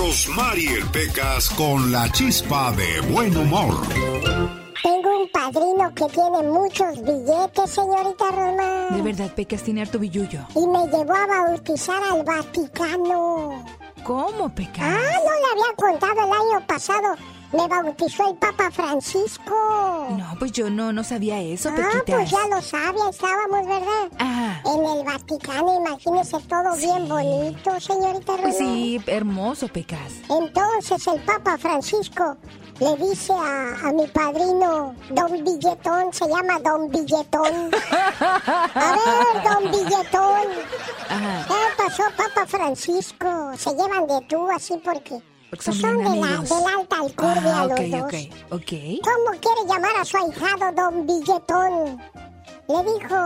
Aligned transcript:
Rosmarie 0.00 0.82
Pecas 0.94 1.50
con 1.50 1.92
la 1.92 2.10
chispa 2.10 2.72
de 2.72 3.02
buen 3.12 3.36
humor. 3.36 3.86
Tengo 4.82 5.20
un 5.20 5.28
padrino 5.30 5.94
que 5.94 6.06
tiene 6.06 6.42
muchos 6.42 7.02
billetes, 7.02 7.70
señorita 7.70 8.30
Rosmar. 8.30 8.96
De 8.96 9.02
verdad, 9.02 9.34
Pecas 9.34 9.62
tiene 9.62 9.82
harto 9.82 9.98
billullo. 9.98 10.40
Y 10.56 10.66
me 10.66 10.86
llevó 10.86 11.14
a 11.14 11.26
bautizar 11.26 12.02
al 12.02 12.24
Vaticano. 12.24 13.62
¿Cómo, 14.02 14.48
Pecas? 14.54 14.80
Ah, 14.80 15.18
no 15.22 15.32
le 15.34 15.52
había 15.52 15.76
contado 15.76 16.12
el 16.14 16.32
año 16.32 16.66
pasado. 16.66 17.14
Me 17.52 17.66
bautizó 17.66 18.30
el 18.30 18.36
Papa 18.36 18.70
Francisco. 18.70 19.54
No, 20.16 20.36
pues 20.38 20.52
yo 20.52 20.70
no, 20.70 20.92
no 20.92 21.02
sabía 21.02 21.40
eso, 21.40 21.70
Pequitas. 21.70 21.96
Ah, 21.96 22.02
pues 22.06 22.30
ya 22.30 22.46
lo 22.48 22.62
sabía, 22.62 23.08
estábamos, 23.10 23.66
¿verdad? 23.66 24.08
Ah. 24.20 24.60
En 24.64 24.84
el 24.98 25.04
Vaticano, 25.04 25.76
imagínese 25.84 26.38
todo 26.40 26.76
bien 26.76 27.08
bonito, 27.08 27.80
señorita 27.80 28.32
Rosmar. 28.32 28.42
Pues 28.42 28.56
sí, 28.56 29.00
hermoso, 29.06 29.66
Pecas. 29.68 30.12
Entonces 30.28 31.06
el 31.08 31.20
Papa 31.22 31.58
Francisco 31.58 32.36
le 32.78 32.96
dice 32.96 33.32
a, 33.32 33.88
a 33.88 33.92
mi 33.92 34.06
padrino, 34.06 34.94
Don 35.10 35.32
Billetón, 35.44 36.12
se 36.12 36.28
llama 36.28 36.58
Don 36.60 36.88
Billetón. 36.88 37.70
A 38.20 38.96
ver, 38.96 39.42
Don 39.44 39.70
Billetón. 39.70 40.48
Ajá. 41.08 41.46
¿Qué 41.48 41.82
pasó, 41.82 42.02
Papa 42.16 42.46
Francisco? 42.46 43.50
Se 43.56 43.70
llevan 43.70 44.06
de 44.06 44.20
tú 44.28 44.48
así 44.50 44.80
porque, 44.84 45.20
Porque 45.50 45.64
pues 45.64 45.64
son 45.64 45.74
son 45.80 45.98
bien 45.98 46.12
de 46.12 46.20
la, 46.20 46.36
de 46.38 46.48
la 46.48 46.78
alta 46.78 46.96
alcurnia 46.96 47.42
Ah, 47.44 47.66
los 47.66 47.90
dos. 47.90 48.12
¿Cómo 49.02 49.40
quiere 49.40 49.62
llamar 49.66 49.96
a 50.00 50.04
su 50.04 50.16
ahijado 50.16 50.72
Don 50.72 51.06
Billetón? 51.06 52.02
Le 52.68 52.82
dijo, 52.84 53.18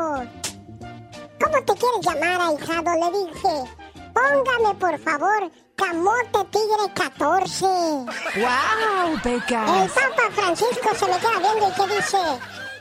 ¿cómo 1.39 1.64
te 1.67 1.75
quieres 1.75 2.00
llamar, 2.02 2.41
ahijado? 2.41 2.95
Le 2.95 3.19
dije, 3.19 3.70
póngame 4.14 4.75
por 4.80 4.98
favor 5.00 5.50
Camote 5.77 6.45
Tigre 6.50 6.95
14. 6.95 7.67
¡Wow, 7.67 9.12
El 9.12 9.20
Pecas! 9.20 9.92
Papa 9.92 10.30
Francisco 10.33 10.95
se 10.95 11.06
me 11.06 11.19
queda 11.19 11.39
viendo 11.41 11.68
y 11.68 11.73
que 11.73 11.96
dice, 11.96 12.18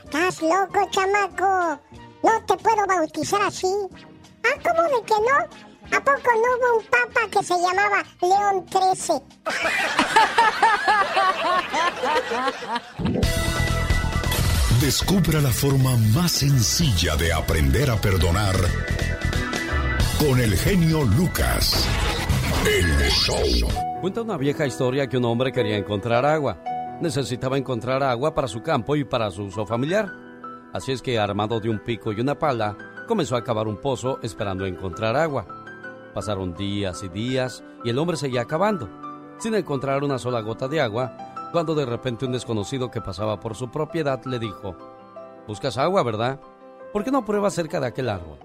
¿estás 0.04 0.40
loco, 0.42 0.88
chamaco? 0.90 1.80
No 2.22 2.44
te 2.46 2.56
puedo 2.56 2.86
bautizar 2.86 3.42
así. 3.42 3.66
Ah, 4.44 4.58
¿cómo 4.62 4.82
de 4.84 5.04
que 5.04 5.14
no? 5.14 5.73
¿A 5.94 6.00
poco 6.00 6.18
no 6.24 6.56
hubo 6.56 6.78
un 6.78 6.84
papa 6.86 7.20
que 7.30 7.40
se 7.44 7.54
llamaba 7.54 8.02
León 8.20 8.66
13? 8.66 9.22
Descubra 14.80 15.40
la 15.40 15.50
forma 15.50 15.96
más 16.12 16.32
sencilla 16.32 17.14
de 17.14 17.32
aprender 17.32 17.90
a 17.90 17.96
perdonar 17.96 18.56
con 20.18 20.40
el 20.40 20.56
genio 20.56 21.04
Lucas. 21.04 21.88
El 22.66 23.08
show. 23.10 23.68
Cuenta 24.00 24.22
una 24.22 24.36
vieja 24.36 24.66
historia 24.66 25.08
que 25.08 25.18
un 25.18 25.26
hombre 25.26 25.52
quería 25.52 25.76
encontrar 25.76 26.26
agua. 26.26 26.60
Necesitaba 27.00 27.56
encontrar 27.56 28.02
agua 28.02 28.34
para 28.34 28.48
su 28.48 28.62
campo 28.62 28.96
y 28.96 29.04
para 29.04 29.30
su 29.30 29.44
uso 29.44 29.64
familiar. 29.64 30.10
Así 30.72 30.90
es 30.90 31.00
que, 31.00 31.20
armado 31.20 31.60
de 31.60 31.70
un 31.70 31.78
pico 31.78 32.12
y 32.12 32.20
una 32.20 32.36
pala, 32.36 32.76
comenzó 33.06 33.36
a 33.36 33.44
cavar 33.44 33.68
un 33.68 33.80
pozo 33.80 34.18
esperando 34.22 34.66
encontrar 34.66 35.14
agua. 35.14 35.63
Pasaron 36.14 36.54
días 36.54 37.02
y 37.02 37.08
días 37.08 37.64
y 37.82 37.90
el 37.90 37.98
hombre 37.98 38.16
seguía 38.16 38.44
cavando, 38.44 38.88
sin 39.38 39.54
encontrar 39.54 40.04
una 40.04 40.18
sola 40.18 40.40
gota 40.40 40.68
de 40.68 40.80
agua, 40.80 41.16
cuando 41.52 41.74
de 41.74 41.84
repente 41.84 42.24
un 42.24 42.32
desconocido 42.32 42.90
que 42.90 43.00
pasaba 43.00 43.40
por 43.40 43.56
su 43.56 43.70
propiedad 43.70 44.24
le 44.24 44.38
dijo, 44.38 44.76
Buscas 45.46 45.76
agua, 45.76 46.02
¿verdad? 46.02 46.40
¿Por 46.92 47.04
qué 47.04 47.10
no 47.10 47.24
pruebas 47.24 47.54
cerca 47.54 47.80
de 47.80 47.88
aquel 47.88 48.08
árbol? 48.08 48.38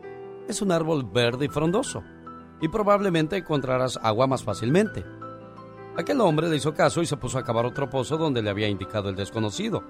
Es 0.48 0.62
un 0.62 0.72
árbol 0.72 1.04
verde 1.04 1.46
y 1.46 1.50
frondoso, 1.50 2.04
y 2.60 2.68
probablemente 2.68 3.38
encontrarás 3.38 4.00
agua 4.02 4.28
más 4.28 4.44
fácilmente. 4.44 5.06
Aquel 5.96 6.20
hombre 6.22 6.50
le 6.50 6.56
hizo 6.56 6.74
caso 6.74 7.02
y 7.02 7.06
se 7.06 7.18
puso 7.18 7.38
a 7.38 7.44
cavar 7.44 7.66
otro 7.66 7.90
pozo 7.90 8.18
donde 8.18 8.42
le 8.42 8.50
había 8.50 8.68
indicado 8.68 9.10
el 9.10 9.16
desconocido. 9.16 9.84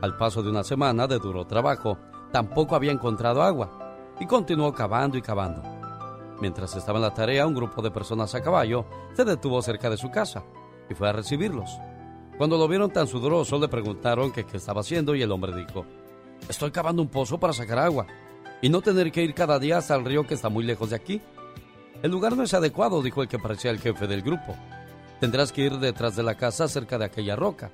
Al 0.00 0.16
paso 0.16 0.42
de 0.42 0.50
una 0.50 0.64
semana 0.64 1.06
de 1.06 1.18
duro 1.18 1.46
trabajo, 1.46 1.98
tampoco 2.32 2.74
había 2.74 2.92
encontrado 2.92 3.42
agua, 3.42 3.70
y 4.18 4.26
continuó 4.26 4.72
cavando 4.72 5.18
y 5.18 5.22
cavando. 5.22 5.81
Mientras 6.40 6.74
estaba 6.74 6.98
en 6.98 7.02
la 7.02 7.14
tarea, 7.14 7.46
un 7.46 7.54
grupo 7.54 7.82
de 7.82 7.90
personas 7.90 8.34
a 8.34 8.42
caballo 8.42 8.84
se 9.14 9.24
detuvo 9.24 9.62
cerca 9.62 9.90
de 9.90 9.96
su 9.96 10.10
casa 10.10 10.44
y 10.88 10.94
fue 10.94 11.08
a 11.08 11.12
recibirlos. 11.12 11.78
Cuando 12.38 12.58
lo 12.58 12.66
vieron 12.66 12.90
tan 12.90 13.06
sudoroso, 13.06 13.58
le 13.58 13.68
preguntaron 13.68 14.32
qué 14.32 14.44
estaba 14.52 14.80
haciendo 14.80 15.14
y 15.14 15.22
el 15.22 15.30
hombre 15.30 15.54
dijo, 15.54 15.86
Estoy 16.48 16.70
cavando 16.70 17.02
un 17.02 17.08
pozo 17.08 17.38
para 17.38 17.52
sacar 17.52 17.78
agua 17.78 18.06
y 18.60 18.68
no 18.68 18.80
tener 18.80 19.12
que 19.12 19.22
ir 19.22 19.34
cada 19.34 19.58
día 19.58 19.78
hasta 19.78 19.94
el 19.94 20.04
río 20.04 20.26
que 20.26 20.34
está 20.34 20.48
muy 20.48 20.64
lejos 20.64 20.90
de 20.90 20.96
aquí. 20.96 21.20
El 22.02 22.10
lugar 22.10 22.36
no 22.36 22.42
es 22.42 22.54
adecuado, 22.54 23.02
dijo 23.02 23.22
el 23.22 23.28
que 23.28 23.38
parecía 23.38 23.70
el 23.70 23.78
jefe 23.78 24.06
del 24.06 24.22
grupo. 24.22 24.56
Tendrás 25.20 25.52
que 25.52 25.62
ir 25.62 25.78
detrás 25.78 26.16
de 26.16 26.22
la 26.22 26.36
casa 26.36 26.66
cerca 26.66 26.98
de 26.98 27.04
aquella 27.04 27.36
roca. 27.36 27.70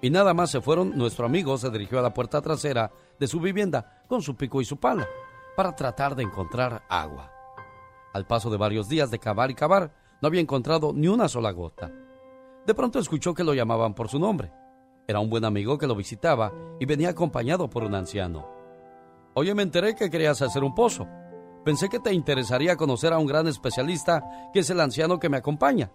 Y 0.00 0.10
nada 0.10 0.34
más 0.34 0.50
se 0.50 0.60
fueron, 0.60 0.96
nuestro 0.96 1.26
amigo 1.26 1.56
se 1.58 1.70
dirigió 1.70 1.98
a 1.98 2.02
la 2.02 2.14
puerta 2.14 2.40
trasera 2.40 2.90
de 3.18 3.26
su 3.26 3.40
vivienda 3.40 4.02
con 4.08 4.22
su 4.22 4.36
pico 4.36 4.60
y 4.60 4.64
su 4.64 4.78
pala 4.78 5.06
para 5.54 5.76
tratar 5.76 6.16
de 6.16 6.22
encontrar 6.22 6.82
agua. 6.88 7.31
Al 8.12 8.26
paso 8.26 8.50
de 8.50 8.58
varios 8.58 8.88
días 8.88 9.10
de 9.10 9.18
cavar 9.18 9.50
y 9.50 9.54
cavar, 9.54 9.92
no 10.20 10.28
había 10.28 10.40
encontrado 10.40 10.92
ni 10.94 11.08
una 11.08 11.28
sola 11.28 11.50
gota. 11.50 11.90
De 12.66 12.74
pronto 12.74 12.98
escuchó 12.98 13.34
que 13.34 13.44
lo 13.44 13.54
llamaban 13.54 13.94
por 13.94 14.08
su 14.08 14.18
nombre. 14.18 14.52
Era 15.08 15.18
un 15.18 15.30
buen 15.30 15.44
amigo 15.44 15.78
que 15.78 15.86
lo 15.86 15.96
visitaba 15.96 16.52
y 16.78 16.86
venía 16.86 17.10
acompañado 17.10 17.68
por 17.68 17.82
un 17.82 17.94
anciano. 17.94 18.46
Oye, 19.34 19.54
me 19.54 19.62
enteré 19.62 19.94
que 19.94 20.10
querías 20.10 20.42
hacer 20.42 20.62
un 20.62 20.74
pozo. 20.74 21.08
Pensé 21.64 21.88
que 21.88 21.98
te 21.98 22.12
interesaría 22.12 22.76
conocer 22.76 23.12
a 23.12 23.18
un 23.18 23.26
gran 23.26 23.48
especialista 23.48 24.22
que 24.52 24.60
es 24.60 24.70
el 24.70 24.80
anciano 24.80 25.18
que 25.18 25.28
me 25.28 25.38
acompaña. 25.38 25.90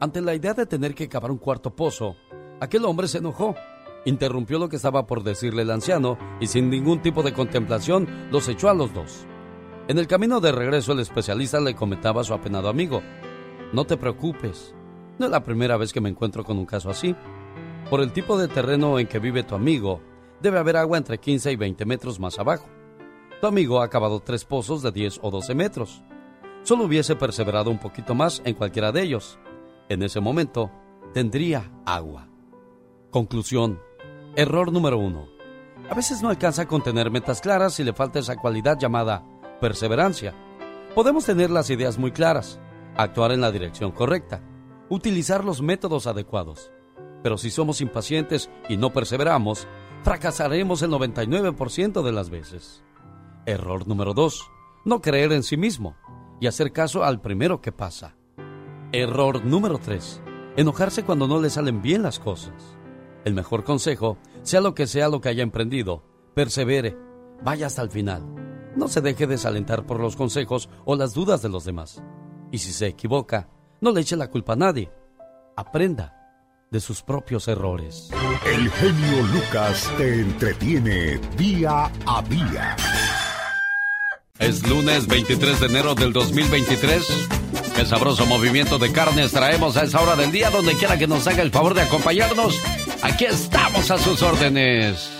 Ante 0.00 0.20
la 0.22 0.34
idea 0.34 0.54
de 0.54 0.66
tener 0.66 0.94
que 0.94 1.08
cavar 1.08 1.30
un 1.30 1.38
cuarto 1.38 1.74
pozo, 1.74 2.16
aquel 2.60 2.84
hombre 2.84 3.08
se 3.08 3.18
enojó, 3.18 3.54
interrumpió 4.06 4.58
lo 4.58 4.68
que 4.68 4.76
estaba 4.76 5.06
por 5.06 5.22
decirle 5.22 5.62
el 5.62 5.70
anciano 5.70 6.16
y 6.40 6.46
sin 6.46 6.70
ningún 6.70 7.02
tipo 7.02 7.22
de 7.22 7.34
contemplación 7.34 8.28
los 8.30 8.48
echó 8.48 8.70
a 8.70 8.74
los 8.74 8.94
dos. 8.94 9.26
En 9.90 9.98
el 9.98 10.06
camino 10.06 10.38
de 10.38 10.52
regreso 10.52 10.92
el 10.92 11.00
especialista 11.00 11.58
le 11.58 11.74
comentaba 11.74 12.20
a 12.20 12.24
su 12.24 12.32
apenado 12.32 12.68
amigo, 12.68 13.02
no 13.72 13.84
te 13.84 13.96
preocupes, 13.96 14.72
no 15.18 15.26
es 15.26 15.32
la 15.32 15.42
primera 15.42 15.76
vez 15.76 15.92
que 15.92 16.00
me 16.00 16.08
encuentro 16.08 16.44
con 16.44 16.58
un 16.58 16.64
caso 16.64 16.90
así. 16.90 17.16
Por 17.90 18.00
el 18.00 18.12
tipo 18.12 18.38
de 18.38 18.46
terreno 18.46 19.00
en 19.00 19.08
que 19.08 19.18
vive 19.18 19.42
tu 19.42 19.56
amigo, 19.56 20.00
debe 20.40 20.60
haber 20.60 20.76
agua 20.76 20.96
entre 20.96 21.18
15 21.18 21.50
y 21.50 21.56
20 21.56 21.86
metros 21.86 22.20
más 22.20 22.38
abajo. 22.38 22.68
Tu 23.40 23.48
amigo 23.48 23.82
ha 23.82 23.90
cavado 23.90 24.20
tres 24.20 24.44
pozos 24.44 24.80
de 24.82 24.92
10 24.92 25.18
o 25.22 25.30
12 25.32 25.56
metros. 25.56 26.04
Solo 26.62 26.84
hubiese 26.84 27.16
perseverado 27.16 27.68
un 27.68 27.80
poquito 27.80 28.14
más 28.14 28.42
en 28.44 28.54
cualquiera 28.54 28.92
de 28.92 29.02
ellos. 29.02 29.40
En 29.88 30.04
ese 30.04 30.20
momento, 30.20 30.70
tendría 31.12 31.68
agua. 31.84 32.28
Conclusión. 33.10 33.80
Error 34.36 34.70
número 34.70 34.98
uno. 34.98 35.26
A 35.90 35.94
veces 35.96 36.22
no 36.22 36.28
alcanza 36.28 36.68
con 36.68 36.80
tener 36.80 37.10
metas 37.10 37.40
claras 37.40 37.80
y 37.80 37.82
le 37.82 37.92
falta 37.92 38.20
esa 38.20 38.36
cualidad 38.36 38.78
llamada 38.78 39.24
perseverancia. 39.60 40.34
Podemos 40.94 41.24
tener 41.26 41.50
las 41.50 41.70
ideas 41.70 41.98
muy 41.98 42.10
claras, 42.10 42.58
actuar 42.96 43.32
en 43.32 43.40
la 43.40 43.52
dirección 43.52 43.92
correcta, 43.92 44.42
utilizar 44.88 45.44
los 45.44 45.62
métodos 45.62 46.06
adecuados. 46.06 46.72
Pero 47.22 47.38
si 47.38 47.50
somos 47.50 47.80
impacientes 47.80 48.50
y 48.68 48.76
no 48.76 48.92
perseveramos, 48.92 49.68
fracasaremos 50.02 50.82
el 50.82 50.90
99% 50.90 52.02
de 52.02 52.12
las 52.12 52.30
veces. 52.30 52.82
Error 53.46 53.86
número 53.86 54.14
2. 54.14 54.50
no 54.84 55.00
creer 55.00 55.32
en 55.32 55.42
sí 55.42 55.56
mismo 55.56 55.94
y 56.40 56.46
hacer 56.46 56.72
caso 56.72 57.04
al 57.04 57.20
primero 57.20 57.60
que 57.60 57.70
pasa. 57.70 58.16
Error 58.92 59.44
número 59.44 59.78
3. 59.78 60.22
Enojarse 60.56 61.04
cuando 61.04 61.28
no 61.28 61.40
le 61.40 61.50
salen 61.50 61.82
bien 61.82 62.02
las 62.02 62.18
cosas. 62.18 62.76
El 63.24 63.34
mejor 63.34 63.62
consejo, 63.62 64.16
sea 64.42 64.60
lo 64.60 64.74
que 64.74 64.86
sea 64.86 65.08
lo 65.08 65.20
que 65.20 65.28
haya 65.28 65.42
emprendido, 65.42 66.02
persevere, 66.34 66.96
vaya 67.42 67.66
hasta 67.66 67.82
el 67.82 67.90
final. 67.90 68.39
No 68.76 68.88
se 68.88 69.00
deje 69.00 69.26
desalentar 69.26 69.84
por 69.86 70.00
los 70.00 70.16
consejos 70.16 70.68
o 70.84 70.96
las 70.96 71.14
dudas 71.14 71.42
de 71.42 71.48
los 71.48 71.64
demás. 71.64 72.02
Y 72.52 72.58
si 72.58 72.72
se 72.72 72.86
equivoca, 72.86 73.48
no 73.80 73.92
le 73.92 74.00
eche 74.00 74.16
la 74.16 74.30
culpa 74.30 74.52
a 74.52 74.56
nadie. 74.56 74.92
Aprenda 75.56 76.16
de 76.70 76.80
sus 76.80 77.02
propios 77.02 77.48
errores. 77.48 78.10
El 78.46 78.70
genio 78.70 79.22
Lucas 79.34 79.90
te 79.96 80.20
entretiene 80.20 81.18
día 81.36 81.90
a 82.06 82.22
día. 82.22 82.76
Es 84.38 84.66
lunes 84.66 85.06
23 85.06 85.60
de 85.60 85.66
enero 85.66 85.94
del 85.94 86.12
2023. 86.12 87.28
Qué 87.74 87.84
sabroso 87.84 88.24
movimiento 88.26 88.78
de 88.78 88.92
carnes 88.92 89.32
traemos 89.32 89.76
a 89.76 89.82
esa 89.82 90.00
hora 90.00 90.16
del 90.16 90.32
día, 90.32 90.50
donde 90.50 90.74
quiera 90.74 90.96
que 90.96 91.06
nos 91.06 91.26
haga 91.26 91.42
el 91.42 91.50
favor 91.50 91.74
de 91.74 91.82
acompañarnos. 91.82 92.58
Aquí 93.02 93.24
estamos 93.24 93.90
a 93.90 93.98
sus 93.98 94.22
órdenes. 94.22 95.19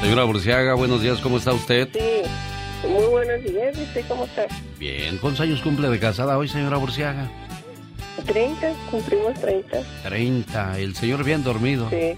Señora 0.00 0.24
Burciaga, 0.24 0.74
buenos 0.74 1.02
días, 1.02 1.20
¿cómo 1.20 1.38
está 1.38 1.52
usted? 1.52 1.88
Sí, 1.92 2.88
muy 2.88 3.06
buenos 3.06 3.42
días, 3.42 3.76
¿y 3.76 4.02
cómo 4.02 4.24
está? 4.24 4.46
Bien, 4.78 5.18
¿cuántos 5.18 5.40
años 5.40 5.60
cumple 5.62 5.88
de 5.88 5.98
casada 5.98 6.38
hoy, 6.38 6.48
señora 6.48 6.76
Burciaga? 6.76 7.28
30, 8.26 8.72
cumplimos 8.90 9.34
30. 9.40 9.78
30, 10.04 10.78
el 10.78 10.94
señor 10.94 11.24
bien 11.24 11.42
dormido. 11.42 11.88
Sí, 11.90 12.16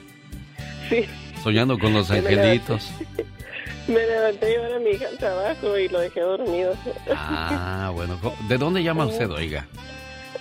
sí. 0.88 1.04
Soñando 1.42 1.78
con 1.78 1.92
los 1.94 2.10
angelitos. 2.10 2.90
Me 3.88 4.06
levanté 4.06 4.46
a 4.46 4.48
llevar 4.50 4.72
a 4.74 4.78
mi 4.80 4.90
hija 4.90 5.08
al 5.08 5.16
trabajo 5.16 5.78
y 5.78 5.88
lo 5.88 6.00
dejé 6.00 6.20
dormido. 6.20 6.74
Ah, 7.14 7.90
bueno. 7.94 8.18
¿De 8.48 8.58
dónde 8.58 8.82
llama 8.82 9.06
usted, 9.06 9.30
oiga? 9.30 9.66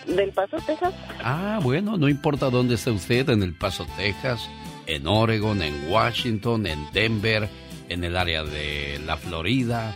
Del 0.05 0.31
Paso, 0.31 0.57
Texas. 0.65 0.93
Ah, 1.23 1.59
bueno, 1.63 1.97
no 1.97 2.09
importa 2.09 2.49
dónde 2.49 2.75
esté 2.75 2.91
usted, 2.91 3.29
en 3.29 3.43
El 3.43 3.53
Paso, 3.53 3.87
Texas, 3.97 4.49
en 4.87 5.05
Oregon, 5.05 5.61
en 5.61 5.89
Washington, 5.89 6.65
en 6.65 6.87
Denver, 6.93 7.49
en 7.89 8.03
el 8.03 8.17
área 8.17 8.43
de 8.43 8.99
la 9.05 9.17
Florida, 9.17 9.95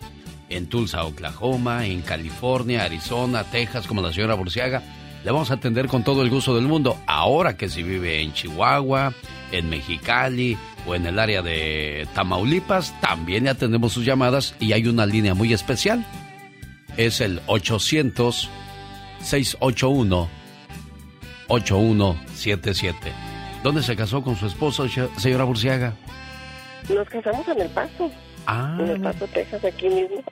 en 0.49 0.67
Tulsa, 0.67 1.05
Oklahoma, 1.05 1.85
en 1.85 2.01
California, 2.01 2.83
Arizona, 2.83 3.43
Texas, 3.45 3.87
como 3.87 4.01
la 4.01 4.13
señora 4.13 4.35
Burciaga. 4.35 4.83
Le 5.23 5.31
vamos 5.31 5.51
a 5.51 5.55
atender 5.55 5.87
con 5.87 6.03
todo 6.03 6.21
el 6.23 6.29
gusto 6.29 6.55
del 6.55 6.67
mundo. 6.67 6.97
Ahora 7.07 7.55
que 7.55 7.69
si 7.69 7.83
vive 7.83 8.21
en 8.21 8.33
Chihuahua, 8.33 9.13
en 9.51 9.69
Mexicali 9.69 10.57
o 10.85 10.95
en 10.95 11.05
el 11.05 11.19
área 11.19 11.41
de 11.41 12.07
Tamaulipas, 12.13 12.99
también 13.01 13.45
le 13.45 13.51
atendemos 13.51 13.93
sus 13.93 14.05
llamadas 14.05 14.55
y 14.59 14.73
hay 14.73 14.87
una 14.87 15.05
línea 15.05 15.33
muy 15.33 15.53
especial. 15.53 16.05
Es 16.97 17.21
el 17.21 17.41
800 17.45 18.49
681 19.21 20.27
8177. 21.47 23.30
¿Dónde 23.63 23.83
se 23.83 23.95
casó 23.95 24.23
con 24.23 24.35
su 24.35 24.47
esposo, 24.47 24.87
señora 25.17 25.43
Burciaga? 25.43 25.93
Nos 26.89 27.07
casamos 27.07 27.47
en 27.47 27.61
El 27.61 27.69
Paso. 27.69 28.11
Ah. 28.47 28.75
En 28.79 28.89
El 28.89 29.01
Paso, 29.01 29.27
Texas, 29.27 29.63
aquí 29.63 29.87
mismo. 29.87 30.23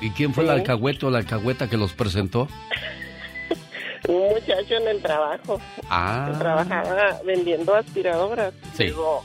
¿Y 0.00 0.10
quién 0.10 0.32
fue 0.32 0.44
el 0.44 0.50
alcahuete 0.50 1.04
o 1.04 1.10
la 1.10 1.18
alcahueta 1.18 1.68
que 1.68 1.76
los 1.76 1.92
presentó? 1.92 2.48
Un 4.08 4.28
muchacho 4.30 4.74
en 4.76 4.88
el 4.88 5.02
trabajo. 5.02 5.60
Ah. 5.90 6.32
Trabajaba 6.38 7.20
vendiendo 7.24 7.74
aspiradoras. 7.74 8.54
Sí. 8.72 8.88
Luego, 8.88 9.24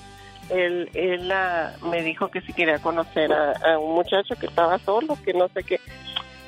él, 0.49 0.89
él 0.93 1.31
ah, 1.31 1.73
me 1.81 2.03
dijo 2.03 2.29
que 2.29 2.41
si 2.41 2.51
quería 2.51 2.79
conocer 2.79 3.31
a, 3.31 3.53
a 3.53 3.79
un 3.79 3.95
muchacho 3.95 4.35
que 4.35 4.47
estaba 4.47 4.79
solo, 4.79 5.17
que 5.23 5.33
no 5.33 5.47
sé 5.49 5.63
qué. 5.63 5.79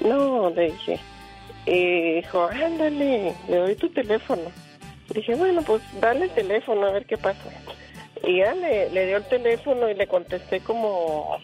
No, 0.01 0.49
le 0.49 0.71
dije. 0.71 0.99
Y 1.65 2.15
dijo, 2.15 2.49
ándale, 2.51 3.33
le 3.47 3.55
doy 3.55 3.75
tu 3.75 3.89
teléfono. 3.89 4.44
Dije, 5.13 5.35
bueno, 5.35 5.61
pues 5.63 5.81
dale 5.99 6.25
el 6.25 6.31
teléfono 6.31 6.85
a 6.87 6.91
ver 6.91 7.05
qué 7.05 7.17
pasa. 7.17 7.49
Y 8.23 8.37
ya 8.37 8.53
le, 8.53 8.89
le 8.91 9.07
dio 9.07 9.17
el 9.17 9.23
teléfono 9.27 9.89
y 9.89 9.95
le 9.95 10.07
contesté 10.07 10.59
como, 10.59 11.37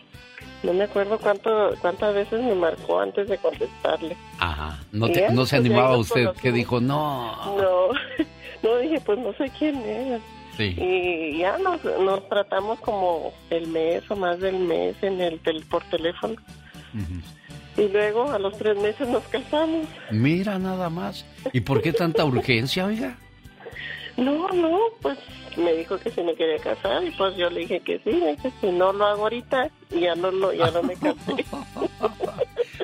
no 0.64 0.74
me 0.74 0.84
acuerdo 0.86 1.18
cuánto, 1.18 1.74
cuántas 1.82 2.14
veces 2.14 2.42
me 2.42 2.54
marcó 2.56 3.00
antes 3.00 3.28
de 3.28 3.38
contestarle. 3.38 4.16
Ajá. 4.40 4.80
No, 4.92 5.08
¿Y 5.08 5.14
te- 5.14 5.20
ya? 5.22 5.30
no 5.32 5.46
se 5.46 5.58
Pues 5.58 5.66
animaba 5.66 5.98
usted, 5.98 6.28
que 6.42 6.52
dijo, 6.52 6.80
no. 6.80 7.56
No, 7.58 7.88
no 8.64 8.78
dije, 8.78 9.02
pues 9.02 9.18
no 9.20 9.34
sé 9.34 9.52
quién 9.58 9.78
es. 9.78 10.22
Sí. 10.56 10.76
Y 10.78 11.38
ya 11.40 11.58
nos, 11.60 11.84
nos 11.84 12.28
tratamos 12.30 12.80
como 12.80 13.32
el 13.52 13.68
mes 13.68 14.04
o 14.10 14.16
más 14.16 14.40
del 14.40 14.58
mes 14.60 14.96
en 15.04 15.20
el 15.22 15.40
tel- 15.42 15.64
por 15.70 15.84
teléfono. 15.86 16.36
Y 17.78 17.88
luego 17.90 18.32
a 18.32 18.40
los 18.40 18.58
tres 18.58 18.76
meses 18.82 19.08
nos 19.08 19.24
casamos. 19.26 19.86
Mira 20.10 20.58
nada 20.58 20.90
más. 20.90 21.26
¿Y 21.54 21.62
por 21.62 21.82
qué 21.84 21.94
tanta 21.94 22.26
urgencia, 22.26 22.86
oiga? 22.86 23.18
No, 24.18 24.50
no, 24.50 24.80
pues 25.02 25.18
me 25.58 25.74
dijo 25.74 25.98
que 26.00 26.10
se 26.10 26.24
me 26.24 26.36
quería 26.36 26.58
casar 26.58 27.04
y 27.04 27.12
pues 27.12 27.36
yo 27.38 27.50
le 27.50 27.62
dije 27.62 27.80
que 27.82 28.00
sí, 28.00 28.12
dije 28.12 28.52
si 28.62 28.68
no 28.72 28.92
lo 28.92 29.06
hago 29.06 29.24
ahorita 29.24 29.70
ya 29.90 30.16
no 30.16 30.32
lo 30.32 30.54
ya 30.54 30.72
no 30.72 30.84
me 30.84 30.96
casé. 30.96 31.46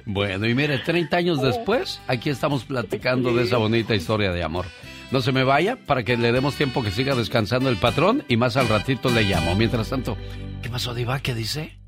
Bueno, 0.06 0.48
y 0.48 0.54
mire, 0.54 0.80
30 0.80 1.16
años 1.16 1.42
después, 1.42 2.02
aquí 2.08 2.30
estamos 2.30 2.66
platicando 2.66 3.34
de 3.34 3.44
esa 3.44 3.58
bonita 3.58 3.96
historia 3.96 4.32
de 4.32 4.44
amor. 4.44 4.66
No 5.12 5.22
se 5.22 5.32
me 5.32 5.44
vaya 5.44 5.76
para 5.76 6.04
que 6.04 6.18
le 6.18 6.32
demos 6.32 6.56
tiempo 6.56 6.84
que 6.84 6.92
siga 6.92 7.16
descansando 7.16 7.70
el 7.70 7.78
patrón 7.78 8.24
y 8.28 8.36
más 8.36 8.58
al 8.58 8.68
ratito 8.68 9.10
le 9.10 9.24
llamo. 9.24 9.56
Mientras 9.56 9.90
tanto, 9.90 10.18
¿qué 10.62 10.70
pasó, 10.70 10.94
Diva? 10.94 11.20
¿Qué 11.20 11.34
dice? 11.34 11.80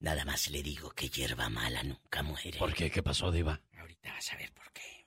Nada 0.00 0.24
más 0.24 0.50
le 0.50 0.62
digo 0.62 0.90
que 0.90 1.08
hierba 1.08 1.48
mala 1.48 1.82
nunca 1.82 2.22
muere. 2.22 2.58
¿Por 2.58 2.74
qué? 2.74 2.90
¿Qué 2.90 3.02
pasó, 3.02 3.32
Diva? 3.32 3.60
Ahorita 3.78 4.12
vas 4.12 4.32
a 4.32 4.36
ver 4.36 4.52
por 4.52 4.63
qué. 4.63 4.63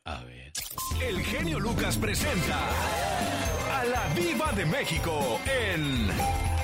A 0.08 0.24
ver. 0.24 0.54
El 1.02 1.22
genio 1.22 1.60
Lucas 1.60 1.98
presenta 1.98 2.70
a 3.78 3.84
la 3.84 4.08
Viva 4.16 4.54
de 4.54 4.66
México 4.66 5.38
en 5.46 6.08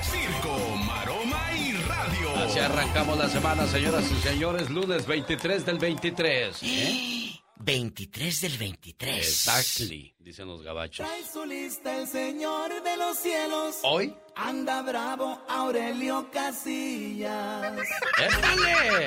Circo, 0.02 0.76
Maroma 0.86 1.52
y 1.52 1.72
Radio. 1.74 2.36
Así 2.38 2.58
arrancamos 2.58 3.18
la 3.18 3.28
semana, 3.28 3.66
señoras 3.66 4.10
y 4.10 4.14
señores, 4.22 4.70
lunes 4.70 5.06
23 5.06 5.66
del 5.66 5.78
23. 5.78 6.58
¿eh? 6.62 7.40
23 7.56 8.40
del 8.40 8.56
23. 8.56 9.18
Exactly, 9.18 10.14
dicen 10.20 10.48
los 10.48 10.62
gabachos. 10.62 11.06
su 11.30 11.44
lista 11.44 11.98
el 12.00 12.08
señor 12.08 12.82
de 12.82 12.96
los 12.96 13.18
cielos. 13.18 13.76
Hoy, 13.82 14.16
Anda 14.36 14.80
bravo 14.80 15.38
Aurelio 15.50 16.30
Casillas. 16.32 17.76
¡épale! 18.18 19.06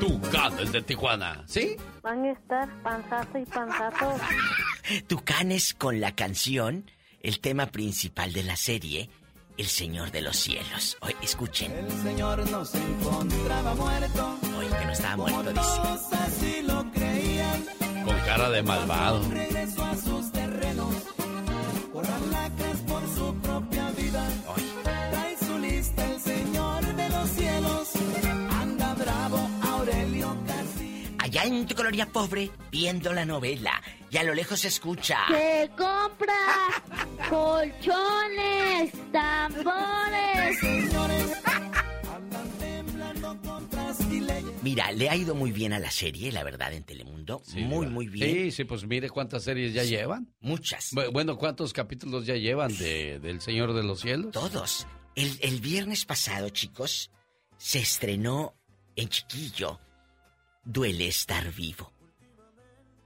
Tucanes 0.00 0.72
de 0.72 0.82
Tijuana, 0.82 1.42
¿sí? 1.46 1.76
Van 2.02 2.24
a 2.24 2.32
estar 2.32 2.82
panzazo 2.82 3.38
y 3.38 3.44
panzazo. 3.44 4.14
Tucanes 5.06 5.74
con 5.74 6.00
la 6.00 6.14
canción, 6.14 6.90
el 7.20 7.40
tema 7.40 7.66
principal 7.66 8.32
de 8.32 8.42
la 8.42 8.56
serie, 8.56 9.10
El 9.56 9.66
Señor 9.66 10.10
de 10.10 10.20
los 10.22 10.36
Cielos. 10.36 10.96
Hoy, 11.00 11.14
escuchen. 11.22 11.72
El 11.72 11.90
señor 12.02 12.48
no 12.50 12.64
se 12.64 12.78
encontraba 12.78 13.74
muerto. 13.74 14.38
Hoy 14.58 14.66
que 14.66 14.84
no 14.84 14.92
estaba 14.92 15.16
muerto, 15.16 15.50
dice. 15.50 15.62
todos 15.62 16.12
así 16.12 16.62
lo 16.62 16.92
creían. 16.92 17.64
Con 18.04 18.16
cara 18.20 18.50
de 18.50 18.62
malvado. 18.62 19.28
Regresó 19.30 19.84
a 19.84 19.96
sus 19.96 20.32
terrenos. 20.32 20.94
Por 21.92 22.06
alacas 22.06 22.78
por 22.86 23.02
su 23.14 23.34
propia 23.40 23.90
vida. 23.92 24.28
Trae 24.44 24.75
en 31.46 31.66
tu 31.66 31.74
colonia 31.74 32.06
pobre, 32.06 32.50
viendo 32.70 33.12
la 33.12 33.24
novela, 33.24 33.80
y 34.10 34.16
a 34.16 34.22
lo 34.22 34.34
lejos 34.34 34.60
se 34.60 34.68
escucha. 34.68 35.18
Se 35.28 35.70
compra 35.76 36.34
colchones, 37.28 38.92
tambores. 39.12 40.58
Señores, 40.60 41.32
andan 42.14 42.50
temblando 42.58 43.40
con 43.42 43.68
trasquileyes. 43.68 44.62
Mira, 44.62 44.92
le 44.92 45.08
ha 45.10 45.16
ido 45.16 45.34
muy 45.34 45.52
bien 45.52 45.72
a 45.72 45.78
la 45.78 45.90
serie, 45.90 46.32
la 46.32 46.42
verdad, 46.44 46.72
en 46.72 46.84
Telemundo. 46.84 47.42
Sí, 47.44 47.60
muy, 47.60 47.86
muy 47.86 48.08
bien. 48.08 48.30
Sí, 48.32 48.50
sí, 48.50 48.64
pues 48.64 48.84
mire 48.86 49.08
cuántas 49.10 49.44
series 49.44 49.72
ya 49.72 49.84
llevan. 49.84 50.32
Muchas. 50.40 50.92
Bu- 50.92 51.12
Bueno, 51.12 51.36
¿cuántos 51.36 51.72
capítulos 51.72 52.26
ya 52.26 52.34
llevan 52.34 52.76
de, 52.76 53.18
del 53.20 53.40
Señor 53.40 53.72
de 53.74 53.82
los 53.82 54.00
Cielos? 54.00 54.32
Todos. 54.32 54.86
El, 55.14 55.38
el 55.40 55.60
viernes 55.60 56.04
pasado, 56.04 56.48
chicos, 56.50 57.10
se 57.56 57.78
estrenó 57.78 58.54
en 58.96 59.08
Chiquillo 59.08 59.80
Duele 60.66 61.06
estar 61.08 61.50
vivo. 61.52 61.92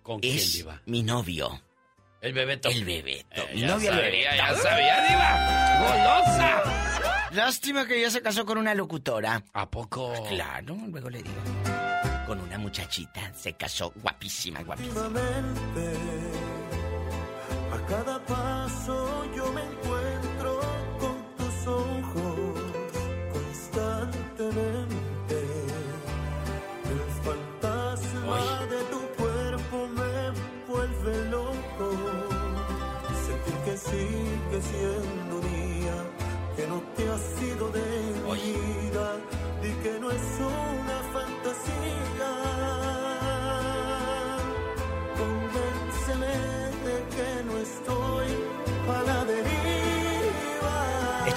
¿Con 0.02 0.18
quién, 0.20 0.36
Es 0.36 0.54
Diva? 0.54 0.80
mi 0.86 1.02
novio, 1.02 1.60
El 2.22 2.32
Bebeto. 2.32 2.70
el 2.70 2.84
Bebeto. 2.84 3.42
Eh, 3.42 3.50
mi 3.54 3.60
novio, 3.62 3.90
el 3.92 3.96
sabía, 3.98 4.30
Bebeto. 4.30 4.36
ya 4.36 4.54
sabía, 4.56 5.08
Diva. 5.08 5.78
¡Golosa! 5.84 7.28
Lástima 7.32 7.86
que 7.86 8.00
ya 8.00 8.10
se 8.10 8.22
casó 8.22 8.44
con 8.46 8.58
una 8.58 8.74
locutora. 8.74 9.44
¿A 9.52 9.70
poco? 9.70 10.12
Claro, 10.28 10.74
luego 10.88 11.10
le 11.10 11.22
digo. 11.22 11.36
Con 12.26 12.40
una 12.40 12.58
muchachita 12.58 13.32
se 13.34 13.52
casó 13.52 13.92
guapísima, 13.96 14.62
guapísima. 14.62 15.10
A 17.72 17.86
cada 17.86 18.24
paso 18.24 19.24
yo 19.36 19.52
me 19.52 19.60
encuentro 19.62 20.00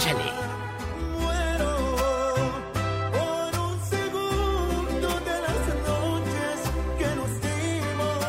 Échale. 0.04 0.34
Por 3.14 3.60
un 3.60 3.80
segundo 3.90 5.10
de 5.28 5.36
las 5.46 5.62
noches 5.88 6.58
que 7.00 7.10
nos 7.16 7.32
dimos, 7.42 8.20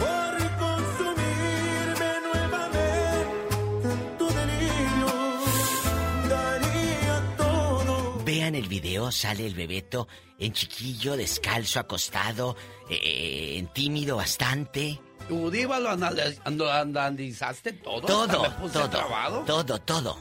por 0.00 0.32
consumirme 0.58 2.10
nuevamente 2.26 3.88
en 3.92 4.18
tu 4.18 4.26
delirio, 4.26 5.10
daría 6.28 7.16
todo. 7.36 7.94
Vean 8.24 8.54
el 8.56 8.66
video, 8.66 9.12
sale 9.12 9.46
el 9.46 9.54
bebeto 9.54 10.08
en 10.38 10.52
chiquillo, 10.52 11.16
descalzo, 11.16 11.78
acostado, 11.78 12.56
eh, 12.90 13.54
en 13.58 13.68
tímido 13.68 14.16
bastante. 14.16 15.00
¿Tu 15.28 15.50
diva 15.50 15.80
lo 15.80 15.90
analizaste 15.90 17.72
todo? 17.72 18.00
Todo, 18.02 18.42
¿Me 18.44 18.50
puse 18.50 18.74
todo, 18.74 18.88
trabado? 18.90 19.40
todo, 19.40 19.80
todo. 19.80 20.16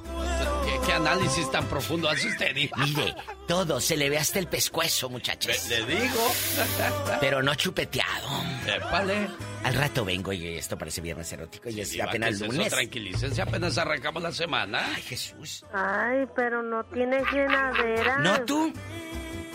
¿Qué, 0.86 0.94
análisis 0.94 1.50
tan 1.52 1.66
profundo 1.68 2.08
hace 2.10 2.28
usted, 2.28 2.54
diva? 2.54 2.78
Mire, 2.78 3.16
todo, 3.48 3.80
se 3.82 3.98
le 3.98 4.10
ve 4.10 4.18
hasta 4.18 4.40
el 4.40 4.48
pescuezo, 4.48 5.10
muchachos. 5.10 5.68
Le 5.70 5.86
digo. 5.86 6.32
Pero 7.20 7.42
no 7.44 7.56
chupeteado. 7.56 8.28
Épale. 8.68 9.28
Al 9.64 9.74
rato 9.74 10.06
vengo 10.06 10.32
y 10.32 10.58
esto 10.58 10.78
parece 10.78 11.02
viernes 11.02 11.32
erótico 11.34 11.70
y 11.70 11.82
es 11.82 11.90
Diva, 11.92 12.06
apenas 12.06 12.30
¿qué 12.30 12.36
es 12.36 12.42
eso? 12.42 12.52
lunes. 12.52 12.72
Tranquilícense, 12.72 13.42
apenas 13.42 13.78
arrancamos 13.80 14.22
la 14.22 14.32
semana. 14.32 14.80
Ay, 14.96 15.02
Jesús. 15.02 15.66
Ay, 15.74 16.28
pero 16.36 16.62
no 16.62 16.84
tienes 16.86 17.24
llenadera. 17.32 18.20
¿No 18.20 18.42
tú? 18.46 18.72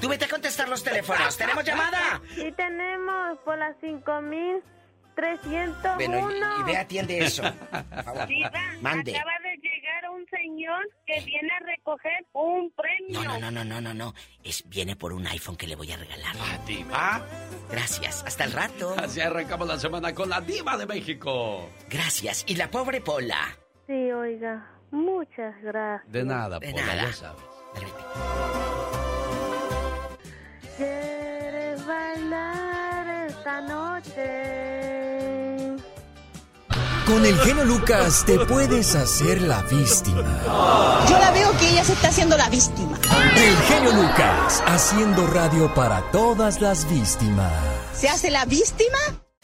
Tú 0.01 0.09
vete 0.09 0.25
a 0.25 0.29
contestar 0.29 0.69
los 0.69 0.83
teléfonos. 0.83 1.37
¿Tenemos 1.37 1.65
llamada? 1.65 2.21
Sí 2.35 2.53
tenemos 2.57 3.39
por 3.45 3.57
las 3.59 3.77
5301. 3.81 5.95
Bueno, 5.97 6.31
y, 6.59 6.61
y 6.61 6.65
ve, 6.65 6.77
atiende 6.77 7.19
eso. 7.21 7.43
Por 7.43 8.05
favor. 8.05 8.29
Mande. 8.81 9.17
Acaba 9.17 9.33
de 9.45 9.50
llegar 9.91 10.11
un 10.11 10.27
señor 10.27 10.89
que 11.07 11.21
viene 11.25 11.49
a 11.53 11.59
recoger 11.67 12.27
un 12.33 12.71
premio. 12.73 13.23
No, 13.23 13.39
no, 13.39 13.51
no, 13.51 13.51
no, 13.51 13.65
no, 13.65 13.81
no, 13.81 13.95
no. 13.95 14.15
Es, 14.43 14.69
viene 14.69 14.97
por 14.97 15.13
un 15.13 15.27
iPhone 15.27 15.57
que 15.57 15.67
le 15.67 15.77
voy 15.77 15.91
a 15.93 15.97
regalar. 15.97 16.35
Ah, 16.39 16.59
diva. 16.67 17.27
Gracias. 17.71 18.25
Hasta 18.25 18.45
el 18.45 18.53
rato. 18.53 18.95
Así 18.99 19.21
arrancamos 19.21 19.67
la 19.69 19.79
semana 19.79 20.15
con 20.15 20.29
la 20.29 20.41
diva 20.41 20.77
de 20.77 20.87
México. 20.87 21.71
Gracias. 21.89 22.45
Y 22.47 22.57
la 22.57 22.71
pobre 22.71 23.01
Pola. 23.01 23.57
Sí, 23.87 24.13
oiga, 24.13 24.67
muchas 24.91 25.61
gracias. 25.63 26.13
De 26.13 26.25
nada, 26.25 26.59
De 26.59 26.71
Pola, 26.71 26.87
nada. 26.87 27.03
ya 27.07 27.13
sabes. 27.13 27.43
¿Quieres 30.77 31.87
bailar 31.87 33.27
esta 33.29 33.61
noche? 33.63 35.40
Con 37.11 37.27
el 37.27 37.37
genio 37.41 37.65
Lucas 37.65 38.25
te 38.25 38.39
puedes 38.39 38.95
hacer 38.95 39.43
la 39.43 39.63
víctima. 39.63 40.23
Yo 41.09 41.19
la 41.19 41.33
veo 41.33 41.51
que 41.59 41.69
ella 41.71 41.83
se 41.83 41.95
está 41.95 42.07
haciendo 42.07 42.37
la 42.37 42.49
víctima. 42.49 42.97
El 43.37 43.57
genio 43.57 43.93
Lucas 44.01 44.63
haciendo 44.65 45.27
radio 45.27 45.75
para 45.75 46.03
todas 46.13 46.61
las 46.61 46.89
víctimas. 46.89 47.53
¿Se 47.95 48.09
hace 48.09 48.31
la 48.31 48.45
víctima? 48.45 48.99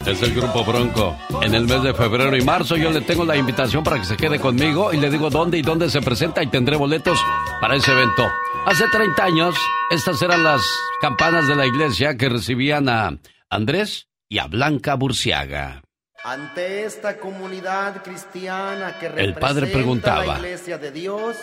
Es 0.05 0.23
el 0.23 0.33
Grupo 0.33 0.63
Bronco. 0.63 1.17
En 1.41 1.53
el 1.53 1.67
mes 1.67 1.83
de 1.83 1.93
febrero 1.93 2.37
y 2.37 2.41
marzo 2.41 2.77
yo 2.77 2.89
le 2.89 3.01
tengo 3.01 3.25
la 3.25 3.35
invitación 3.35 3.83
para 3.83 3.99
que 3.99 4.05
se 4.05 4.15
quede 4.15 4.39
conmigo 4.39 4.93
y 4.93 4.97
le 4.97 5.09
digo 5.09 5.29
dónde 5.29 5.57
y 5.57 5.61
dónde 5.61 5.89
se 5.89 6.01
presenta 6.01 6.41
y 6.41 6.47
tendré 6.47 6.77
boletos 6.77 7.19
para 7.59 7.75
ese 7.75 7.91
evento. 7.91 8.31
Hace 8.65 8.87
30 8.87 9.21
años, 9.25 9.55
estas 9.91 10.21
eran 10.21 10.41
las 10.41 10.61
campanas 11.01 11.49
de 11.49 11.55
la 11.55 11.65
iglesia 11.65 12.15
que 12.15 12.29
recibían 12.29 12.87
a 12.87 13.19
Andrés 13.49 14.07
y 14.29 14.37
a 14.37 14.47
Blanca 14.47 14.95
Burciaga. 14.95 15.81
Ante 16.27 16.83
esta 16.83 17.15
comunidad 17.19 18.03
cristiana 18.03 18.99
que 18.99 19.05
El 19.05 19.33
padre 19.33 19.67
representa 19.67 19.71
preguntaba. 19.71 20.25
la 20.25 20.35
iglesia 20.39 20.77
de 20.77 20.91
Dios, 20.91 21.37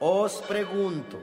os 0.00 0.42
pregunto, 0.48 1.16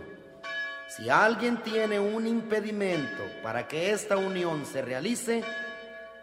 si 0.87 1.09
alguien 1.09 1.57
tiene 1.57 1.99
un 1.99 2.25
impedimento 2.25 3.23
para 3.43 3.67
que 3.67 3.91
esta 3.91 4.15
unión 4.15 4.65
se 4.65 4.81
realice, 4.81 5.43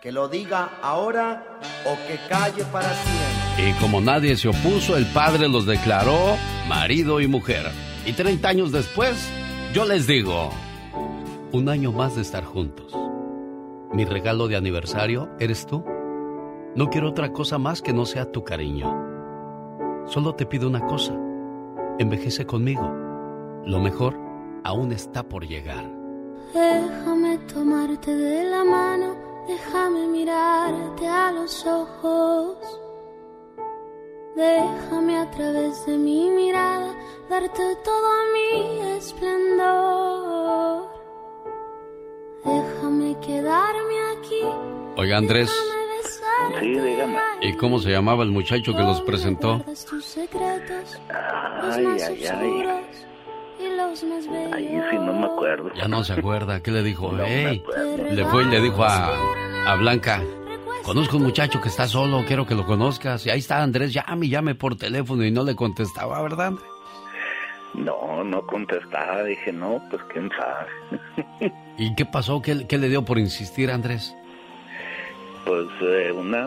que 0.01 0.11
lo 0.11 0.29
diga 0.29 0.79
ahora 0.81 1.61
o 1.85 1.99
que 2.09 2.19
calle 2.31 2.65
para 2.73 2.95
siempre. 2.95 3.69
Y 3.69 3.73
como 3.75 4.01
nadie 4.01 4.35
se 4.39 4.49
opuso, 4.49 4.97
el 4.97 5.05
padre 5.05 5.51
los 5.51 5.67
declaró 5.67 6.39
marido 6.67 7.21
y 7.21 7.27
mujer. 7.27 7.71
Y 8.07 8.15
30 8.15 8.49
años 8.49 8.73
después, 8.73 9.29
yo 9.75 9.85
les 9.85 10.07
digo, 10.07 10.51
un 11.53 11.69
año 11.69 11.93
más 11.93 12.17
de 12.17 12.23
estar 12.23 12.43
juntos. 12.43 12.91
Mi 13.93 14.07
regalo 14.07 14.49
de 14.49 14.57
aniversario 14.57 15.29
eres 15.39 15.67
tú. 15.67 15.85
No 16.75 16.89
quiero 16.89 17.09
otra 17.09 17.33
cosa 17.33 17.59
más 17.59 17.83
que 17.83 17.93
no 17.93 18.07
sea 18.07 18.31
tu 18.31 18.45
cariño. 18.45 20.07
Solo 20.07 20.35
te 20.35 20.47
pido 20.47 20.69
una 20.69 20.87
cosa. 20.87 21.13
Envejece 21.99 22.47
conmigo. 22.47 22.89
Lo 23.65 23.81
mejor 23.81 24.17
aún 24.63 24.93
está 24.93 25.23
por 25.23 25.47
llegar. 25.47 25.85
Déjame 26.55 27.39
tomarte 27.53 28.15
de 28.15 28.45
la 28.45 28.65
mano, 28.65 29.17
déjame 29.47 30.07
mirarte 30.07 31.07
a 31.07 31.33
los 31.33 31.67
ojos. 31.67 32.57
Déjame 34.37 35.19
a 35.19 35.31
través 35.31 35.85
de 35.87 35.99
mi 35.99 36.31
mirada 36.31 36.95
darte 37.29 37.77
todo 37.85 38.09
mi 38.33 38.81
esplendor. 38.97 40.89
Déjame 42.45 43.19
quedarme 43.21 44.01
aquí. 44.17 44.43
Oiga, 44.97 45.19
Andrés, 45.19 45.51
Sí, 46.61 46.69
dígame. 46.69 47.19
¿y 47.43 47.53
cómo 47.55 47.79
se 47.79 47.91
llamaba 47.91 48.23
el 48.25 48.31
muchacho 48.31 48.75
que 48.75 48.83
los 48.83 49.01
presentó? 49.03 49.65
Ay, 51.63 51.87
ay, 51.87 52.25
ay. 52.27 52.63
Ahí 54.53 54.81
sí 54.91 54.97
no 54.97 55.13
me 55.13 55.27
acuerdo. 55.27 55.71
Ya 55.75 55.89
no 55.89 56.05
se 56.05 56.13
acuerda. 56.15 56.63
¿Qué 56.63 56.71
le 56.71 56.83
dijo? 56.83 57.13
No 57.13 57.25
le 57.25 58.25
fue 58.31 58.45
y 58.45 58.47
le 58.47 58.61
dijo 58.61 58.85
a, 58.85 59.11
a 59.67 59.77
Blanca, 59.77 60.23
conozco 60.85 61.17
un 61.17 61.25
muchacho 61.25 61.61
que 61.61 61.69
está 61.69 61.87
solo, 61.87 62.25
quiero 62.27 62.47
que 62.47 62.55
lo 62.55 62.65
conozcas. 62.67 63.27
Y 63.27 63.31
ahí 63.31 63.41
está 63.41 63.63
Andrés, 63.63 63.93
llame, 63.93 64.27
y 64.27 64.31
llame 64.31 64.55
por 64.55 64.77
teléfono 64.77 65.25
y 65.25 65.31
no 65.31 65.45
le 65.45 65.55
contestaba, 65.55 66.21
¿verdad? 66.23 66.53
No, 67.75 68.25
no 68.25 68.47
contestaba. 68.47 69.23
Dije, 69.25 69.53
no, 69.53 69.83
pues 69.91 70.03
quién 70.13 70.31
sabe. 70.31 71.53
¿Y 71.79 71.95
qué 71.95 72.05
pasó? 72.05 72.41
¿Qué, 72.43 72.67
qué 72.67 72.79
le 72.79 72.89
dio 72.89 73.05
por 73.05 73.19
insistir, 73.19 73.71
Andrés? 73.71 74.15
Pues 75.45 75.67
eh, 75.81 76.13
una 76.13 76.47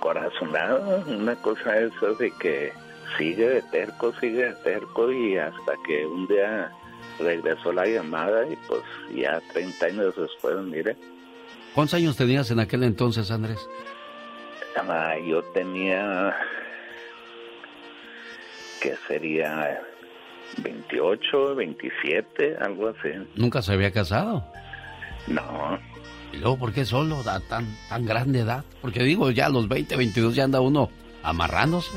corazonada, 0.00 1.02
una 1.06 1.34
cosa 1.36 1.78
esa 1.78 2.08
de 2.18 2.30
que 2.38 2.72
sigue 3.16 3.48
de 3.48 3.62
terco, 3.62 4.12
sigue 4.20 4.46
de 4.46 4.54
terco 4.62 5.10
y 5.10 5.38
hasta 5.38 5.72
que 5.86 6.06
un 6.06 6.26
día 6.28 6.70
regresó 7.18 7.72
la 7.72 7.86
llamada 7.86 8.46
y 8.46 8.56
pues 8.68 8.82
ya 9.14 9.40
30 9.52 9.86
años 9.86 10.14
después, 10.16 10.56
mire, 10.58 10.96
¿Cuántos 11.74 11.94
años 11.94 12.16
tenías 12.16 12.50
en 12.50 12.60
aquel 12.60 12.82
entonces, 12.82 13.30
Andrés? 13.30 13.68
ah, 14.76 15.14
yo 15.26 15.42
tenía 15.54 16.36
que 18.80 18.94
sería 19.06 19.80
28, 20.62 21.54
27, 21.54 22.56
algo 22.60 22.88
así. 22.88 23.10
¿Nunca 23.36 23.62
se 23.62 23.72
había 23.72 23.92
casado? 23.92 24.44
No, 25.26 25.78
¿Y 26.32 26.36
luego 26.38 26.58
por 26.58 26.72
qué 26.72 26.84
solo, 26.84 27.20
a 27.26 27.40
tan, 27.40 27.66
tan 27.88 28.04
grande 28.04 28.40
edad? 28.40 28.64
Porque 28.82 29.02
digo, 29.02 29.30
ya 29.30 29.46
a 29.46 29.50
los 29.50 29.68
20, 29.68 29.96
22 29.96 30.34
ya 30.34 30.44
anda 30.44 30.60
uno 30.60 30.90
amarrándose. 31.22 31.96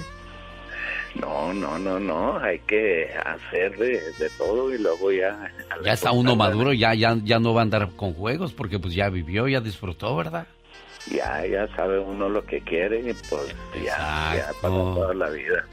no, 1.15 1.53
no, 1.53 1.77
no, 1.77 1.99
no, 1.99 2.39
hay 2.39 2.59
que 2.59 3.09
hacer 3.25 3.77
de, 3.77 3.99
de 4.17 4.29
todo 4.37 4.73
y 4.73 4.77
luego 4.77 5.11
ya... 5.11 5.51
Ya 5.83 5.93
está 5.93 6.11
uno 6.11 6.35
maduro, 6.35 6.71
ya, 6.73 6.93
ya, 6.93 7.17
ya 7.23 7.39
no 7.39 7.53
va 7.53 7.61
a 7.61 7.63
andar 7.63 7.89
con 7.95 8.13
juegos 8.13 8.53
porque 8.53 8.79
pues 8.79 8.93
ya 8.93 9.09
vivió, 9.09 9.47
ya 9.47 9.59
disfrutó, 9.59 10.15
¿verdad? 10.15 10.47
Ya, 11.09 11.45
ya 11.45 11.67
sabe 11.75 11.99
uno 11.99 12.29
lo 12.29 12.45
que 12.45 12.61
quiere 12.61 12.99
y 12.99 13.13
pues 13.29 13.55
ya, 13.83 14.33
ya 14.37 14.51
para 14.61 14.73
toda 14.73 15.13
la 15.13 15.29
vida. 15.29 15.65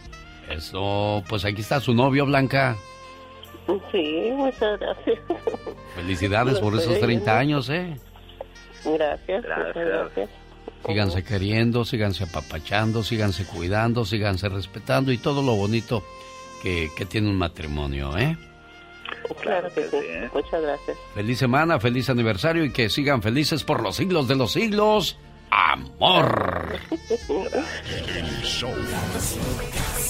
Eso, 0.50 1.22
pues 1.28 1.44
aquí 1.44 1.60
está 1.60 1.78
su 1.80 1.94
novio, 1.94 2.24
Blanca. 2.26 2.76
Sí, 3.92 4.30
muchas 4.32 4.80
gracias. 4.80 5.18
Felicidades 5.94 6.54
Lo 6.54 6.60
por 6.62 6.74
esos 6.74 6.98
30 6.98 7.04
oyendo. 7.04 7.30
años, 7.32 7.68
¿eh? 7.68 7.96
Gracias, 8.84 9.44
muchas 9.44 9.74
gracias. 9.74 10.30
Síganse 10.86 11.24
queriendo, 11.24 11.84
síganse 11.84 12.24
apapachando, 12.24 13.02
síganse 13.02 13.44
cuidando, 13.44 14.04
síganse 14.04 14.48
respetando 14.48 15.12
y 15.12 15.18
todo 15.18 15.42
lo 15.42 15.56
bonito 15.56 16.04
que, 16.62 16.90
que 16.96 17.04
tiene 17.04 17.28
un 17.28 17.36
matrimonio, 17.36 18.16
¿eh? 18.16 18.36
Claro 19.40 19.68
que 19.74 19.88
sí. 19.88 19.96
Muchas 20.32 20.62
gracias. 20.62 20.96
Feliz 21.14 21.38
semana, 21.38 21.80
feliz 21.80 22.08
aniversario 22.10 22.64
y 22.64 22.72
que 22.72 22.88
sigan 22.88 23.22
felices 23.22 23.64
por 23.64 23.82
los 23.82 23.96
siglos 23.96 24.28
de 24.28 24.36
los 24.36 24.52
siglos. 24.52 25.18
Amor. 25.50 26.47
El 26.58 28.42
show. 28.42 28.70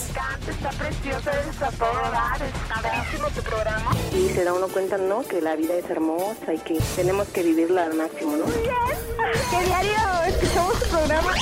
encanta, 0.09 0.51
está 0.51 0.71
precioso, 0.71 1.31
está 1.51 1.71
todo 1.73 2.11
dar, 2.11 2.43
está 2.43 2.81
padrísimo 2.83 3.29
tu 3.29 3.43
programa. 3.43 3.91
Y 4.13 4.29
se 4.31 4.45
da 4.45 4.53
uno 4.53 4.69
cuenta, 4.69 4.97
¿no? 4.99 5.23
Que 5.23 5.41
la 5.41 5.57
vida 5.57 5.75
es 5.75 5.89
hermosa 5.91 6.55
y 6.55 6.59
que 6.59 6.79
tenemos 6.97 7.29
que 7.29 7.43
vivirla 7.43 7.85
al 7.85 7.95
máximo, 7.95 8.37
¿no? 8.37 8.47
Muy 8.47 8.55
bien, 8.55 8.75
que 9.51 9.67
diario 9.67 9.99
escuchamos 10.27 10.79
tu 10.81 10.89
programa. 10.89 11.33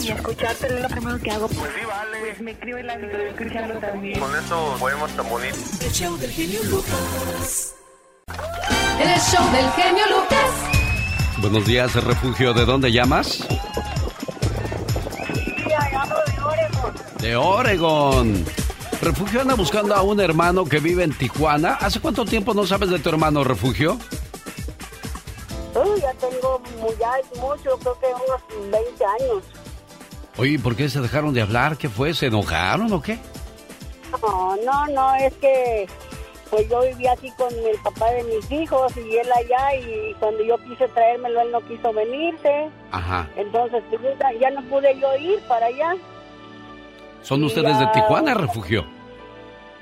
Y 0.00 0.10
escucharte 0.10 0.66
es 0.66 0.82
lo 0.82 0.88
primero 0.88 1.18
que 1.20 1.30
hago. 1.30 1.48
Pues 1.48 1.70
sí, 1.78 1.86
vale. 1.86 2.18
Pues 2.20 2.40
me 2.40 2.50
escribo 2.52 2.78
en 2.78 2.86
la 2.86 2.96
vida 2.96 3.22
escuchando 3.28 3.74
también. 3.78 4.18
Con 4.18 4.36
eso 4.36 4.76
podemos 4.78 5.10
tan 5.12 5.28
bonito. 5.28 5.56
El 5.80 5.92
show 5.92 6.16
del 6.16 6.30
genio 6.30 6.62
Lucas. 6.64 7.74
El 9.00 9.20
show 9.20 9.52
del 9.52 9.70
genio 9.72 10.04
Lucas. 10.06 10.78
Buenos 11.38 11.64
días, 11.66 11.94
refugio. 11.94 12.52
¿De 12.52 12.64
dónde 12.64 12.90
llamas? 12.90 13.46
De 17.28 17.36
Oregon. 17.36 18.42
Refugio 19.02 19.42
anda 19.42 19.54
buscando 19.54 19.94
a 19.94 20.00
un 20.00 20.18
hermano 20.18 20.64
que 20.64 20.78
vive 20.78 21.04
en 21.04 21.12
Tijuana. 21.12 21.74
¿Hace 21.74 22.00
cuánto 22.00 22.24
tiempo 22.24 22.54
no 22.54 22.66
sabes 22.66 22.88
de 22.88 22.98
tu 23.00 23.10
hermano, 23.10 23.44
Refugio? 23.44 23.98
Uy, 25.74 26.00
ya 26.00 26.14
tengo 26.14 26.62
ya 26.98 27.12
mucho, 27.38 27.78
creo 27.80 28.00
que 28.00 28.06
unos 28.06 28.72
20 28.72 29.04
años. 29.04 29.42
Oye, 30.38 30.58
¿por 30.58 30.74
qué 30.74 30.88
se 30.88 31.02
dejaron 31.02 31.34
de 31.34 31.42
hablar? 31.42 31.76
¿Qué 31.76 31.90
fue? 31.90 32.14
¿Se 32.14 32.28
enojaron 32.28 32.90
o 32.94 33.02
qué? 33.02 33.18
No, 34.22 34.56
no, 34.64 34.86
no, 34.86 35.14
es 35.16 35.34
que 35.34 35.86
pues 36.48 36.66
yo 36.70 36.80
vivía 36.80 37.12
aquí 37.12 37.30
con 37.32 37.52
el 37.52 37.76
papá 37.84 38.10
de 38.10 38.24
mis 38.24 38.50
hijos 38.50 38.96
y 38.96 39.18
él 39.18 39.28
allá 39.30 39.76
y 39.76 40.14
cuando 40.14 40.42
yo 40.44 40.56
quise 40.64 40.88
traérmelo 40.88 41.42
él 41.42 41.52
no 41.52 41.60
quiso 41.68 41.92
venirse. 41.92 42.70
Ajá. 42.90 43.28
Entonces 43.36 43.84
pues, 43.90 44.00
ya 44.40 44.48
no 44.48 44.62
pude 44.70 44.98
yo 44.98 45.14
ir 45.18 45.38
para 45.46 45.66
allá. 45.66 45.94
¿Son 47.28 47.44
ustedes 47.44 47.78
de. 47.78 47.86
Tijuana, 47.88 48.32
Refugio? 48.32 48.86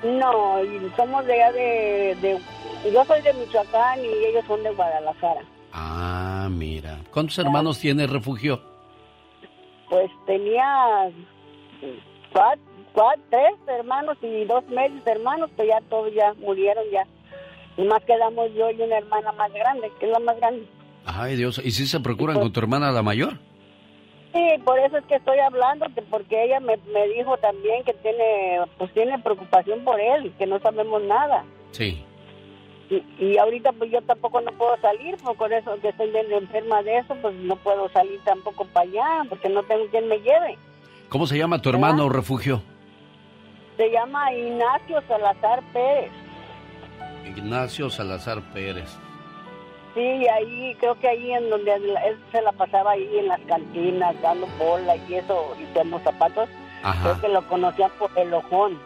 No, 0.02 0.62
y 0.64 0.90
somos 0.96 1.24
de 1.26 1.32
allá 1.32 1.52
de, 1.52 2.16
de- 2.20 2.90
Yo 2.92 3.04
soy 3.04 3.22
de 3.22 3.32
Michoacán 3.34 4.00
y 4.04 4.08
ellos 4.08 4.44
son 4.48 4.62
de 4.64 4.70
Guadalajara. 4.70 5.42
Ah, 5.72 6.48
mira. 6.50 6.98
¿Cuántos 7.12 7.38
hermanos 7.38 7.78
tiene 7.78 8.06
Refugio? 8.08 8.60
Pues 9.88 10.10
tenía 10.26 11.08
cuatro, 12.32 12.64
cuatro, 12.92 13.22
tres 13.30 13.52
hermanos 13.78 14.16
y 14.22 14.44
dos 14.44 14.66
medios 14.68 15.06
hermanos, 15.06 15.48
que 15.56 15.68
ya 15.68 15.80
todos 15.88 16.12
ya 16.14 16.34
murieron 16.34 16.82
ya. 16.90 17.06
Y 17.76 17.82
más 17.86 18.02
quedamos 18.04 18.50
yo 18.56 18.70
y 18.72 18.80
una 18.82 18.98
hermana 18.98 19.30
más 19.32 19.52
grande, 19.52 19.92
que 20.00 20.06
es 20.06 20.12
la 20.12 20.18
más 20.18 20.36
grande. 20.38 20.66
Ay, 21.04 21.36
Dios. 21.36 21.60
¿Y 21.64 21.70
si 21.70 21.86
se 21.86 22.00
procuran 22.00 22.40
con 22.40 22.52
tu 22.52 22.58
hermana 22.58 22.90
la 22.90 23.02
mayor? 23.02 23.38
Sí, 24.36 24.62
por 24.64 24.78
eso 24.78 24.98
es 24.98 25.04
que 25.06 25.14
estoy 25.14 25.38
hablando, 25.38 25.86
que 25.94 26.02
porque 26.02 26.44
ella 26.44 26.60
me, 26.60 26.76
me 26.92 27.08
dijo 27.08 27.38
también 27.38 27.82
que 27.84 27.94
tiene, 27.94 28.60
pues 28.76 28.92
tiene 28.92 29.18
preocupación 29.18 29.82
por 29.82 29.98
él, 29.98 30.30
que 30.36 30.44
no 30.46 30.60
sabemos 30.60 31.02
nada. 31.04 31.42
Sí. 31.70 32.04
Y, 32.90 33.02
y 33.18 33.38
ahorita 33.38 33.72
pues 33.72 33.90
yo 33.90 34.02
tampoco 34.02 34.42
no 34.42 34.52
puedo 34.52 34.76
salir, 34.82 35.16
pues 35.24 35.38
con 35.38 35.50
eso 35.54 35.80
que 35.80 35.88
estoy 35.88 36.10
bien 36.10 36.30
enferma 36.30 36.82
de 36.82 36.98
eso, 36.98 37.16
pues 37.22 37.34
no 37.34 37.56
puedo 37.56 37.88
salir 37.88 38.20
tampoco 38.24 38.66
para 38.66 38.86
allá, 38.86 39.24
porque 39.30 39.48
no 39.48 39.62
tengo 39.62 39.86
quien 39.86 40.06
me 40.06 40.18
lleve. 40.18 40.58
¿Cómo 41.08 41.26
se 41.26 41.38
llama 41.38 41.62
tu 41.62 41.70
hermano, 41.70 42.10
Refugio? 42.10 42.60
Se 43.78 43.90
llama 43.90 44.34
Ignacio 44.34 45.02
Salazar 45.08 45.62
Pérez. 45.72 46.12
Ignacio 47.24 47.88
Salazar 47.88 48.42
Pérez. 48.52 48.98
Sí, 49.96 50.28
ahí, 50.28 50.76
creo 50.78 50.94
que 51.00 51.08
ahí 51.08 51.32
en 51.32 51.48
donde 51.48 51.74
él 51.74 51.96
se 52.30 52.42
la 52.42 52.52
pasaba 52.52 52.90
ahí 52.90 53.08
en 53.18 53.28
las 53.28 53.40
cantinas, 53.48 54.14
dando 54.20 54.46
bola 54.58 54.94
y 54.94 55.14
eso, 55.14 55.56
y 55.58 55.64
con 55.72 55.90
zapatos, 56.04 56.50
Ajá. 56.82 57.02
creo 57.02 57.20
que 57.22 57.28
lo 57.28 57.48
conocían 57.48 57.90
por 57.98 58.10
el 58.14 58.34
ojón, 58.34 58.78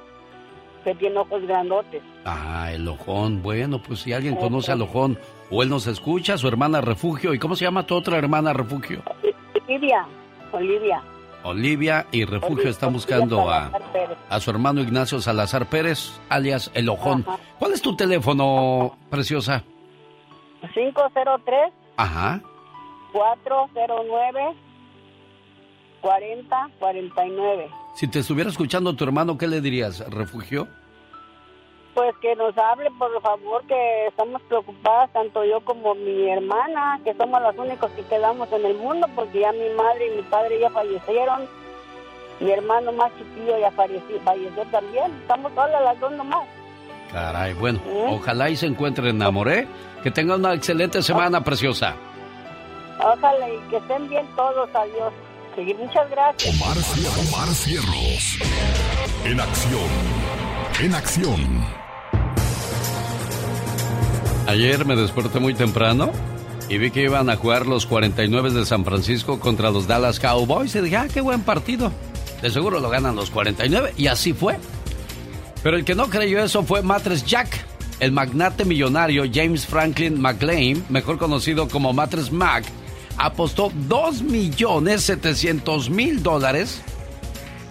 que 0.84 0.94
tiene 0.94 1.18
ojos 1.18 1.42
grandotes. 1.42 2.00
Ah, 2.24 2.70
el 2.72 2.86
ojón. 2.86 3.42
Bueno, 3.42 3.82
pues 3.82 4.02
si 4.02 4.12
alguien 4.12 4.36
conoce 4.36 4.70
al 4.70 4.82
ojón 4.82 5.18
o 5.50 5.64
él 5.64 5.68
nos 5.68 5.88
escucha, 5.88 6.38
su 6.38 6.46
hermana 6.46 6.80
Refugio. 6.80 7.34
¿Y 7.34 7.40
cómo 7.40 7.56
se 7.56 7.64
llama 7.64 7.84
tu 7.84 7.96
otra 7.96 8.16
hermana 8.16 8.52
Refugio? 8.52 9.02
Olivia, 9.66 10.06
Olivia. 10.52 11.02
Olivia 11.42 12.06
y 12.12 12.24
Refugio 12.24 12.54
Olivia 12.54 12.70
están 12.70 12.92
buscando 12.92 13.50
a, 13.50 13.72
a 14.28 14.38
su 14.38 14.50
hermano 14.50 14.80
Ignacio 14.80 15.20
Salazar 15.20 15.66
Pérez, 15.66 16.20
alias 16.28 16.70
El 16.72 16.88
Ojón. 16.88 17.24
Ajá. 17.26 17.38
¿Cuál 17.58 17.72
es 17.72 17.82
tu 17.82 17.96
teléfono, 17.96 18.96
preciosa? 19.10 19.64
503 20.74 21.72
Ajá. 21.96 22.40
409 23.12 24.54
4049. 26.00 27.70
Si 27.94 28.08
te 28.08 28.20
estuviera 28.20 28.50
escuchando 28.50 28.94
tu 28.94 29.04
hermano, 29.04 29.36
¿qué 29.36 29.46
le 29.46 29.60
dirías, 29.60 30.00
Refugio? 30.10 30.68
Pues 31.94 32.14
que 32.22 32.34
nos 32.36 32.56
hable, 32.56 32.88
por 32.98 33.20
favor, 33.20 33.66
que 33.66 34.06
estamos 34.06 34.40
preocupadas, 34.42 35.12
tanto 35.12 35.44
yo 35.44 35.60
como 35.62 35.94
mi 35.94 36.30
hermana, 36.30 37.00
que 37.04 37.12
somos 37.14 37.42
los 37.42 37.56
únicos 37.58 37.90
que 37.92 38.02
quedamos 38.04 38.50
en 38.52 38.64
el 38.64 38.76
mundo, 38.78 39.06
porque 39.14 39.40
ya 39.40 39.52
mi 39.52 39.68
madre 39.76 40.06
y 40.06 40.16
mi 40.16 40.22
padre 40.22 40.60
ya 40.60 40.70
fallecieron. 40.70 41.48
Mi 42.38 42.50
hermano 42.52 42.92
más 42.92 43.10
chiquillo 43.18 43.58
ya 43.58 43.70
falleció, 43.72 44.18
falleció 44.20 44.62
también. 44.70 45.12
Estamos 45.20 45.52
solas 45.54 45.82
las 45.82 46.00
dos 46.00 46.12
nomás. 46.12 46.46
Caray, 47.12 47.52
bueno, 47.54 47.80
¿Eh? 47.86 48.06
ojalá 48.08 48.48
y 48.48 48.56
se 48.56 48.66
encuentren, 48.66 49.08
enamoré. 49.08 49.66
Que 50.02 50.10
tengan 50.10 50.40
una 50.40 50.54
excelente 50.54 51.02
semana, 51.02 51.42
preciosa. 51.42 51.94
Ojalá 52.98 53.48
y 53.48 53.58
que 53.70 53.76
estén 53.76 54.08
bien 54.08 54.26
todos, 54.36 54.68
adiós. 54.74 55.12
Sí, 55.56 55.74
muchas 55.74 56.10
gracias. 56.10 56.54
Omar, 56.60 56.76
Omar 57.28 57.54
Cierros. 57.54 58.38
En 59.24 59.40
acción. 59.40 59.90
En 60.80 60.94
acción. 60.94 61.64
Ayer 64.46 64.84
me 64.84 64.96
desperté 64.96 65.38
muy 65.38 65.54
temprano 65.54 66.10
y 66.68 66.78
vi 66.78 66.90
que 66.90 67.02
iban 67.02 67.28
a 67.30 67.36
jugar 67.36 67.66
los 67.66 67.86
49 67.86 68.50
de 68.50 68.64
San 68.64 68.84
Francisco 68.84 69.38
contra 69.38 69.70
los 69.70 69.86
Dallas 69.86 70.18
Cowboys 70.18 70.74
y 70.74 70.80
dije, 70.80 70.96
ah, 70.96 71.08
qué 71.12 71.20
buen 71.20 71.42
partido. 71.42 71.92
De 72.40 72.50
seguro 72.50 72.80
lo 72.80 72.88
ganan 72.88 73.16
los 73.16 73.30
49 73.30 73.94
y 73.96 74.06
así 74.06 74.32
fue. 74.32 74.56
Pero 75.62 75.76
el 75.76 75.84
que 75.84 75.94
no 75.94 76.08
creyó 76.08 76.42
eso 76.42 76.62
fue 76.62 76.82
Matres 76.82 77.24
Jack, 77.24 77.64
el 78.00 78.12
magnate 78.12 78.64
millonario 78.64 79.24
James 79.32 79.66
Franklin 79.66 80.20
McLean, 80.20 80.84
mejor 80.88 81.18
conocido 81.18 81.68
como 81.68 81.92
Matres 81.92 82.32
Mac, 82.32 82.64
apostó 83.18 83.70
2 83.88 84.22
millones 84.22 85.02
700 85.02 85.90
mil 85.90 86.22
dólares. 86.22 86.82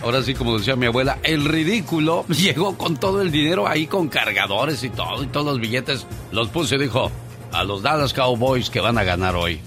Ahora 0.02 0.22
sí, 0.22 0.34
como 0.36 0.58
decía 0.58 0.76
mi 0.76 0.86
abuela, 0.86 1.18
el 1.24 1.46
ridículo 1.46 2.26
llegó 2.30 2.78
con 2.78 2.96
todo 2.96 3.22
el 3.22 3.32
dinero 3.32 3.68
ahí 3.68 3.88
con 3.88 4.08
cargadores 4.08 4.84
y 4.84 4.90
todo, 4.90 5.24
y 5.24 5.28
todos 5.28 5.46
los 5.48 5.60
billetes 5.60 6.06
los 6.32 6.50
puso 6.50 6.76
y 6.76 6.80
dijo, 6.80 7.12
a 7.52 7.64
los 7.64 7.82
Dallas 7.82 8.14
Cowboys 8.14 8.70
que 8.70 8.80
van 8.80 8.98
a 8.98 9.04
ganar 9.04 9.36
hoy. 9.36 9.60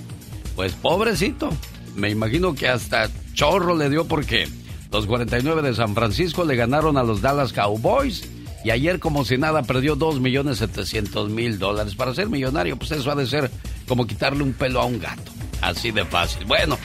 Pues 0.55 0.75
pobrecito, 0.75 1.51
me 1.97 2.11
imagino 2.11 2.55
que 2.55 2.69
hasta 2.69 3.11
chorro 3.35 3.77
le 3.77 3.91
dio 3.91 4.07
porque 4.07 4.49
los 4.93 5.07
49 5.07 5.63
de 5.63 5.75
San 5.75 5.95
Francisco 5.95 6.45
le 6.45 6.55
ganaron 6.55 6.97
a 6.97 7.03
los 7.03 7.21
Dallas 7.21 7.53
Cowboys 7.53 8.29
y 8.65 8.71
ayer 8.71 8.99
como 8.99 9.25
si 9.25 9.39
nada 9.39 9.63
perdió 9.63 9.97
2 9.97 10.21
millones 10.21 10.59
700 10.59 11.31
mil 11.31 11.59
dólares. 11.59 11.95
Para 11.95 12.15
ser 12.15 12.29
millonario, 12.29 12.77
pues 12.77 12.93
eso 12.93 13.11
ha 13.11 13.15
de 13.15 13.27
ser 13.27 13.51
como 13.89 14.07
quitarle 14.07 14.43
un 14.43 14.53
pelo 14.53 14.81
a 14.81 14.85
un 14.85 14.99
gato. 14.99 15.33
Así 15.61 15.91
de 15.91 16.05
fácil. 16.05 16.45
Bueno, 16.47 16.79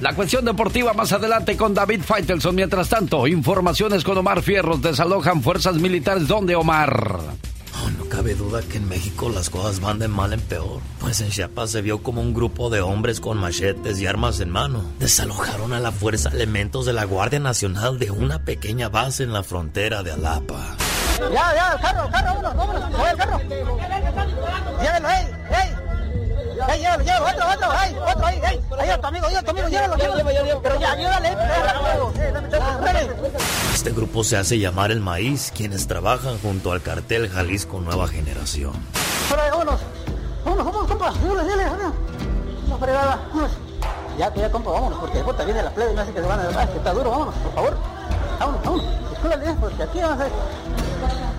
la 0.00 0.14
cuestión 0.14 0.44
deportiva 0.44 0.92
más 0.92 1.12
adelante 1.12 1.56
con 1.56 1.74
David 1.74 2.02
Faitelson. 2.02 2.54
Mientras 2.54 2.88
tanto, 2.88 3.26
informaciones 3.26 4.04
con 4.04 4.18
Omar 4.18 4.42
Fierros. 4.42 4.82
Desalojan 4.82 5.42
fuerzas 5.42 5.76
militares. 5.76 6.28
¿Dónde, 6.28 6.54
Omar? 6.54 7.20
No 7.98 8.08
cabe 8.08 8.34
duda 8.34 8.60
que 8.62 8.78
en 8.78 8.88
México 8.88 9.28
las 9.28 9.50
cosas 9.50 9.80
van 9.80 9.98
de 9.98 10.08
mal 10.08 10.32
en 10.32 10.40
peor. 10.40 10.80
Pues 11.00 11.20
en 11.20 11.30
Chiapas 11.30 11.70
se 11.70 11.82
vio 11.82 12.02
como 12.02 12.20
un 12.20 12.32
grupo 12.34 12.70
de 12.70 12.80
hombres 12.80 13.20
con 13.20 13.36
machetes 13.38 14.00
y 14.00 14.06
armas 14.06 14.40
en 14.40 14.50
mano 14.50 14.84
desalojaron 14.98 15.72
a 15.72 15.80
la 15.80 15.92
fuerza 15.92 16.30
elementos 16.30 16.86
de 16.86 16.92
la 16.92 17.04
Guardia 17.04 17.40
Nacional 17.40 17.98
de 17.98 18.10
una 18.10 18.44
pequeña 18.44 18.88
base 18.88 19.22
en 19.22 19.32
la 19.32 19.42
frontera 19.42 20.02
de 20.02 20.12
Alapa. 20.12 20.76
Ya, 21.18 21.54
ya, 21.54 21.72
el 21.72 21.80
carro, 21.80 22.04
el 22.06 22.10
carro, 22.10 22.34
vámonos, 22.42 22.56
vámonos, 22.56 23.10
el 23.10 23.16
carro. 23.16 23.38
Llévelo, 24.82 25.08
ey, 25.08 25.26
ey. 25.50 25.73
Ey, 26.68 26.80
llévalo, 26.80 27.04
llévalo, 27.04 27.26
otro, 27.26 27.48
otro, 27.52 27.82
ey, 27.82 27.96
otro, 27.96 28.28
ey, 28.28 28.40
ey. 28.50 28.60
Ahí 28.78 28.90
a 28.90 29.00
tu 29.00 29.06
amigo, 29.06 29.26
ahí 29.26 29.34
a 29.36 29.42
tu 29.42 29.50
amigo, 29.50 29.68
llévalo, 29.68 29.96
llévalo. 29.96 30.62
Pero 30.62 30.80
ya, 30.80 30.92
ayúdale, 30.92 31.28
ey, 31.28 31.34
rápido. 31.34 32.12
Eh, 32.16 32.32
dame 32.32 32.50
chance, 32.50 32.82
órale. 32.82 33.10
Este 33.74 33.90
grupo 33.92 34.24
se 34.24 34.36
hace 34.36 34.58
llamar 34.58 34.90
El 34.90 35.00
Maíz, 35.00 35.52
quienes 35.54 35.86
trabajan 35.86 36.38
junto 36.38 36.72
al 36.72 36.80
cartel 36.80 37.28
Jalisco 37.28 37.80
Nueva 37.80 38.08
Generación. 38.08 38.72
Vámonos. 39.30 39.80
Vámonos, 40.44 40.64
vámonos, 40.66 40.88
compa. 40.90 41.12
Dale, 41.12 41.48
dale, 41.48 41.64
dale. 41.64 41.84
La 42.68 42.76
fregada, 42.76 43.16
vámonos. 43.28 43.50
Ya, 44.18 44.32
que 44.32 44.40
ya, 44.40 44.50
compa, 44.50 44.70
vámonos, 44.70 44.98
porque 45.00 45.16
después 45.16 45.36
te 45.36 45.44
viene 45.44 45.62
la 45.62 45.70
plebe 45.70 45.92
y 45.92 45.94
me 45.94 46.00
hace 46.02 46.12
que 46.12 46.20
se 46.20 46.26
van 46.26 46.40
a... 46.40 46.62
Ah, 46.62 46.66
que 46.66 46.78
está 46.78 46.92
duro, 46.92 47.10
vámonos, 47.10 47.34
por 47.34 47.54
favor. 47.54 47.76
Vámonos, 48.38 48.62
vámonos. 48.64 48.86
Escúchale, 49.12 49.54
porque 49.60 49.82
aquí 49.82 50.00
vamos 50.00 50.20
a... 50.20 51.33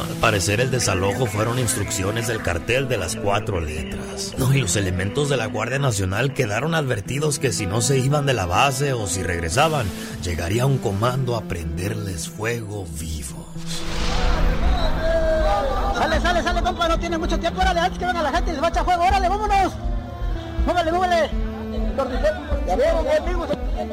Al 0.00 0.16
parecer 0.20 0.60
el 0.60 0.70
desalojo 0.70 1.26
fueron 1.26 1.58
instrucciones 1.58 2.26
del 2.26 2.42
cartel 2.42 2.88
de 2.88 2.96
las 2.96 3.16
cuatro 3.16 3.60
letras. 3.60 4.34
No, 4.38 4.52
y 4.52 4.60
los 4.60 4.76
elementos 4.76 5.28
de 5.28 5.36
la 5.36 5.46
Guardia 5.46 5.78
Nacional 5.78 6.34
quedaron 6.34 6.74
advertidos 6.74 7.38
que 7.38 7.52
si 7.52 7.66
no 7.66 7.80
se 7.80 7.98
iban 7.98 8.26
de 8.26 8.34
la 8.34 8.46
base 8.46 8.92
o 8.92 9.06
si 9.06 9.22
regresaban, 9.22 9.86
llegaría 10.22 10.66
un 10.66 10.78
comando 10.78 11.36
a 11.36 11.42
prenderles 11.42 12.28
fuego 12.28 12.86
vivos. 12.98 13.46
Sale, 15.96 16.20
sale, 16.20 16.42
sale, 16.42 16.62
compa, 16.62 16.88
no 16.88 16.98
tiene 16.98 17.18
mucho 17.18 17.38
tiempo. 17.38 17.60
Órale, 17.60 17.80
antes 17.80 17.98
que 17.98 18.06
venga 18.06 18.22
la 18.22 18.32
gente 18.32 18.50
y 18.50 18.54
les 18.54 18.62
va 18.62 18.66
a 18.66 18.70
echar 18.70 18.84
fuego. 18.84 19.04
Órale, 19.04 19.28
vámonos. 19.28 19.72
Múvale, 20.66 20.92
múvale. 20.92 21.43
Ya 21.94 22.74
veo, 22.74 23.04
ya 23.04 23.16
amigos, 23.18 23.48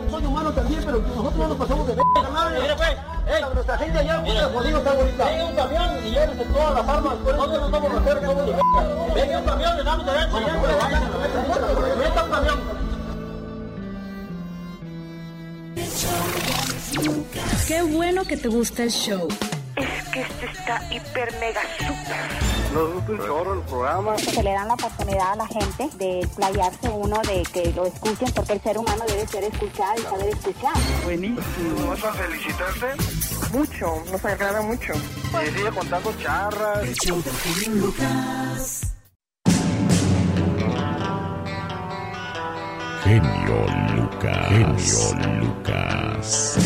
son 0.09 0.25
humanos 0.25 0.55
también, 0.55 0.81
pero 0.83 0.99
nosotros 1.01 1.35
no 1.35 1.47
nos 1.49 1.57
pasamos 1.57 1.87
de 1.87 1.93
verga, 1.93 2.29
nadie. 2.33 2.61
Mira, 2.61 2.75
pues, 2.75 2.89
ey, 2.89 3.43
nuestra 3.53 3.77
gente 3.77 3.99
allá, 3.99 4.23
puta, 4.23 4.49
jodido 4.49 4.77
está 4.79 4.93
bonita. 4.93 5.25
Venga 5.25 5.45
un 5.45 5.55
camión 5.55 6.07
y 6.07 6.09
llévense 6.09 6.45
todas 6.45 6.73
las 6.73 6.87
armas, 6.89 7.13
nosotros 7.19 7.61
nos 7.61 7.71
vamos 7.71 7.93
a 7.93 7.97
hacer 7.99 8.25
como 8.25 8.41
de 8.41 8.51
verga. 8.51 9.13
Venga 9.13 9.37
un 9.37 9.45
camión, 9.45 9.77
le 9.77 9.83
damos 9.83 10.05
derecho, 10.05 10.39
Meta 11.99 12.23
un 12.23 12.31
camión. 12.31 12.59
Qué 17.67 17.81
bueno 17.83 18.23
que 18.25 18.37
te 18.37 18.47
gusta 18.47 18.83
el 18.83 18.89
show. 18.89 19.27
Es 19.75 20.09
que 20.09 20.21
este 20.21 20.45
está 20.45 20.81
hiper 20.93 21.33
mega 21.39 21.61
super. 21.77 22.51
Nos 22.73 22.93
gusta 22.93 23.11
un 23.11 23.17
chorro 23.19 23.53
el 23.53 23.61
programa. 23.61 24.17
Se 24.17 24.43
le 24.43 24.51
dan 24.51 24.67
la 24.67 24.73
oportunidad 24.73 25.31
a 25.31 25.35
la 25.35 25.47
gente 25.47 25.89
de 25.97 26.19
explayarse 26.19 26.89
uno, 26.89 27.21
de 27.21 27.43
que 27.53 27.71
lo 27.73 27.85
escuchen, 27.85 28.31
porque 28.33 28.53
el 28.53 28.61
ser 28.61 28.77
humano 28.77 29.03
debe 29.07 29.27
ser 29.27 29.43
escuchado 29.43 29.93
y 29.97 30.01
saber 30.03 30.27
escuchar. 30.29 30.73
Buenísimo. 31.03 31.87
¿Vas 31.89 32.03
a 32.03 32.13
felicitarte? 32.13 32.87
Mucho, 33.53 34.03
nos 34.11 34.25
agrada 34.25 34.61
mucho. 34.61 34.93
Y 34.93 35.49
sigue 35.51 35.69
contando 35.71 36.13
charras. 36.21 36.83
El 36.83 36.95
show 36.95 37.23
genio 37.43 37.85
Lucas. 37.85 38.81
Genio 43.03 43.65
Lucas. 43.95 44.47
Genio 44.47 45.39
Lucas. 45.41 46.57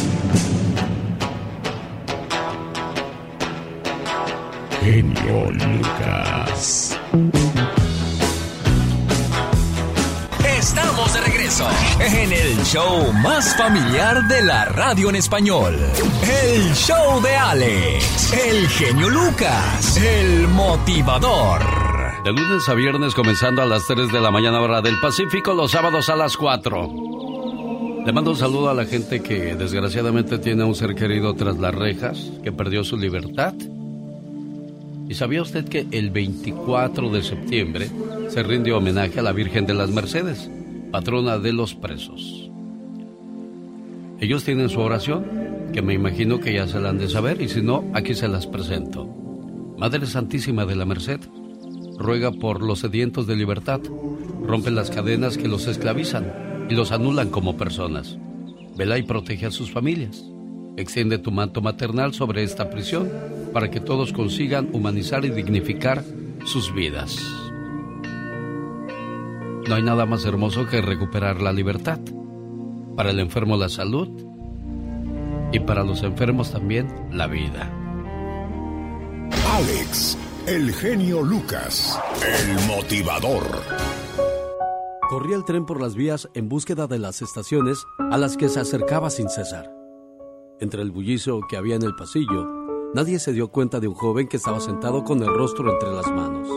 Genio 4.85 5.49
Lucas. 5.49 6.99
Estamos 10.59 11.11
de 11.11 11.21
regreso 11.21 11.67
en 11.99 12.31
el 12.31 12.63
show 12.63 13.11
más 13.13 13.57
familiar 13.57 14.27
de 14.27 14.43
la 14.43 14.65
radio 14.65 15.09
en 15.09 15.15
español. 15.15 15.75
El 16.21 16.71
show 16.75 17.19
de 17.19 17.35
Alex, 17.35 18.31
el 18.31 18.67
genio 18.67 19.09
Lucas, 19.09 19.97
el 19.97 20.47
motivador. 20.49 21.61
De 22.23 22.31
lunes 22.31 22.69
a 22.69 22.75
viernes 22.75 23.15
comenzando 23.15 23.63
a 23.63 23.65
las 23.65 23.87
3 23.87 24.11
de 24.11 24.21
la 24.21 24.29
mañana 24.29 24.61
hora 24.61 24.83
del 24.83 24.99
Pacífico, 24.99 25.55
los 25.55 25.71
sábados 25.71 26.09
a 26.09 26.15
las 26.15 26.37
4. 26.37 26.89
Le 28.05 28.13
mando 28.13 28.29
un 28.29 28.37
saludo 28.37 28.69
a 28.69 28.75
la 28.75 28.85
gente 28.85 29.23
que 29.23 29.55
desgraciadamente 29.55 30.37
tiene 30.37 30.61
a 30.61 30.67
un 30.67 30.75
ser 30.75 30.93
querido 30.93 31.33
tras 31.33 31.57
las 31.57 31.73
rejas, 31.73 32.29
que 32.43 32.51
perdió 32.51 32.83
su 32.83 32.97
libertad. 32.97 33.55
¿Y 35.07 35.13
sabía 35.13 35.41
usted 35.41 35.65
que 35.65 35.87
el 35.91 36.09
24 36.09 37.09
de 37.09 37.21
septiembre 37.21 37.89
se 38.29 38.41
rinde 38.41 38.73
homenaje 38.73 39.19
a 39.19 39.23
la 39.23 39.33
Virgen 39.33 39.65
de 39.67 39.75
las 39.75 39.91
Mercedes, 39.91 40.49
patrona 40.91 41.37
de 41.37 41.53
los 41.53 41.75
presos? 41.75 42.49
Ellos 44.19 44.43
tienen 44.43 44.69
su 44.69 44.79
oración, 44.79 45.25
que 45.73 45.81
me 45.81 45.93
imagino 45.93 46.39
que 46.39 46.53
ya 46.53 46.67
se 46.67 46.79
la 46.79 46.89
han 46.89 46.97
de 46.97 47.09
saber, 47.09 47.41
y 47.41 47.49
si 47.49 47.61
no, 47.61 47.83
aquí 47.93 48.15
se 48.15 48.27
las 48.27 48.47
presento. 48.47 49.07
Madre 49.77 50.07
Santísima 50.07 50.65
de 50.65 50.75
la 50.75 50.85
Merced, 50.85 51.19
ruega 51.99 52.31
por 52.31 52.63
los 52.63 52.79
sedientos 52.79 53.27
de 53.27 53.35
libertad, 53.35 53.81
rompe 54.41 54.71
las 54.71 54.89
cadenas 54.89 55.37
que 55.37 55.47
los 55.47 55.67
esclavizan 55.67 56.67
y 56.69 56.73
los 56.73 56.91
anulan 56.91 57.29
como 57.29 57.57
personas. 57.57 58.17
Vela 58.75 58.97
y 58.97 59.03
protege 59.03 59.45
a 59.45 59.51
sus 59.51 59.71
familias. 59.71 60.34
Extiende 60.77 61.17
tu 61.17 61.31
manto 61.31 61.61
maternal 61.61 62.13
sobre 62.13 62.43
esta 62.43 62.69
prisión 62.69 63.09
para 63.53 63.71
que 63.71 63.79
todos 63.79 64.11
consigan 64.11 64.69
humanizar 64.73 65.23
y 65.23 65.29
dignificar 65.29 66.03
sus 66.45 66.73
vidas. 66.73 67.17
No 69.67 69.75
hay 69.75 69.83
nada 69.83 70.05
más 70.05 70.25
hermoso 70.25 70.67
que 70.67 70.81
recuperar 70.81 71.41
la 71.41 71.53
libertad. 71.53 71.99
Para 72.97 73.11
el 73.11 73.19
enfermo 73.19 73.57
la 73.57 73.69
salud 73.69 74.09
y 75.51 75.59
para 75.59 75.83
los 75.83 76.03
enfermos 76.03 76.51
también 76.51 76.87
la 77.11 77.27
vida. 77.27 77.71
Alex, 79.53 80.17
el 80.47 80.73
genio 80.73 81.23
Lucas, 81.23 81.97
el 82.21 82.67
motivador. 82.67 83.43
Corría 85.09 85.37
el 85.37 85.45
tren 85.45 85.65
por 85.65 85.81
las 85.81 85.95
vías 85.95 86.27
en 86.33 86.49
búsqueda 86.49 86.87
de 86.87 86.99
las 86.99 87.21
estaciones 87.21 87.85
a 88.11 88.17
las 88.17 88.35
que 88.35 88.49
se 88.49 88.59
acercaba 88.59 89.09
sin 89.09 89.29
cesar. 89.29 89.84
Entre 90.61 90.81
el 90.81 90.91
bullicio 90.91 91.41
que 91.49 91.57
había 91.57 91.75
en 91.75 91.83
el 91.83 91.95
pasillo, 91.95 92.47
nadie 92.93 93.19
se 93.19 93.33
dio 93.33 93.49
cuenta 93.49 93.81
de 93.81 93.89
un 93.89 93.93
joven 93.93 94.29
que 94.29 94.37
estaba 94.37 94.61
sentado 94.61 95.03
con 95.03 95.21
el 95.21 95.27
rostro 95.27 95.69
entre 95.69 95.91
las 95.91 96.09
manos. 96.09 96.47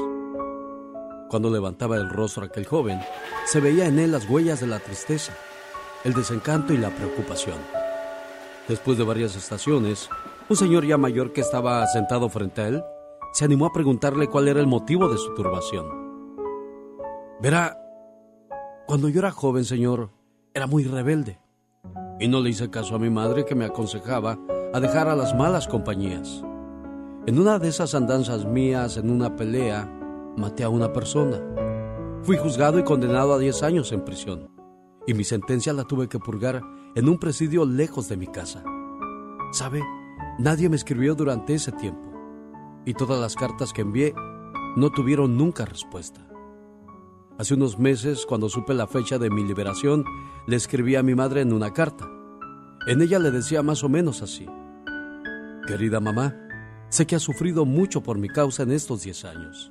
Cuando 1.29 1.51
levantaba 1.51 1.97
el 1.97 2.09
rostro 2.09 2.45
aquel 2.45 2.65
joven, 2.65 3.01
se 3.45 3.59
veía 3.59 3.87
en 3.87 3.99
él 3.99 4.13
las 4.13 4.31
huellas 4.31 4.61
de 4.61 4.69
la 4.69 4.79
tristeza, 4.79 5.37
el 6.05 6.15
desencanto 6.15 6.73
y 6.73 6.77
la 6.77 6.91
preocupación. 6.91 7.59
Después 8.69 8.97
de 8.99 9.05
varias 9.05 9.35
estaciones, 9.35 10.09
un 10.49 10.57
señor 10.57 10.87
ya 10.87 10.97
mayor 10.97 11.33
que 11.33 11.41
estaba 11.41 11.85
sentado 11.89 12.29
frente 12.29 12.61
a 12.61 12.69
él 12.69 12.85
se 13.33 13.45
animó 13.45 13.67
a 13.67 13.73
preguntarle 13.73 14.29
cuál 14.29 14.47
era 14.47 14.61
el 14.61 14.69
motivo 14.69 15.09
de 15.09 15.19
su 15.19 15.35
turbación. 15.35 15.87
Verá, 17.41 17.77
cuando 18.87 19.09
yo 19.09 19.19
era 19.19 19.33
joven, 19.33 19.65
señor, 19.65 20.11
era 20.55 20.69
muy 20.69 20.85
rebelde 20.85 21.41
y 22.21 22.29
no 22.29 22.41
le 22.41 22.51
hice 22.51 22.71
caso 22.71 22.97
a 22.97 22.99
mi 22.99 23.11
madre 23.11 23.45
que 23.45 23.55
me 23.55 23.65
aconsejaba 23.65 24.39
a 24.73 24.81
dejar 24.81 25.09
a 25.09 25.17
las 25.17 25.35
malas 25.35 25.69
compañías. 25.69 26.43
En 27.27 27.39
una 27.39 27.59
de 27.59 27.69
esas 27.69 27.95
andanzas 27.95 28.45
mías, 28.47 28.97
en 28.97 29.11
una 29.11 29.37
pelea, 29.37 29.87
maté 30.37 30.65
a 30.65 30.69
una 30.69 30.93
persona. 30.93 31.41
Fui 32.23 32.37
juzgado 32.37 32.79
y 32.79 32.85
condenado 32.85 33.35
a 33.35 33.39
10 33.39 33.63
años 33.63 33.93
en 33.93 34.05
prisión, 34.05 34.49
y 35.07 35.15
mi 35.15 35.25
sentencia 35.25 35.73
la 35.73 35.85
tuve 35.85 36.09
que 36.09 36.19
purgar 36.19 36.63
en 36.95 37.09
un 37.09 37.19
presidio 37.19 37.65
lejos 37.65 38.09
de 38.09 38.17
mi 38.17 38.27
casa. 38.27 38.63
¿Sabe? 39.53 39.83
Nadie 40.39 40.69
me 40.69 40.77
escribió 40.77 41.15
durante 41.15 41.55
ese 41.55 41.73
tiempo, 41.73 42.13
y 42.85 42.95
todas 42.95 43.21
las 43.21 43.35
cartas 43.35 43.73
que 43.73 43.83
envié 43.83 44.15
no 44.77 44.91
tuvieron 44.91 45.37
nunca 45.37 45.65
respuesta. 45.65 46.29
Hace 47.39 47.55
unos 47.55 47.79
meses, 47.79 48.27
cuando 48.27 48.49
supe 48.49 48.75
la 48.75 48.87
fecha 48.87 49.19
de 49.19 49.31
mi 49.31 49.45
liberación, 49.45 50.05
le 50.49 50.57
escribí 50.57 50.97
a 50.97 51.03
mi 51.03 51.15
madre 51.15 51.43
en 51.43 51.53
una 51.53 51.75
carta. 51.75 52.09
En 52.87 53.03
ella 53.03 53.19
le 53.19 53.31
decía 53.31 53.63
más 53.63 53.85
o 53.85 53.91
menos 53.91 54.23
así. 54.23 54.47
Querida 55.67 56.01
mamá, 56.01 56.35
sé 56.89 57.07
que 57.07 57.17
has 57.17 57.23
sufrido 57.23 57.67
mucho 57.67 58.03
por 58.03 58.17
mi 58.17 58.31
causa 58.31 58.63
en 58.63 58.73
estos 58.73 59.03
10 59.03 59.25
años. 59.27 59.71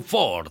Ford. 0.00 0.50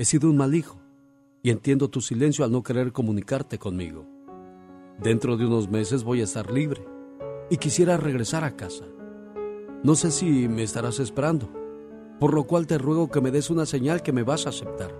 He 0.00 0.04
sido 0.04 0.30
un 0.30 0.36
mal 0.36 0.54
hijo 0.54 0.78
y 1.42 1.50
entiendo 1.50 1.90
tu 1.90 2.00
silencio 2.00 2.44
al 2.44 2.52
no 2.52 2.62
querer 2.62 2.92
comunicarte 2.92 3.58
conmigo. 3.58 4.06
Dentro 4.96 5.36
de 5.36 5.44
unos 5.44 5.68
meses 5.68 6.04
voy 6.04 6.20
a 6.20 6.24
estar 6.24 6.52
libre 6.52 6.84
y 7.50 7.56
quisiera 7.56 7.96
regresar 7.96 8.44
a 8.44 8.54
casa. 8.54 8.84
No 9.82 9.96
sé 9.96 10.12
si 10.12 10.46
me 10.46 10.62
estarás 10.62 11.00
esperando, 11.00 11.50
por 12.20 12.32
lo 12.32 12.44
cual 12.44 12.68
te 12.68 12.78
ruego 12.78 13.10
que 13.10 13.20
me 13.20 13.32
des 13.32 13.50
una 13.50 13.66
señal 13.66 14.00
que 14.04 14.12
me 14.12 14.22
vas 14.22 14.46
a 14.46 14.50
aceptar. 14.50 14.94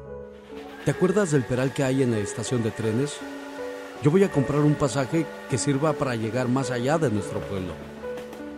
¿Te 0.84 0.90
acuerdas 0.90 1.30
del 1.30 1.44
peral 1.44 1.72
que 1.72 1.84
hay 1.84 2.02
en 2.02 2.10
la 2.10 2.18
estación 2.18 2.64
de 2.64 2.72
trenes? 2.72 3.18
Yo 4.02 4.10
voy 4.10 4.24
a 4.24 4.32
comprar 4.32 4.62
un 4.62 4.74
pasaje 4.74 5.26
que 5.48 5.58
sirva 5.58 5.92
para 5.92 6.16
llegar 6.16 6.48
más 6.48 6.72
allá 6.72 6.98
de 6.98 7.12
nuestro 7.12 7.38
pueblo. 7.42 7.72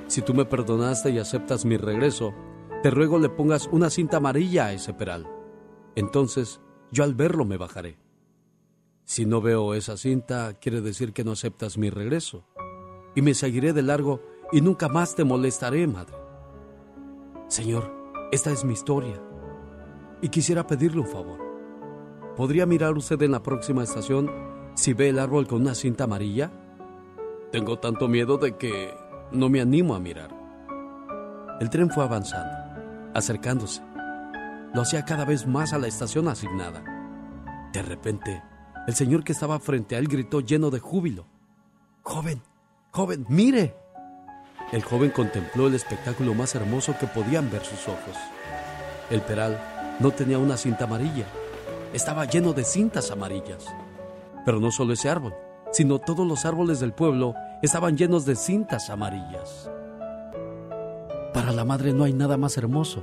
Si 0.07 0.22
tú 0.22 0.33
me 0.33 0.46
perdonaste 0.46 1.11
y 1.11 1.18
aceptas 1.18 1.66
mi 1.66 1.76
regreso, 1.76 2.33
te 2.83 2.88
ruego 2.90 3.18
le 3.18 3.29
pongas 3.29 3.68
una 3.70 3.90
cinta 3.90 4.16
amarilla 4.16 4.66
a 4.66 4.72
ese 4.72 4.94
peral. 4.94 5.39
Entonces, 5.96 6.61
yo 6.92 7.05
al 7.05 7.14
verlo 7.14 7.44
me 7.44 7.57
bajaré. 7.57 7.98
Si 9.05 9.26
no 9.26 9.40
veo 9.40 9.74
esa 9.74 9.96
cinta, 9.96 10.55
quiere 10.55 10.81
decir 10.81 11.12
que 11.12 11.24
no 11.24 11.33
aceptas 11.33 11.79
mi 11.79 11.90
regreso. 11.90 12.44
Y 13.14 13.22
me 13.22 13.35
seguiré 13.35 13.72
de 13.72 13.83
largo 13.83 14.22
y 14.53 14.61
nunca 14.61 14.88
más 14.88 15.14
te 15.16 15.24
molestaré, 15.24 15.87
madre. 15.87 16.14
Señor, 17.48 17.92
esta 18.31 18.53
es 18.53 18.64
mi 18.64 18.72
historia. 18.72 19.20
Y 20.22 20.29
quisiera 20.29 20.66
pedirle 20.66 21.00
un 21.00 21.09
favor. 21.09 21.40
¿Podría 22.37 22.66
mirar 22.66 22.96
usted 22.96 23.20
en 23.22 23.33
la 23.33 23.42
próxima 23.42 23.83
estación 23.83 24.31
si 24.74 24.92
ve 24.92 25.09
el 25.09 25.18
árbol 25.18 25.48
con 25.48 25.62
una 25.62 25.74
cinta 25.74 26.05
amarilla? 26.05 26.53
Tengo 27.50 27.81
tanto 27.81 28.07
miedo 28.07 28.38
de 28.38 28.57
que 28.57 28.94
no 29.33 29.48
me 29.48 29.61
animo 29.61 29.94
a 29.96 30.00
mirar. 30.00 30.31
El 31.61 31.68
tren 31.68 31.90
fue 31.90 32.05
avanzando, 32.05 32.57
acercándose. 33.12 33.83
Lo 34.73 34.83
hacía 34.83 35.05
cada 35.05 35.25
vez 35.25 35.47
más 35.47 35.73
a 35.73 35.79
la 35.79 35.89
estación 35.89 36.29
asignada. 36.29 36.85
De 37.73 37.83
repente, 37.83 38.43
el 38.87 38.95
señor 38.95 39.25
que 39.25 39.33
estaba 39.33 39.59
frente 39.59 39.97
a 39.97 39.99
él 39.99 40.07
gritó 40.07 40.41
lleno 40.41 40.71
de 40.71 40.79
júbilo. 40.79 41.27
Joven, 42.03 42.41
joven, 42.93 43.27
mire. 43.29 43.75
El 44.71 44.85
joven 44.85 45.11
contempló 45.11 45.67
el 45.67 45.75
espectáculo 45.75 46.35
más 46.35 46.55
hermoso 46.55 46.97
que 46.99 47.09
podían 47.09 47.51
ver 47.51 47.65
sus 47.65 47.89
ojos. 47.89 48.17
El 49.11 49.21
peral 49.23 49.61
no 49.99 50.13
tenía 50.13 50.39
una 50.39 50.57
cinta 50.57 50.85
amarilla, 50.85 51.27
estaba 51.93 52.25
lleno 52.25 52.53
de 52.53 52.63
cintas 52.63 53.11
amarillas. 53.11 53.67
Pero 54.45 54.61
no 54.61 54.71
solo 54.71 54.93
ese 54.93 55.11
árbol, 55.11 55.35
sino 55.73 55.99
todos 55.99 56.27
los 56.27 56.45
árboles 56.45 56.79
del 56.79 56.93
pueblo 56.93 57.35
estaban 57.61 57.97
llenos 57.97 58.25
de 58.25 58.37
cintas 58.37 58.89
amarillas. 58.89 59.69
Para 61.35 61.51
la 61.51 61.65
madre 61.65 61.93
no 61.93 62.05
hay 62.05 62.13
nada 62.13 62.37
más 62.37 62.57
hermoso 62.57 63.03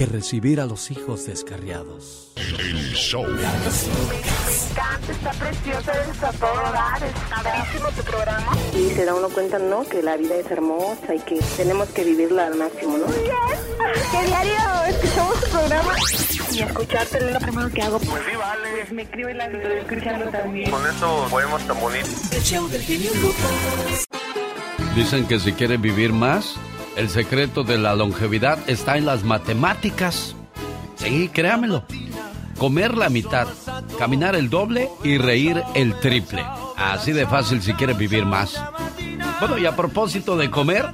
que 0.00 0.06
recibir 0.06 0.62
a 0.62 0.64
los 0.64 0.90
hijos 0.90 1.26
descarriados. 1.26 2.32
El 2.36 2.94
show. 2.94 3.26
Está 3.26 5.30
preciosa, 5.32 5.92
está 6.10 6.32
todo 6.32 6.62
dar, 6.72 7.04
está 7.04 7.42
padrísimo 7.42 7.90
tu 7.90 8.02
programa. 8.04 8.56
Y 8.74 8.94
se 8.94 9.04
da 9.04 9.14
uno 9.14 9.28
cuenta, 9.28 9.58
¿no? 9.58 9.84
Que 9.84 10.02
la 10.02 10.16
vida 10.16 10.36
es 10.36 10.50
hermosa 10.50 11.14
y 11.14 11.18
que 11.18 11.38
tenemos 11.58 11.90
que 11.90 12.04
vivirla 12.04 12.46
al 12.46 12.54
máximo, 12.54 12.96
¿no? 12.96 13.04
Que 13.04 14.26
diario 14.26 14.54
escuchamos 14.88 15.38
tu 15.38 15.50
programa. 15.50 15.94
Y 16.50 16.62
escucharte 16.62 17.18
es 17.18 17.32
lo 17.34 17.38
primero 17.38 17.70
que 17.70 17.82
hago. 17.82 17.98
Pues 17.98 18.22
sí, 18.24 18.36
vale. 18.38 18.70
Pues 18.70 18.92
me 18.92 19.02
escribe 19.02 19.34
la 19.34 19.48
vida 19.48 19.80
escuchando 19.80 20.30
también. 20.30 20.70
Con 20.70 20.86
eso 20.86 21.26
podemos 21.28 21.62
tan 21.66 21.78
bonito. 21.78 22.08
El 22.32 22.42
show 22.42 22.66
del 22.68 22.80
genio 22.80 23.10
Lucas. 23.16 24.06
Dicen 24.94 25.28
que 25.28 25.38
si 25.38 25.52
quieren 25.52 25.82
vivir 25.82 26.14
más, 26.14 26.56
el 26.96 27.08
secreto 27.08 27.64
de 27.64 27.78
la 27.78 27.94
longevidad 27.94 28.58
está 28.68 28.96
en 28.96 29.06
las 29.06 29.24
matemáticas. 29.24 30.34
Sí, 30.96 31.30
créamelo. 31.32 31.84
Comer 32.58 32.96
la 32.96 33.08
mitad, 33.08 33.48
caminar 33.98 34.36
el 34.36 34.50
doble 34.50 34.90
y 35.02 35.16
reír 35.16 35.62
el 35.74 35.98
triple. 36.00 36.44
Así 36.76 37.12
de 37.12 37.26
fácil 37.26 37.62
si 37.62 37.72
quieres 37.72 37.96
vivir 37.96 38.26
más. 38.26 38.62
Bueno, 39.40 39.56
y 39.56 39.64
a 39.64 39.74
propósito 39.74 40.36
de 40.36 40.50
comer, 40.50 40.84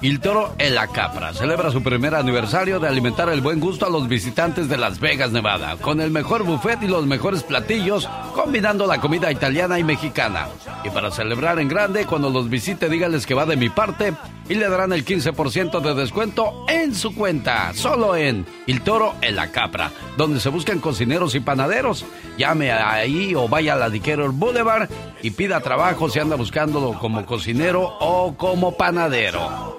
Il 0.00 0.20
Toro 0.20 0.54
en 0.58 0.74
la 0.74 0.88
Capra 0.88 1.32
celebra 1.32 1.70
su 1.70 1.82
primer 1.82 2.14
aniversario 2.14 2.78
de 2.78 2.88
alimentar 2.88 3.28
el 3.28 3.40
buen 3.40 3.60
gusto 3.60 3.86
a 3.86 3.90
los 3.90 4.08
visitantes 4.08 4.68
de 4.68 4.76
Las 4.76 5.00
Vegas, 5.00 5.30
Nevada, 5.30 5.76
con 5.76 6.00
el 6.00 6.10
mejor 6.10 6.44
buffet 6.44 6.82
y 6.82 6.88
los 6.88 7.06
mejores 7.06 7.42
platillos, 7.42 8.08
combinando 8.34 8.86
la 8.86 9.00
comida 9.00 9.32
italiana 9.32 9.78
y 9.78 9.84
mexicana. 9.84 10.48
Y 10.84 10.90
para 10.90 11.10
celebrar 11.10 11.58
en 11.58 11.68
grande, 11.68 12.04
cuando 12.04 12.28
los 12.28 12.50
visite, 12.50 12.88
dígales 12.88 13.24
que 13.24 13.34
va 13.34 13.46
de 13.46 13.56
mi 13.56 13.70
parte 13.70 14.12
y 14.48 14.54
le 14.54 14.68
darán 14.68 14.92
el 14.92 15.04
15% 15.04 15.80
de 15.80 15.94
descuento 15.94 16.66
en 16.68 16.94
su 16.94 17.14
cuenta, 17.14 17.72
solo 17.72 18.14
en 18.14 18.44
Il 18.66 18.82
Toro 18.82 19.14
en 19.22 19.36
la 19.36 19.50
Capra, 19.50 19.90
donde 20.18 20.40
se 20.40 20.50
buscan 20.50 20.80
cocineros 20.80 21.34
y 21.34 21.40
panaderos. 21.40 22.04
Llame 22.36 22.72
ahí 22.72 23.34
o 23.34 23.48
vaya 23.48 23.74
a 23.74 23.76
la 23.76 23.90
Diquero 23.90 24.30
Boulevard 24.32 24.88
y 25.22 25.30
pida 25.30 25.60
trabajo 25.60 26.10
si 26.10 26.18
anda 26.18 26.36
buscándolo 26.36 26.98
como 26.98 27.24
cocinero 27.24 27.96
o 28.00 28.34
como 28.36 28.76
panadero. 28.76 29.78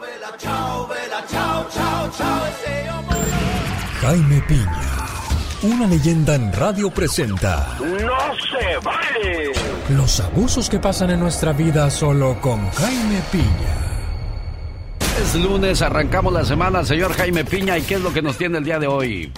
Jaime 4.01 4.41
Piña, 4.47 5.07
una 5.63 5.87
leyenda 5.87 6.35
en 6.35 6.53
radio 6.53 6.89
presenta 6.91 7.77
¡No 7.79 8.35
se 8.35 8.77
vale! 8.83 9.51
los 9.89 10.19
abusos 10.19 10.69
que 10.69 10.79
pasan 10.79 11.11
en 11.11 11.19
nuestra 11.19 11.53
vida 11.53 11.89
solo 11.89 12.39
con 12.41 12.69
Jaime 12.71 13.21
Piña. 13.31 13.85
Es 15.21 15.35
lunes, 15.35 15.81
arrancamos 15.81 16.33
la 16.33 16.43
semana, 16.45 16.83
señor 16.83 17.13
Jaime 17.13 17.45
Piña, 17.45 17.77
¿y 17.77 17.81
qué 17.81 17.95
es 17.95 18.01
lo 18.01 18.13
que 18.13 18.21
nos 18.21 18.37
tiene 18.37 18.57
el 18.57 18.63
día 18.63 18.79
de 18.79 18.87
hoy? 18.87 19.31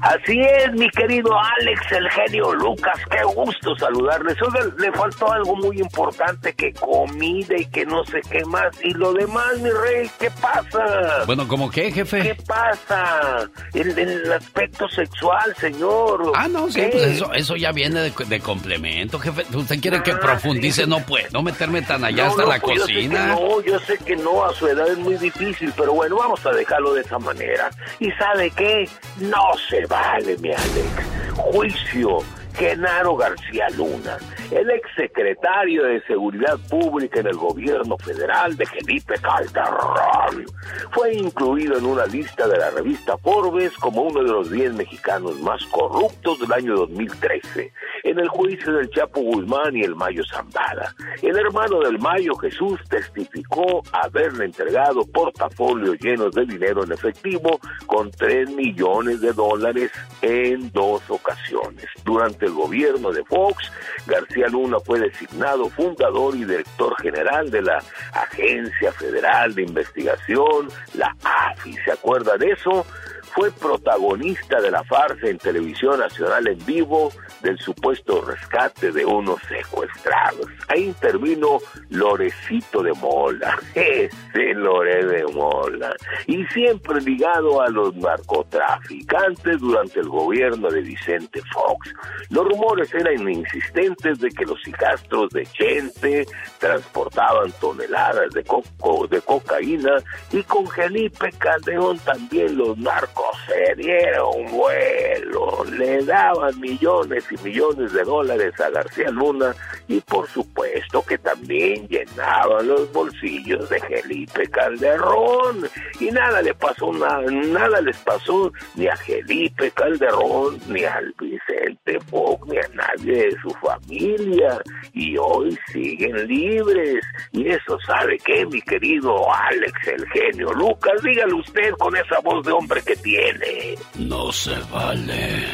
Así 0.00 0.40
es, 0.40 0.72
mi 0.72 0.88
querido 0.90 1.30
Alex, 1.38 1.92
el 1.92 2.08
genio 2.10 2.52
Lucas, 2.54 2.98
qué 3.10 3.22
gusto 3.24 3.74
saludarles. 3.76 4.36
Oiga, 4.42 4.60
le 4.78 4.92
faltó 4.92 5.30
algo 5.32 5.56
muy 5.56 5.78
importante, 5.80 6.52
que 6.54 6.72
comida 6.72 7.56
y 7.56 7.66
que 7.66 7.84
no 7.86 8.04
sé 8.04 8.20
qué 8.30 8.44
más. 8.44 8.68
Y 8.82 8.90
lo 8.94 9.12
demás, 9.12 9.58
mi 9.58 9.70
rey, 9.70 10.10
¿qué 10.18 10.30
pasa? 10.30 11.24
Bueno, 11.26 11.46
¿cómo 11.48 11.70
qué, 11.70 11.90
jefe? 11.92 12.22
¿Qué 12.22 12.36
pasa? 12.46 13.48
El, 13.74 13.98
el 13.98 14.32
aspecto 14.32 14.88
sexual, 14.88 15.54
señor. 15.58 16.32
Ah, 16.34 16.48
no, 16.48 16.68
sí, 16.68 16.80
¿Qué? 16.80 16.88
pues 16.92 17.02
eso, 17.04 17.32
eso 17.32 17.56
ya 17.56 17.72
viene 17.72 18.00
de, 18.00 18.12
de 18.26 18.40
complemento, 18.40 19.18
jefe. 19.18 19.44
¿Usted 19.54 19.80
quiere 19.80 20.02
que 20.02 20.12
Ah, 20.12 20.20
profundice? 20.20 20.84
sí. 20.84 20.88
No 20.90 21.00
puedo 21.00 21.42
meterme 21.42 21.82
tan 21.82 22.04
allá 22.04 22.24
No, 22.24 22.30
hasta 22.30 22.42
no, 22.42 22.48
la 22.48 22.58
pues 22.60 22.80
cocina. 22.80 23.26
no, 23.28 23.60
yo 23.62 23.78
sé 23.80 23.96
que 23.98 24.16
no, 24.16 24.44
a 24.44 24.52
su 24.52 24.66
edad 24.68 24.88
es 24.88 24.98
muy 24.98 25.14
difícil, 25.16 25.72
pero 25.76 25.92
bueno, 25.94 26.16
vamos 26.16 26.44
a 26.46 26.50
dejarlo 26.50 26.92
de 26.94 27.00
esa 27.02 27.18
manera. 27.18 27.70
¿Y 27.98 28.10
sabe 28.12 28.50
qué? 28.50 28.88
No 29.18 29.56
se 29.68 29.86
vale, 29.86 30.36
mi 30.38 30.50
Alex. 30.50 31.36
Juicio. 31.36 32.18
Genaro 32.54 33.16
García 33.16 33.68
Luna, 33.70 34.18
el 34.54 34.70
exsecretario 34.70 35.84
de 35.84 36.02
Seguridad 36.02 36.58
Pública 36.68 37.20
en 37.20 37.26
el 37.28 37.36
gobierno 37.36 37.96
federal 37.98 38.56
de 38.56 38.66
Felipe 38.66 39.14
Calderón, 39.20 40.44
fue 40.90 41.14
incluido 41.14 41.78
en 41.78 41.86
una 41.86 42.06
lista 42.06 42.46
de 42.46 42.58
la 42.58 42.70
revista 42.70 43.16
Forbes 43.18 43.72
como 43.78 44.02
uno 44.02 44.22
de 44.22 44.30
los 44.30 44.50
10 44.50 44.74
mexicanos 44.74 45.40
más 45.40 45.64
corruptos 45.66 46.38
del 46.40 46.52
año 46.52 46.76
2013, 46.76 47.72
en 48.04 48.18
el 48.18 48.28
juicio 48.28 48.74
del 48.74 48.90
Chapo 48.90 49.20
Guzmán 49.20 49.76
y 49.76 49.82
el 49.82 49.94
Mayo 49.94 50.22
Zambada. 50.24 50.94
El 51.22 51.38
hermano 51.38 51.80
del 51.80 51.98
Mayo, 51.98 52.34
Jesús, 52.36 52.80
testificó 52.88 53.82
haberle 53.92 54.44
entregado 54.44 55.04
portafolios 55.06 55.98
llenos 56.00 56.34
de 56.34 56.44
dinero 56.44 56.84
en 56.84 56.92
efectivo 56.92 57.58
con 57.86 58.10
3 58.10 58.50
millones 58.50 59.20
de 59.20 59.32
dólares 59.32 59.90
en 60.20 60.70
dos 60.72 61.02
ocasiones. 61.08 61.86
Durante 62.04 62.46
el 62.46 62.52
gobierno 62.52 63.12
de 63.12 63.24
Fox, 63.24 63.70
García 64.06 64.41
Luna 64.48 64.78
fue 64.80 65.00
designado 65.00 65.68
fundador 65.70 66.34
y 66.36 66.44
director 66.44 66.94
general 67.00 67.50
de 67.50 67.62
la 67.62 67.82
Agencia 68.12 68.92
Federal 68.92 69.54
de 69.54 69.62
Investigación, 69.62 70.68
la 70.94 71.14
AFI. 71.22 71.74
¿Se 71.84 71.92
acuerda 71.92 72.36
de 72.36 72.52
eso? 72.52 72.86
Fue 73.34 73.50
protagonista 73.50 74.60
de 74.60 74.70
la 74.70 74.84
farsa 74.84 75.26
en 75.26 75.38
televisión 75.38 75.98
nacional 76.00 76.48
en 76.48 76.64
vivo 76.66 77.12
del 77.42 77.58
supuesto 77.58 78.22
rescate 78.22 78.92
de 78.92 79.04
unos 79.04 79.40
secuestrados. 79.42 80.46
Ahí 80.68 80.84
intervino 80.84 81.58
Lorecito 81.90 82.82
de 82.82 82.92
Mola, 82.94 83.58
ese 83.74 84.54
Lore 84.54 85.04
de 85.04 85.24
Mola, 85.32 85.94
y 86.26 86.44
siempre 86.46 87.00
ligado 87.00 87.60
a 87.60 87.68
los 87.68 87.94
narcotraficantes 87.96 89.58
durante 89.58 90.00
el 90.00 90.08
gobierno 90.08 90.70
de 90.70 90.80
Vicente 90.80 91.40
Fox. 91.52 91.92
Los 92.30 92.48
rumores 92.48 92.92
eran 92.94 93.28
insistentes 93.28 94.18
de 94.20 94.30
que 94.30 94.44
los 94.44 94.66
hijastros 94.66 95.30
de 95.30 95.46
Chente 95.46 96.26
transportaban 96.58 97.52
toneladas 97.60 98.30
de, 98.32 98.44
coco, 98.44 99.06
de 99.06 99.20
cocaína 99.20 99.96
y 100.30 100.42
con 100.44 100.66
Felipe 100.68 101.30
Caldeón 101.38 101.98
también 101.98 102.56
los 102.56 102.76
narcos 102.78 103.36
se 103.46 103.74
dieron 103.74 104.46
vuelo, 104.50 105.64
le 105.76 106.04
daban 106.04 106.58
millones 106.60 107.24
y 107.32 107.44
millones 107.44 107.92
de 107.92 108.04
dólares 108.04 108.58
a 108.60 108.70
García 108.70 109.10
Luna 109.10 109.54
y 109.88 110.00
por 110.00 110.28
supuesto 110.28 111.02
que 111.04 111.18
también 111.18 111.86
llenaban 111.88 112.66
los 112.66 112.92
bolsillos 112.92 113.68
de 113.68 113.80
Felipe 113.80 114.46
Calderón. 114.48 115.68
Y 116.00 116.06
nada 116.10 116.42
le 116.42 116.54
pasó 116.54 116.92
nada, 116.92 117.22
nada 117.22 117.80
les 117.80 117.96
pasó 117.98 118.52
ni 118.74 118.86
a 118.86 118.96
Felipe 118.96 119.70
Calderón 119.70 120.58
ni 120.68 120.84
al 120.84 121.14
Vicente 121.18 121.98
Fox 122.08 122.46
ni 122.48 122.58
a 122.58 122.68
nadie 122.74 123.24
de 123.24 123.36
su 123.42 123.50
familia. 123.50 124.60
Y 124.92 125.16
hoy 125.16 125.58
siguen 125.72 126.26
libres. 126.26 127.04
Y 127.32 127.48
eso 127.48 127.78
sabe 127.86 128.18
que 128.18 128.46
mi 128.46 128.60
querido 128.62 129.32
Alex 129.32 129.88
el 129.88 130.06
genio 130.08 130.52
Lucas. 130.52 131.02
Dígale 131.02 131.34
usted 131.34 131.72
con 131.78 131.96
esa 131.96 132.20
voz 132.20 132.44
de 132.44 132.52
hombre 132.52 132.82
que 132.82 132.96
tiene. 132.96 133.76
No 133.98 134.32
se 134.32 134.56
vale. 134.70 135.44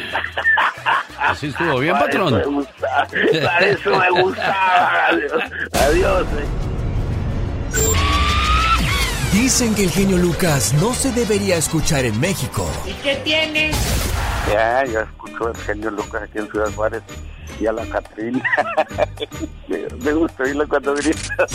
Así 1.19 1.47
estuvo 1.47 1.68
bien 1.77 1.97
patrón 1.97 2.31
para 2.31 2.41
eso 2.41 2.49
me 2.49 2.55
gusta, 2.57 3.07
para 3.43 3.67
eso 3.67 3.89
me 3.91 4.21
gustaba 4.21 5.07
adiós, 5.07 5.43
adiós 5.73 6.27
Dicen 9.31 9.75
que 9.75 9.83
el 9.83 9.91
genio 9.91 10.17
Lucas 10.17 10.73
no 10.73 10.91
se 10.93 11.11
debería 11.11 11.55
escuchar 11.55 12.03
en 12.03 12.19
México. 12.19 12.67
¿Y 12.85 12.93
qué 12.93 13.15
tiene? 13.17 13.71
Ya, 14.51 14.83
yo 14.85 15.01
escucho 15.01 15.49
el 15.49 15.57
genio 15.57 15.91
Lucas 15.91 16.23
aquí 16.23 16.39
en 16.39 16.49
Ciudad 16.49 16.73
Juárez 16.73 17.03
y 17.59 17.67
a 17.67 17.71
la 17.71 17.85
Catrina. 17.85 18.43
me, 19.67 19.77
me 20.03 20.13
gusta 20.13 20.43
oírlo 20.43 20.67
cuando 20.67 20.95
grita. 20.95 21.45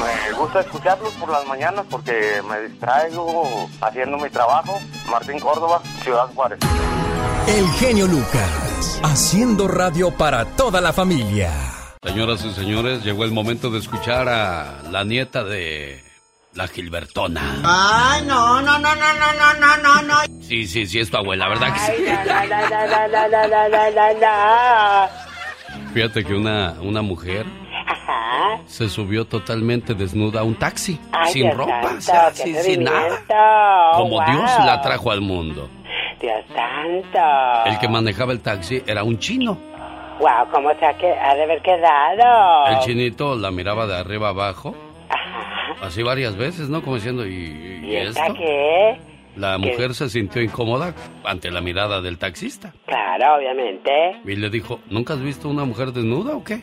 Me 0.00 0.32
gusta 0.38 0.60
escucharlos 0.60 1.12
por 1.14 1.28
las 1.28 1.46
mañanas 1.46 1.84
porque 1.90 2.40
me 2.48 2.68
distraigo 2.68 3.68
haciendo 3.82 4.16
mi 4.16 4.30
trabajo. 4.30 4.80
Martín 5.10 5.38
Córdoba, 5.38 5.82
Ciudad 6.02 6.28
Juárez. 6.34 6.58
El 7.48 7.66
genio 7.78 8.06
Lucas, 8.06 9.00
haciendo 9.02 9.66
radio 9.68 10.10
para 10.10 10.44
toda 10.44 10.80
la 10.80 10.92
familia. 10.92 11.50
Señoras 12.02 12.44
y 12.44 12.52
señores, 12.52 13.04
llegó 13.04 13.24
el 13.24 13.32
momento 13.32 13.70
de 13.70 13.78
escuchar 13.78 14.28
a 14.28 14.82
la 14.90 15.04
nieta 15.04 15.44
de 15.44 16.02
la 16.54 16.66
Gilbertona. 16.68 17.60
Ay, 17.64 18.22
no, 18.26 18.62
no, 18.62 18.78
no, 18.78 18.94
no, 18.94 18.94
no, 18.94 19.32
no, 19.38 19.54
no, 19.60 19.76
no, 19.82 20.02
no. 20.02 20.42
Sí, 20.42 20.66
sí, 20.66 20.86
sí, 20.86 21.00
es 21.00 21.10
tu 21.10 21.16
abuela, 21.18 21.48
¿verdad 21.48 21.74
que 21.74 21.80
sí? 21.80 21.92
La, 22.06 22.44
la, 22.46 24.12
la. 24.14 25.10
Fíjate 25.92 26.24
que 26.24 26.34
una, 26.34 26.76
una 26.80 27.02
mujer 27.02 27.46
Ajá. 27.86 28.62
se 28.66 28.88
subió 28.88 29.24
totalmente 29.26 29.94
desnuda 29.94 30.40
a 30.40 30.44
un 30.44 30.54
taxi, 30.56 30.98
Ay, 31.12 31.32
sin 31.32 31.42
Dios 31.44 31.56
ropa, 31.56 31.82
santo, 31.82 31.98
o 31.98 32.00
sea, 32.00 32.30
qué 32.32 32.42
sin, 32.62 32.62
sin 32.62 32.84
nada. 32.84 33.22
Como 33.96 34.10
Wow. 34.16 34.24
Dios 34.30 34.50
la 34.64 34.80
trajo 34.80 35.10
al 35.10 35.20
mundo. 35.20 35.68
Dios 36.20 36.44
santo. 36.54 37.70
El 37.70 37.78
que 37.78 37.88
manejaba 37.88 38.32
el 38.32 38.40
taxi 38.40 38.82
era 38.86 39.02
un 39.02 39.18
chino. 39.18 39.58
Wow, 40.20 40.50
¿cómo 40.52 40.70
se 40.78 40.84
ha, 40.84 40.92
que, 40.98 41.10
ha 41.10 41.34
de 41.34 41.42
haber 41.44 41.62
quedado? 41.62 42.66
El 42.68 42.78
chinito 42.80 43.36
la 43.36 43.50
miraba 43.50 43.86
de 43.86 43.96
arriba 43.96 44.28
abajo. 44.28 44.74
Así 45.82 46.02
varias 46.02 46.36
veces, 46.36 46.68
¿no? 46.68 46.82
Como 46.82 46.96
diciendo, 46.96 47.26
¿y, 47.26 47.32
y 47.32 47.86
¿Y 47.90 47.96
esta 47.96 48.26
esto? 48.26 48.34
qué? 48.34 49.00
La 49.36 49.52
¿Qué? 49.52 49.58
mujer 49.70 49.94
se 49.94 50.10
sintió 50.10 50.42
incómoda 50.42 50.94
ante 51.24 51.50
la 51.50 51.62
mirada 51.62 52.02
del 52.02 52.18
taxista. 52.18 52.74
Claro, 52.84 53.36
obviamente. 53.38 53.90
Y 54.24 54.36
le 54.36 54.50
dijo, 54.50 54.80
¿nunca 54.90 55.14
has 55.14 55.22
visto 55.22 55.48
una 55.48 55.64
mujer 55.64 55.92
desnuda 55.92 56.36
o 56.36 56.44
qué? 56.44 56.60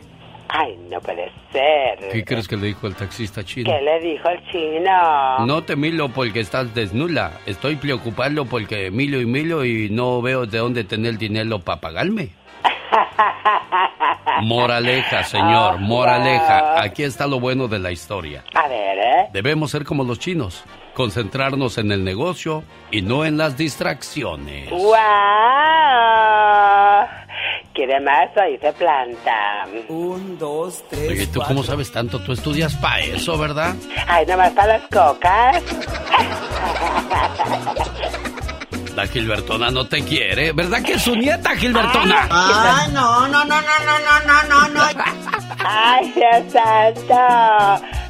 Ay, 0.49 0.77
no 0.89 0.99
puede 1.01 1.31
ser. 1.51 2.09
¿Qué 2.11 2.23
crees 2.23 2.47
que 2.47 2.55
le 2.55 2.67
dijo 2.67 2.87
el 2.87 2.95
taxista 2.95 3.43
chino? 3.43 3.71
¿Qué 3.71 3.81
le 3.81 3.99
dijo 3.99 4.29
el 4.29 4.45
chino? 4.49 5.45
No 5.45 5.63
te 5.63 5.75
miro 5.75 6.09
porque 6.09 6.39
estás 6.39 6.73
desnuda. 6.73 7.39
Estoy 7.45 7.75
preocupado 7.75 8.45
porque 8.45 8.89
miro 8.91 9.19
y 9.19 9.25
miro 9.25 9.65
y 9.65 9.89
no 9.89 10.21
veo 10.21 10.45
de 10.45 10.57
dónde 10.57 10.83
tener 10.83 11.11
el 11.11 11.17
dinero 11.17 11.59
para 11.59 11.81
pagarme. 11.81 12.29
Moraleja, 14.41 15.23
señor, 15.23 15.75
Ah, 15.75 15.77
moraleja. 15.79 16.81
Aquí 16.81 17.03
está 17.03 17.27
lo 17.27 17.39
bueno 17.39 17.67
de 17.67 17.79
la 17.79 17.91
historia. 17.91 18.43
A 18.53 18.67
ver, 18.67 18.97
¿eh? 18.97 19.27
Debemos 19.33 19.71
ser 19.71 19.83
como 19.83 20.03
los 20.03 20.19
chinos, 20.19 20.63
concentrarnos 20.93 21.77
en 21.77 21.91
el 21.91 22.03
negocio 22.03 22.63
y 22.91 23.01
no 23.01 23.25
en 23.25 23.37
las 23.37 23.57
distracciones. 23.57 24.69
¡Wow! 24.69 24.87
¿Quiere 27.73 27.99
más? 27.99 28.35
Ahí 28.37 28.57
se 28.57 28.73
planta. 28.73 29.65
Un, 29.87 30.37
dos, 30.39 30.83
tres. 30.89 31.09
Oye, 31.09 31.27
¿tú 31.27 31.41
cómo 31.47 31.61
sabes 31.63 31.91
tanto? 31.91 32.19
Tú 32.19 32.33
estudias 32.33 32.73
para 32.75 32.99
eso, 33.01 33.37
¿verdad? 33.37 33.75
Ay, 34.07 34.25
nomás 34.25 34.51
para 34.53 34.79
las 34.79 34.87
cocas. 34.87 35.63
La 38.97 39.05
Gilbertona 39.05 39.69
no 39.69 39.85
te 39.85 40.01
quiere. 40.01 40.53
¿Verdad 40.53 40.81
que 40.81 40.93
es 40.93 41.03
su 41.03 41.15
nieta, 41.15 41.55
Gilbertona? 41.55 42.27
Ay, 42.31 42.91
no, 42.91 43.27
no, 43.27 43.45
no, 43.45 43.61
no, 43.61 43.61
no, 43.61 43.99
no, 43.99 44.43
no, 44.49 44.67
no, 44.67 44.73
no. 44.73 44.81
Ay, 45.63 46.11
Dios 46.15 46.51
santo. 46.51 47.13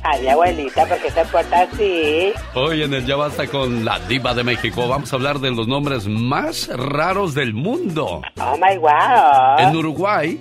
Ay, 0.03 0.21
mi 0.21 0.29
abuelita, 0.29 0.85
¿por 0.85 0.97
qué 0.99 1.11
se 1.11 1.25
porta 1.25 1.63
así? 1.63 2.31
Hoy 2.53 2.83
en 2.83 2.93
el 2.93 3.05
Ya 3.05 3.17
Basta 3.17 3.47
con 3.47 3.83
la 3.83 3.99
Diva 3.99 4.33
de 4.33 4.45
México 4.45 4.87
vamos 4.87 5.11
a 5.11 5.17
hablar 5.17 5.39
de 5.39 5.51
los 5.51 5.67
nombres 5.67 6.07
más 6.07 6.69
raros 6.73 7.33
del 7.33 7.53
mundo. 7.53 8.21
Oh, 8.39 8.55
my 8.57 8.77
wow. 8.77 9.57
En 9.57 9.75
Uruguay 9.75 10.39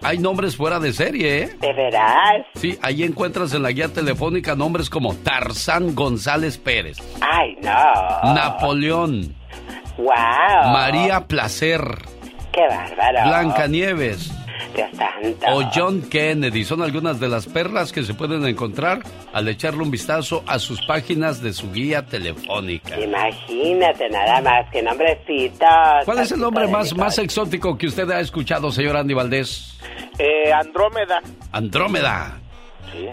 hay 0.00 0.18
nombres 0.18 0.54
fuera 0.56 0.78
de 0.78 0.92
serie, 0.92 1.42
¿eh? 1.42 1.56
¿De 1.60 1.72
veras? 1.72 2.46
Sí, 2.54 2.78
ahí 2.82 3.02
encuentras 3.02 3.52
en 3.52 3.64
la 3.64 3.72
guía 3.72 3.88
telefónica 3.88 4.54
nombres 4.54 4.90
como 4.90 5.12
Tarzán 5.16 5.96
González 5.96 6.56
Pérez, 6.56 6.98
Ay, 7.20 7.56
no. 7.60 8.32
Napoleón, 8.32 9.34
Wow. 9.98 10.72
María 10.72 11.26
Placer, 11.26 11.80
Qué 12.52 12.62
bárbaro. 12.68 13.28
Blancanieves 13.28 14.32
Dios 14.74 14.88
santo. 14.96 15.46
o 15.52 15.62
John 15.74 16.02
Kennedy. 16.02 16.64
Son 16.64 16.82
algunas 16.82 17.20
de 17.20 17.28
las 17.28 17.46
perlas 17.46 17.92
que 17.92 18.02
se 18.02 18.14
pueden 18.14 18.44
encontrar 18.46 19.00
al 19.32 19.48
echarle 19.48 19.82
un 19.82 19.90
vistazo 19.90 20.42
a 20.46 20.58
sus 20.58 20.80
páginas 20.86 21.42
de 21.42 21.52
su 21.52 21.70
guía 21.72 22.06
telefónica. 22.06 22.98
Imagínate, 22.98 24.08
nada 24.08 24.40
más 24.40 24.70
que 24.70 24.82
nombrecitos. 24.82 25.68
¿Cuál 26.04 26.20
es 26.20 26.32
el 26.32 26.40
nombre 26.40 26.66
más, 26.68 26.94
más 26.96 27.18
exótico 27.18 27.76
que 27.76 27.86
usted 27.86 28.10
ha 28.10 28.20
escuchado, 28.20 28.70
señor 28.70 28.96
Andy 28.96 29.14
Valdés? 29.14 29.78
Eh, 30.18 30.52
Andrómeda. 30.52 31.20
Andrómeda. 31.52 32.38
Sí. 32.92 33.08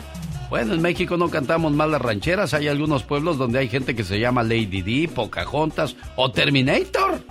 Bueno, 0.49 0.73
en 0.73 0.81
México 0.81 1.17
no 1.17 1.29
cantamos 1.29 1.71
mal 1.73 1.91
las 1.91 2.01
rancheras. 2.01 2.53
Hay 2.53 2.67
algunos 2.67 3.03
pueblos 3.03 3.37
donde 3.37 3.59
hay 3.59 3.67
gente 3.67 3.95
que 3.95 4.03
se 4.03 4.19
llama 4.19 4.43
Lady 4.43 4.81
D, 4.81 5.09
Pocahontas 5.13 5.95
o 6.15 6.31
Terminator. 6.31 7.19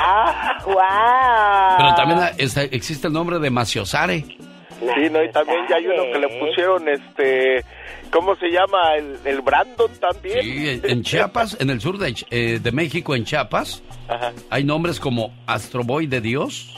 Ah, 0.00 0.58
wow. 0.64 1.76
Pero 1.76 1.94
también 1.94 2.20
está- 2.38 2.62
existe 2.62 3.08
el 3.08 3.12
nombre 3.12 3.38
de 3.38 3.50
Maciosare. 3.50 4.20
Sí, 4.20 5.10
no, 5.10 5.22
y 5.22 5.30
también 5.32 5.58
ya 5.68 5.76
hay 5.76 5.86
uno 5.86 6.04
que 6.12 6.18
le 6.20 6.28
pusieron, 6.38 6.88
este, 6.88 7.64
¿cómo 8.12 8.34
se 8.36 8.46
llama? 8.48 8.94
El, 8.96 9.18
el 9.24 9.40
Brandon 9.42 9.90
también. 10.00 10.40
Sí, 10.40 10.80
en 10.84 11.02
Chiapas, 11.02 11.56
en 11.60 11.70
el 11.70 11.80
sur 11.80 11.98
de, 11.98 12.14
eh, 12.30 12.60
de 12.62 12.72
México, 12.72 13.14
en 13.16 13.24
Chiapas, 13.24 13.82
Ajá. 14.08 14.32
hay 14.50 14.62
nombres 14.64 15.00
como 15.00 15.34
Astroboy 15.46 16.06
de 16.06 16.20
Dios, 16.20 16.72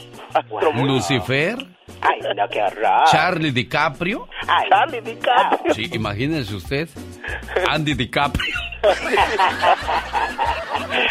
Lucifer, 0.83 1.57
Ay, 2.01 2.19
no, 2.35 2.47
qué 2.49 2.61
horror. 2.61 3.03
Charlie 3.11 3.51
DiCaprio. 3.51 4.27
Ay, 4.47 4.69
Charlie 4.69 5.01
DiCaprio. 5.01 5.73
Sí, 5.73 5.89
imagínense 5.93 6.55
usted, 6.55 6.89
Andy 7.69 7.93
DiCaprio. 7.93 8.55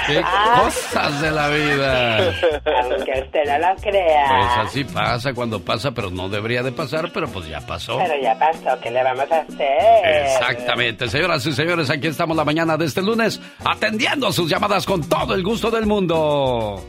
Qué 0.07 0.23
cosas 0.61 1.21
de 1.21 1.31
la 1.31 1.49
vida. 1.49 2.33
Aunque 2.83 3.23
usted 3.25 3.45
no 3.47 3.59
lo 3.59 3.77
crea. 3.77 4.27
Pues 4.29 4.67
así 4.67 4.85
pasa 4.85 5.33
cuando 5.33 5.65
pasa, 5.65 5.93
pero 5.93 6.11
no 6.11 6.29
debería 6.29 6.65
de 6.65 6.73
pasar, 6.73 7.13
pero 7.13 7.29
pues 7.29 7.47
ya 7.49 7.61
pasó. 7.61 7.99
Pero 7.99 8.21
ya 8.21 8.37
pasó, 8.39 8.77
¿qué 8.83 8.91
le 8.91 9.05
vamos 9.05 9.31
a 9.31 9.41
hacer? 9.41 10.25
Exactamente, 10.25 11.09
señoras 11.09 11.47
y 11.47 11.53
señores, 11.53 11.89
aquí 11.91 12.09
estamos 12.09 12.37
la 12.37 12.45
mañana 12.45 12.77
de 12.77 12.87
este 12.87 13.03
lunes 13.03 13.41
atendiendo 13.65 14.33
sus 14.33 14.51
llamadas 14.51 14.85
con 14.85 15.09
todo 15.09 15.35
el 15.35 15.45
gusto 15.45 15.71
del 15.71 15.87
mundo. 15.87 16.85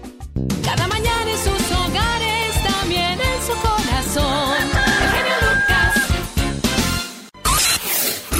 Cada 0.65 0.87
mañana 0.87 1.31
en 1.31 1.37
sus 1.37 1.60
hogares, 1.91 2.63
también 2.63 3.19
en 3.19 3.41
su 3.45 3.53
corazón. 3.61 4.57
El 5.01 5.09
genio 5.09 5.37
Lucas. 5.47 5.93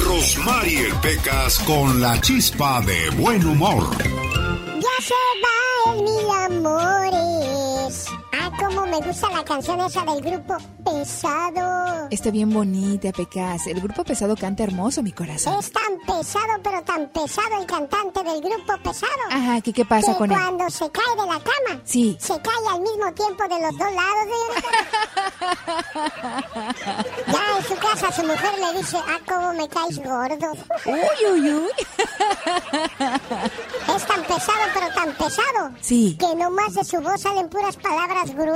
Rosmarie 0.06 0.94
Pecas 1.02 1.58
con 1.60 2.00
la 2.00 2.20
chispa 2.20 2.80
de 2.82 3.10
buen 3.10 3.44
humor. 3.46 3.96
Ya 3.98 4.96
se 5.00 5.14
va 5.42 5.92
el 5.92 6.02
mil 6.02 6.30
amores. 6.46 8.06
Cómo 8.58 8.86
me 8.86 8.98
gusta 9.00 9.28
la 9.30 9.44
canción 9.44 9.80
esa 9.80 10.02
del 10.04 10.20
grupo 10.22 10.56
Pesado. 10.84 12.08
Está 12.10 12.30
bien 12.30 12.50
bonita, 12.52 13.12
Pecas. 13.12 13.66
El 13.66 13.80
grupo 13.80 14.04
pesado 14.04 14.36
canta 14.36 14.62
hermoso, 14.64 15.02
mi 15.02 15.12
corazón. 15.12 15.58
Es 15.58 15.70
tan 15.72 15.98
pesado, 16.06 16.60
pero 16.62 16.82
tan 16.82 17.08
pesado 17.10 17.60
el 17.60 17.66
cantante 17.66 18.22
del 18.22 18.40
grupo 18.40 18.72
Pesado. 18.82 19.12
Ajá, 19.30 19.60
¿qué, 19.60 19.72
qué 19.72 19.84
pasa 19.84 20.12
que 20.12 20.18
con 20.18 20.30
él? 20.32 20.38
cuando 20.38 20.70
se 20.70 20.90
cae 20.90 21.10
de 21.16 21.26
la 21.26 21.38
cama, 21.40 21.80
Sí. 21.84 22.16
se 22.20 22.34
cae 22.40 22.68
al 22.72 22.80
mismo 22.80 23.12
tiempo 23.14 23.42
de 23.44 23.60
los 23.60 23.78
dos 23.78 23.92
lados 23.92 24.26
de 24.26 24.32
Ya 27.32 27.58
en 27.58 27.64
su 27.64 27.74
casa 27.76 28.12
su 28.12 28.22
mujer 28.22 28.52
le 28.58 28.78
dice, 28.78 28.96
ah, 28.98 29.18
cómo 29.28 29.52
me 29.54 29.68
caes 29.68 29.98
gordo. 29.98 30.52
Uy, 30.86 31.32
uy, 31.32 31.52
uy. 31.54 31.70
Es 33.96 34.06
tan 34.06 34.22
pesado, 34.22 34.60
pero 34.74 34.86
tan 34.94 35.02
tan 35.02 35.12
pesado. 35.16 35.70
Sí. 35.80 36.16
Que 36.18 36.34
nomás 36.36 36.74
de 36.74 36.84
su 36.84 37.00
voz 37.00 37.20
salen 37.20 37.48
puras 37.48 37.76
palabras 37.76 38.30
gruesas. 38.34 38.51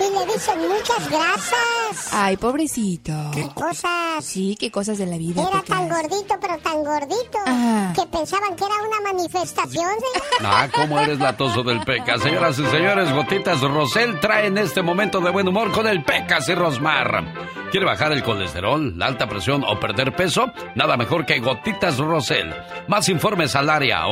Y 0.00 0.02
le 0.18 0.32
dicen 0.32 0.58
muchas 0.68 1.10
grasas. 1.10 2.12
Ay, 2.12 2.36
pobrecito. 2.36 3.12
¿Qué 3.34 3.48
cosas? 3.54 4.24
Sí, 4.24 4.56
qué 4.58 4.70
cosas 4.70 4.98
de 4.98 5.06
la 5.06 5.16
vida. 5.16 5.42
Era 5.48 5.62
tan 5.62 5.88
gordito, 5.88 6.34
pero 6.40 6.58
tan 6.58 6.84
gordito, 6.84 7.38
Ajá. 7.46 7.92
que 7.94 8.06
pensaban 8.06 8.54
que 8.56 8.64
era 8.64 8.74
una 8.76 9.12
manifestación. 9.12 9.90
¿sí? 9.98 10.20
Ah, 10.44 10.68
¿cómo 10.72 10.98
eres 11.00 11.18
latoso 11.18 11.62
del 11.62 11.80
Pecas? 11.80 12.22
Señoras 12.22 12.58
y 12.58 12.66
señores, 12.66 13.12
Gotitas 13.12 13.60
Rosel 13.60 14.20
trae 14.20 14.46
en 14.46 14.56
este 14.58 14.82
momento 14.82 15.20
de 15.20 15.30
buen 15.30 15.48
humor 15.48 15.72
con 15.72 15.86
el 15.86 16.04
Pecas 16.04 16.48
y 16.48 16.54
Rosmar. 16.54 17.24
¿Quiere 17.70 17.84
bajar 17.84 18.12
el 18.12 18.22
colesterol, 18.22 18.96
la 18.96 19.06
alta 19.06 19.28
presión 19.28 19.62
o 19.66 19.78
perder 19.78 20.14
peso? 20.14 20.50
Nada 20.74 20.96
mejor 20.96 21.26
que 21.26 21.38
Gotitas 21.40 21.98
Rosel. 21.98 22.54
Más 22.86 23.08
informes 23.08 23.54
al 23.56 23.68
área 23.68 24.06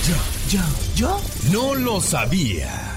Yo, 0.09 0.17
yo, 0.49 0.61
yo 0.97 1.21
no 1.53 1.75
lo 1.75 2.01
sabía. 2.01 2.90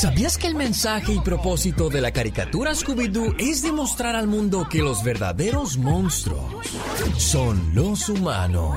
¿Sabías 0.00 0.38
que 0.38 0.46
el 0.46 0.54
mensaje 0.54 1.12
y 1.12 1.18
propósito 1.18 1.88
de 1.88 2.00
la 2.00 2.12
caricatura 2.12 2.70
Scooby-Doo 2.72 3.34
es 3.40 3.62
demostrar 3.62 4.14
al 4.14 4.28
mundo 4.28 4.68
que 4.70 4.78
los 4.78 5.02
verdaderos 5.02 5.76
monstruos 5.76 6.54
son 7.16 7.74
los 7.74 8.08
humanos? 8.08 8.76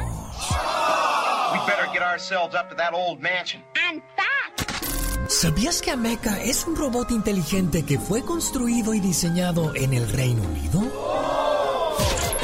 We 1.53 1.59
better 1.67 1.85
get 1.93 2.01
ourselves 2.01 2.55
up 2.55 2.69
to 2.69 2.75
that 2.75 2.93
old 2.93 3.21
mansion. 3.21 3.61
And 3.87 4.01
back. 4.17 5.29
¿Sabías 5.29 5.83
que 5.83 5.91
Ameca 5.91 6.41
es 6.41 6.65
un 6.65 6.75
robot 6.75 7.11
inteligente 7.11 7.83
que 7.83 7.99
fue 7.99 8.23
construido 8.23 8.95
y 8.95 8.99
diseñado 8.99 9.75
en 9.75 9.93
el 9.93 10.11
Reino 10.11 10.41
Unido? 10.41 11.50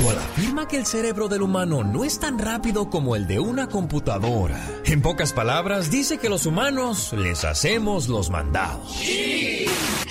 Cual 0.02 0.18
afirma 0.18 0.68
que 0.68 0.78
el 0.78 0.86
cerebro 0.86 1.28
del 1.28 1.42
humano 1.42 1.84
no 1.84 2.04
es 2.04 2.20
tan 2.20 2.38
rápido 2.38 2.90
como 2.90 3.16
el 3.16 3.26
de 3.28 3.40
una 3.40 3.68
computadora. 3.68 4.64
En 4.86 5.02
pocas 5.02 5.34
palabras, 5.34 5.90
dice 5.90 6.20
que 6.20 6.30
los 6.30 6.46
humanos 6.46 7.14
les 7.14 7.44
hacemos 7.44 8.08
los 8.08 8.30
mandados. 8.30 9.02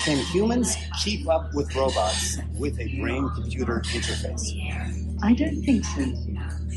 Can 0.05 0.19
humans 0.33 0.77
keep 1.03 1.27
up 1.27 1.53
with 1.53 1.73
robots 1.75 2.39
with 2.57 2.79
a 2.79 2.87
brain 2.99 3.29
computer 3.35 3.81
interface? 3.93 4.53
I 5.21 5.33
don't 5.33 5.61
think 5.63 5.83
so. 5.83 6.01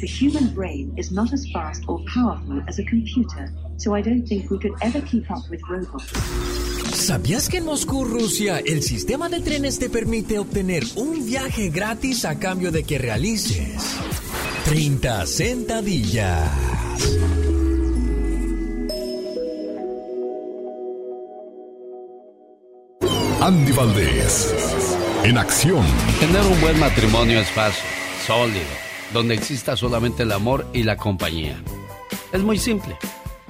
The 0.00 0.06
human 0.06 0.54
brain 0.54 0.92
is 0.96 1.12
not 1.12 1.32
as 1.32 1.46
fast 1.52 1.84
or 1.86 2.00
powerful 2.12 2.62
as 2.66 2.78
a 2.78 2.84
computer, 2.84 3.52
so 3.80 3.96
I 3.96 4.02
don't 4.02 4.26
think 4.26 4.50
we 4.50 4.58
could 4.58 4.74
ever 4.82 5.00
keep 5.02 5.30
up 5.30 5.48
with 5.50 5.60
robots. 5.68 6.12
¿Sabías 6.92 7.48
que 7.48 7.58
en 7.58 7.64
Moscú, 7.64 8.04
Rusia, 8.04 8.58
el 8.58 8.82
sistema 8.82 9.28
de 9.28 9.40
trenes 9.40 9.78
te 9.78 9.88
permite 9.88 10.38
obtener 10.38 10.84
un 10.96 11.24
viaje 11.24 11.70
gratis 11.70 12.24
a 12.24 12.38
cambio 12.38 12.70
de 12.70 12.84
que 12.84 12.98
realices 12.98 13.96
30 14.66 15.26
sentadillas? 15.26 16.50
Andy 23.40 23.72
Valdés. 23.72 24.54
En 25.24 25.38
acción. 25.38 25.84
Tener 26.20 26.42
un 26.42 26.60
buen 26.60 26.78
matrimonio 26.78 27.40
es 27.40 27.48
fácil, 27.50 27.84
sólido, 28.26 28.60
donde 29.14 29.34
exista 29.34 29.76
solamente 29.76 30.24
el 30.24 30.32
amor 30.32 30.66
y 30.74 30.82
la 30.82 30.96
compañía. 30.96 31.56
Es 32.32 32.42
muy 32.42 32.58
simple. 32.58 32.96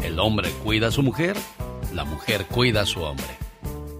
El 0.02 0.18
hombre 0.18 0.50
cuida 0.64 0.88
a 0.88 0.90
su 0.90 1.02
mujer, 1.02 1.36
la 1.92 2.04
mujer 2.04 2.46
cuida 2.46 2.82
a 2.82 2.86
su 2.86 3.02
hombre. 3.02 3.26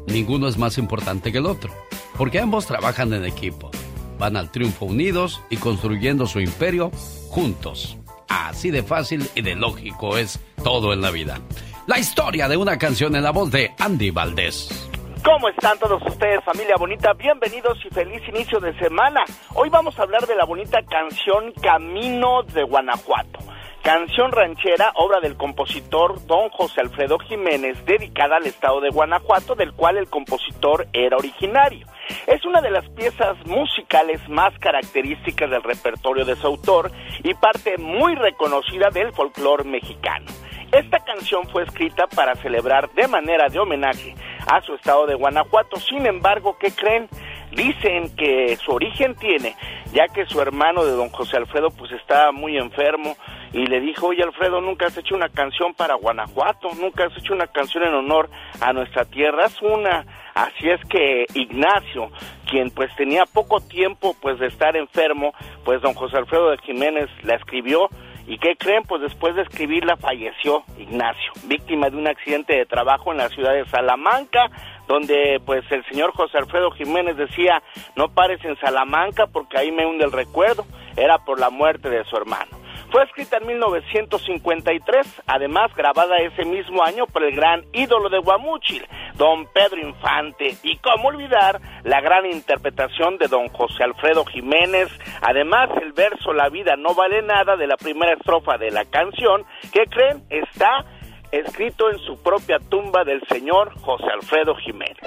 Ninguno 0.07 0.49
es 0.49 0.57
más 0.57 0.79
importante 0.79 1.31
que 1.31 1.39
el 1.39 1.47
otro, 1.47 1.71
porque 2.17 2.41
ambos 2.41 2.67
trabajan 2.67 3.13
en 3.13 3.27
equipo. 3.27 3.71
Van 4.19 4.37
al 4.37 4.51
triunfo 4.51 4.87
unidos 4.87 5.43
y 5.51 5.59
construyendo 5.59 6.27
su 6.27 6.41
imperio 6.41 6.91
juntos. 7.29 7.99
Así 8.29 8.71
de 8.71 8.83
fácil 8.83 9.29
y 9.35 9.43
de 9.43 9.55
lógico 9.55 10.17
es 10.17 10.41
todo 10.65 10.93
en 10.93 11.03
la 11.03 11.11
vida. 11.11 11.39
La 11.87 11.99
historia 11.99 12.49
de 12.49 12.57
una 12.57 12.79
canción 12.79 13.15
en 13.15 13.23
la 13.23 13.31
voz 13.31 13.51
de 13.51 13.73
Andy 13.79 14.11
Valdés. 14.11 14.89
¿Cómo 15.23 15.51
están 15.51 15.79
todos 15.79 16.01
ustedes, 16.07 16.43
familia 16.45 16.77
bonita? 16.79 17.13
Bienvenidos 17.13 17.79
y 17.85 17.95
feliz 17.95 18.23
inicio 18.27 18.59
de 18.59 18.77
semana. 18.79 19.23
Hoy 19.55 19.69
vamos 19.69 19.99
a 19.99 20.03
hablar 20.03 20.27
de 20.27 20.35
la 20.35 20.47
bonita 20.47 20.79
canción 20.83 21.53
Camino 21.61 22.43
de 22.55 22.63
Guanajuato. 22.63 23.39
Canción 23.83 24.31
ranchera, 24.31 24.93
obra 24.97 25.21
del 25.21 25.39
compositor 25.39 26.25
don 26.27 26.51
José 26.51 26.83
Alfredo 26.83 27.19
Jiménez, 27.19 27.83
dedicada 27.87 28.37
al 28.37 28.47
estado 28.47 28.81
de 28.83 28.91
Guanajuato, 28.91 29.55
del 29.55 29.73
cual 29.73 29.97
el 29.97 30.09
compositor 30.09 30.87
era 30.93 31.17
originario. 31.17 31.87
Es 32.27 32.45
una 32.45 32.61
de 32.61 32.71
las 32.71 32.87
piezas 32.91 33.39
musicales 33.47 34.21
más 34.29 34.53
características 34.59 35.49
del 35.49 35.63
repertorio 35.63 36.27
de 36.27 36.37
su 36.37 36.47
autor 36.47 36.93
y 37.23 37.33
parte 37.33 37.79
muy 37.79 38.15
reconocida 38.17 38.91
del 38.91 39.13
folclore 39.13 39.65
mexicano. 39.65 40.27
Esta 40.73 41.01
canción 41.01 41.49
fue 41.49 41.65
escrita 41.65 42.07
para 42.07 42.37
celebrar 42.37 42.91
de 42.93 43.09
manera 43.09 43.49
de 43.49 43.59
homenaje 43.59 44.15
a 44.47 44.61
su 44.61 44.75
estado 44.75 45.07
de 45.07 45.15
Guanajuato. 45.15 45.81
Sin 45.81 46.07
embargo, 46.07 46.57
¿qué 46.61 46.71
creen? 46.71 47.09
Dicen 47.53 48.15
que 48.17 48.57
su 48.57 48.71
origen 48.71 49.15
tiene, 49.17 49.57
ya 49.93 50.07
que 50.07 50.25
su 50.27 50.41
hermano 50.41 50.85
de 50.85 50.93
don 50.93 51.09
José 51.09 51.37
Alfredo 51.37 51.71
pues 51.71 51.91
estaba 51.93 52.31
muy 52.31 52.57
enfermo 52.57 53.17
y 53.53 53.67
le 53.67 53.81
dijo, 53.81 54.09
oye 54.09 54.23
Alfredo, 54.23 54.61
nunca 54.61 54.87
has 54.87 54.97
hecho 54.97 55.17
una 55.17 55.29
canción 55.29 55.75
para 55.75 55.95
Guanajuato, 55.95 56.69
nunca 56.81 57.07
has 57.07 57.17
hecho 57.19 57.35
una 57.35 57.49
canción 57.49 57.85
en 57.85 57.95
honor 57.95 58.31
a 58.61 58.73
nuestra 58.73 59.05
tierra, 59.05 59.47
es 59.47 59.61
una. 59.63 60.07
Así 60.35 60.71
es 60.71 60.81
que 60.89 61.27
Ignacio, 61.35 62.11
quien 62.49 62.71
pues 62.71 62.95
tenía 62.97 63.27
poco 63.27 63.61
tiempo 63.61 64.15
pues 64.23 64.39
de 64.39 64.47
estar 64.47 64.77
enfermo, 64.77 65.35
pues 65.65 65.83
don 65.83 65.95
José 65.95 66.19
Alfredo 66.19 66.51
de 66.51 66.59
Jiménez 66.59 67.11
la 67.23 67.35
escribió 67.35 67.89
¿Y 68.31 68.39
qué 68.39 68.55
creen? 68.55 68.85
Pues 68.85 69.03
después 69.03 69.35
de 69.35 69.43
escribirla 69.43 69.97
falleció 69.97 70.63
Ignacio, 70.79 71.33
víctima 71.47 71.91
de 71.91 71.97
un 71.97 72.07
accidente 72.07 72.57
de 72.57 72.65
trabajo 72.65 73.11
en 73.11 73.19
la 73.19 73.29
ciudad 73.29 73.55
de 73.55 73.67
Salamanca, 73.67 74.49
donde 74.87 75.43
pues 75.45 75.65
el 75.73 75.85
señor 75.87 76.13
José 76.13 76.39
Alfredo 76.39 76.71
Jiménez 76.71 77.17
decía, 77.17 77.61
no 77.97 78.07
pares 78.15 78.39
en 78.45 78.57
Salamanca 78.61 79.27
porque 79.27 79.59
ahí 79.59 79.73
me 79.73 79.85
hunde 79.85 80.05
el 80.05 80.13
recuerdo, 80.13 80.65
era 80.97 81.19
por 81.19 81.41
la 81.41 81.51
muerte 81.51 81.91
de 81.91 82.05
su 82.05 82.17
hermano. 82.17 82.57
Fue 82.91 83.05
escrita 83.05 83.37
en 83.37 83.47
1953, 83.47 85.23
además 85.27 85.73
grabada 85.77 86.17
ese 86.17 86.45
mismo 86.45 86.83
año 86.83 87.07
por 87.07 87.23
el 87.23 87.37
gran 87.37 87.65
ídolo 87.73 88.09
de 88.09 88.19
Guamúchil, 88.19 88.85
don 89.15 89.47
Pedro 89.47 89.79
Infante, 89.81 90.57
y 90.65 90.77
cómo 90.79 91.09
olvidar 91.09 91.61
la 91.85 92.01
gran 92.01 92.27
interpretación 92.27 93.17
de 93.19 93.29
don 93.29 93.49
José 93.49 93.85
Alfredo 93.85 94.25
Jiménez, 94.25 94.89
además 95.23 95.71
el 95.81 95.93
verso 95.93 96.33
La 96.33 96.49
vida 96.49 96.75
no 96.77 96.95
vale 96.97 97.23
nada 97.23 97.57
de 97.57 97.69
la 97.69 97.77
primera 97.77 98.15
estrofa 98.15 98.59
de 98.59 98.73
la 98.73 98.85
canción, 98.87 99.45
que 99.73 99.85
creen 99.85 100.25
está 100.29 100.85
escrito 101.31 101.91
en 101.91 101.99
su 102.01 102.21
propia 102.21 102.59
tumba 102.59 103.05
del 103.05 103.23
señor 103.29 103.73
José 103.83 104.07
Alfredo 104.13 104.57
Jiménez. 104.57 104.99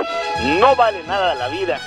No 0.57 0.73
vale 0.77 1.03
nada 1.03 1.35
la 1.35 1.49
vida, 1.49 1.79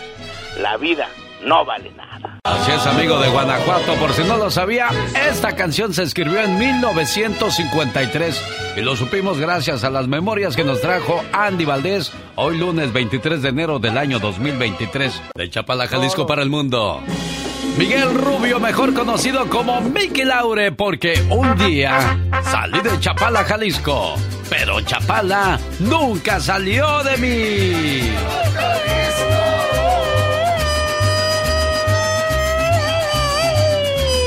la 0.61 0.77
vida 0.77 1.09
no 1.43 1.65
vale 1.65 1.91
nada. 1.93 2.39
Así 2.45 2.71
es, 2.73 2.87
amigo 2.87 3.19
de 3.19 3.29
Guanajuato, 3.29 3.95
por 3.95 4.13
si 4.13 4.23
no 4.25 4.37
lo 4.37 4.51
sabía, 4.51 4.89
esta 5.29 5.55
canción 5.57 5.93
se 5.93 6.03
escribió 6.03 6.41
en 6.41 6.59
1953 6.59 8.43
y 8.77 8.81
lo 8.81 8.97
supimos 8.97 9.39
gracias 9.39 9.85
a 9.85 9.91
las 9.91 10.07
memorias 10.09 10.57
que 10.57 10.65
nos 10.65 10.81
trajo 10.81 11.23
Andy 11.33 11.65
Valdés 11.65 12.13
hoy 12.37 12.59
lunes 12.59 12.93
23 12.93 13.43
de 13.43 13.49
enero 13.49 13.79
del 13.79 13.99
año 13.99 14.19
2023 14.19 15.23
de 15.35 15.51
Chapala, 15.51 15.89
Jalisco 15.89 16.27
para 16.27 16.43
el 16.43 16.51
mundo. 16.51 17.03
Miguel 17.79 18.15
Rubio, 18.15 18.59
mejor 18.59 18.95
conocido 18.95 19.51
como 19.51 19.83
Mickey 19.83 20.25
Laure, 20.25 20.73
porque 20.73 21.23
un 21.29 21.57
día 21.59 22.19
salí 22.45 22.81
de 22.81 22.99
Chapala, 23.01 23.45
Jalisco, 23.45 24.15
pero 24.49 24.81
Chapala 24.81 25.61
nunca 25.81 26.41
salió 26.41 27.03
de 27.03 27.17
mí. 27.19 28.11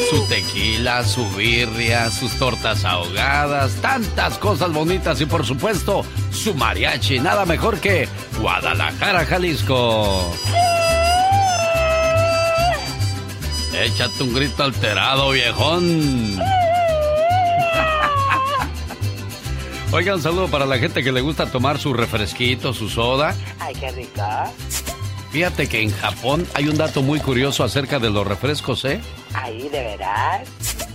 Su 0.09 0.25
tequila, 0.27 1.03
su 1.03 1.29
birria, 1.31 2.09
sus 2.09 2.33
tortas 2.33 2.83
ahogadas, 2.83 3.73
tantas 3.75 4.37
cosas 4.39 4.73
bonitas 4.73 5.21
y 5.21 5.25
por 5.25 5.45
supuesto 5.45 6.03
su 6.31 6.55
mariachi, 6.55 7.19
nada 7.19 7.45
mejor 7.45 7.79
que 7.79 8.07
Guadalajara, 8.39 9.25
Jalisco. 9.25 10.33
échate 13.83 14.23
un 14.23 14.33
grito 14.33 14.63
alterado, 14.63 15.29
viejón. 15.31 16.39
Oiga, 19.91 20.15
un 20.15 20.21
saludo 20.21 20.47
para 20.47 20.65
la 20.65 20.77
gente 20.77 21.03
que 21.03 21.11
le 21.11 21.21
gusta 21.21 21.45
tomar 21.47 21.79
su 21.79 21.93
refresquito, 21.93 22.73
su 22.73 22.89
soda. 22.89 23.35
Ay, 23.59 23.75
qué 23.75 23.91
rico. 23.91 24.23
Fíjate 25.31 25.67
que 25.67 25.81
en 25.81 25.91
Japón 25.91 26.47
hay 26.55 26.67
un 26.67 26.77
dato 26.77 27.01
muy 27.01 27.19
curioso 27.19 27.63
acerca 27.63 27.99
de 27.99 28.09
los 28.09 28.25
refrescos, 28.25 28.83
¿eh? 28.85 28.99
Ahí, 29.33 29.69
de 29.69 29.81
veras. 29.81 30.87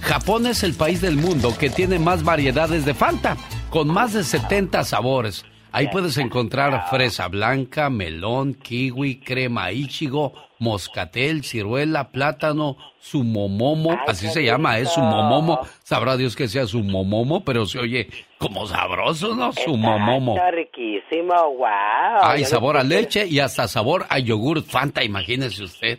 Japón 0.00 0.46
es 0.46 0.62
el 0.62 0.74
país 0.74 1.00
del 1.00 1.16
mundo 1.16 1.56
que 1.56 1.70
tiene 1.70 1.98
más 1.98 2.24
variedades 2.24 2.84
de 2.84 2.94
Fanta, 2.94 3.36
con 3.70 3.88
más 3.88 4.12
de 4.12 4.24
70 4.24 4.84
sabores. 4.84 5.44
Ahí 5.74 5.88
puedes 5.88 6.18
encontrar 6.18 6.90
fresa 6.90 7.28
blanca, 7.28 7.88
melón, 7.88 8.52
kiwi, 8.52 9.20
crema 9.20 9.72
ichigo, 9.72 10.34
moscatel, 10.58 11.44
ciruela, 11.44 12.10
plátano, 12.10 12.76
sumomomo, 12.98 13.98
así 14.06 14.28
se 14.28 14.44
llama, 14.44 14.78
es 14.78 14.90
sumomomo. 14.90 15.60
Sabrá 15.82 16.18
Dios 16.18 16.36
que 16.36 16.46
sea 16.46 16.66
sumomomo, 16.66 17.42
pero 17.42 17.64
se 17.64 17.78
oye 17.78 18.08
como 18.36 18.66
sabroso, 18.66 19.34
¿no? 19.34 19.52
Sumomomo. 19.52 20.36
Está 20.36 20.50
riquísimo, 20.50 21.34
wow. 21.56 22.22
Hay 22.22 22.44
sabor 22.44 22.76
a 22.76 22.82
leche 22.82 23.26
y 23.26 23.40
hasta 23.40 23.66
sabor 23.66 24.04
a 24.10 24.18
yogur 24.18 24.62
Fanta, 24.62 25.02
imagínese 25.02 25.64
usted. 25.64 25.98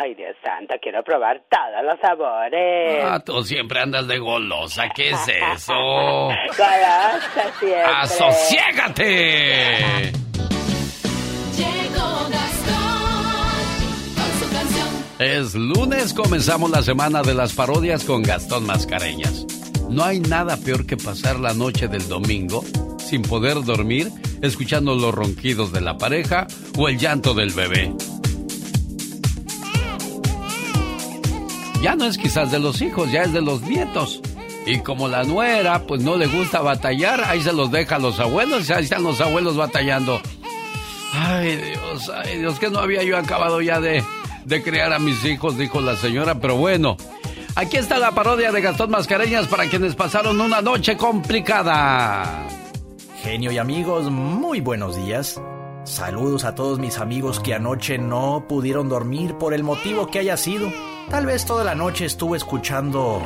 Ay, 0.00 0.14
Dios 0.14 0.36
santo, 0.44 0.76
quiero 0.80 1.02
probar 1.02 1.42
todos 1.50 1.84
los 1.84 1.98
sabores. 2.00 3.04
Ah, 3.04 3.18
tú 3.18 3.42
siempre 3.42 3.80
andas 3.80 4.06
de 4.06 4.20
golosa, 4.20 4.88
¿qué 4.94 5.10
es 5.10 5.18
eso? 5.26 5.74
Golosa 6.56 7.50
siempre. 7.58 7.82
¡Asociégate! 7.84 10.12
Llegó 11.56 12.28
Gastón 12.30 14.14
con 14.14 14.30
su 14.38 14.48
canción. 14.54 14.86
Es 15.18 15.56
lunes, 15.56 16.14
comenzamos 16.14 16.70
la 16.70 16.82
semana 16.82 17.22
de 17.22 17.34
las 17.34 17.52
parodias 17.54 18.04
con 18.04 18.22
Gastón 18.22 18.66
Mascareñas. 18.66 19.46
No 19.90 20.04
hay 20.04 20.20
nada 20.20 20.56
peor 20.58 20.86
que 20.86 20.96
pasar 20.96 21.40
la 21.40 21.54
noche 21.54 21.88
del 21.88 22.06
domingo 22.08 22.62
sin 22.98 23.22
poder 23.22 23.64
dormir, 23.64 24.12
escuchando 24.42 24.94
los 24.94 25.12
ronquidos 25.12 25.72
de 25.72 25.80
la 25.80 25.98
pareja 25.98 26.46
o 26.78 26.88
el 26.88 26.98
llanto 26.98 27.34
del 27.34 27.50
bebé. 27.50 27.92
Ya 31.82 31.94
no 31.94 32.06
es 32.06 32.18
quizás 32.18 32.50
de 32.50 32.58
los 32.58 32.82
hijos, 32.82 33.10
ya 33.12 33.22
es 33.22 33.32
de 33.32 33.40
los 33.40 33.62
nietos. 33.62 34.20
Y 34.66 34.80
como 34.80 35.08
la 35.08 35.22
nuera, 35.22 35.86
pues 35.86 36.02
no 36.02 36.16
le 36.16 36.26
gusta 36.26 36.60
batallar, 36.60 37.22
ahí 37.24 37.40
se 37.40 37.52
los 37.52 37.70
deja 37.70 37.96
a 37.96 37.98
los 37.98 38.18
abuelos 38.20 38.68
y 38.68 38.72
ahí 38.72 38.84
están 38.84 39.02
los 39.02 39.20
abuelos 39.20 39.56
batallando. 39.56 40.20
Ay 41.14 41.56
Dios, 41.56 42.10
ay 42.10 42.38
Dios, 42.38 42.58
que 42.58 42.68
no 42.68 42.80
había 42.80 43.02
yo 43.02 43.16
acabado 43.16 43.62
ya 43.62 43.80
de, 43.80 44.04
de 44.44 44.62
criar 44.62 44.92
a 44.92 44.98
mis 44.98 45.24
hijos, 45.24 45.56
dijo 45.56 45.80
la 45.80 45.96
señora, 45.96 46.40
pero 46.40 46.56
bueno. 46.56 46.96
Aquí 47.54 47.76
está 47.76 47.98
la 47.98 48.12
parodia 48.12 48.52
de 48.52 48.60
Gastón 48.60 48.90
Mascareñas 48.90 49.46
para 49.46 49.66
quienes 49.66 49.94
pasaron 49.94 50.40
una 50.40 50.60
noche 50.60 50.96
complicada. 50.96 52.46
Genio 53.22 53.50
y 53.50 53.58
amigos, 53.58 54.10
muy 54.10 54.60
buenos 54.60 54.96
días. 54.96 55.40
Saludos 55.84 56.44
a 56.44 56.54
todos 56.54 56.78
mis 56.78 56.98
amigos 56.98 57.40
que 57.40 57.54
anoche 57.54 57.98
no 57.98 58.44
pudieron 58.48 58.88
dormir 58.88 59.34
por 59.38 59.54
el 59.54 59.64
motivo 59.64 60.06
que 60.08 60.18
haya 60.18 60.36
sido. 60.36 60.70
Tal 61.10 61.24
vez 61.24 61.46
toda 61.46 61.64
la 61.64 61.74
noche 61.74 62.04
estuve 62.04 62.36
escuchando... 62.36 63.22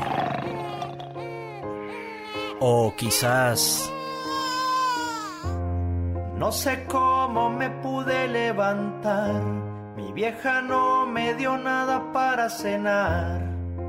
O 2.60 2.94
quizás... 2.96 3.92
No 6.36 6.52
sé 6.52 6.84
cómo 6.86 7.50
me 7.50 7.70
pude 7.70 8.28
levantar. 8.28 9.42
Mi 9.96 10.12
vieja 10.12 10.62
no 10.62 11.06
me 11.06 11.34
dio 11.34 11.58
nada 11.58 12.12
para 12.12 12.48
cenar. 12.50 13.40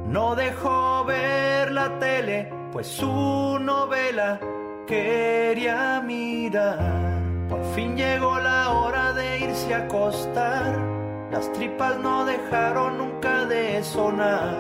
No 0.08 0.36
dejó 0.36 1.04
ver 1.06 1.72
la 1.72 2.00
tele, 2.00 2.52
pues 2.72 2.88
su 2.88 3.60
novela 3.60 4.40
quería 4.88 6.02
mirar. 6.02 7.22
Por 7.48 7.64
fin 7.76 7.96
llegó 7.96 8.40
la 8.40 8.72
hora 8.72 9.14
de 9.14 9.40
irse 9.40 9.74
a 9.74 9.86
acostar. 9.86 10.93
Las 11.34 11.52
tripas 11.52 11.98
no 11.98 12.26
dejaron 12.26 13.00
nunca 13.00 13.46
de 13.46 13.84
sonar. 13.84 14.54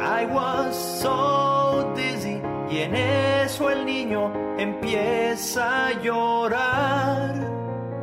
I 0.00 0.26
was 0.26 0.74
so 0.74 1.94
dizzy 1.94 2.42
y 2.68 2.78
en 2.78 2.96
eso 2.96 3.70
el 3.70 3.86
niño 3.86 4.32
empieza 4.58 5.86
a 5.86 5.92
llorar. 6.02 7.36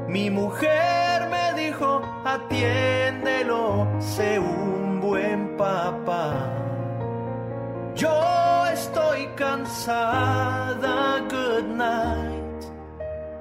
Mi 0.07 0.29
mujer 0.29 1.27
me 1.29 1.61
dijo, 1.61 2.01
atiéndelo, 2.23 3.85
sé 3.99 4.39
un 4.39 5.01
buen 5.01 5.57
papá. 5.57 6.55
Yo 7.95 8.65
estoy 8.71 9.27
cansada, 9.35 11.19
good 11.29 11.65
night. 11.75 12.63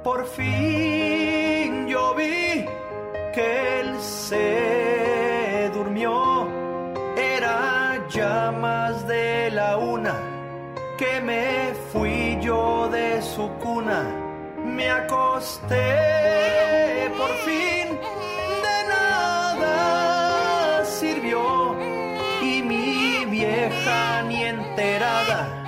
Por 0.02 0.26
fin 0.26 1.86
yo 1.86 2.12
vi 2.16 2.66
él 3.38 4.00
se 4.00 5.70
durmió. 5.72 6.48
Era 7.16 8.04
ya 8.08 8.50
más 8.50 9.06
de 9.06 9.50
la 9.50 9.76
una 9.76 10.14
que 10.96 11.20
me 11.20 11.74
fui 11.92 12.38
yo 12.40 12.88
de 12.88 13.22
su 13.22 13.48
cuna. 13.62 14.02
Me 14.64 14.90
acosté 14.90 15.86
por 17.16 17.30
fin, 17.46 17.98
de 18.64 18.78
nada 18.88 20.84
sirvió. 20.84 21.76
Y 22.42 22.62
mi 22.62 23.24
vieja 23.26 24.22
ni 24.22 24.44
enterada 24.44 25.64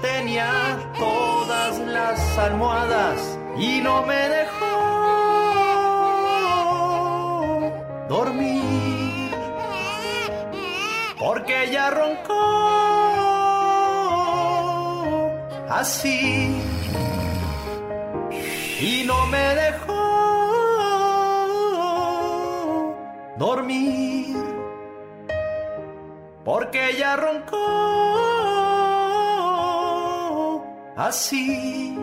tenía 0.00 0.78
todas 0.98 1.78
las 1.78 2.38
almohadas 2.38 3.38
y 3.56 3.80
no 3.80 4.02
me 4.06 4.28
dejó 4.28 4.77
dormir. 8.08 9.30
Porque 11.18 11.64
ella 11.64 11.90
roncó. 11.90 12.34
Así. 15.68 16.54
Y 18.80 19.04
no 19.04 19.26
me 19.26 19.54
dejó 19.54 19.98
dormir. 23.36 24.36
Porque 26.44 26.90
ella 26.90 27.16
roncó. 27.16 27.88
Así, 30.96 31.96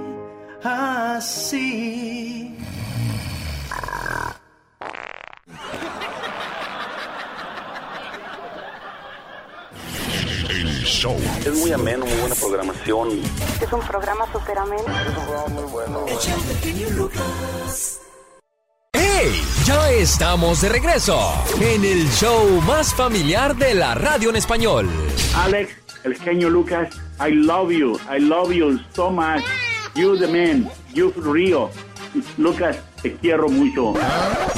así. 0.64 2.56
Show. 10.86 11.16
Es 11.46 11.54
muy 11.56 11.72
ameno, 11.72 12.06
muy 12.06 12.18
buena 12.18 12.36
programación. 12.36 13.10
Es 13.62 13.74
un 13.74 13.82
programa 13.82 14.26
súper 14.32 14.58
ameno. 14.58 14.84
Es 14.84 15.08
un 15.08 15.26
programa 15.26 15.48
muy 15.48 15.64
bueno. 15.64 16.06
¡Hey! 18.94 19.44
Ya 19.66 19.90
estamos 19.92 20.62
de 20.62 20.70
regreso 20.70 21.20
en 21.60 21.84
el 21.84 22.10
show 22.12 22.62
más 22.62 22.94
familiar 22.94 23.56
de 23.56 23.74
la 23.74 23.96
radio 23.96 24.30
en 24.30 24.36
español. 24.36 24.90
Alex, 25.36 25.74
el 26.04 26.16
genio 26.16 26.50
Lucas, 26.50 26.90
I 27.20 27.32
love 27.32 27.72
you. 27.72 28.00
I 28.10 28.20
love 28.20 28.52
you 28.52 28.80
so 28.94 29.10
much. 29.10 29.44
You 29.96 30.18
the 30.18 30.28
man. 30.28 30.70
You 30.94 31.12
Río. 31.18 31.72
Lucas, 32.38 32.78
te 33.02 33.16
quiero 33.16 33.50
mucho. 33.50 33.94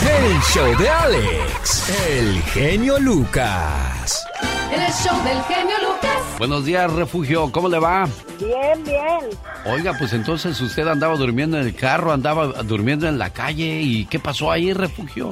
El 0.01 0.41
show 0.41 0.77
de 0.77 0.89
Alex, 0.89 1.89
el 2.07 2.41
genio 2.43 2.99
Lucas. 2.99 4.26
En 4.71 4.81
el 4.81 4.91
show 4.91 5.15
del 5.23 5.41
genio 5.43 5.75
Lucas. 5.81 6.35
Buenos 6.37 6.65
días, 6.65 6.91
refugio, 6.93 7.51
¿cómo 7.51 7.69
le 7.69 7.79
va? 7.79 8.07
Bien, 8.39 8.83
bien. 8.83 9.29
Oiga, 9.65 9.93
pues 9.97 10.13
entonces 10.13 10.59
usted 10.61 10.87
andaba 10.87 11.15
durmiendo 11.15 11.57
en 11.57 11.65
el 11.67 11.75
carro, 11.75 12.11
andaba 12.11 12.47
durmiendo 12.63 13.07
en 13.07 13.17
la 13.17 13.31
calle, 13.31 13.81
¿y 13.81 14.05
qué 14.05 14.19
pasó 14.19 14.51
ahí, 14.51 14.73
refugio? 14.73 15.31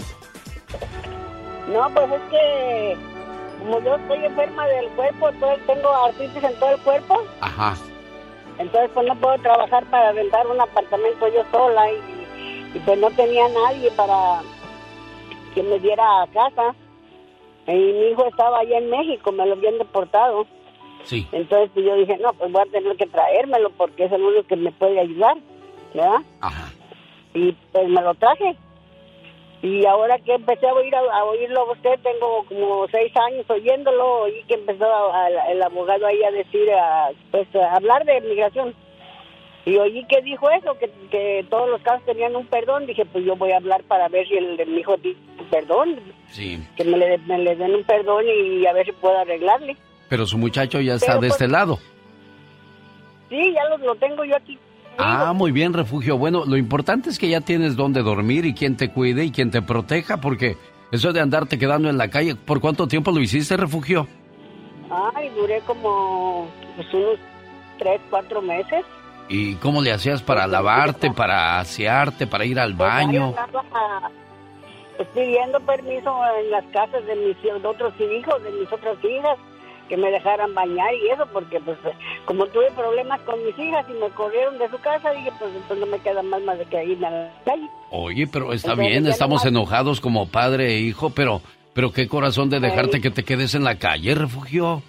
No, 1.72 1.89
pues 1.93 2.12
es 2.12 2.22
que 2.32 2.97
como 3.60 3.80
yo 3.82 3.95
estoy 3.95 4.26
enferma 4.26 4.66
del 4.68 4.88
cuerpo, 4.89 5.30
entonces 5.30 5.66
tengo 5.68 6.06
artritis 6.06 6.43
en 6.43 6.60
todo 6.60 6.70
el 6.72 6.80
cuerpo, 6.82 7.24
Ajá. 7.41 7.76
entonces 8.60 8.89
pues 8.93 9.08
no 9.08 9.16
puedo 9.20 9.38
trabajar 9.39 9.84
para 9.86 10.12
rentar 10.12 10.45
un 10.47 10.60
apartamento 10.62 11.28
yo 11.34 11.43
sola 11.51 11.91
y, 11.91 12.78
y 12.78 12.80
pues 12.80 12.97
no 12.99 13.10
tenía 13.12 13.47
nadie 13.49 13.91
para 13.91 14.41
que 15.53 15.64
me 15.64 15.80
diera 15.80 16.03
casa. 16.34 16.76
Y 17.68 17.72
mi 17.72 18.07
hijo 18.11 18.26
estaba 18.28 18.59
allá 18.59 18.78
en 18.78 18.89
México, 18.89 19.32
me 19.32 19.45
lo 19.45 19.53
habían 19.53 19.78
deportado. 19.78 20.45
Sí. 21.03 21.28
Entonces 21.32 21.70
pues, 21.74 21.86
yo 21.86 21.95
dije, 21.95 22.18
no, 22.18 22.34
pues 22.34 22.51
voy 22.51 22.61
a 22.61 22.72
tener 22.72 22.95
que 22.97 23.05
traérmelo 23.07 23.70
porque 23.72 24.05
es 24.05 24.11
el 24.11 24.24
único 24.24 24.47
que 24.47 24.55
me 24.55 24.72
puede 24.72 24.99
ayudar, 24.99 25.38
¿verdad? 25.93 26.22
Ajá. 26.41 26.72
Y 27.34 27.51
pues 27.72 27.89
me 27.89 28.01
lo 28.01 28.13
traje. 28.16 28.55
Y 29.61 29.86
ahora 29.88 30.20
que 30.20 30.34
empecé 30.34 30.68
a 30.68 30.74
oír 30.74 30.93
a, 30.95 31.24
oírlo 31.24 31.61
a 31.61 31.72
usted, 31.72 31.99
tengo 32.03 32.45
como 32.47 32.88
seis 32.89 33.11
años 33.18 33.49
oyéndolo, 33.49 34.22
oí 34.24 34.43
que 34.47 34.55
empezó 34.55 34.86
el 35.49 35.61
abogado 35.63 36.05
ahí 36.05 36.22
a 36.24 36.32
decir, 36.32 36.72
a, 36.72 37.09
pues 37.32 37.47
a 37.55 37.76
hablar 37.76 38.05
de 38.05 38.22
migración. 38.22 38.76
Y 39.66 39.78
oí 39.78 40.05
que 40.05 40.22
dijo 40.22 40.49
eso, 40.51 40.78
que, 40.78 40.91
que 41.09 41.45
todos 41.49 41.70
los 41.70 41.82
casos 41.82 42.05
tenían 42.05 42.36
un 42.36 42.45
perdón. 42.45 42.86
Dije, 42.86 43.05
pues 43.05 43.26
yo 43.26 43.36
voy 43.36 43.51
a 43.51 43.57
hablar 43.57 43.84
para 43.84 44.07
ver 44.09 44.28
si 44.28 44.36
el 44.36 44.63
mi 44.68 44.80
hijo 44.80 44.93
un 44.93 45.49
perdón. 45.49 45.99
Sí. 46.30 46.63
Que 46.76 46.84
me 46.84 46.97
le, 46.97 47.18
me 47.20 47.39
le 47.39 47.55
den 47.55 47.74
un 47.74 47.84
perdón 47.84 48.26
y 48.28 48.66
a 48.68 48.74
ver 48.74 48.86
si 48.86 48.91
puedo 48.91 49.18
arreglarle. 49.18 49.76
Pero 50.07 50.28
su 50.28 50.38
muchacho 50.38 50.80
ya 50.82 50.95
está 50.95 51.13
Pero, 51.13 51.22
de 51.22 51.28
pues, 51.28 51.41
este 51.41 51.47
lado. 51.47 51.80
Sí, 53.30 53.53
ya 53.53 53.68
lo, 53.70 53.78
lo 53.80 53.95
tengo 53.95 54.24
yo 54.24 54.36
aquí. 54.36 54.57
Ah, 54.97 55.34
muy 55.34 55.51
bien, 55.51 55.74
refugio. 55.74 56.18
Bueno, 56.18 56.45
lo 56.45 56.57
importante 56.57 57.09
es 57.09 57.20
que 57.20 57.28
ya 57.28 57.41
tienes 57.41 57.76
dónde 57.76 58.01
dormir 58.01 58.45
y 58.45 58.53
quien 58.53 58.78
te 58.78 58.91
cuide 58.91 59.26
y 59.26 59.32
quien 59.32 59.51
te 59.51 59.61
proteja, 59.61 60.22
porque 60.22 60.57
eso 60.91 61.11
de 61.11 61.20
andarte 61.20 61.57
quedando 61.57 61.89
en 61.89 61.97
la 61.97 62.09
calle, 62.09 62.36
¿por 62.36 62.61
cuánto 62.61 62.88
tiempo 62.88 63.11
lo 63.11 63.20
hiciste, 63.20 63.57
refugio? 63.57 64.07
Ay, 64.89 65.30
duré 65.36 65.59
como 65.61 66.47
pues, 66.76 66.93
unos 66.93 67.20
tres, 67.78 67.99
cuatro 68.09 68.41
meses. 68.41 68.86
¿Y 69.28 69.55
cómo 69.55 69.82
le 69.82 69.91
hacías 69.91 70.21
para 70.21 70.45
lavarte, 70.47 71.11
para 71.11 71.59
asearte, 71.59 72.28
para 72.28 72.45
ir 72.45 72.59
al 72.59 72.76
Pues, 72.76 72.89
baño? 72.89 73.34
pues, 74.97 75.07
pidiendo 75.13 75.59
permiso 75.61 76.15
en 76.39 76.51
las 76.51 76.63
casas 76.65 77.05
de 77.05 77.15
mis 77.15 77.41
de 77.41 77.51
otros 77.67 77.93
hijos, 77.99 78.43
de 78.43 78.51
mis 78.51 78.71
otras 78.71 78.97
hijas, 79.03 79.38
que 79.89 79.97
me 79.97 80.09
dejaran 80.11 80.53
bañar 80.53 80.93
y 80.95 81.09
eso, 81.09 81.28
porque 81.32 81.59
pues 81.59 81.78
como 82.26 82.45
tuve 82.47 82.71
problemas 82.71 83.19
con 83.21 83.43
mis 83.45 83.57
hijas 83.59 83.86
y 83.89 83.93
me 83.93 84.09
corrieron 84.09 84.57
de 84.57 84.69
su 84.69 84.78
casa, 84.80 85.11
dije, 85.11 85.32
pues 85.38 85.51
entonces 85.53 85.78
no 85.80 85.86
me 85.86 85.99
queda 85.99 86.23
más 86.23 86.41
más 86.41 86.57
de 86.57 86.65
que 86.65 86.84
irme 86.86 87.07
a 87.07 87.11
la 87.11 87.32
calle. 87.45 87.69
Oye, 87.91 88.26
pero 88.28 88.51
está 88.53 88.71
Entonces, 88.71 88.91
bien, 88.91 89.07
estamos 89.07 89.45
enojados 89.45 90.01
como 90.01 90.28
padre 90.28 90.67
e 90.73 90.80
hijo, 90.80 91.11
pero, 91.11 91.41
pero 91.73 91.91
qué 91.91 92.07
corazón 92.07 92.49
de 92.49 92.59
dejarte 92.59 92.99
que 93.01 93.11
te 93.11 93.23
quedes 93.23 93.53
en 93.53 93.63
la 93.63 93.78
calle, 93.78 94.15
refugio. 94.15 94.82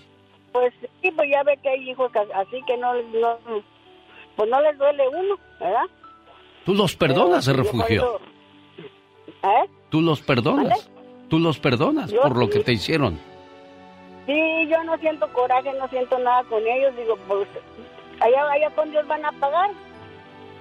Pues 0.52 0.72
sí, 1.02 1.10
pues 1.10 1.28
ya 1.30 1.42
ve 1.42 1.58
que 1.62 1.68
hay 1.68 1.90
hijos 1.90 2.10
así 2.34 2.62
que 2.66 2.76
no, 2.78 2.94
no 2.94 3.36
pues 4.36 4.48
no 4.50 4.60
les 4.60 4.76
duele 4.78 5.08
uno, 5.08 5.38
¿verdad? 5.60 5.86
Tú 6.64 6.74
los 6.74 6.96
perdonas, 6.96 7.46
Pero, 7.46 7.58
refugio. 7.62 8.02
eso- 8.02 8.20
¿Eh? 9.42 9.70
Tú 9.90 10.00
los 10.00 10.20
perdonas. 10.20 10.90
Tú 11.28 11.38
los 11.38 11.58
perdonas 11.58 12.10
Yo 12.10 12.22
por 12.22 12.36
lo 12.36 12.48
que 12.48 12.60
te 12.60 12.72
hicieron. 12.72 13.18
Sí, 14.26 14.68
yo 14.68 14.82
no 14.84 14.96
siento 14.98 15.28
coraje, 15.32 15.72
no 15.74 15.88
siento 15.88 16.18
nada 16.18 16.42
con 16.44 16.64
ellos. 16.66 16.96
Digo, 16.96 17.16
pues, 17.28 17.48
allá, 18.20 18.50
allá 18.50 18.70
con 18.70 18.90
Dios 18.90 19.06
van 19.06 19.24
a 19.24 19.32
pagar. 19.32 19.70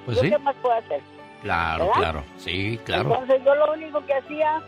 Pues 0.06 0.18
¿Yo 0.18 0.24
sí. 0.24 0.30
qué 0.30 0.38
más 0.40 0.56
puedo 0.62 0.76
hacer? 0.76 1.02
Claro, 1.42 1.86
¿Verdad? 1.86 2.00
claro. 2.00 2.24
Sí, 2.38 2.80
claro. 2.86 3.12
Entonces 3.14 3.42
yo 3.44 3.56
lo 3.56 3.74
único 3.74 4.06
que 4.06 4.14
hacía, 4.14 4.62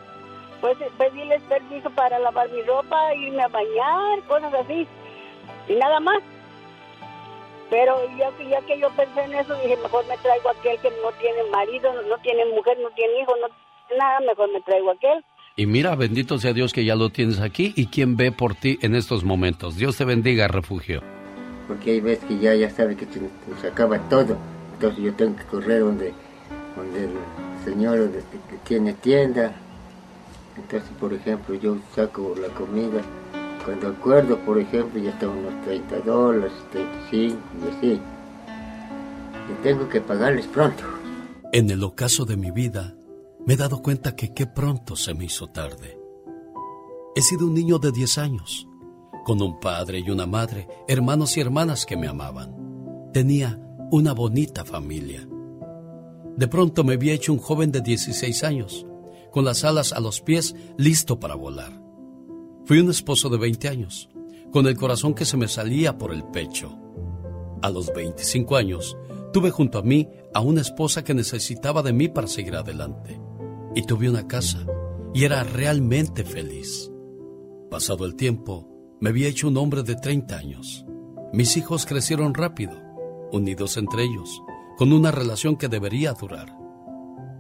pues 0.61 0.77
pedirles 0.97 1.41
permiso 1.43 1.89
para 1.91 2.17
lavar 2.19 2.49
mi 2.49 2.61
ropa, 2.63 3.13
irme 3.15 3.43
a 3.43 3.47
bañar, 3.47 4.21
cosas 4.27 4.53
así. 4.53 4.87
Y 5.67 5.73
nada 5.75 5.99
más. 5.99 6.19
Pero 7.69 7.95
ya 8.17 8.31
que, 8.37 8.47
ya 8.49 8.61
que 8.61 8.79
yo 8.79 8.89
pensé 8.95 9.21
en 9.23 9.33
eso, 9.33 9.53
dije, 9.61 9.77
mejor 9.83 10.05
me 10.07 10.17
traigo 10.17 10.49
aquel 10.49 10.79
que 10.79 10.89
no 10.89 11.11
tiene 11.19 11.43
marido, 11.51 11.93
no, 11.93 12.01
no 12.03 12.17
tiene 12.19 12.45
mujer, 12.45 12.77
no 12.81 12.89
tiene 12.95 13.21
hijo, 13.21 13.33
no 13.41 13.47
tiene 13.87 13.99
nada, 13.99 14.19
mejor 14.21 14.51
me 14.53 14.61
traigo 14.61 14.91
aquel. 14.91 15.23
Y 15.57 15.65
mira, 15.65 15.95
bendito 15.95 16.37
sea 16.37 16.53
Dios 16.53 16.71
que 16.71 16.85
ya 16.85 16.95
lo 16.95 17.09
tienes 17.09 17.39
aquí 17.41 17.73
y 17.75 17.87
quien 17.87 18.15
ve 18.15 18.31
por 18.31 18.55
ti 18.55 18.77
en 18.81 18.95
estos 18.95 19.23
momentos. 19.23 19.75
Dios 19.75 19.97
te 19.97 20.05
bendiga, 20.05 20.47
refugio. 20.47 21.01
porque 21.67 21.91
hay 21.91 21.99
veces 21.99 22.23
que 22.25 22.37
ya, 22.37 22.55
ya 22.55 22.69
sabe 22.69 22.95
que 22.95 23.05
se, 23.07 23.19
se 23.59 23.67
acaba 23.67 23.97
todo. 24.07 24.37
Entonces 24.73 25.03
yo 25.03 25.13
tengo 25.15 25.35
que 25.35 25.43
correr 25.43 25.81
donde, 25.81 26.13
donde 26.77 27.03
el 27.05 27.11
señor 27.65 27.97
donde- 27.99 28.19
que 28.49 28.55
tiene 28.63 28.93
tienda. 28.93 29.51
Entonces, 30.55 30.89
por 30.99 31.13
ejemplo, 31.13 31.55
yo 31.55 31.77
saco 31.93 32.33
la 32.39 32.47
comida. 32.53 33.01
Cuando 33.67 33.89
acuerdo, 33.89 34.39
por 34.45 34.57
ejemplo, 34.57 34.97
ya 34.97 35.09
están 35.09 35.27
unos 35.27 35.61
30 35.65 35.99
dólares, 35.99 36.53
35 36.71 37.37
y 37.59 37.75
así. 37.75 38.01
Y 39.51 39.61
tengo 39.61 39.89
que 39.89 39.99
pagarles 39.99 40.47
pronto. 40.47 40.85
En 41.51 41.69
el 41.69 41.83
ocaso 41.83 42.23
de 42.23 42.37
mi 42.37 42.49
vida, 42.51 42.95
me 43.45 43.55
he 43.55 43.57
dado 43.57 43.81
cuenta 43.81 44.15
que 44.15 44.33
qué 44.33 44.47
pronto 44.47 44.95
se 44.95 45.13
me 45.13 45.25
hizo 45.25 45.47
tarde. 45.47 45.99
He 47.13 47.21
sido 47.21 47.45
un 47.45 47.55
niño 47.55 47.77
de 47.77 47.91
10 47.91 48.17
años, 48.19 48.69
con 49.25 49.41
un 49.41 49.59
padre 49.59 49.99
y 49.99 50.09
una 50.11 50.25
madre, 50.25 50.69
hermanos 50.87 51.35
y 51.35 51.41
hermanas 51.41 51.85
que 51.85 51.97
me 51.97 52.07
amaban. 52.07 53.09
Tenía 53.11 53.59
una 53.91 54.13
bonita 54.13 54.63
familia. 54.63 55.27
De 56.37 56.47
pronto 56.47 56.85
me 56.85 56.93
había 56.93 57.11
hecho 57.11 57.33
un 57.33 57.39
joven 57.39 57.73
de 57.73 57.81
16 57.81 58.45
años, 58.45 58.85
con 59.29 59.43
las 59.43 59.65
alas 59.65 59.91
a 59.91 59.99
los 59.99 60.21
pies, 60.21 60.55
listo 60.77 61.19
para 61.19 61.35
volar. 61.35 61.86
Fui 62.67 62.79
un 62.79 62.89
esposo 62.89 63.29
de 63.29 63.37
20 63.37 63.69
años, 63.69 64.09
con 64.51 64.67
el 64.67 64.75
corazón 64.75 65.13
que 65.13 65.23
se 65.23 65.37
me 65.37 65.47
salía 65.47 65.97
por 65.97 66.13
el 66.13 66.25
pecho. 66.25 66.77
A 67.61 67.69
los 67.69 67.93
25 67.93 68.57
años, 68.57 68.97
tuve 69.31 69.51
junto 69.51 69.79
a 69.79 69.83
mí 69.83 70.09
a 70.33 70.41
una 70.41 70.59
esposa 70.59 71.01
que 71.01 71.13
necesitaba 71.13 71.81
de 71.81 71.93
mí 71.93 72.09
para 72.09 72.27
seguir 72.27 72.57
adelante. 72.57 73.21
Y 73.73 73.83
tuve 73.83 74.09
una 74.09 74.27
casa, 74.27 74.65
y 75.13 75.23
era 75.23 75.45
realmente 75.45 76.25
feliz. 76.25 76.91
Pasado 77.71 78.05
el 78.05 78.17
tiempo, 78.17 78.67
me 78.99 79.11
había 79.11 79.29
hecho 79.29 79.47
un 79.47 79.55
hombre 79.55 79.83
de 79.83 79.95
30 79.95 80.37
años. 80.37 80.85
Mis 81.31 81.55
hijos 81.55 81.85
crecieron 81.85 82.33
rápido, 82.33 82.73
unidos 83.31 83.77
entre 83.77 84.03
ellos, 84.03 84.41
con 84.77 84.91
una 84.91 85.11
relación 85.11 85.55
que 85.55 85.69
debería 85.69 86.11
durar. 86.11 86.53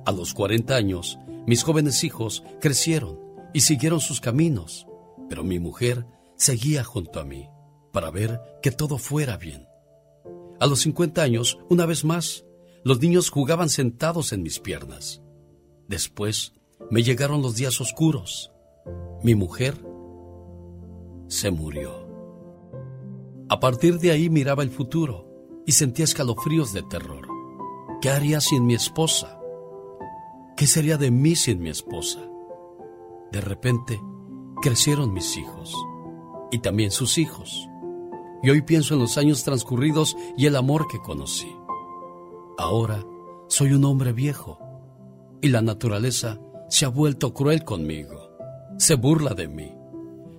A 0.05 0.11
los 0.13 0.33
40 0.33 0.73
años, 0.73 1.19
mis 1.45 1.63
jóvenes 1.63 2.05
hijos 2.05 2.45
crecieron 2.61 3.19
y 3.53 3.59
siguieron 3.59 3.99
sus 3.99 4.21
caminos, 4.21 4.87
pero 5.29 5.43
mi 5.43 5.59
mujer 5.59 6.05
seguía 6.35 6.83
junto 6.83 7.19
a 7.19 7.23
mí 7.23 7.49
para 7.91 8.11
ver 8.11 8.39
que 8.61 8.71
todo 8.71 8.97
fuera 8.97 9.37
bien. 9.37 9.67
A 10.59 10.67
los 10.67 10.81
50 10.81 11.21
años, 11.21 11.59
una 11.69 11.85
vez 11.85 12.03
más, 12.03 12.45
los 12.83 13.01
niños 13.01 13.29
jugaban 13.29 13.69
sentados 13.69 14.33
en 14.33 14.43
mis 14.43 14.59
piernas. 14.59 15.21
Después 15.87 16.53
me 16.89 17.03
llegaron 17.03 17.41
los 17.41 17.55
días 17.55 17.79
oscuros. 17.81 18.51
Mi 19.23 19.35
mujer 19.35 19.75
se 21.27 21.51
murió. 21.51 22.07
A 23.49 23.59
partir 23.59 23.99
de 23.99 24.11
ahí 24.11 24.29
miraba 24.29 24.63
el 24.63 24.69
futuro 24.69 25.27
y 25.65 25.73
sentía 25.73 26.05
escalofríos 26.05 26.73
de 26.73 26.83
terror. 26.83 27.27
¿Qué 28.01 28.09
haría 28.09 28.41
sin 28.41 28.65
mi 28.65 28.73
esposa? 28.73 29.39
¿Qué 30.55 30.67
sería 30.67 30.97
de 30.97 31.11
mí 31.11 31.35
sin 31.35 31.59
mi 31.59 31.69
esposa? 31.69 32.19
De 33.31 33.41
repente, 33.41 34.01
crecieron 34.61 35.13
mis 35.13 35.37
hijos 35.37 35.75
y 36.51 36.59
también 36.59 36.91
sus 36.91 37.17
hijos. 37.17 37.67
Y 38.43 38.49
hoy 38.49 38.61
pienso 38.61 38.93
en 38.93 38.99
los 38.99 39.17
años 39.17 39.43
transcurridos 39.43 40.15
y 40.37 40.45
el 40.45 40.55
amor 40.55 40.87
que 40.87 40.99
conocí. 40.99 41.51
Ahora 42.57 43.03
soy 43.47 43.73
un 43.73 43.85
hombre 43.85 44.13
viejo 44.13 44.59
y 45.41 45.49
la 45.49 45.61
naturaleza 45.61 46.39
se 46.69 46.85
ha 46.85 46.89
vuelto 46.89 47.33
cruel 47.33 47.63
conmigo. 47.63 48.31
Se 48.77 48.95
burla 48.95 49.33
de 49.33 49.47
mí. 49.47 49.73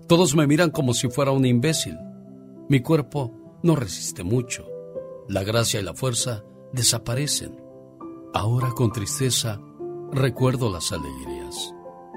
Todos 0.07 0.35
me 0.35 0.47
miran 0.47 0.71
como 0.71 0.95
si 0.95 1.09
fuera 1.09 1.33
un 1.33 1.45
imbécil. 1.45 1.97
Mi 2.69 2.81
cuerpo 2.81 3.33
no 3.62 3.77
resiste 3.77 4.23
mucho. 4.23 4.66
La 5.29 5.43
gracia 5.43 5.81
y 5.81 5.83
la 5.83 5.95
fuerza 5.95 6.45
desaparecen. 6.73 7.61
Ahora 8.35 8.71
con 8.71 8.93
tristeza 8.93 9.61
recuerdo 10.12 10.71
las 10.71 10.93
alegrías, 10.93 11.75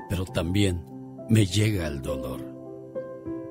pero 0.10 0.26
también 0.26 0.91
me 1.30 1.46
llega 1.46 1.88
el 1.88 2.02
dolor. 2.02 2.42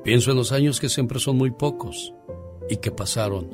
Pienso 0.05 0.31
en 0.31 0.37
los 0.37 0.53
años 0.53 0.81
que 0.81 0.89
siempre 0.89 1.19
son 1.21 1.37
muy 1.37 1.51
pocos 1.51 2.13
y 2.69 2.77
que 2.77 2.91
pasaron 2.91 3.49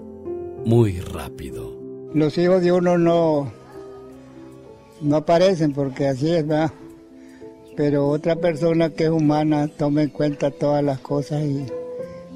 muy 0.64 1.00
rápido. 1.00 1.76
Los 2.14 2.36
hijos 2.38 2.62
de 2.62 2.72
uno 2.72 2.98
no, 2.98 3.50
no 5.00 5.16
aparecen 5.16 5.72
porque 5.72 6.06
así 6.08 6.30
es, 6.30 6.46
¿verdad? 6.46 6.72
Pero 7.76 8.08
otra 8.08 8.36
persona 8.36 8.90
que 8.90 9.04
es 9.04 9.10
humana 9.10 9.68
toma 9.68 10.02
en 10.02 10.08
cuenta 10.10 10.50
todas 10.50 10.82
las 10.82 10.98
cosas 11.00 11.44
y, 11.44 11.66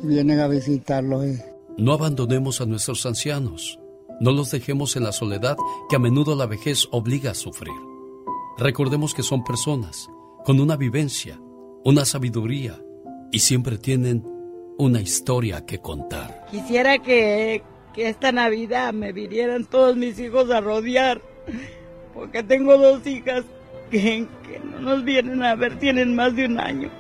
vienen 0.03 0.41
a 0.41 0.49
visitarlos. 0.49 1.25
y- 1.27 1.39
No 1.79 1.93
abandonemos 1.93 2.61
a 2.61 2.67
nuestros 2.67 3.05
ancianos. 3.07 3.79
No 4.21 4.33
los 4.33 4.51
dejemos 4.51 4.97
en 4.97 5.05
la 5.05 5.13
soledad 5.13 5.57
que 5.89 5.97
a 5.97 5.99
menudo 5.99 6.35
la 6.37 6.45
vejez 6.47 6.87
obliga 6.91 7.31
a 7.31 7.35
sufrir. 7.35 7.73
Recordemos 8.59 9.15
que 9.15 9.23
son 9.23 9.43
personas 9.45 10.09
con 10.45 10.61
una 10.61 10.77
vivencia, 10.77 11.41
una 11.85 12.05
sabiduría 12.05 12.79
y 13.31 13.39
siempre 13.39 13.79
tienen 13.79 14.25
una 14.79 15.01
historia 15.01 15.65
que 15.67 15.79
contar. 15.79 16.47
Quisiera 16.51 16.99
que, 16.99 17.63
que 17.95 18.09
esta 18.09 18.33
Navidad 18.33 18.93
me 18.93 19.13
vinieran 19.13 19.65
todos 19.65 19.97
mis 19.97 20.19
hijos 20.19 20.51
a 20.51 20.61
rodear, 20.61 21.21
porque 22.15 22.43
tengo 22.43 22.77
dos 22.79 23.07
hijas 23.07 23.45
que, 23.91 24.27
que 24.47 24.61
no 24.61 24.81
nos 24.81 25.05
vienen 25.05 25.43
a 25.43 25.55
ver, 25.55 25.79
tienen 25.79 26.15
más 26.15 26.35
de 26.35 26.47
un 26.47 26.59
año. 26.59 26.91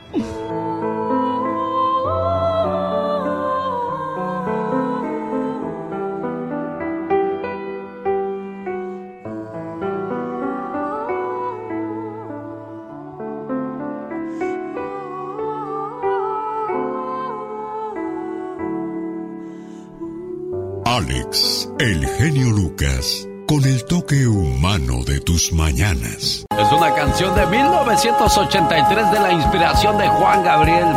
Alex, 21.01 21.66
el 21.78 22.07
genio 22.07 22.51
Lucas, 22.51 23.26
con 23.48 23.64
el 23.64 23.82
toque 23.86 24.26
humano 24.26 25.03
de 25.07 25.18
tus 25.20 25.51
mañanas. 25.51 26.44
Es 26.51 26.72
una 26.72 26.94
canción 26.94 27.34
de 27.34 27.46
1983 27.46 29.11
de 29.11 29.20
la 29.20 29.32
inspiración 29.32 29.96
de 29.96 30.07
Juan 30.07 30.44
Gabriel. 30.44 30.88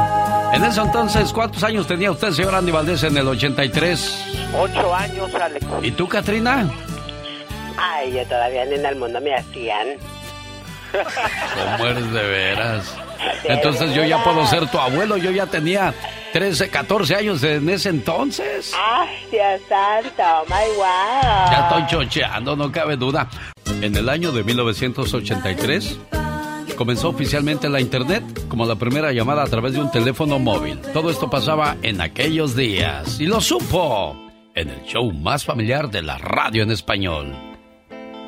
En 0.51 0.65
ese 0.65 0.81
entonces, 0.81 1.31
¿cuántos 1.31 1.63
años 1.63 1.87
tenía 1.87 2.11
usted, 2.11 2.31
señor 2.31 2.53
Andy 2.53 2.73
Valdés, 2.73 3.01
en 3.03 3.15
el 3.15 3.29
83? 3.29 4.25
Ocho 4.59 4.93
años, 4.93 5.33
Alex. 5.35 5.65
¿Y 5.81 5.91
tú, 5.91 6.05
Katrina? 6.09 6.69
Ay, 7.77 8.11
yo 8.11 8.25
todavía 8.25 8.65
ni 8.65 8.75
en 8.75 8.85
el 8.85 8.97
mundo 8.97 9.21
me 9.21 9.33
hacían. 9.33 9.87
¿Cómo 11.77 11.85
eres 11.87 12.11
de 12.11 12.23
veras? 12.27 12.93
Entonces 13.45 13.93
yo 13.93 14.03
ya 14.03 14.21
puedo 14.21 14.45
ser 14.47 14.67
tu 14.67 14.77
abuelo, 14.79 15.15
yo 15.15 15.31
ya 15.31 15.45
tenía 15.45 15.93
13, 16.33 16.69
14 16.69 17.15
años 17.15 17.43
en 17.43 17.69
ese 17.69 17.89
entonces. 17.89 18.73
Ay, 18.75 19.07
Dios 19.29 19.61
santo, 19.69 20.23
oh 20.41 20.45
my 20.45 20.75
wow. 20.75 21.51
Ya 21.51 21.69
estoy 21.69 21.85
chocheando, 21.85 22.55
no 22.55 22.71
cabe 22.71 22.97
duda. 22.97 23.29
En 23.81 23.95
el 23.95 24.09
año 24.09 24.31
de 24.31 24.43
1983 24.43 25.99
comenzó 26.75 27.09
oficialmente 27.09 27.69
la 27.69 27.79
internet 27.79 28.23
como 28.47 28.65
la 28.65 28.75
primera 28.75 29.11
llamada 29.11 29.43
a 29.43 29.47
través 29.47 29.73
de 29.73 29.81
un 29.81 29.91
teléfono 29.91 30.39
móvil. 30.39 30.79
Todo 30.91 31.11
esto 31.11 31.29
pasaba 31.29 31.77
en 31.83 32.01
aquellos 32.01 32.55
días 32.55 33.19
y 33.19 33.27
lo 33.27 33.39
supo 33.39 34.17
en 34.55 34.69
el 34.69 34.83
show 34.85 35.11
más 35.11 35.45
familiar 35.45 35.91
de 35.91 36.01
la 36.01 36.17
radio 36.17 36.63
en 36.63 36.71
español. 36.71 37.52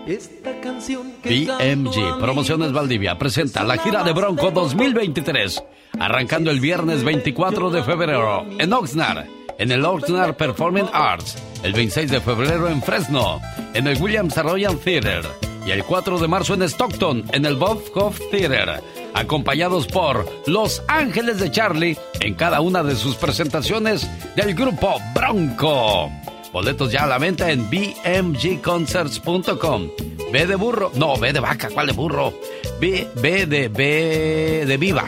Esta 0.08 0.62
canción 0.62 1.14
BMG 1.24 2.20
Promociones 2.20 2.72
Valdivia 2.72 3.18
presenta 3.18 3.64
la 3.64 3.78
gira 3.78 4.04
de 4.04 4.14
Bronco 4.14 4.52
2023, 4.52 5.64
arrancando 6.00 6.52
el 6.52 6.60
viernes 6.60 7.04
24 7.04 7.72
de 7.72 7.82
febrero 7.82 8.46
en 8.60 8.72
Oxnard, 8.72 9.26
en 9.58 9.72
el 9.72 9.84
Oxnard 9.84 10.36
Performing 10.36 10.90
Arts, 10.94 11.42
el 11.64 11.74
26 11.74 12.12
de 12.12 12.22
febrero 12.22 12.68
en 12.70 12.84
Fresno, 12.84 13.42
en 13.74 13.88
el 13.88 14.00
Williams 14.00 14.38
Royal 14.38 14.78
Theater 14.78 15.26
y 15.66 15.72
el 15.72 15.84
4 15.84 16.20
de 16.20 16.28
marzo 16.28 16.54
en 16.54 16.62
Stockton, 16.62 17.24
en 17.34 17.44
el 17.44 17.56
Bob 17.56 17.82
Hoff 17.96 18.20
Theater, 18.30 18.84
acompañados 19.16 19.88
por 19.88 20.24
Los 20.46 20.84
Ángeles 20.88 21.40
de 21.40 21.50
Charlie 21.50 21.98
en 22.20 22.36
cada 22.36 22.62
una 22.62 22.84
de 22.84 22.96
sus 22.96 23.16
presentaciones 23.16 24.08
del 24.36 24.54
grupo 24.54 24.98
Bronco. 25.16 26.12
Boletos 26.56 26.90
ya 26.90 27.04
a 27.04 27.08
la 27.08 27.18
venta 27.18 27.52
en 27.52 27.70
bmgconcerts.com. 27.70 29.90
B 30.32 30.48
de 30.48 30.56
burro, 30.56 30.90
no, 30.96 31.18
B 31.18 31.34
de 31.34 31.42
vaca, 31.42 31.68
¿cuál 31.70 31.88
de 31.88 31.92
burro? 31.92 32.34
B, 32.80 33.10
B 33.16 33.46
de 33.46 33.68
B 33.68 34.64
de 34.66 34.78
viva, 34.78 35.04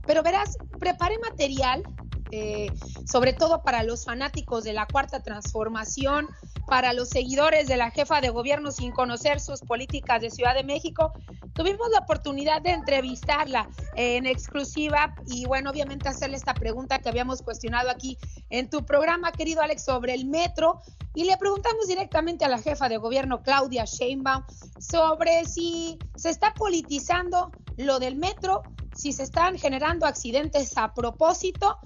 Pero 0.08 0.24
verás, 0.24 0.58
preparé 0.80 1.16
material 1.20 1.84
eh, 2.32 2.70
sobre 3.06 3.32
todo 3.32 3.62
para 3.62 3.82
los 3.82 4.04
fanáticos 4.04 4.64
de 4.64 4.72
la 4.72 4.86
cuarta 4.86 5.22
transformación, 5.22 6.28
para 6.66 6.92
los 6.92 7.08
seguidores 7.08 7.66
de 7.66 7.76
la 7.76 7.90
jefa 7.90 8.20
de 8.20 8.30
gobierno 8.30 8.70
sin 8.70 8.92
conocer 8.92 9.40
sus 9.40 9.60
políticas 9.60 10.20
de 10.20 10.30
Ciudad 10.30 10.54
de 10.54 10.62
México. 10.62 11.12
Tuvimos 11.54 11.90
la 11.90 11.98
oportunidad 11.98 12.62
de 12.62 12.70
entrevistarla 12.70 13.68
en 13.96 14.26
exclusiva 14.26 15.14
y 15.26 15.46
bueno, 15.46 15.70
obviamente 15.70 16.08
hacerle 16.08 16.36
esta 16.36 16.54
pregunta 16.54 17.00
que 17.00 17.08
habíamos 17.08 17.42
cuestionado 17.42 17.90
aquí 17.90 18.16
en 18.50 18.70
tu 18.70 18.84
programa, 18.84 19.32
querido 19.32 19.60
Alex, 19.62 19.84
sobre 19.84 20.14
el 20.14 20.26
metro. 20.26 20.80
Y 21.14 21.24
le 21.24 21.36
preguntamos 21.36 21.88
directamente 21.88 22.44
a 22.44 22.48
la 22.48 22.58
jefa 22.58 22.88
de 22.88 22.98
gobierno, 22.98 23.42
Claudia 23.42 23.84
Sheinbaum, 23.84 24.44
sobre 24.78 25.44
si 25.44 25.98
se 26.14 26.30
está 26.30 26.54
politizando 26.54 27.50
lo 27.76 27.98
del 27.98 28.14
metro, 28.14 28.62
si 28.94 29.12
se 29.12 29.24
están 29.24 29.58
generando 29.58 30.06
accidentes 30.06 30.76
a 30.76 30.94
propósito 30.94 31.78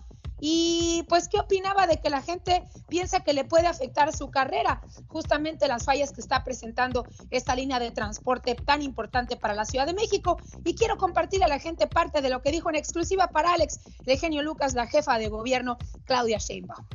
y 0.46 1.04
pues 1.08 1.28
qué 1.28 1.38
opinaba 1.38 1.86
de 1.86 2.02
que 2.02 2.10
la 2.10 2.20
gente 2.20 2.64
piensa 2.90 3.24
que 3.24 3.32
le 3.32 3.44
puede 3.44 3.66
afectar 3.66 4.14
su 4.14 4.30
carrera, 4.30 4.82
justamente 5.06 5.66
las 5.68 5.86
fallas 5.86 6.12
que 6.12 6.20
está 6.20 6.44
presentando 6.44 7.06
esta 7.30 7.56
línea 7.56 7.78
de 7.78 7.90
transporte 7.92 8.54
tan 8.54 8.82
importante 8.82 9.36
para 9.38 9.54
la 9.54 9.64
Ciudad 9.64 9.86
de 9.86 9.94
México. 9.94 10.38
Y 10.62 10.74
quiero 10.74 10.98
compartir 10.98 11.42
a 11.44 11.48
la 11.48 11.60
gente 11.60 11.86
parte 11.86 12.20
de 12.20 12.28
lo 12.28 12.42
que 12.42 12.52
dijo 12.52 12.68
en 12.68 12.76
exclusiva 12.76 13.28
para 13.28 13.54
Alex, 13.54 13.80
de 14.04 14.18
genio 14.18 14.42
Lucas, 14.42 14.74
la 14.74 14.86
jefa 14.86 15.16
de 15.18 15.28
gobierno, 15.28 15.78
Claudia 16.04 16.36
Sheinbaum. 16.36 16.86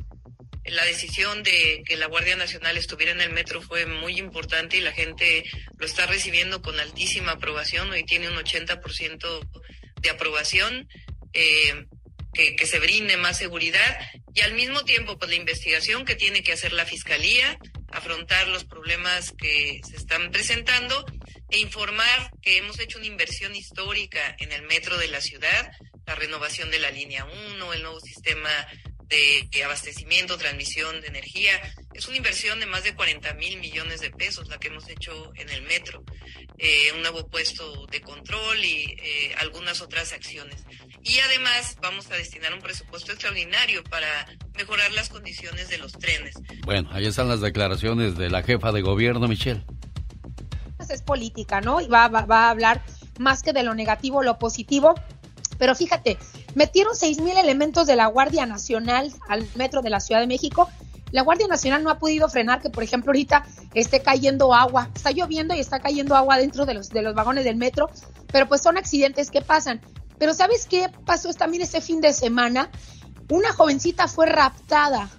La 0.66 0.84
decisión 0.84 1.42
de 1.42 1.82
que 1.84 1.96
la 1.96 2.06
Guardia 2.06 2.36
Nacional 2.36 2.76
estuviera 2.76 3.10
en 3.10 3.20
el 3.20 3.32
metro 3.32 3.60
fue 3.60 3.84
muy 3.84 4.16
importante 4.20 4.76
y 4.76 4.80
la 4.80 4.92
gente 4.92 5.42
lo 5.76 5.86
está 5.86 6.06
recibiendo 6.06 6.62
con 6.62 6.78
altísima 6.78 7.32
aprobación. 7.32 7.90
Hoy 7.90 8.04
tiene 8.04 8.28
un 8.28 8.36
80% 8.36 9.40
de 10.02 10.10
aprobación. 10.10 10.88
Eh, 11.32 11.86
que, 12.32 12.66
se 12.66 12.78
brinde 12.78 13.16
más 13.16 13.38
seguridad 13.38 13.98
y 14.34 14.40
al 14.42 14.54
mismo 14.54 14.84
tiempo 14.84 15.18
pues 15.18 15.30
la 15.30 15.36
investigación 15.36 16.04
que 16.04 16.14
tiene 16.14 16.42
que 16.42 16.52
hacer 16.52 16.72
la 16.72 16.86
fiscalía, 16.86 17.58
afrontar 17.88 18.48
los 18.48 18.64
problemas 18.64 19.32
que 19.36 19.80
se 19.88 19.96
están 19.96 20.30
presentando 20.30 21.04
e 21.50 21.58
informar 21.58 22.30
que 22.42 22.58
hemos 22.58 22.78
hecho 22.78 22.98
una 22.98 23.06
inversión 23.06 23.54
histórica 23.56 24.36
en 24.38 24.52
el 24.52 24.62
metro 24.62 24.96
de 24.98 25.08
la 25.08 25.20
ciudad, 25.20 25.72
la 26.06 26.14
renovación 26.14 26.70
de 26.70 26.78
la 26.78 26.90
línea 26.90 27.24
1, 27.24 27.72
el 27.72 27.82
nuevo 27.82 28.00
sistema 28.00 28.50
de, 29.10 29.48
de 29.50 29.64
abastecimiento, 29.64 30.38
transmisión 30.38 31.00
de 31.00 31.08
energía. 31.08 31.52
Es 31.92 32.06
una 32.08 32.16
inversión 32.16 32.60
de 32.60 32.66
más 32.66 32.84
de 32.84 32.94
40 32.94 33.34
mil 33.34 33.58
millones 33.58 34.00
de 34.00 34.10
pesos 34.10 34.48
la 34.48 34.58
que 34.58 34.68
hemos 34.68 34.88
hecho 34.88 35.32
en 35.34 35.50
el 35.50 35.62
metro, 35.62 36.02
eh, 36.56 36.92
un 36.94 37.02
nuevo 37.02 37.26
puesto 37.26 37.86
de 37.86 38.00
control 38.00 38.64
y 38.64 38.96
eh, 39.02 39.34
algunas 39.38 39.80
otras 39.82 40.12
acciones. 40.12 40.64
Y 41.02 41.18
además 41.18 41.76
vamos 41.82 42.10
a 42.10 42.14
destinar 42.14 42.54
un 42.54 42.60
presupuesto 42.60 43.12
extraordinario 43.12 43.82
para 43.84 44.26
mejorar 44.56 44.92
las 44.92 45.08
condiciones 45.08 45.68
de 45.68 45.78
los 45.78 45.92
trenes. 45.92 46.34
Bueno, 46.64 46.88
ahí 46.92 47.06
están 47.06 47.28
las 47.28 47.40
declaraciones 47.40 48.16
de 48.16 48.30
la 48.30 48.42
jefa 48.42 48.72
de 48.72 48.82
gobierno, 48.82 49.26
Michelle. 49.26 49.64
Es 50.88 51.02
política, 51.02 51.60
¿no? 51.60 51.80
Y 51.80 51.86
va, 51.86 52.08
va, 52.08 52.24
va 52.24 52.46
a 52.46 52.50
hablar 52.50 52.82
más 53.18 53.42
que 53.42 53.52
de 53.52 53.62
lo 53.62 53.74
negativo, 53.74 54.22
lo 54.22 54.38
positivo. 54.38 54.94
Pero 55.60 55.74
fíjate, 55.74 56.18
metieron 56.54 56.96
seis 56.96 57.20
mil 57.20 57.36
elementos 57.36 57.86
de 57.86 57.94
la 57.94 58.06
Guardia 58.06 58.46
Nacional 58.46 59.12
al 59.28 59.46
metro 59.56 59.82
de 59.82 59.90
la 59.90 60.00
Ciudad 60.00 60.22
de 60.22 60.26
México. 60.26 60.70
La 61.12 61.20
Guardia 61.20 61.46
Nacional 61.48 61.84
no 61.84 61.90
ha 61.90 61.98
podido 61.98 62.30
frenar 62.30 62.62
que, 62.62 62.70
por 62.70 62.82
ejemplo, 62.82 63.10
ahorita 63.10 63.44
esté 63.74 64.00
cayendo 64.00 64.54
agua. 64.54 64.88
Está 64.94 65.10
lloviendo 65.10 65.54
y 65.54 65.60
está 65.60 65.78
cayendo 65.78 66.16
agua 66.16 66.38
dentro 66.38 66.64
de 66.64 66.72
los, 66.72 66.88
de 66.88 67.02
los 67.02 67.14
vagones 67.14 67.44
del 67.44 67.56
metro, 67.56 67.90
pero 68.32 68.48
pues 68.48 68.62
son 68.62 68.78
accidentes 68.78 69.30
que 69.30 69.42
pasan. 69.42 69.82
Pero 70.18 70.32
¿sabes 70.32 70.66
qué 70.66 70.88
pasó 71.04 71.32
también 71.34 71.62
este 71.62 71.82
fin 71.82 72.00
de 72.00 72.14
semana? 72.14 72.70
Una 73.28 73.52
jovencita 73.52 74.08
fue 74.08 74.26
raptada 74.26 75.10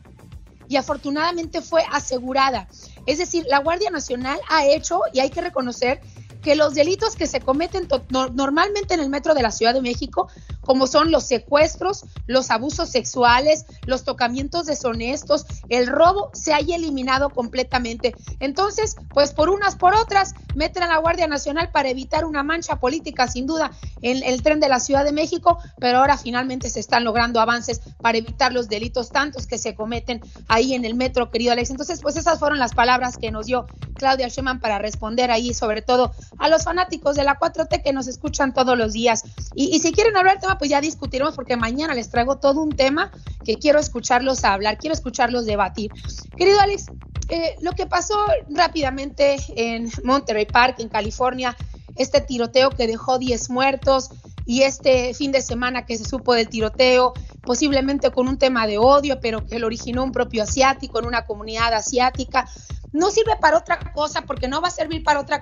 y 0.68 0.78
afortunadamente 0.78 1.62
fue 1.62 1.84
asegurada. 1.92 2.68
Es 3.06 3.20
decir, 3.20 3.46
la 3.48 3.60
Guardia 3.60 3.92
Nacional 3.92 4.39
ha 4.50 4.66
hecho, 4.66 5.02
y 5.14 5.20
hay 5.20 5.30
que 5.30 5.42
reconocer, 5.42 6.02
que 6.42 6.56
los 6.56 6.74
delitos 6.74 7.16
que 7.16 7.28
se 7.28 7.39
cometen 7.39 7.88
normalmente 8.34 8.94
en 8.94 9.00
el 9.00 9.10
metro 9.10 9.34
de 9.34 9.44
la 9.44 9.52
Ciudad 9.52 9.74
de 9.74 9.82
México, 9.82 10.28
como 10.62 10.88
son 10.88 11.12
los 11.12 11.26
secuestros, 11.26 12.06
los 12.28 12.52
abusos 12.52 12.89
sexuales, 12.89 13.66
los 13.86 14.04
tocamientos 14.04 14.66
deshonestos, 14.66 15.46
el 15.70 15.88
robo, 15.88 16.32
se 16.34 16.54
haya 16.54 16.76
eliminado 16.76 17.30
completamente. 17.30 18.16
Entonces, 18.39 18.96
pues 19.14 19.32
por 19.34 19.50
unas 19.50 19.76
por 19.76 19.94
otras, 19.96 20.34
meten 20.56 20.84
a 20.84 20.88
la 20.88 20.98
Guardia 20.98 21.28
Nacional 21.28 21.72
para 21.72 21.89
evitar 21.89 22.26
una 22.26 22.44
mancha 22.44 22.80
política, 22.80 23.28
sin 23.28 23.48
duda, 23.48 23.72
en 24.02 24.24
el 24.24 24.42
tren 24.42 24.60
de 24.60 24.70
la 24.70 24.80
Ciudad 24.80 25.04
de 25.04 25.12
México, 25.12 25.60
pero 25.80 26.00
ahora 26.00 26.18
finalmente 26.18 26.70
se 26.70 26.80
están 26.80 27.04
logrando 27.04 27.39
avances 27.39 27.82
para 28.02 28.18
evitar 28.18 28.54
los 28.54 28.68
delitos 28.68 29.10
tantos 29.10 29.48
que 29.48 29.58
se 29.58 29.76
cometen 29.76 30.22
ahí 30.48 30.74
en 30.74 30.86
el 30.86 30.96
metro, 30.96 31.32
querido 31.32 31.54
Alex. 31.54 31.70
Entonces, 31.70 32.02
pues 32.02 32.16
esas 32.18 32.39
fueron 32.39 32.60
las 32.60 32.74
palabras 32.74 33.18
que 33.18 33.32
nos 33.32 33.46
dio 33.46 33.66
Claudia 33.96 34.28
Sheinbaum 34.28 34.60
para 34.60 34.80
responder 34.80 35.32
ahí, 35.32 35.54
sobre 35.54 35.82
todo 35.82 36.12
a 36.38 36.49
los 36.49 36.63
fanáticos 36.63 37.15
de 37.15 37.23
la 37.23 37.38
4T 37.38 37.84
que 37.84 37.93
nos 37.93 38.07
escuchan 38.07 38.53
todos 38.53 38.77
los 38.77 38.93
días. 38.93 39.23
Y, 39.55 39.79
si 39.79 39.91
quieren 39.91 40.15
hablar 40.17 40.36
del 40.36 40.41
tema, 40.41 40.57
pues 40.57 40.69
ya 40.69 40.82
discutiremos, 40.82 41.36
porque 41.36 41.55
mañana 41.57 41.93
les 41.93 42.09
traigo 42.09 42.38
todo 42.38 42.61
un 42.61 42.75
tema 42.75 43.11
que 43.43 43.57
quiero 43.57 43.79
escucharlos 43.79 44.43
hablar, 44.43 44.77
quiero 44.77 44.93
escucharlos 44.93 45.45
debatir. 45.45 45.91
Querido 46.38 46.59
Alex, 46.59 46.86
eh, 47.29 47.55
lo 47.61 47.71
que 47.73 47.86
pasó 47.86 48.15
rápidamente 48.49 49.38
en 49.55 49.89
Monterey 50.03 50.45
Park, 50.45 50.75
en 50.79 50.89
California, 50.89 51.55
este 51.95 52.21
tiroteo 52.21 52.69
que 52.69 52.88
dejó 52.88 53.19
10 53.19 53.49
muertos 53.49 54.09
y 54.46 54.64
este 54.64 55.14
fin 55.14 55.32
de 55.32 55.42
semana 55.42 55.86
que 55.86 55.98
se 55.98 56.06
supo 56.06 56.34
del 56.34 56.50
tiroteo, 56.50 57.14
posiblemente 57.42 58.12
con 58.12 58.28
un 58.28 58.38
tema 58.38 58.68
de 58.68 58.78
odio, 58.78 59.20
pero 59.22 59.46
que 59.46 59.60
lo 59.60 59.68
originó 59.68 60.04
un 60.04 60.12
propio 60.12 60.44
asiático 60.44 61.00
en 61.00 61.06
una 61.06 61.26
comunidad 61.26 61.74
asiática, 61.74 62.48
no 62.92 63.10
sirve 63.10 63.36
para 63.39 63.58
otra 63.58 63.80
cosa 63.94 64.24
porque 64.24 64.48
no 64.48 64.62
va 64.62 64.68
a 64.68 64.72
servir 64.72 65.04
para 65.04 65.20
otra 65.20 65.42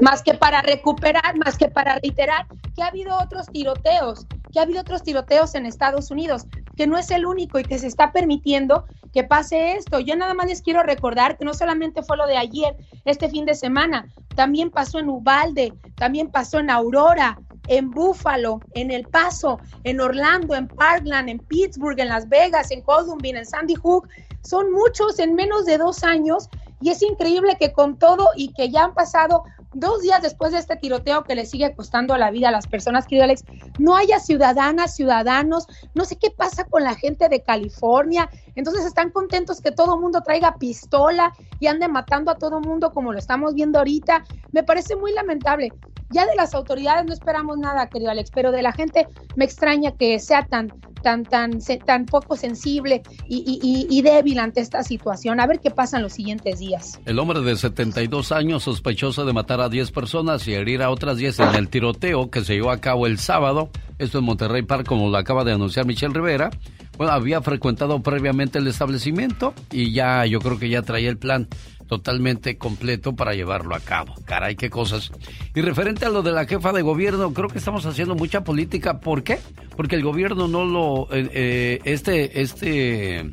más 0.00 0.22
que 0.22 0.34
para 0.34 0.62
recuperar, 0.62 1.36
más 1.44 1.56
que 1.56 1.68
para 1.68 1.98
reiterar 1.98 2.46
que 2.74 2.82
ha 2.82 2.88
habido 2.88 3.16
otros 3.18 3.46
tiroteos, 3.46 4.26
que 4.52 4.58
ha 4.58 4.62
habido 4.62 4.80
otros 4.80 5.02
tiroteos 5.02 5.54
en 5.54 5.66
Estados 5.66 6.10
Unidos, 6.10 6.46
que 6.76 6.86
no 6.86 6.98
es 6.98 7.10
el 7.10 7.24
único 7.24 7.58
y 7.58 7.64
que 7.64 7.78
se 7.78 7.86
está 7.86 8.12
permitiendo 8.12 8.84
que 9.12 9.24
pase 9.24 9.72
esto. 9.72 10.00
Yo 10.00 10.16
nada 10.16 10.34
más 10.34 10.46
les 10.46 10.60
quiero 10.60 10.82
recordar 10.82 11.38
que 11.38 11.44
no 11.44 11.54
solamente 11.54 12.02
fue 12.02 12.16
lo 12.16 12.26
de 12.26 12.36
ayer, 12.36 12.76
este 13.04 13.28
fin 13.28 13.46
de 13.46 13.54
semana, 13.54 14.08
también 14.34 14.70
pasó 14.70 14.98
en 14.98 15.08
Ubalde, 15.08 15.72
también 15.94 16.30
pasó 16.30 16.58
en 16.58 16.70
Aurora, 16.70 17.38
en 17.68 17.90
Buffalo, 17.90 18.60
en 18.74 18.90
El 18.90 19.04
Paso, 19.04 19.58
en 19.84 20.00
Orlando, 20.00 20.54
en 20.54 20.68
Parkland, 20.68 21.28
en 21.28 21.38
Pittsburgh, 21.38 21.98
en 21.98 22.08
Las 22.08 22.28
Vegas, 22.28 22.70
en 22.70 22.82
Columbine, 22.82 23.38
en 23.38 23.46
Sandy 23.46 23.74
Hook. 23.74 24.08
Son 24.42 24.70
muchos 24.72 25.18
en 25.18 25.34
menos 25.34 25.64
de 25.64 25.78
dos 25.78 26.04
años 26.04 26.48
y 26.80 26.90
es 26.90 27.02
increíble 27.02 27.56
que 27.58 27.72
con 27.72 27.98
todo 27.98 28.28
y 28.36 28.52
que 28.52 28.70
ya 28.70 28.84
han 28.84 28.94
pasado 28.94 29.44
dos 29.72 30.02
días 30.02 30.22
después 30.22 30.52
de 30.52 30.58
este 30.58 30.76
tiroteo 30.76 31.24
que 31.24 31.34
le 31.34 31.46
sigue 31.46 31.74
costando 31.74 32.16
la 32.16 32.30
vida 32.30 32.48
a 32.48 32.52
las 32.52 32.66
personas, 32.66 33.06
querido 33.06 33.24
Alex, 33.24 33.44
no 33.78 33.96
haya 33.96 34.20
ciudadanas, 34.20 34.94
ciudadanos, 34.94 35.66
no 35.94 36.04
sé 36.04 36.16
qué 36.16 36.30
pasa 36.30 36.64
con 36.64 36.84
la 36.84 36.94
gente 36.94 37.28
de 37.28 37.42
California, 37.42 38.30
entonces 38.54 38.84
están 38.84 39.10
contentos 39.10 39.60
que 39.60 39.72
todo 39.72 39.98
mundo 39.98 40.22
traiga 40.22 40.56
pistola 40.58 41.32
y 41.60 41.66
ande 41.66 41.88
matando 41.88 42.30
a 42.30 42.36
todo 42.36 42.60
mundo 42.60 42.90
como 42.92 43.12
lo 43.12 43.18
estamos 43.18 43.54
viendo 43.54 43.78
ahorita, 43.78 44.24
me 44.52 44.62
parece 44.62 44.96
muy 44.96 45.12
lamentable. 45.12 45.72
Ya 46.10 46.26
de 46.26 46.36
las 46.36 46.54
autoridades 46.54 47.06
no 47.06 47.12
esperamos 47.12 47.58
nada, 47.58 47.88
querido 47.88 48.10
Alex, 48.10 48.30
pero 48.32 48.52
de 48.52 48.62
la 48.62 48.72
gente 48.72 49.08
me 49.36 49.44
extraña 49.44 49.92
que 49.92 50.20
sea 50.20 50.46
tan, 50.46 50.72
tan, 51.02 51.24
tan, 51.24 51.58
tan 51.84 52.06
poco 52.06 52.36
sensible 52.36 53.02
y, 53.26 54.02
débil 54.02 54.38
ante 54.38 54.60
esta 54.60 54.82
situación. 54.82 55.40
A 55.40 55.46
ver 55.46 55.60
qué 55.60 55.70
pasa 55.70 55.96
en 55.96 56.02
los 56.02 56.12
siguientes 56.12 56.58
días. 56.58 57.00
El 57.04 57.18
hombre 57.18 57.40
de 57.40 57.56
72 57.56 58.32
años, 58.32 58.62
sospechoso 58.62 59.24
de 59.24 59.32
matar 59.32 59.60
a 59.60 59.68
10 59.68 59.90
personas 59.92 60.46
y 60.46 60.54
herir 60.54 60.82
a 60.82 60.90
otras 60.90 61.16
10 61.16 61.40
en 61.40 61.54
el 61.54 61.68
tiroteo 61.68 62.30
que 62.30 62.42
se 62.42 62.54
llevó 62.54 62.70
a 62.70 62.78
cabo 62.78 63.06
el 63.06 63.18
sábado, 63.18 63.70
esto 63.98 64.18
en 64.18 64.24
Monterrey 64.24 64.62
Park, 64.62 64.86
como 64.86 65.08
lo 65.08 65.16
acaba 65.16 65.42
de 65.44 65.52
anunciar 65.52 65.86
Michelle 65.86 66.14
Rivera, 66.14 66.50
bueno, 66.96 67.12
había 67.12 67.40
frecuentado 67.40 68.00
previamente 68.02 68.58
el 68.58 68.66
establecimiento 68.66 69.54
y 69.70 69.92
ya 69.92 70.24
yo 70.26 70.40
creo 70.40 70.58
que 70.58 70.68
ya 70.68 70.82
traía 70.82 71.10
el 71.10 71.18
plan 71.18 71.48
totalmente 71.86 72.56
completo 72.56 73.14
para 73.14 73.34
llevarlo 73.34 73.74
a 73.74 73.80
cabo. 73.80 74.14
Caray, 74.24 74.56
qué 74.56 74.70
cosas. 74.70 75.12
Y 75.54 75.60
referente 75.60 76.06
a 76.06 76.08
lo 76.08 76.22
de 76.22 76.32
la 76.32 76.46
jefa 76.46 76.72
de 76.72 76.82
gobierno, 76.82 77.32
creo 77.32 77.48
que 77.48 77.58
estamos 77.58 77.84
haciendo 77.86 78.14
mucha 78.14 78.42
política. 78.42 79.00
¿Por 79.00 79.22
qué? 79.22 79.38
Porque 79.76 79.96
el 79.96 80.02
gobierno 80.02 80.48
no 80.48 80.64
lo... 80.64 81.08
Eh, 81.12 81.28
eh, 81.32 81.80
este, 81.84 82.40
este 82.40 83.30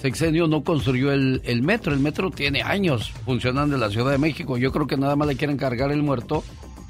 sexenio 0.00 0.46
no 0.46 0.62
construyó 0.62 1.12
el, 1.12 1.62
metro. 1.62 1.92
El 1.92 2.00
metro 2.00 2.30
tiene 2.30 2.62
años 2.62 3.12
funcionando 3.24 3.74
en 3.74 3.80
la 3.80 3.90
Ciudad 3.90 4.10
de 4.10 4.18
México. 4.18 4.56
Yo 4.56 4.72
creo 4.72 4.86
que 4.86 4.96
nada 4.96 5.16
más 5.16 5.28
le 5.28 5.36
quieren 5.36 5.56
cargar 5.56 5.90
el 5.90 6.02
muerto 6.02 6.44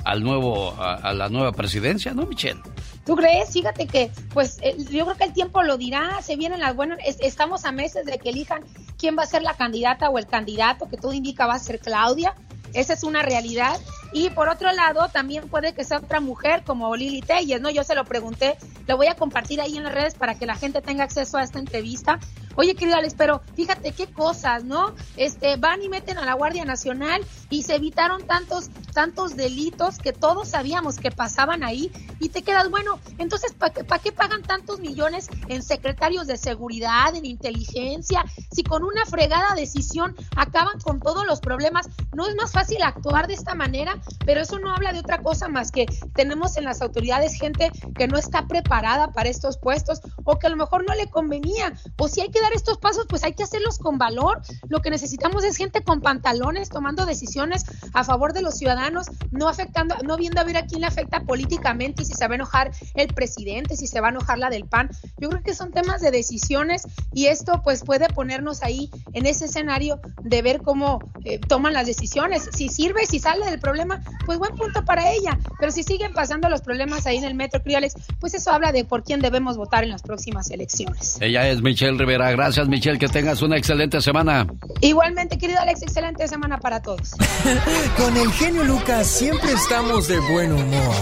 al 0.09 0.23
nuevo, 0.23 0.75
a 0.79 1.13
la 1.13 1.29
nueva 1.29 1.53
presidencia, 1.53 2.15
¿no, 2.15 2.25
Michelle? 2.27 2.61
¿Tú 3.09 3.17
crees? 3.17 3.51
Fíjate 3.51 3.87
que, 3.87 4.11
pues, 4.35 4.59
eh, 4.61 4.77
yo 4.91 5.07
creo 5.07 5.17
que 5.17 5.25
el 5.25 5.33
tiempo 5.33 5.63
lo 5.63 5.79
dirá, 5.79 6.21
se 6.21 6.37
vienen 6.37 6.61
las 6.61 6.77
buenas, 6.77 6.99
estamos 7.21 7.65
a 7.65 7.73
meses 7.73 8.05
de 8.05 8.19
que 8.19 8.29
elijan 8.29 8.65
quién 8.99 9.17
va 9.17 9.23
a 9.23 9.27
ser 9.27 9.43
la 9.43 9.55
candidata 9.55 10.11
o 10.11 10.19
el 10.19 10.27
candidato, 10.27 10.91
que 10.91 10.99
todo 10.99 11.15
indica 11.15 11.47
va 11.47 11.55
a 11.55 11.59
ser 11.59 11.79
Claudia, 11.79 12.35
esa 12.75 12.93
es 12.93 13.05
una 13.05 13.23
realidad. 13.23 13.81
Y 14.13 14.31
por 14.31 14.49
otro 14.49 14.73
lado, 14.73 15.09
también 15.09 15.49
puede 15.49 15.73
que 15.73 15.85
sea 15.85 15.99
otra 15.99 16.21
mujer 16.21 16.65
como 16.67 16.95
Lili 16.97 17.23
Telles, 17.23 17.61
¿no? 17.61 17.71
Yo 17.71 17.83
se 17.83 17.95
lo 17.95 18.05
pregunté, 18.05 18.57
lo 18.87 18.97
voy 18.97 19.07
a 19.07 19.15
compartir 19.15 19.61
ahí 19.61 19.77
en 19.77 19.85
las 19.85 19.95
redes 19.95 20.15
para 20.15 20.35
que 20.35 20.45
la 20.45 20.57
gente 20.57 20.83
tenga 20.83 21.05
acceso 21.05 21.39
a 21.39 21.43
esta 21.43 21.59
entrevista. 21.59 22.19
Oye, 22.61 22.75
querido 22.75 22.97
Alex, 22.97 23.15
pero 23.17 23.41
fíjate 23.55 23.93
qué 23.93 24.09
cosas, 24.09 24.65
¿no? 24.65 24.93
Este, 25.17 25.55
van 25.55 25.81
y 25.81 25.89
meten 25.89 26.19
a 26.19 26.25
la 26.25 26.35
Guardia 26.35 26.65
Nacional 26.65 27.25
y 27.51 27.63
se 27.63 27.77
evitaron 27.77 28.27
tantos, 28.27 28.69
tantos 28.93 29.37
delitos 29.37 29.99
que 29.99 30.13
todos 30.13 30.49
sabíamos 30.49 30.97
que 30.97 31.13
pasaban 31.13 31.63
ahí 31.63 31.93
y 32.19 32.31
te 32.31 32.43
quedas, 32.43 32.69
bueno, 32.69 32.99
entonces, 33.19 33.55
¿para 33.55 34.03
qué 34.03 34.11
pagan 34.11 34.43
tantos 34.43 34.81
millones 34.81 35.29
en 35.47 35.63
secretarios 35.63 36.27
de 36.27 36.37
seguridad, 36.37 37.15
en 37.15 37.27
inteligencia? 37.27 38.25
Si 38.51 38.65
con 38.65 38.83
una 38.83 39.07
fregada 39.07 39.55
decisión 39.55 40.17
acaban 40.35 40.81
con 40.81 40.99
todos 40.99 41.25
los 41.27 41.39
problemas, 41.39 41.89
¿no 42.13 42.27
es 42.27 42.35
más 42.35 42.51
fácil 42.51 42.83
actuar 42.83 43.29
de 43.29 43.35
esta 43.35 43.55
manera? 43.55 44.01
Pero 44.27 44.41
eso 44.41 44.59
no 44.59 44.75
habla 44.75 44.93
de 44.93 44.99
otra 44.99 45.23
cosa 45.23 45.47
más 45.47 45.71
que 45.71 45.87
tenemos 46.13 46.57
en 46.57 46.65
las 46.65 46.83
autoridades 46.83 47.39
gente 47.39 47.71
que 47.97 48.09
no 48.09 48.19
está 48.19 48.49
preparada 48.49 49.13
para 49.13 49.29
estos 49.29 49.59
puestos 49.59 50.01
o 50.25 50.41
que 50.41 50.49
a 50.49 50.51
lo 50.51 50.57
mejor 50.57 50.85
no 50.85 50.97
le 50.97 51.09
convenía 51.09 51.73
o 51.97 52.09
si 52.09 52.21
hay 52.21 52.31
que 52.31 52.41
dar 52.41 52.48
estos 52.55 52.79
pasos, 52.79 53.07
pues 53.09 53.25
hay 53.25 53.35
que 53.35 53.43
hacerlos 53.43 53.79
con 53.79 53.99
valor. 53.99 54.41
Lo 54.69 54.81
que 54.81 54.91
necesitamos 54.91 55.45
es 55.45 55.57
gente 55.57 55.83
con 55.83 56.01
pantalones 56.01 56.69
tomando 56.69 57.07
decisiones 57.07 57.65
a 57.95 58.05
favor 58.05 58.33
de 58.33 58.43
los 58.43 58.57
ciudadanos, 58.57 59.07
no 59.31 59.49
afectando, 59.49 59.97
no 60.05 60.17
viendo 60.17 60.41
a 60.41 60.45
ver 60.45 60.57
a 60.57 60.67
quién 60.67 60.81
le 60.81 60.87
afecta 60.87 61.21
políticamente 61.21 62.03
y 62.03 62.05
si 62.05 62.15
se 62.15 62.27
va 62.27 62.35
a 62.35 62.37
enojar 62.37 62.71
el 62.95 63.09
presidente, 63.15 63.77
si 63.77 63.87
se 63.87 64.01
va 64.01 64.09
a 64.09 64.11
enojar 64.11 64.39
la 64.39 64.51
del 64.51 64.65
PAN. 64.67 64.91
Yo 65.19 65.29
creo 65.29 65.43
que 65.43 65.55
son 65.55 65.73
temas 65.73 66.01
de 66.01 66.11
decisiones 66.11 66.87
y 67.13 67.27
esto 67.27 67.61
pues 67.63 67.85
puede 67.85 68.09
ponernos 68.09 68.63
ahí 68.63 68.91
en 69.13 69.27
ese 69.27 69.47
escenario 69.47 70.01
de 70.23 70.43
ver 70.43 70.63
cómo 70.63 71.01
eh, 71.25 71.39
toman 71.39 71.73
las 71.73 71.87
decisiones. 71.87 72.49
Si 72.53 72.69
sirve, 72.69 73.07
si 73.07 73.19
sale 73.19 73.47
del 73.47 73.61
problema, 73.61 74.03
pues 74.27 74.39
buen 74.39 74.55
punto 74.55 74.85
para 74.85 75.11
ella. 75.11 75.39
Pero 75.59 75.73
si 75.73 75.83
siguen 75.83 76.13
pasando 76.13 76.49
los 76.49 76.63
problemas 76.63 77.07
ahí 77.07 77.17
en 77.17 77.25
el 77.25 77.35
Metro 77.35 77.63
Criales, 77.63 77.95
pues 78.21 78.35
eso 78.35 78.51
habla 78.51 78.73
de 78.73 78.85
por 78.85 79.03
quién 79.03 79.21
debemos 79.21 79.57
votar 79.57 79.85
en 79.85 79.91
las 79.91 80.03
próximas 80.03 80.51
elecciones. 80.51 81.19
Ella 81.21 81.49
es 81.49 81.63
Michelle 81.63 81.99
Rivera 81.99 82.28
Gracias, 82.33 82.69
Michelle. 82.69 82.99
Que 82.99 83.09
tengas 83.09 83.43
una 83.43 83.57
excelente 83.57 84.01
semana. 84.01 84.47
Igualmente, 84.81 85.39
querido 85.39 85.61
Alex, 85.61 85.83
excelente 85.83 86.27
semana 86.29 86.59
para 86.59 86.81
todos. 86.81 87.11
Con 87.97 88.17
el 88.17 88.31
genio 88.33 88.65
Lucas 88.65 89.07
siempre 89.07 89.53
estamos 89.53 90.09
de 90.09 90.19
buen 90.21 90.53
humor. 90.53 90.95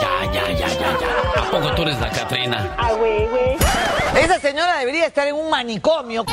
Ya, 0.00 0.32
ya, 0.32 0.50
ya, 0.52 0.68
ya, 0.68 0.98
ya. 1.00 1.42
¿A 1.42 1.50
poco 1.50 1.74
tú 1.74 1.82
eres 1.82 2.00
la 2.00 2.10
Catrina? 2.10 2.74
Ah, 2.78 2.92
güey, 2.92 3.26
güey. 3.28 3.56
Esa 4.22 4.38
señora 4.38 4.78
debería 4.78 5.06
estar 5.06 5.26
en 5.26 5.34
un 5.34 5.50
manicomio. 5.50 6.24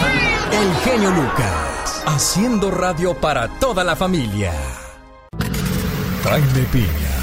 El 0.52 0.76
genio 0.84 1.10
Lucas, 1.12 2.04
haciendo 2.06 2.70
radio 2.72 3.14
para 3.16 3.48
toda 3.60 3.84
la 3.84 3.96
familia. 3.96 4.54
Jaime 6.24 6.62
Piña 6.72 7.21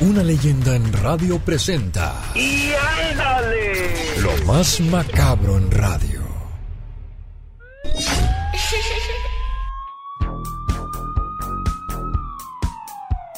una 0.00 0.22
leyenda 0.22 0.74
en 0.74 0.90
radio 0.94 1.38
presenta. 1.38 2.14
¡Y 2.34 2.70
ándale! 3.12 4.20
Lo 4.22 4.46
más 4.46 4.80
macabro 4.80 5.58
en 5.58 5.70
radio. 5.70 6.20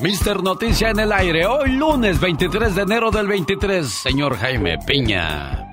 Mister 0.01 0.43
Noticia 0.43 0.91
en 0.91 1.01
el 1.01 1.13
aire, 1.13 1.47
hoy 1.47 1.73
lunes 1.73 2.21
23 2.21 2.75
de 2.75 2.83
enero 2.83 3.11
del 3.11 3.27
23, 3.27 3.89
señor 3.89 4.37
Jaime 4.37 4.79
Piña. 4.87 5.73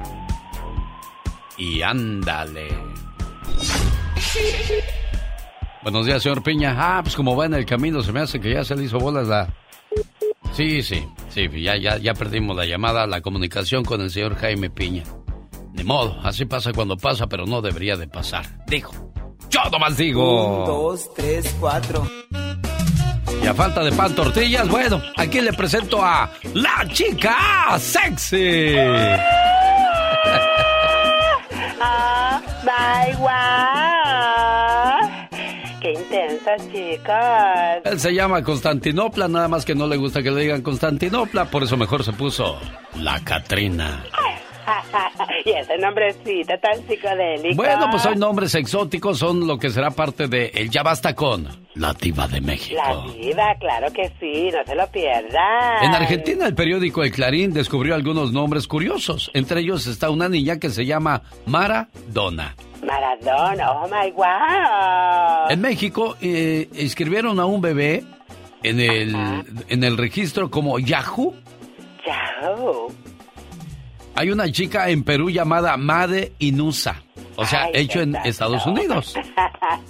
Y 1.58 1.82
ándale. 1.82 2.68
Buenos 5.84 6.06
días, 6.06 6.22
señor 6.22 6.44
Piña. 6.44 6.76
Ah, 6.78 7.02
pues 7.04 7.16
como 7.16 7.36
va 7.36 7.46
en 7.46 7.54
el 7.54 7.66
camino, 7.66 8.02
se 8.02 8.12
me 8.12 8.22
hace 8.22 8.40
que 8.40 8.54
ya 8.54 8.64
se 8.64 8.76
le 8.76 8.84
hizo 8.84 9.00
bolas 9.00 9.28
la, 9.28 9.48
Sí, 10.54 10.84
sí, 10.84 11.08
sí, 11.30 11.50
ya, 11.62 11.78
ya, 11.78 11.98
ya 11.98 12.14
perdimos 12.14 12.56
la 12.56 12.66
llamada, 12.66 13.08
la 13.08 13.22
comunicación 13.22 13.86
con 13.86 14.02
el 14.02 14.12
señor 14.12 14.36
Jaime 14.36 14.70
Piña. 14.70 15.04
De 15.74 15.84
modo, 15.84 16.20
así 16.24 16.46
pasa 16.46 16.74
cuando 16.74 16.98
pasa, 16.98 17.28
pero 17.28 17.46
no 17.46 17.62
debería 17.62 17.96
de 17.96 18.08
pasar. 18.08 18.46
Digo, 18.68 18.92
yo 19.50 19.62
nomás 19.72 19.98
digo. 19.98 20.60
Un, 20.60 20.66
dos, 20.66 21.14
tres, 21.14 21.56
cuatro. 21.60 22.06
Y 23.42 23.48
a 23.48 23.54
falta 23.54 23.84
de 23.84 23.92
pan 23.94 24.14
tortillas, 24.14 24.68
bueno, 24.68 25.02
aquí 25.16 25.40
le 25.40 25.54
presento 25.54 26.04
a 26.04 26.30
la 26.54 26.86
chica 26.92 27.80
sexy. 27.80 28.76
Ah. 31.82 33.89
Intensas, 36.58 36.72
chicas. 36.72 37.82
Él 37.86 38.00
se 38.00 38.14
llama 38.14 38.44
Constantinopla, 38.44 39.28
nada 39.28 39.48
más 39.48 39.66
que 39.66 39.76
no 39.76 39.88
le 39.88 39.98
gusta 39.98 40.22
que 40.22 40.32
le 40.32 40.42
digan 40.42 40.62
Constantinopla, 40.62 41.46
por 41.46 41.64
eso 41.64 41.78
mejor 41.78 42.04
se 42.04 42.14
puso 42.14 42.60
la 42.96 43.20
Catrina. 43.24 44.04
y 45.46 45.50
ese 45.50 45.78
nombrecito 45.78 46.54
tan 46.60 46.88
psicodélico. 46.88 47.56
Bueno, 47.56 47.88
pues 47.90 48.06
hay 48.06 48.16
nombres 48.16 48.54
exóticos, 48.56 49.18
son 49.18 49.48
lo 49.48 49.58
que 49.58 49.70
será 49.70 49.92
parte 49.92 50.28
de 50.28 50.52
El 50.54 50.70
Ya 50.70 50.84
Basta 50.84 51.16
con 51.16 51.48
la 51.76 51.94
Diva 51.94 52.28
de 52.28 52.42
México. 52.42 52.80
La 52.80 53.14
diva, 53.14 53.56
claro 53.60 53.92
que 53.92 54.12
sí, 54.20 54.50
no 54.52 54.64
se 54.66 54.76
lo 54.76 54.88
pierdan. 54.88 55.84
En 55.84 55.94
Argentina, 55.94 56.46
el 56.46 56.56
periódico 56.56 57.04
El 57.04 57.12
Clarín 57.12 57.54
descubrió 57.54 57.96
algunos 57.96 58.32
nombres 58.32 58.68
curiosos. 58.68 59.32
Entre 59.34 59.62
ellos 59.62 59.88
está 59.88 60.10
una 60.10 60.30
niña 60.30 60.60
que 60.60 60.70
se 60.70 60.86
llama 60.86 61.24
Maradona. 61.46 62.56
Maradona, 62.84 63.72
oh 63.72 63.88
my 63.88 64.12
wow. 64.12 65.50
En 65.50 65.62
México, 65.62 66.16
eh, 66.22 66.70
escribieron 66.74 67.40
a 67.40 67.46
un 67.46 67.62
bebé 67.62 68.04
en 68.64 68.80
el, 68.80 69.16
en 69.68 69.84
el 69.84 69.98
registro 69.98 70.50
como 70.50 70.80
Yahoo. 70.80 71.36
Yahoo. 72.06 72.94
Hay 74.16 74.32
una 74.32 74.52
chica 74.52 74.90
en 74.90 75.04
Perú 75.04 75.30
llamada 75.30 75.78
Made 75.78 76.34
Inusa. 76.40 77.04
O 77.36 77.46
sea, 77.46 77.64
Ay, 77.64 77.72
hecho 77.76 78.02
en. 78.02 78.16
Estados 78.18 78.66
Unidos. 78.66 79.16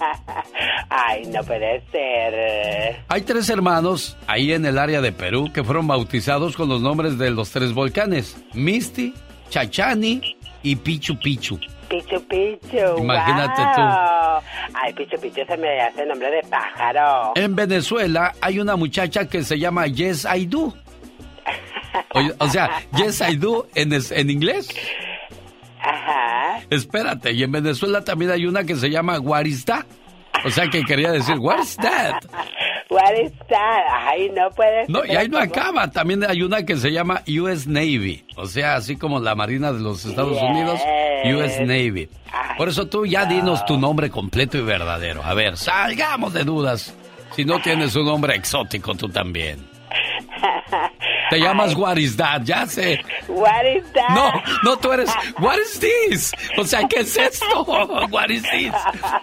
Ay, 0.88 1.26
no 1.26 1.42
puede 1.42 1.82
ser. 1.90 3.02
Hay 3.08 3.22
tres 3.22 3.48
hermanos 3.48 4.16
ahí 4.28 4.52
en 4.52 4.66
el 4.66 4.78
área 4.78 5.00
de 5.00 5.10
Perú 5.10 5.50
que 5.52 5.64
fueron 5.64 5.88
bautizados 5.88 6.56
con 6.56 6.68
los 6.68 6.80
nombres 6.80 7.18
de 7.18 7.30
los 7.32 7.50
tres 7.50 7.72
volcanes. 7.74 8.36
Misty, 8.54 9.14
Chachani 9.48 10.36
y 10.62 10.76
Pichu 10.76 11.18
Pichu. 11.18 11.58
Pichu 11.88 12.20
Pichu. 12.28 12.98
Imagínate 12.98 13.62
wow. 13.62 13.74
tú. 13.74 14.46
Ay, 14.74 14.92
Pichu 14.94 15.20
Pichu 15.20 15.44
se 15.46 15.56
me 15.56 15.80
hace 15.80 16.06
nombre 16.06 16.30
de 16.30 16.42
pájaro. 16.48 17.32
En 17.34 17.56
Venezuela 17.56 18.32
hay 18.40 18.60
una 18.60 18.76
muchacha 18.76 19.28
que 19.28 19.42
se 19.42 19.58
llama 19.58 19.86
Yes 19.86 20.26
I 20.32 20.46
Do. 20.46 20.74
O, 22.38 22.48
sea, 22.48 22.70
Yes 22.96 23.20
I 23.20 23.36
Do 23.36 23.66
en, 23.74 23.92
es- 23.92 24.12
en 24.12 24.30
inglés. 24.30 24.68
Ajá. 25.82 26.60
Espérate, 26.70 27.32
y 27.32 27.42
en 27.42 27.52
Venezuela 27.52 28.04
también 28.04 28.30
hay 28.30 28.46
una 28.46 28.64
que 28.64 28.76
se 28.76 28.90
llama 28.90 29.16
Guarista. 29.16 29.86
O 30.44 30.50
sea, 30.50 30.68
que 30.68 30.82
quería 30.84 31.10
decir, 31.10 31.36
what 31.38 31.58
is 31.58 31.76
that? 31.76 32.22
Ay, 32.98 34.30
no 34.34 34.50
puede 34.50 34.86
ser. 34.86 34.90
No, 34.90 35.04
y 35.04 35.10
ahí 35.16 35.28
no 35.28 35.38
acaba. 35.38 35.90
También 35.90 36.24
hay 36.24 36.42
una 36.42 36.64
que 36.64 36.76
se 36.76 36.90
llama 36.90 37.22
US 37.40 37.66
Navy. 37.66 38.24
O 38.36 38.46
sea, 38.46 38.74
así 38.74 38.96
como 38.96 39.20
la 39.20 39.34
Marina 39.34 39.72
de 39.72 39.80
los 39.80 40.04
Estados 40.04 40.32
Yes. 40.34 40.42
Unidos, 40.42 40.80
US 41.24 41.60
Navy. 41.60 42.08
Por 42.56 42.68
eso 42.68 42.86
tú 42.88 43.06
ya 43.06 43.26
dinos 43.26 43.64
tu 43.66 43.76
nombre 43.78 44.10
completo 44.10 44.58
y 44.58 44.62
verdadero. 44.62 45.22
A 45.24 45.34
ver, 45.34 45.56
salgamos 45.56 46.32
de 46.32 46.44
dudas. 46.44 46.94
Si 47.36 47.44
no 47.44 47.60
tienes 47.60 47.94
un 47.94 48.06
nombre 48.06 48.34
exótico, 48.34 48.94
tú 48.94 49.08
también. 49.08 49.69
Te 51.30 51.38
llamas 51.38 51.74
What 51.76 51.98
is 51.98 52.16
that, 52.16 52.42
ya 52.44 52.66
sé. 52.66 53.00
What 53.28 53.64
is 53.66 53.84
that? 53.92 54.10
No, 54.14 54.32
no, 54.64 54.76
tú 54.78 54.92
eres 54.92 55.10
What 55.38 55.58
is 55.58 55.78
this? 55.78 56.32
O 56.58 56.64
sea, 56.64 56.86
¿qué 56.88 57.00
es 57.00 57.16
esto? 57.16 57.64
What 58.10 58.30
is 58.30 58.42
this? 58.42 58.74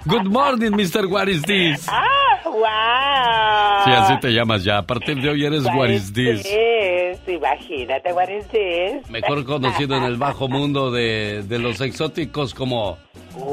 Good 0.06 0.26
morning, 0.26 0.72
Mr. 0.72 1.10
What 1.10 1.28
is 1.28 1.42
this? 1.44 1.86
Ah, 1.90 2.06
wow. 2.46 3.86
Sí, 3.86 3.92
así 3.92 4.20
te 4.20 4.30
llamas 4.34 4.64
ya. 4.64 4.78
A 4.80 4.86
partir 4.86 5.22
de 5.22 5.30
hoy 5.30 5.46
eres 5.46 5.66
What 5.66 5.90
is 5.90 6.14
this? 6.14 6.44
this? 6.44 7.20
Imagínate, 7.28 8.14
what 8.14 8.30
is 8.30 8.48
this? 8.48 9.10
Mejor 9.10 9.44
conocido 9.46 9.98
en 9.98 10.04
el 10.04 10.16
bajo 10.18 10.48
mundo 10.48 10.92
de, 10.92 11.44
de 11.44 11.60
los 11.60 11.82
exóticos 11.82 12.54
como 12.54 12.98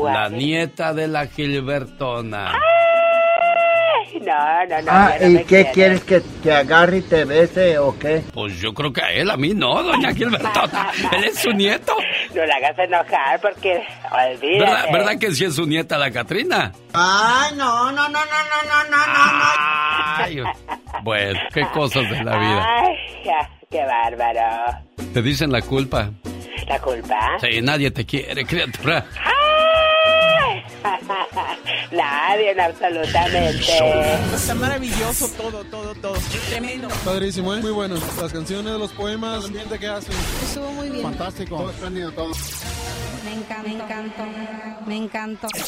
la 0.05 0.29
nieta 0.29 0.95
de 0.95 1.09
la 1.09 1.27
Gilbertona. 1.27 2.53
Ay, 2.53 2.74
no, 4.25 4.67
no, 4.69 4.83
no. 4.83 4.91
Ah, 4.91 5.15
¿y 5.21 5.45
qué 5.45 5.71
quieres 5.73 6.03
que 6.05 6.21
te 6.21 6.53
agarre 6.53 6.99
y 6.99 7.03
te 7.03 7.25
bese 7.25 7.79
o 7.79 7.97
qué? 7.99 8.23
Pues 8.33 8.61
yo 8.61 8.73
creo 8.75 8.93
que 8.93 9.03
a 9.03 9.13
él, 9.13 9.31
a 9.31 9.37
mí 9.37 9.55
no, 9.55 9.83
doña 9.83 10.13
Gilbertota. 10.15 10.91
él 11.17 11.25
es 11.25 11.39
su 11.39 11.51
nieto. 11.53 11.95
No 12.35 12.45
la 12.45 12.55
hagas 12.57 12.79
enojar 12.79 13.41
porque 13.41 13.83
olvídate. 14.11 14.93
¿Verdad, 14.93 15.19
que 15.19 15.31
sí 15.33 15.45
es 15.45 15.55
su 15.55 15.67
nieta 15.67 15.99
la 15.99 16.11
Catrina? 16.11 16.73
Ah, 16.93 17.49
no, 17.55 17.93
no, 17.93 18.09
no, 18.09 18.09
no, 18.09 18.19
no, 18.19 18.91
no, 18.91 18.97
no, 18.97 19.05
Ay, 20.17 20.37
no. 20.37 20.53
bueno, 21.03 21.39
qué 21.53 21.63
cosas 21.73 22.09
de 22.11 22.23
la 22.25 22.37
vida. 22.39 22.67
Ay, 22.83 22.97
qué 23.71 23.81
bárbaro. 23.85 24.79
Te 25.13 25.23
dicen 25.23 25.51
la 25.53 25.61
culpa. 25.63 26.11
¿La 26.69 26.79
culpa? 26.81 27.19
Sí, 27.41 27.61
nadie 27.61 27.91
te 27.91 28.07
quiere, 28.07 28.45
criatura. 28.45 29.05
¡Ay! 29.25 29.44
Nadie, 31.93 32.61
absolutamente. 32.61 33.79
Está 34.35 34.55
maravilloso 34.55 35.29
todo, 35.37 35.65
todo, 35.65 35.95
todo. 35.95 36.17
Tremendo. 36.51 36.89
Padrísimo, 37.05 37.55
¿eh? 37.55 37.61
Muy 37.61 37.71
bueno. 37.71 37.95
Las 38.21 38.33
canciones, 38.33 38.73
los 38.75 38.93
poemas, 38.93 39.39
el 39.41 39.47
ambiente 39.47 39.79
que 39.79 39.87
hacen. 39.89 40.15
Estuvo 40.43 40.71
muy 40.73 40.91
bien. 40.91 41.03
Fantástico. 41.03 41.57
Todo 41.57 41.71
espléndido, 41.71 42.13
todo. 42.13 42.33
Me 43.25 43.33
encanta. 43.33 43.63
Me 43.63 43.73
encantó. 43.75 44.25
Me 44.87 44.97
encantó. 44.97 45.49
El 45.55 45.63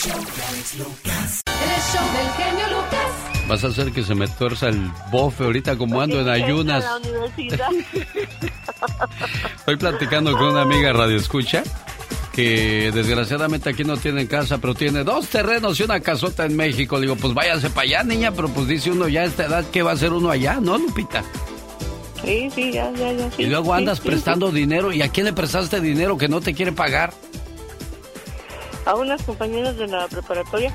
show 1.83 2.05
del 2.13 2.29
genio 2.37 2.67
Lucas. 2.69 3.11
Vas 3.49 3.65
a 3.65 3.69
hacer 3.69 3.93
que 3.93 4.03
se 4.03 4.15
me 4.15 4.29
tuerza 4.29 4.69
el 4.69 4.91
bofe 5.11 5.45
ahorita 5.45 5.77
como 5.77 5.99
ando 6.01 6.21
en 6.21 6.29
ayunas. 6.29 6.85
La. 6.85 7.01
Estoy 9.57 9.77
platicando 9.77 10.33
con 10.33 10.49
una 10.49 10.63
amiga 10.63 10.93
radio 10.93 11.17
escucha 11.17 11.63
que 12.37 12.93
desgraciadamente 12.93 13.71
aquí 13.71 13.83
no 13.83 13.97
tiene 13.97 14.29
casa, 14.29 14.59
pero 14.59 14.75
tiene 14.75 15.05
dos 15.05 15.27
terrenos 15.29 15.81
y 15.81 15.85
una 15.85 16.01
casota 16.01 16.45
en 16.45 16.55
México. 16.55 16.97
Le 16.97 17.03
digo, 17.03 17.17
pues 17.17 17.33
váyase 17.33 17.71
para 17.71 17.85
allá, 17.85 18.03
niña, 18.03 18.31
pero 18.31 18.51
pues 18.51 18.69
dice 18.69 18.91
uno 18.91 19.09
ya 19.09 19.23
a 19.23 19.25
esta 19.25 19.47
edad, 19.47 19.65
¿qué 19.73 19.83
va 19.83 19.93
a 19.93 19.95
hacer 19.95 20.13
uno 20.13 20.29
allá? 20.29 20.61
¿No, 20.61 20.77
Lupita? 20.77 21.25
Sí, 22.23 22.51
sí, 22.55 22.73
ya, 22.73 22.93
ya, 22.93 23.11
ya. 23.13 23.31
sí, 23.31 23.45
y 23.45 23.47
luego 23.47 23.73
andas 23.73 24.01
sí, 24.01 24.09
prestando 24.09 24.53
dinero. 24.53 24.93
¿Y 24.93 25.01
a 25.01 25.09
quién 25.09 25.25
le 25.25 25.33
prestaste 25.33 25.81
dinero 25.81 26.19
que 26.19 26.29
no 26.29 26.43
te 26.43 26.53
quiere 26.53 26.73
pagar? 26.73 27.15
A 28.85 28.95
unas 28.97 29.23
compañeras 29.23 29.79
de 29.79 29.87
la 29.87 30.07
preparatoria. 30.07 30.75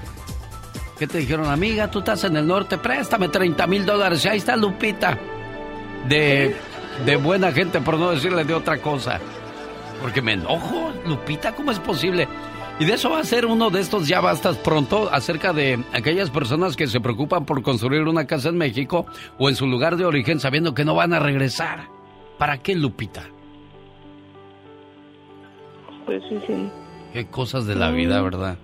¿Qué 0.97 1.05
te 1.05 1.19
dijeron, 1.19 1.45
amiga? 1.45 1.91
Tú 1.91 1.99
estás 1.99 2.23
en 2.23 2.37
el 2.37 2.47
norte, 2.47 2.79
préstame 2.79 3.29
30 3.29 3.67
mil 3.67 3.85
dólares. 3.85 4.25
Y 4.25 4.29
ahí 4.29 4.37
está 4.39 4.55
Lupita. 4.55 5.15
De, 6.09 6.55
de 7.05 7.15
buena 7.17 7.51
gente, 7.51 7.81
por 7.81 7.99
no 7.99 8.09
decirle 8.09 8.45
de 8.45 8.55
otra 8.55 8.79
cosa. 8.79 9.19
Porque 10.01 10.21
me 10.21 10.33
enojo, 10.33 10.91
Lupita, 11.05 11.53
¿cómo 11.53 11.71
es 11.71 11.79
posible? 11.79 12.27
Y 12.79 12.85
de 12.85 12.93
eso 12.93 13.11
va 13.11 13.19
a 13.19 13.23
ser 13.23 13.45
uno 13.45 13.69
de 13.69 13.79
estos 13.79 14.07
ya 14.07 14.19
bastas 14.21 14.57
pronto 14.57 15.09
acerca 15.13 15.53
de 15.53 15.83
aquellas 15.93 16.31
personas 16.31 16.75
que 16.75 16.87
se 16.87 16.99
preocupan 16.99 17.45
por 17.45 17.61
construir 17.61 18.01
una 18.07 18.25
casa 18.25 18.49
en 18.49 18.57
México 18.57 19.05
o 19.37 19.49
en 19.49 19.55
su 19.55 19.67
lugar 19.67 19.97
de 19.97 20.05
origen 20.05 20.39
sabiendo 20.39 20.73
que 20.73 20.83
no 20.83 20.95
van 20.95 21.13
a 21.13 21.19
regresar. 21.19 21.87
¿Para 22.39 22.57
qué, 22.57 22.73
Lupita? 22.73 23.27
Pues 26.05 26.23
sí, 26.27 26.39
sí. 26.47 26.71
Qué 27.13 27.27
cosas 27.27 27.67
de 27.67 27.75
la 27.75 27.91
vida, 27.91 28.19
¿verdad? 28.21 28.57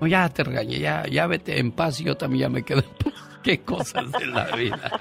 No, 0.00 0.06
ya 0.06 0.28
te 0.28 0.44
regañé, 0.44 0.78
ya, 0.78 1.06
ya 1.06 1.26
vete 1.26 1.58
en 1.58 1.72
paz 1.72 1.98
y 2.00 2.04
yo 2.04 2.16
también 2.18 2.42
ya 2.42 2.48
me 2.50 2.62
quedo 2.62 2.80
en 2.80 3.04
paz. 3.04 3.14
Qué 3.46 3.60
cosas 3.60 4.10
de 4.10 4.26
la 4.26 4.44
vida. 4.56 5.00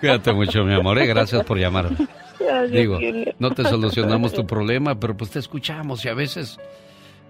Cuídate 0.00 0.32
mucho, 0.32 0.64
mi 0.64 0.72
amor, 0.72 0.96
y 1.02 1.06
gracias 1.06 1.44
por 1.44 1.58
llamarme. 1.58 2.08
Digo, 2.70 2.98
no 3.38 3.50
te 3.50 3.64
solucionamos 3.64 4.32
tu 4.32 4.46
problema, 4.46 4.98
pero 4.98 5.14
pues 5.14 5.30
te 5.30 5.38
escuchamos 5.38 6.02
y 6.06 6.08
a 6.08 6.14
veces 6.14 6.58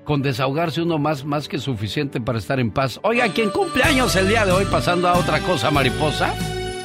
con 0.05 0.23
desahogarse 0.23 0.81
uno 0.81 0.99
más, 0.99 1.25
más 1.25 1.49
que 1.49 1.59
suficiente 1.59 2.21
para 2.21 2.39
estar 2.39 2.61
en 2.61 2.71
paz. 2.71 3.01
Oiga, 3.03 3.27
¿quién 3.35 3.51
cumpleaños 3.51 4.15
el 4.15 4.29
día 4.29 4.47
de 4.47 4.53
hoy 4.53 4.65
pasando 4.67 5.09
a 5.09 5.19
otra 5.19 5.41
cosa, 5.41 5.73
mariposa? 5.73 6.33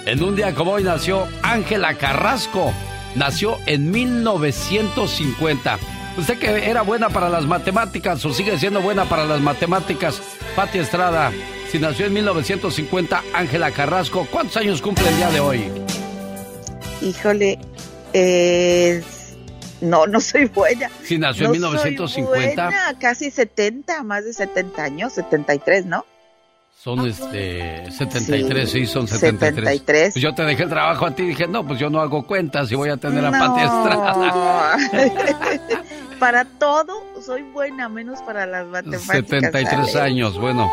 En 0.07 0.23
un 0.23 0.35
día 0.35 0.55
como 0.55 0.71
hoy 0.71 0.83
nació 0.83 1.27
Ángela 1.43 1.93
Carrasco. 1.93 2.73
Nació 3.13 3.57
en 3.67 3.91
1950. 3.91 5.77
Usted 6.17 6.39
que 6.39 6.69
era 6.69 6.81
buena 6.81 7.09
para 7.09 7.29
las 7.29 7.45
matemáticas 7.45 8.23
o 8.25 8.33
sigue 8.33 8.57
siendo 8.57 8.81
buena 8.81 9.05
para 9.05 9.25
las 9.25 9.39
matemáticas, 9.39 10.19
Pati 10.55 10.79
Estrada. 10.79 11.31
Si 11.71 11.77
nació 11.79 12.07
en 12.07 12.13
1950, 12.13 13.23
Ángela 13.33 13.71
Carrasco, 13.71 14.27
¿cuántos 14.31 14.57
años 14.57 14.81
cumple 14.81 15.07
el 15.09 15.17
día 15.17 15.29
de 15.29 15.39
hoy? 15.39 15.71
Híjole, 17.01 17.59
eh, 18.13 19.03
no, 19.81 20.07
no 20.07 20.19
soy 20.19 20.45
buena. 20.45 20.89
Si 21.03 21.17
nació 21.19 21.53
en 21.53 21.61
No 21.61 21.77
soy 21.77 21.91
1950. 21.91 22.63
buena, 22.65 22.99
casi 22.99 23.29
70, 23.29 24.01
más 24.03 24.25
de 24.25 24.33
70 24.33 24.83
años, 24.83 25.13
73, 25.13 25.85
¿no? 25.85 26.05
Son 26.79 27.05
este 27.05 27.91
73, 27.91 28.71
sí, 28.71 28.85
son 28.85 29.07
73. 29.07 29.55
73. 29.55 30.13
Pues 30.13 30.23
yo 30.23 30.33
te 30.33 30.43
dejé 30.43 30.63
el 30.63 30.69
trabajo 30.69 31.05
a 31.05 31.13
ti 31.13 31.23
y 31.23 31.27
dije, 31.27 31.47
no, 31.47 31.67
pues 31.67 31.79
yo 31.79 31.89
no 31.89 31.99
hago 31.99 32.25
cuentas 32.25 32.71
y 32.71 32.75
voy 32.75 32.89
a 32.89 32.97
tener 32.97 33.25
a 33.25 33.31
No. 33.31 33.39
Pati 33.39 33.61
Estrada. 33.61 34.77
para 36.19 36.45
todo 36.45 37.03
soy 37.25 37.43
buena, 37.43 37.89
menos 37.89 38.21
para 38.21 38.45
las 38.45 38.65
matemáticas. 38.67 39.05
73 39.07 39.91
¿sale? 39.91 40.05
años, 40.05 40.39
bueno. 40.39 40.69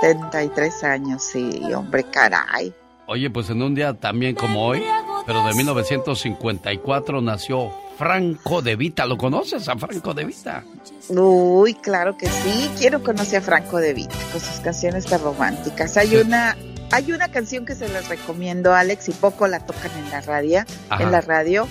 73 0.00 0.84
años, 0.84 1.22
sí, 1.22 1.60
hombre, 1.74 2.04
caray. 2.04 2.72
Oye, 3.06 3.30
pues 3.30 3.48
en 3.50 3.62
un 3.62 3.74
día 3.74 3.94
también 3.94 4.34
como 4.34 4.66
hoy, 4.66 4.82
pero 5.26 5.42
de 5.46 5.54
1954 5.54 7.20
nació 7.22 7.70
Franco 7.96 8.60
de 8.62 8.76
Vita. 8.76 9.06
¿Lo 9.06 9.16
conoces 9.16 9.66
a 9.68 9.76
Franco 9.76 10.12
de 10.14 10.24
Vita? 10.24 10.62
Uy, 11.08 11.74
claro 11.74 12.16
que 12.16 12.26
sí. 12.28 12.70
Quiero 12.78 13.02
conocer 13.02 13.38
a 13.40 13.42
Franco 13.42 13.78
de 13.78 13.94
Vita 13.94 14.14
con 14.30 14.40
sus 14.40 14.60
canciones 14.60 15.06
tan 15.06 15.22
románticas. 15.22 15.96
Hay 15.96 16.16
una, 16.16 16.54
hay 16.90 17.12
una 17.12 17.28
canción 17.28 17.64
que 17.64 17.74
se 17.74 17.88
les 17.88 18.08
recomiendo, 18.08 18.74
Alex, 18.74 19.08
y 19.08 19.12
poco 19.12 19.46
la 19.48 19.60
tocan 19.60 19.90
en 19.98 20.10
la 20.10 20.20
radio, 20.20 20.64
Ajá. 20.90 21.02
en 21.02 21.10
la 21.12 21.20
radio. 21.22 21.66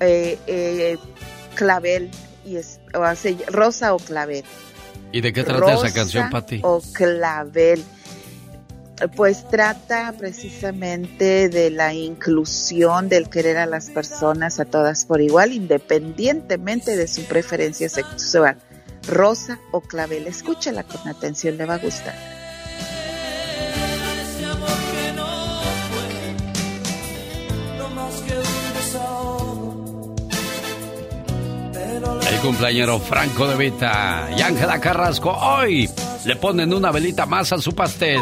eh, 0.00 0.38
eh, 0.46 0.98
Clavel 1.54 2.10
y 2.46 2.56
es 2.56 2.80
o 2.94 3.02
hace- 3.02 3.36
Rosa 3.48 3.94
o 3.94 3.98
Clavel. 3.98 4.44
¿Y 5.12 5.20
de 5.20 5.32
qué 5.32 5.44
trata 5.44 5.74
esa 5.74 5.92
canción, 5.92 6.30
Pati? 6.30 6.60
O 6.62 6.80
clavel. 6.92 7.82
Pues 9.14 9.46
trata 9.48 10.14
precisamente 10.18 11.50
de 11.50 11.70
la 11.70 11.92
inclusión, 11.92 13.10
del 13.10 13.28
querer 13.28 13.58
a 13.58 13.66
las 13.66 13.90
personas 13.90 14.58
a 14.58 14.64
todas 14.64 15.04
por 15.04 15.20
igual, 15.20 15.52
independientemente 15.52 16.96
de 16.96 17.06
su 17.06 17.24
preferencia 17.24 17.90
sexual. 17.90 18.56
Rosa 19.06 19.58
o 19.70 19.82
clavel, 19.82 20.26
escúchala 20.26 20.82
con 20.82 21.06
atención, 21.08 21.58
le 21.58 21.66
va 21.66 21.74
a 21.74 21.78
gustar. 21.78 22.14
El 32.36 32.42
cumpleañero 32.42 32.98
Franco 33.00 33.48
de 33.48 33.56
Vita 33.56 34.28
y 34.36 34.42
Ángela 34.42 34.78
Carrasco 34.78 35.30
hoy 35.30 35.88
le 36.26 36.36
ponen 36.36 36.74
una 36.74 36.92
velita 36.92 37.24
más 37.24 37.50
a 37.54 37.58
su 37.58 37.74
pastel. 37.74 38.20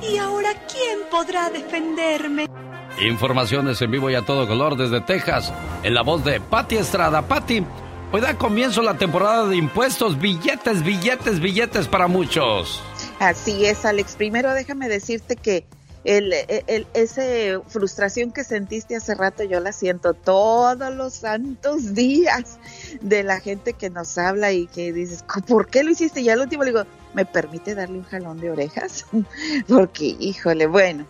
¿Y 0.00 0.16
ahora 0.18 0.50
quién 0.72 1.00
podrá 1.10 1.50
defenderme? 1.50 2.46
Informaciones 3.04 3.82
en 3.82 3.90
vivo 3.90 4.08
y 4.08 4.14
a 4.14 4.22
todo 4.22 4.46
color 4.46 4.76
desde 4.76 5.00
Texas, 5.00 5.52
en 5.82 5.94
la 5.94 6.02
voz 6.02 6.24
de 6.24 6.40
Patti 6.40 6.76
Estrada. 6.76 7.22
Patti, 7.22 7.64
hoy 8.12 8.20
da 8.20 8.38
comienzo 8.38 8.82
la 8.82 8.94
temporada 8.94 9.48
de 9.48 9.56
impuestos, 9.56 10.16
billetes, 10.20 10.84
billetes, 10.84 11.40
billetes 11.40 11.88
para 11.88 12.06
muchos. 12.06 12.80
Así 13.18 13.66
es, 13.66 13.84
Alex. 13.84 14.14
Primero 14.14 14.54
déjame 14.54 14.88
decirte 14.88 15.34
que 15.34 15.66
el, 16.04 16.32
el, 16.32 16.64
el- 16.66 16.86
ese 16.94 17.58
frustración 17.66 18.30
que 18.30 18.44
sentiste 18.44 18.94
hace 18.96 19.14
rato 19.14 19.42
yo 19.42 19.58
la 19.60 19.72
siento 19.72 20.14
todos 20.14 20.94
los 20.94 21.14
santos 21.14 21.94
días 21.94 22.58
de 23.00 23.22
la 23.22 23.40
gente 23.40 23.72
que 23.72 23.90
nos 23.90 24.16
habla 24.18 24.52
y 24.52 24.66
que 24.66 24.92
dices, 24.92 25.24
¿por 25.46 25.66
qué 25.68 25.82
lo 25.82 25.90
hiciste? 25.90 26.20
Y 26.20 26.28
al 26.30 26.40
último 26.40 26.62
le 26.64 26.70
digo, 26.70 26.84
¿me 27.14 27.24
permite 27.24 27.74
darle 27.74 27.98
un 27.98 28.04
jalón 28.04 28.38
de 28.40 28.50
orejas? 28.50 29.06
Porque, 29.68 30.04
híjole, 30.18 30.66
bueno. 30.66 31.06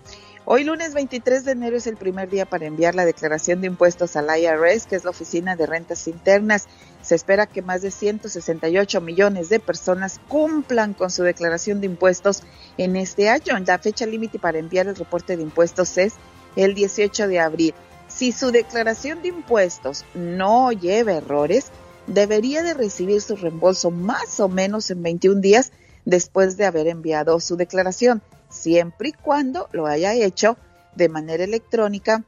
Hoy 0.47 0.63
lunes 0.63 0.93
23 0.93 1.47
de 1.47 1.53
enero 1.53 1.79
es 1.79 1.87
el 1.87 1.97
primer 1.97 2.29
día 2.29 2.45
para 2.45 2.67
enviar 2.67 2.95
la 2.95 3.07
declaración 3.07 3.63
de 3.63 3.67
impuestos 3.67 4.15
al 4.15 4.27
IRS, 4.39 4.85
que 4.87 4.95
es 4.95 5.03
la 5.03 5.09
Oficina 5.09 5.57
de 5.57 5.65
Rentas 5.65 6.07
Internas. 6.07 6.67
Se 7.01 7.15
espera 7.15 7.47
que 7.47 7.63
más 7.63 7.81
de 7.81 7.91
168 7.91 9.01
millones 9.01 9.49
de 9.49 9.59
personas 9.59 10.21
cumplan 10.29 10.93
con 10.93 11.11
su 11.11 11.23
declaración 11.23 11.81
de 11.81 11.87
impuestos 11.87 12.43
en 12.79 12.97
este 12.97 13.29
año. 13.29 13.59
La 13.67 13.79
fecha 13.79 14.07
límite 14.07 14.39
para 14.39 14.59
enviar 14.59 14.87
el 14.87 14.97
reporte 14.97 15.37
de 15.37 15.43
impuestos 15.43 15.97
es 15.99 16.15
el 16.57 16.75
18 16.75 17.29
de 17.29 17.41
abril. 17.41 17.75
Si 18.09 18.33
su 18.33 18.51
declaración 18.51 19.23
de 19.23 19.29
impuestos 19.29 20.05
no 20.15 20.73
lleva 20.73 21.13
errores, 21.13 21.71
debería 22.07 22.63
de 22.63 22.75
recibir 22.75 23.21
su 23.21 23.37
reembolso 23.37 23.91
más 23.91 24.39
o 24.41 24.49
menos 24.49 24.91
en 24.91 25.03
21 25.03 25.41
días 25.41 25.73
después 26.05 26.57
de 26.57 26.67
haber 26.67 26.87
enviado 26.87 27.41
su 27.41 27.57
declaración, 27.57 28.23
siempre 28.51 29.09
y 29.09 29.13
cuando 29.13 29.69
lo 29.73 29.87
haya 29.87 30.13
hecho 30.13 30.57
de 30.95 31.09
manera 31.09 31.45
electrónica 31.45 32.25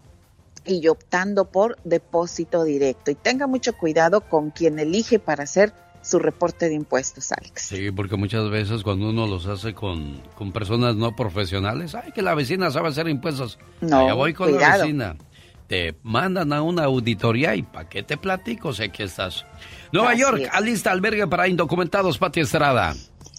y 0.65 0.89
optando 0.89 1.45
por 1.45 1.77
depósito 1.85 2.65
directo. 2.65 3.11
Y 3.11 3.15
tenga 3.15 3.47
mucho 3.47 3.77
cuidado 3.77 4.23
con 4.23 4.51
quien 4.51 4.79
elige 4.79 5.19
para 5.19 5.45
hacer 5.45 5.73
su 6.07 6.19
reporte 6.19 6.69
de 6.69 6.75
impuestos, 6.75 7.33
Alex. 7.33 7.63
Sí, 7.63 7.91
porque 7.91 8.17
muchas 8.17 8.49
veces 8.49 8.83
cuando 8.83 9.11
uno 9.11 9.27
los 9.27 9.47
hace 9.47 9.75
con, 9.75 10.23
con 10.37 10.53
personas 10.53 10.95
no 10.95 11.17
profesionales, 11.17 11.95
ay, 11.95 12.13
que 12.13 12.23
la 12.23 12.35
vecina 12.35 12.71
sabe 12.71 12.89
hacer 12.89 13.09
impuestos. 13.09 13.59
No, 13.81 14.01
Allá 14.01 14.15
voy 14.15 14.33
con 14.33 14.57
la 14.59 14.79
vecina. 14.79 15.17
Te 15.67 15.97
mandan 16.05 16.53
a 16.53 16.63
una 16.63 16.85
auditoría 16.85 17.57
y 17.57 17.63
¿para 17.63 17.89
qué 17.89 18.05
te 18.05 18.17
platico? 18.17 18.73
Sé 18.73 18.91
que 18.91 19.03
estás. 19.03 19.45
Nueva 19.93 20.13
Así 20.13 20.21
York, 20.21 20.43
es. 20.43 20.49
alista 20.53 20.93
albergue 20.93 21.27
para 21.27 21.49
indocumentados, 21.49 22.19
Pati 22.19 22.41
Estrada. 22.41 22.95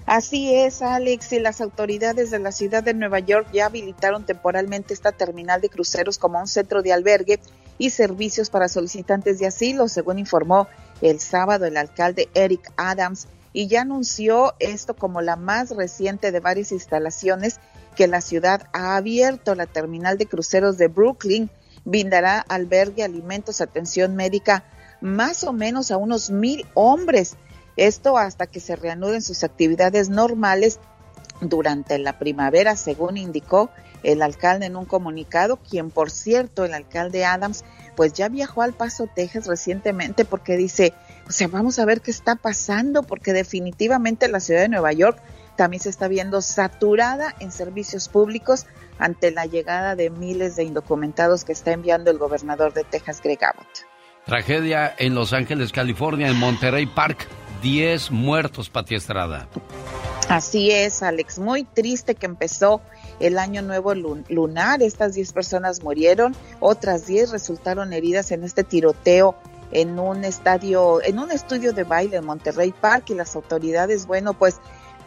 Así 0.05 0.53
es, 0.53 0.81
Alex, 0.81 1.33
y 1.33 1.39
las 1.39 1.59
autoridades 1.61 2.31
de 2.31 2.39
la 2.39 2.51
ciudad 2.51 2.83
de 2.83 2.93
Nueva 2.93 3.19
York 3.19 3.47
ya 3.53 3.65
habilitaron 3.65 4.25
temporalmente 4.25 4.93
esta 4.93 5.11
terminal 5.11 5.61
de 5.61 5.69
cruceros 5.69 6.17
como 6.17 6.39
un 6.39 6.47
centro 6.47 6.81
de 6.81 6.93
albergue 6.93 7.39
y 7.77 7.91
servicios 7.91 8.49
para 8.49 8.69
solicitantes 8.69 9.39
de 9.39 9.47
asilo, 9.47 9.87
según 9.87 10.19
informó 10.19 10.67
el 11.01 11.19
sábado 11.19 11.65
el 11.65 11.77
alcalde 11.77 12.29
Eric 12.33 12.71
Adams, 12.77 13.27
y 13.53 13.67
ya 13.67 13.81
anunció 13.81 14.53
esto 14.59 14.95
como 14.95 15.21
la 15.21 15.35
más 15.35 15.71
reciente 15.71 16.31
de 16.31 16.39
varias 16.39 16.71
instalaciones 16.71 17.59
que 17.95 18.07
la 18.07 18.21
ciudad 18.21 18.67
ha 18.73 18.95
abierto. 18.95 19.55
La 19.55 19.65
terminal 19.65 20.17
de 20.17 20.27
cruceros 20.27 20.77
de 20.77 20.87
Brooklyn 20.87 21.49
brindará 21.83 22.39
albergue, 22.39 23.03
alimentos, 23.03 23.61
atención 23.61 24.15
médica 24.15 24.63
más 25.01 25.43
o 25.43 25.53
menos 25.53 25.89
a 25.91 25.97
unos 25.97 26.29
mil 26.29 26.65
hombres. 26.73 27.35
Esto 27.77 28.17
hasta 28.17 28.47
que 28.47 28.59
se 28.59 28.75
reanuden 28.75 29.21
sus 29.21 29.43
actividades 29.43 30.09
normales 30.09 30.79
durante 31.41 31.97
la 31.99 32.17
primavera, 32.19 32.75
según 32.75 33.17
indicó 33.17 33.69
el 34.03 34.21
alcalde 34.21 34.67
en 34.67 34.75
un 34.75 34.85
comunicado, 34.85 35.57
quien 35.57 35.89
por 35.89 36.11
cierto, 36.11 36.65
el 36.65 36.73
alcalde 36.73 37.25
Adams, 37.25 37.63
pues 37.95 38.13
ya 38.13 38.29
viajó 38.29 38.61
al 38.61 38.73
Paso, 38.73 39.09
Texas 39.13 39.47
recientemente 39.47 40.23
porque 40.23 40.55
dice, 40.55 40.93
o 41.27 41.31
sea, 41.31 41.47
vamos 41.47 41.79
a 41.79 41.85
ver 41.85 42.01
qué 42.01 42.11
está 42.11 42.35
pasando, 42.35 43.03
porque 43.03 43.33
definitivamente 43.33 44.27
la 44.27 44.39
ciudad 44.39 44.61
de 44.61 44.69
Nueva 44.69 44.93
York 44.93 45.19
también 45.55 45.81
se 45.81 45.89
está 45.89 46.07
viendo 46.07 46.41
saturada 46.41 47.35
en 47.39 47.51
servicios 47.51 48.07
públicos 48.07 48.65
ante 48.99 49.31
la 49.31 49.45
llegada 49.45 49.95
de 49.95 50.09
miles 50.09 50.55
de 50.55 50.63
indocumentados 50.63 51.43
que 51.43 51.51
está 51.51 51.71
enviando 51.71 52.11
el 52.11 52.17
gobernador 52.17 52.73
de 52.73 52.83
Texas, 52.83 53.21
Greg 53.21 53.43
Abbott. 53.43 53.85
Tragedia 54.25 54.93
en 54.97 55.15
Los 55.15 55.33
Ángeles, 55.33 55.71
California, 55.71 56.27
en 56.27 56.37
Monterrey 56.37 56.85
Park. 56.85 57.27
10 57.61 58.11
muertos, 58.11 58.69
Pati 58.69 58.95
Estrada. 58.95 59.47
Así 60.29 60.71
es, 60.71 61.03
Alex. 61.03 61.39
Muy 61.39 61.63
triste 61.63 62.15
que 62.15 62.25
empezó 62.25 62.81
el 63.19 63.39
año 63.39 63.61
nuevo 63.61 63.93
lun- 63.93 64.25
lunar. 64.29 64.81
Estas 64.81 65.13
10 65.13 65.31
personas 65.33 65.81
murieron, 65.83 66.35
otras 66.59 67.07
10 67.07 67.31
resultaron 67.31 67.93
heridas 67.93 68.31
en 68.31 68.43
este 68.43 68.63
tiroteo 68.63 69.35
en 69.71 69.99
un 69.99 70.23
estadio, 70.23 71.01
en 71.03 71.19
un 71.19 71.31
estudio 71.31 71.73
de 71.73 71.83
baile 71.83 72.17
en 72.17 72.25
Monterrey 72.25 72.73
Park 72.79 73.09
y 73.09 73.15
las 73.15 73.35
autoridades, 73.35 74.05
bueno, 74.05 74.33
pues 74.33 74.55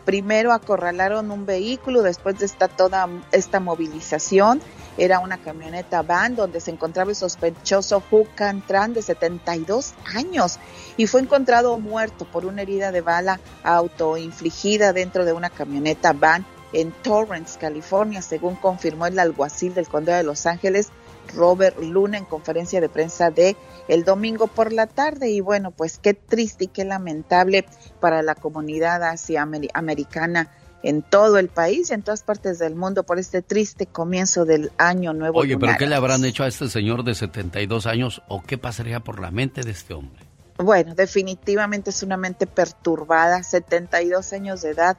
primero 0.04 0.52
acorralaron 0.52 1.30
un 1.30 1.46
vehículo 1.46 2.02
después 2.02 2.38
de 2.38 2.46
esta 2.46 2.68
toda 2.68 3.08
esta 3.32 3.60
movilización. 3.60 4.60
Era 5.00 5.18
una 5.18 5.38
camioneta 5.38 6.02
van 6.02 6.36
donde 6.36 6.60
se 6.60 6.70
encontraba 6.70 7.08
el 7.08 7.16
sospechoso 7.16 8.02
Hukan 8.10 8.60
Tran 8.66 8.92
de 8.92 9.00
72 9.00 9.94
años 10.14 10.58
y 10.98 11.06
fue 11.06 11.22
encontrado 11.22 11.78
muerto 11.78 12.26
por 12.26 12.44
una 12.44 12.60
herida 12.60 12.92
de 12.92 13.00
bala 13.00 13.40
autoinfligida 13.62 14.92
dentro 14.92 15.24
de 15.24 15.32
una 15.32 15.48
camioneta 15.48 16.12
van 16.12 16.44
en 16.74 16.92
Torrance, 16.92 17.58
California, 17.58 18.20
según 18.20 18.56
confirmó 18.56 19.06
el 19.06 19.18
alguacil 19.18 19.72
del 19.72 19.88
condado 19.88 20.18
de 20.18 20.24
Los 20.24 20.44
Ángeles, 20.44 20.90
Robert 21.34 21.78
Luna, 21.80 22.18
en 22.18 22.26
conferencia 22.26 22.82
de 22.82 22.90
prensa 22.90 23.30
de 23.30 23.56
el 23.88 24.04
domingo 24.04 24.48
por 24.48 24.70
la 24.70 24.86
tarde. 24.86 25.30
Y 25.30 25.40
bueno, 25.40 25.70
pues 25.70 25.98
qué 25.98 26.12
triste 26.12 26.64
y 26.64 26.68
qué 26.68 26.84
lamentable 26.84 27.64
para 28.00 28.20
la 28.20 28.34
comunidad 28.34 29.02
asiamericana 29.02 30.50
en 30.82 31.02
todo 31.02 31.38
el 31.38 31.48
país 31.48 31.90
y 31.90 31.94
en 31.94 32.02
todas 32.02 32.22
partes 32.22 32.58
del 32.58 32.74
mundo 32.74 33.02
por 33.02 33.18
este 33.18 33.42
triste 33.42 33.86
comienzo 33.86 34.44
del 34.44 34.72
año 34.78 35.12
nuevo. 35.12 35.38
Oye, 35.40 35.58
pero. 35.58 35.74
¿qué 35.78 35.86
le 35.86 35.94
habrán 35.94 36.24
hecho 36.24 36.44
a 36.44 36.48
este 36.48 36.68
señor 36.68 37.04
de 37.04 37.14
72 37.14 37.86
años 37.86 38.22
o 38.28 38.42
qué 38.42 38.56
pasaría 38.58 39.00
por 39.00 39.20
la 39.20 39.30
mente 39.30 39.62
de 39.62 39.70
este 39.72 39.94
hombre? 39.94 40.24
Bueno, 40.56 40.94
definitivamente 40.94 41.90
es 41.90 42.02
una 42.02 42.16
mente 42.16 42.46
perturbada, 42.46 43.42
72 43.42 44.32
años 44.32 44.62
de 44.62 44.70
edad 44.70 44.96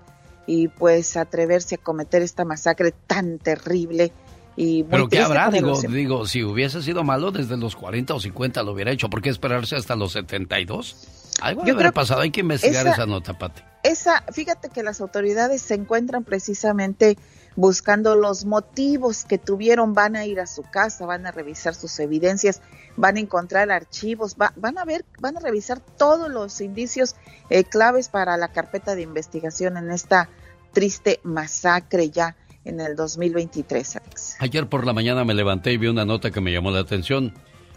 y 0.47 0.67
pues 0.69 1.17
atreverse 1.17 1.75
a 1.75 1.77
cometer 1.77 2.21
esta 2.21 2.45
masacre 2.45 2.93
tan 3.07 3.37
terrible 3.37 4.11
y 4.55 4.83
¿Pero 4.83 5.07
qué 5.07 5.19
habrá? 5.19 5.49
Digo, 5.49 5.79
digo, 5.81 6.27
si 6.27 6.43
hubiese 6.43 6.81
sido 6.81 7.03
malo 7.03 7.31
desde 7.31 7.57
los 7.57 7.75
40 7.75 8.13
o 8.13 8.19
50 8.19 8.63
lo 8.63 8.73
hubiera 8.73 8.91
hecho. 8.91 9.09
¿Por 9.09 9.21
qué 9.21 9.29
esperarse 9.29 9.75
hasta 9.75 9.95
los 9.95 10.11
72? 10.11 11.07
Algo 11.41 11.65
Yo 11.65 11.77
que 11.77 11.91
pasado. 11.91 12.21
Hay 12.21 12.31
que 12.31 12.41
investigar 12.41 12.85
esa- 12.85 12.95
esa 12.95 13.05
nota, 13.05 13.37
Pati. 13.37 13.61
Esa, 13.83 14.23
fíjate 14.31 14.69
que 14.69 14.83
las 14.83 15.01
autoridades 15.01 15.61
se 15.61 15.73
encuentran 15.73 16.23
precisamente 16.23 17.17
buscando 17.55 18.15
los 18.15 18.45
motivos 18.45 19.25
que 19.25 19.37
tuvieron, 19.37 19.93
van 19.93 20.15
a 20.15 20.25
ir 20.25 20.39
a 20.39 20.47
su 20.47 20.61
casa, 20.63 21.05
van 21.05 21.25
a 21.25 21.31
revisar 21.31 21.75
sus 21.75 21.99
evidencias, 21.99 22.61
van 22.95 23.17
a 23.17 23.19
encontrar 23.19 23.71
archivos, 23.71 24.35
va- 24.39 24.53
van 24.55 24.77
a 24.77 24.85
ver, 24.85 25.03
van 25.19 25.35
a 25.35 25.39
revisar 25.39 25.79
todos 25.79 26.29
los 26.29 26.61
indicios 26.61 27.15
eh, 27.49 27.63
claves 27.63 28.07
para 28.07 28.37
la 28.37 28.49
carpeta 28.49 28.95
de 28.95 29.01
investigación 29.01 29.75
en 29.77 29.91
esta 29.91 30.29
triste 30.73 31.19
masacre 31.23 32.09
ya 32.09 32.37
en 32.63 32.79
el 32.79 32.95
2023, 32.95 33.95
Alex. 33.97 34.35
Ayer 34.39 34.69
por 34.69 34.85
la 34.85 34.93
mañana 34.93 35.25
me 35.25 35.33
levanté 35.33 35.73
y 35.73 35.77
vi 35.77 35.87
una 35.87 36.05
nota 36.05 36.29
que 36.31 36.39
me 36.39 36.51
llamó 36.53 36.69
la 36.71 36.79
atención. 36.79 37.33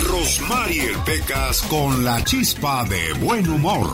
Rosmarie 0.09 0.93
Pecas 1.05 1.62
con 1.62 2.05
la 2.05 2.22
chispa 2.24 2.84
de 2.84 3.12
buen 3.24 3.48
humor. 3.48 3.88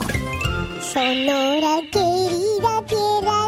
Sonora 0.80 1.80
querida 1.90 2.51
tierra 2.86 3.42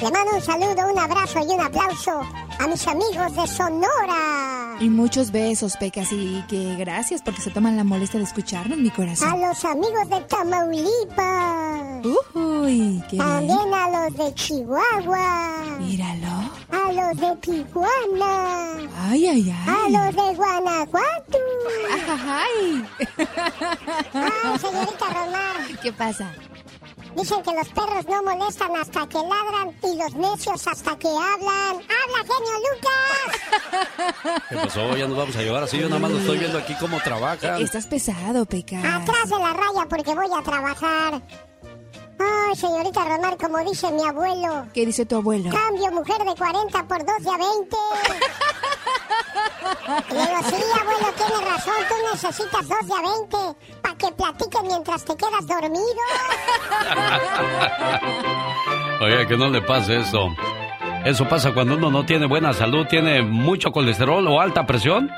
Le 0.00 0.10
mando 0.12 0.34
un 0.34 0.40
saludo, 0.40 0.92
un 0.92 0.98
abrazo 0.98 1.40
y 1.40 1.54
un 1.54 1.60
aplauso 1.60 2.22
a 2.58 2.66
mis 2.68 2.86
amigos 2.86 3.34
de 3.34 3.46
Sonora. 3.48 4.76
Y 4.80 4.88
muchos 4.88 5.32
besos, 5.32 5.76
Pecas, 5.76 6.12
y 6.12 6.40
que 6.48 6.76
gracias 6.76 7.20
porque 7.20 7.40
se 7.40 7.50
toman 7.50 7.76
la 7.76 7.82
molestia 7.82 8.18
de 8.20 8.24
escucharnos, 8.24 8.78
mi 8.78 8.90
corazón. 8.90 9.28
A 9.28 9.48
los 9.48 9.64
amigos 9.64 10.08
de 10.08 10.20
Tamaulipas. 10.20 12.06
Uy, 12.34 13.02
qué 13.10 13.16
También 13.16 13.74
a 13.74 13.90
los 13.90 14.16
de 14.16 14.34
Chihuahua. 14.34 15.78
Míralo. 15.80 16.50
A 16.70 16.92
los 16.92 17.16
de 17.20 17.36
Tijuana. 17.40 18.76
Ay, 19.10 19.26
ay, 19.26 19.54
ay. 19.66 19.94
A 19.94 20.06
los 20.06 20.14
de 20.14 20.34
Guanajuato. 20.36 21.38
Ay. 22.28 22.84
Ay, 24.14 24.58
señorita 24.60 25.06
Romar. 25.06 25.80
¿Qué 25.82 25.92
pasa? 25.92 26.32
Dicen 27.18 27.42
que 27.42 27.52
los 27.52 27.68
perros 27.70 28.06
no 28.08 28.22
molestan 28.22 28.76
hasta 28.76 29.08
que 29.08 29.18
ladran 29.18 29.76
y 29.82 29.96
los 29.96 30.14
necios 30.14 30.64
hasta 30.68 30.96
que 30.96 31.08
hablan. 31.08 31.82
¡Habla, 31.82 32.20
genio 32.22 32.54
Lucas! 32.70 34.42
¿Qué 34.48 34.54
pasó? 34.56 34.96
Ya 34.96 35.08
nos 35.08 35.16
vamos 35.16 35.34
a 35.34 35.42
llevar 35.42 35.64
así. 35.64 35.78
Yo 35.78 35.88
nada 35.88 36.00
más 36.00 36.12
lo 36.12 36.18
estoy 36.18 36.38
viendo 36.38 36.58
aquí 36.58 36.74
cómo 36.78 37.00
trabaja. 37.00 37.58
Estás 37.58 37.88
pesado, 37.88 38.46
Peca. 38.46 38.78
Atrás 38.78 39.30
de 39.30 39.36
la 39.36 39.52
raya 39.52 39.86
porque 39.88 40.14
voy 40.14 40.28
a 40.32 40.42
trabajar. 40.44 41.20
Ay, 42.20 42.54
señorita 42.56 43.04
Romar, 43.04 43.36
como 43.36 43.58
dice 43.68 43.90
mi 43.90 44.04
abuelo. 44.06 44.68
¿Qué 44.72 44.86
dice 44.86 45.04
tu 45.04 45.16
abuelo? 45.16 45.50
Cambio 45.50 45.90
mujer 45.90 46.18
de 46.24 46.36
40 46.36 46.86
por 46.86 46.98
2 47.04 47.06
de 47.18 47.30
a 47.30 47.36
20. 47.36 47.76
Digo, 50.08 50.42
sí, 50.48 50.56
abuelo, 50.80 51.12
tiene 51.16 51.40
razón, 51.44 51.74
tú 51.88 51.94
necesitas 52.12 52.68
2 52.68 52.86
de 52.86 52.94
a 52.94 53.02
20 53.02 53.36
para 53.82 53.96
que 53.96 54.12
platiquen 54.12 54.66
mientras 54.66 55.04
te 55.04 55.16
quedas 55.16 55.46
dormido. 55.46 56.02
Oye, 59.00 59.26
que 59.26 59.36
no 59.36 59.48
le 59.48 59.62
pase 59.62 59.98
eso. 59.98 60.28
Eso 61.04 61.28
pasa 61.28 61.52
cuando 61.52 61.76
uno 61.76 61.90
no 61.90 62.04
tiene 62.04 62.26
buena 62.26 62.52
salud, 62.52 62.86
tiene 62.86 63.22
mucho 63.22 63.70
colesterol 63.70 64.26
o 64.28 64.40
alta 64.40 64.66
presión. 64.66 65.10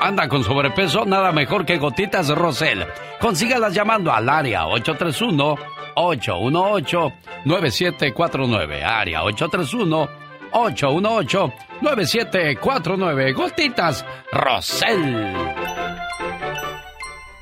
Anda 0.00 0.28
con 0.28 0.42
sobrepeso, 0.42 1.04
nada 1.04 1.30
mejor 1.32 1.64
que 1.64 1.78
gotitas 1.78 2.28
Rosel. 2.28 2.84
Consígalas 3.20 3.72
llamando 3.72 4.12
al 4.12 4.28
área 4.28 4.66
831 4.66 5.56
818-9749. 5.94 8.82
Área 8.82 9.22
831-818-9749. 10.52 13.34
Gotitas 13.34 14.04
Rosel. 14.32 15.34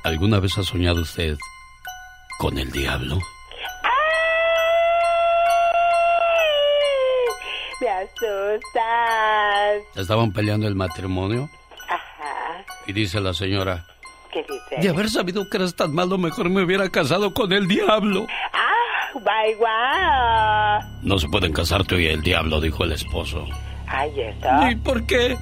¿Alguna 0.03 0.39
vez 0.39 0.57
ha 0.57 0.63
soñado 0.63 1.01
usted 1.01 1.37
con 2.39 2.57
el 2.57 2.71
diablo? 2.71 3.19
Me 7.79 7.89
asustas. 7.89 9.83
Estaban 9.95 10.31
peleando 10.31 10.67
el 10.67 10.75
matrimonio. 10.75 11.49
Ajá. 11.87 12.63
Y 12.85 12.93
dice 12.93 13.19
la 13.19 13.33
señora, 13.33 13.85
¿Qué 14.31 14.45
dice? 14.47 14.81
De 14.81 14.89
haber 14.89 15.09
sabido 15.09 15.49
que 15.49 15.57
eras 15.57 15.75
tan 15.75 15.93
malo, 15.93 16.17
mejor 16.17 16.49
me 16.49 16.63
hubiera 16.63 16.89
casado 16.89 17.33
con 17.33 17.51
el 17.51 17.67
diablo. 17.67 18.27
¡Ah! 18.53 18.80
No 21.01 21.19
se 21.19 21.27
pueden 21.27 21.53
casar 21.53 21.83
tú 21.85 21.95
y 21.95 22.07
el 22.07 22.21
diablo, 22.21 22.61
dijo 22.61 22.83
el 22.83 22.93
esposo. 22.93 23.45
¡Ay, 23.87 24.11
eso! 24.19 24.69
¿Y 24.69 24.75
por 24.75 25.05
qué? 25.05 25.37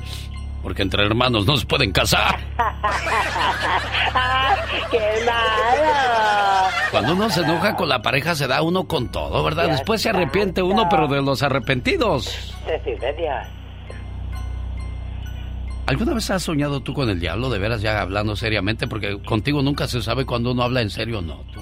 Porque 0.64 0.82
entre 0.82 1.06
hermanos 1.06 1.46
no 1.46 1.56
se 1.56 1.66
pueden 1.66 1.91
casar. 1.91 2.40
¡Ah, 2.58 4.56
¡Qué 4.91 5.00
malo! 5.26 6.70
Cuando 6.91 7.14
uno 7.14 7.30
se 7.30 7.41
enoja 7.41 7.76
con 7.76 7.88
la 7.88 8.02
pareja 8.02 8.36
se 8.36 8.48
da 8.48 8.62
uno 8.62 8.86
con 8.86 9.12
todo, 9.12 9.44
¿verdad? 9.44 9.70
Después 9.70 10.02
se 10.02 10.10
arrepiente 10.10 10.62
uno, 10.62 10.88
pero 10.90 11.08
de 11.08 11.22
los 11.22 11.44
arrepentidos. 11.44 12.56
Se 12.66 12.80
sirve 12.84 13.14
Dios. 13.14 13.59
¿Alguna 15.90 16.14
vez 16.14 16.30
has 16.30 16.44
soñado 16.44 16.82
tú 16.82 16.94
con 16.94 17.10
el 17.10 17.20
diablo, 17.20 17.49
de 17.49 17.57
veras 17.57 17.82
ya 17.82 17.99
hablando 17.99 18.36
seriamente? 18.36 18.88
Porque 18.88 19.20
contigo 19.24 19.64
nunca 19.64 19.88
se 19.88 20.03
sabe 20.03 20.24
cuando 20.24 20.52
uno 20.52 20.61
habla 20.61 20.82
en 20.82 20.91
serio 20.91 21.18
o 21.18 21.22
no. 21.24 21.38
Tú. 21.52 21.61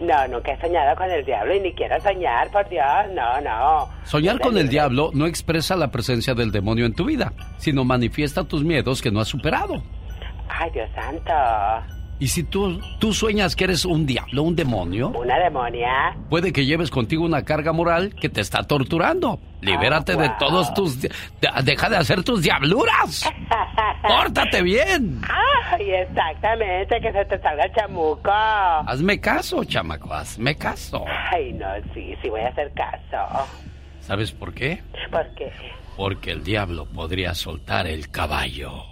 no, 0.00 0.28
nunca 0.28 0.52
he 0.52 0.60
soñado 0.60 0.94
con 0.94 1.10
el 1.10 1.24
diablo 1.24 1.52
y 1.56 1.60
ni 1.60 1.72
quiero 1.72 2.00
soñar, 2.00 2.48
por 2.52 2.68
Dios, 2.68 2.86
no, 3.12 3.40
no. 3.40 3.88
Soñar 4.04 4.38
con 4.38 4.56
el 4.56 4.68
diablo 4.68 5.10
no 5.12 5.26
expresa 5.26 5.74
la 5.74 5.90
presencia 5.90 6.34
del 6.34 6.52
demonio 6.52 6.86
en 6.86 6.94
tu 6.94 7.06
vida, 7.06 7.32
sino 7.58 7.84
manifiesta 7.84 8.44
tus 8.44 8.62
miedos 8.62 9.02
que 9.02 9.10
no 9.10 9.18
has 9.18 9.26
superado. 9.26 9.82
Ay, 10.48 10.70
Dios 10.70 10.88
santo. 10.94 11.99
Y 12.20 12.28
si 12.28 12.44
tú, 12.44 12.78
tú 12.98 13.14
sueñas 13.14 13.56
que 13.56 13.64
eres 13.64 13.86
un 13.86 14.04
diablo, 14.06 14.42
un 14.42 14.54
demonio, 14.54 15.08
¿Una 15.08 15.38
demonia? 15.38 16.14
puede 16.28 16.52
que 16.52 16.66
lleves 16.66 16.90
contigo 16.90 17.24
una 17.24 17.44
carga 17.46 17.72
moral 17.72 18.14
que 18.14 18.28
te 18.28 18.42
está 18.42 18.62
torturando. 18.62 19.40
Libérate 19.62 20.12
de 20.16 20.28
wow. 20.28 20.36
todos 20.38 20.74
tus... 20.74 21.00
de- 21.00 21.10
deja 21.64 21.88
de 21.88 21.96
hacer 21.96 22.22
tus 22.22 22.42
diabluras. 22.42 23.24
Pórtate 24.02 24.60
bien. 24.62 25.22
Ay, 25.72 25.90
exactamente, 25.92 27.00
que 27.00 27.10
se 27.10 27.24
te 27.24 27.38
salga 27.40 27.64
el 27.64 27.72
chamuco. 27.74 28.30
Hazme 28.30 29.18
caso, 29.18 29.64
chamaco, 29.64 30.12
hazme 30.12 30.54
caso. 30.56 31.04
Ay, 31.32 31.54
no, 31.54 31.66
sí, 31.94 32.14
sí 32.22 32.28
voy 32.28 32.42
a 32.42 32.48
hacer 32.48 32.70
caso. 32.74 33.46
¿Sabes 34.00 34.30
por 34.32 34.52
qué? 34.52 34.82
¿Por 35.10 35.26
qué? 35.36 35.50
Porque 35.96 36.32
el 36.32 36.44
diablo 36.44 36.84
podría 36.86 37.34
soltar 37.34 37.86
el 37.86 38.10
caballo. 38.10 38.84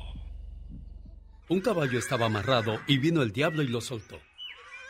Un 1.50 1.62
caballo 1.62 1.98
estaba 1.98 2.26
amarrado 2.26 2.78
y 2.86 2.98
vino 2.98 3.22
el 3.22 3.32
diablo 3.32 3.62
y 3.62 3.68
lo 3.68 3.80
soltó. 3.80 4.20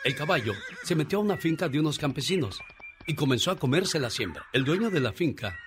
El 0.03 0.13
caballo 0.13 0.53
se 0.83 0.93
metió 0.93 1.19
a 1.19 1.21
una 1.21 1.37
finca 1.37 1.69
de 1.69 1.79
unos 1.79 1.97
campesinos 1.97 2.59
y 3.07 3.15
comenzó 3.15 3.51
a 3.51 3.57
comerse 3.57 3.97
la 3.97 4.09
siembra. 4.09 4.45
El 4.51 4.65
dueño 4.65 4.89
de 4.89 4.99
la 4.99 5.13
finca 5.13 5.57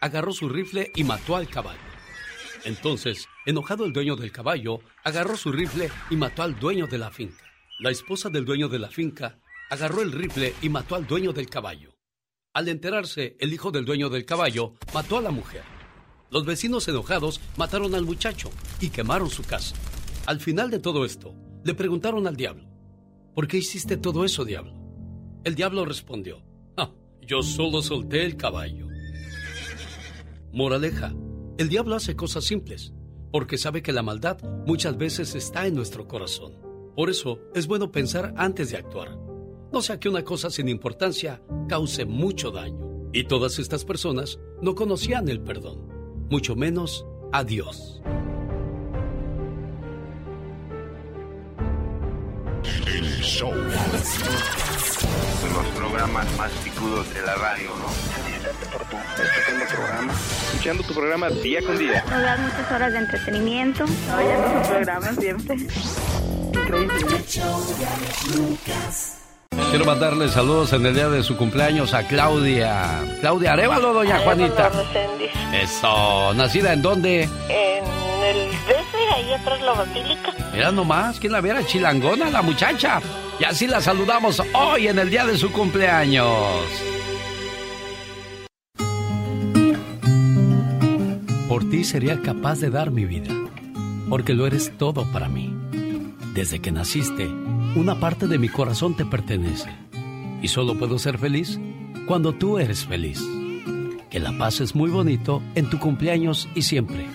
agarró 0.00 0.32
su 0.32 0.48
rifle 0.48 0.92
y 0.94 1.02
mató 1.02 1.34
al 1.34 1.48
caballo. 1.48 1.80
Entonces, 2.64 3.26
enojado 3.44 3.84
el 3.84 3.92
dueño 3.92 4.14
del 4.14 4.30
caballo, 4.30 4.78
agarró 5.02 5.36
su 5.36 5.50
rifle 5.50 5.90
y 6.10 6.16
mató 6.16 6.44
al 6.44 6.60
dueño 6.60 6.86
de 6.86 6.98
la 6.98 7.10
finca. 7.10 7.42
La 7.80 7.90
esposa 7.90 8.30
del 8.30 8.44
dueño 8.44 8.68
de 8.68 8.78
la 8.78 8.88
finca 8.88 9.40
agarró 9.68 10.00
el 10.00 10.12
rifle 10.12 10.54
y 10.62 10.68
mató 10.68 10.94
al 10.94 11.08
dueño 11.08 11.32
del 11.32 11.50
caballo. 11.50 11.96
Al 12.54 12.68
enterarse, 12.68 13.36
el 13.40 13.52
hijo 13.52 13.72
del 13.72 13.84
dueño 13.84 14.10
del 14.10 14.24
caballo 14.24 14.74
mató 14.94 15.18
a 15.18 15.22
la 15.22 15.32
mujer. 15.32 15.64
Los 16.30 16.46
vecinos 16.46 16.86
enojados 16.86 17.40
mataron 17.56 17.96
al 17.96 18.04
muchacho 18.04 18.50
y 18.80 18.90
quemaron 18.90 19.28
su 19.28 19.42
casa. 19.42 19.74
Al 20.26 20.40
final 20.40 20.70
de 20.70 20.80
todo 20.80 21.04
esto, 21.04 21.34
le 21.62 21.74
preguntaron 21.74 22.26
al 22.26 22.34
diablo, 22.34 22.64
¿por 23.32 23.46
qué 23.46 23.58
hiciste 23.58 23.96
todo 23.96 24.24
eso, 24.24 24.44
diablo? 24.44 24.74
El 25.44 25.54
diablo 25.54 25.84
respondió, 25.84 26.42
ah, 26.76 26.90
yo 27.22 27.42
solo 27.42 27.80
solté 27.80 28.24
el 28.24 28.36
caballo. 28.36 28.88
Moraleja, 30.52 31.14
el 31.58 31.68
diablo 31.68 31.94
hace 31.94 32.16
cosas 32.16 32.42
simples, 32.42 32.92
porque 33.30 33.56
sabe 33.56 33.82
que 33.82 33.92
la 33.92 34.02
maldad 34.02 34.38
muchas 34.66 34.96
veces 34.96 35.36
está 35.36 35.68
en 35.68 35.76
nuestro 35.76 36.08
corazón. 36.08 36.54
Por 36.96 37.08
eso 37.08 37.38
es 37.54 37.68
bueno 37.68 37.92
pensar 37.92 38.34
antes 38.36 38.72
de 38.72 38.78
actuar. 38.78 39.16
No 39.72 39.80
sea 39.80 40.00
que 40.00 40.08
una 40.08 40.24
cosa 40.24 40.50
sin 40.50 40.68
importancia 40.68 41.40
cause 41.68 42.04
mucho 42.04 42.50
daño. 42.50 43.10
Y 43.12 43.24
todas 43.24 43.60
estas 43.60 43.84
personas 43.84 44.40
no 44.60 44.74
conocían 44.74 45.28
el 45.28 45.40
perdón, 45.40 46.26
mucho 46.30 46.56
menos 46.56 47.06
a 47.32 47.44
Dios. 47.44 48.02
El 52.86 53.20
show. 53.22 53.52
Los 55.54 55.66
programas 55.76 56.26
más 56.36 56.50
picudos 56.64 57.12
de 57.14 57.22
la 57.22 57.34
radio, 57.34 57.70
¿no? 57.78 58.16
por 58.72 58.84
tu 58.86 58.96
estupendo 58.96 59.64
programa. 59.66 60.12
Escuchando 60.52 60.82
tu 60.82 60.94
programa 60.94 61.28
día 61.30 61.62
con 61.62 61.78
día. 61.78 62.04
Nos 62.10 62.22
das 62.22 62.40
muchas 62.40 62.72
horas 62.72 62.92
de 62.92 62.98
entretenimiento. 62.98 63.84
Oyendo 63.84 64.62
tu 64.62 64.68
programa 64.68 65.12
siempre. 65.12 65.56
Increíble. 66.52 67.16
Quiero 69.70 69.84
mandarle 69.84 70.28
saludos 70.28 70.72
en 70.72 70.86
el 70.86 70.94
día 70.94 71.08
de 71.08 71.22
su 71.22 71.36
cumpleaños 71.36 71.94
a 71.94 72.06
Claudia. 72.06 73.00
Claudia 73.20 73.52
Arevalo, 73.52 73.92
doña 73.92 74.18
Juanita. 74.20 74.70
Eso. 75.52 76.34
¿Nacida 76.34 76.72
en 76.72 76.82
dónde? 76.82 77.22
En 77.48 77.84
el 78.24 78.50
Atrás 79.16 79.60
la 79.62 79.72
basílica. 79.72 80.32
Mira 80.52 80.72
nomás, 80.72 81.18
¿quién 81.18 81.32
la 81.32 81.40
viera? 81.40 81.64
Chilangona, 81.64 82.30
la 82.30 82.42
muchacha. 82.42 83.00
Y 83.40 83.44
así 83.44 83.66
la 83.66 83.80
saludamos 83.80 84.42
hoy 84.54 84.88
en 84.88 84.98
el 84.98 85.10
día 85.10 85.26
de 85.26 85.36
su 85.36 85.52
cumpleaños. 85.52 86.28
Por 91.48 91.68
ti 91.70 91.84
sería 91.84 92.20
capaz 92.20 92.60
de 92.60 92.70
dar 92.70 92.90
mi 92.90 93.04
vida, 93.04 93.34
porque 94.08 94.34
lo 94.34 94.46
eres 94.46 94.76
todo 94.76 95.10
para 95.12 95.28
mí. 95.28 95.54
Desde 96.34 96.60
que 96.60 96.70
naciste, 96.70 97.26
una 97.74 97.98
parte 97.98 98.26
de 98.26 98.38
mi 98.38 98.48
corazón 98.48 98.96
te 98.96 99.04
pertenece. 99.04 99.70
Y 100.42 100.48
solo 100.48 100.78
puedo 100.78 100.98
ser 100.98 101.18
feliz 101.18 101.58
cuando 102.06 102.32
tú 102.32 102.58
eres 102.58 102.84
feliz. 102.84 103.22
Que 104.10 104.20
la 104.20 104.36
paz 104.36 104.60
es 104.60 104.74
muy 104.74 104.90
bonito 104.90 105.42
en 105.54 105.68
tu 105.68 105.78
cumpleaños 105.78 106.48
y 106.54 106.62
siempre. 106.62 107.06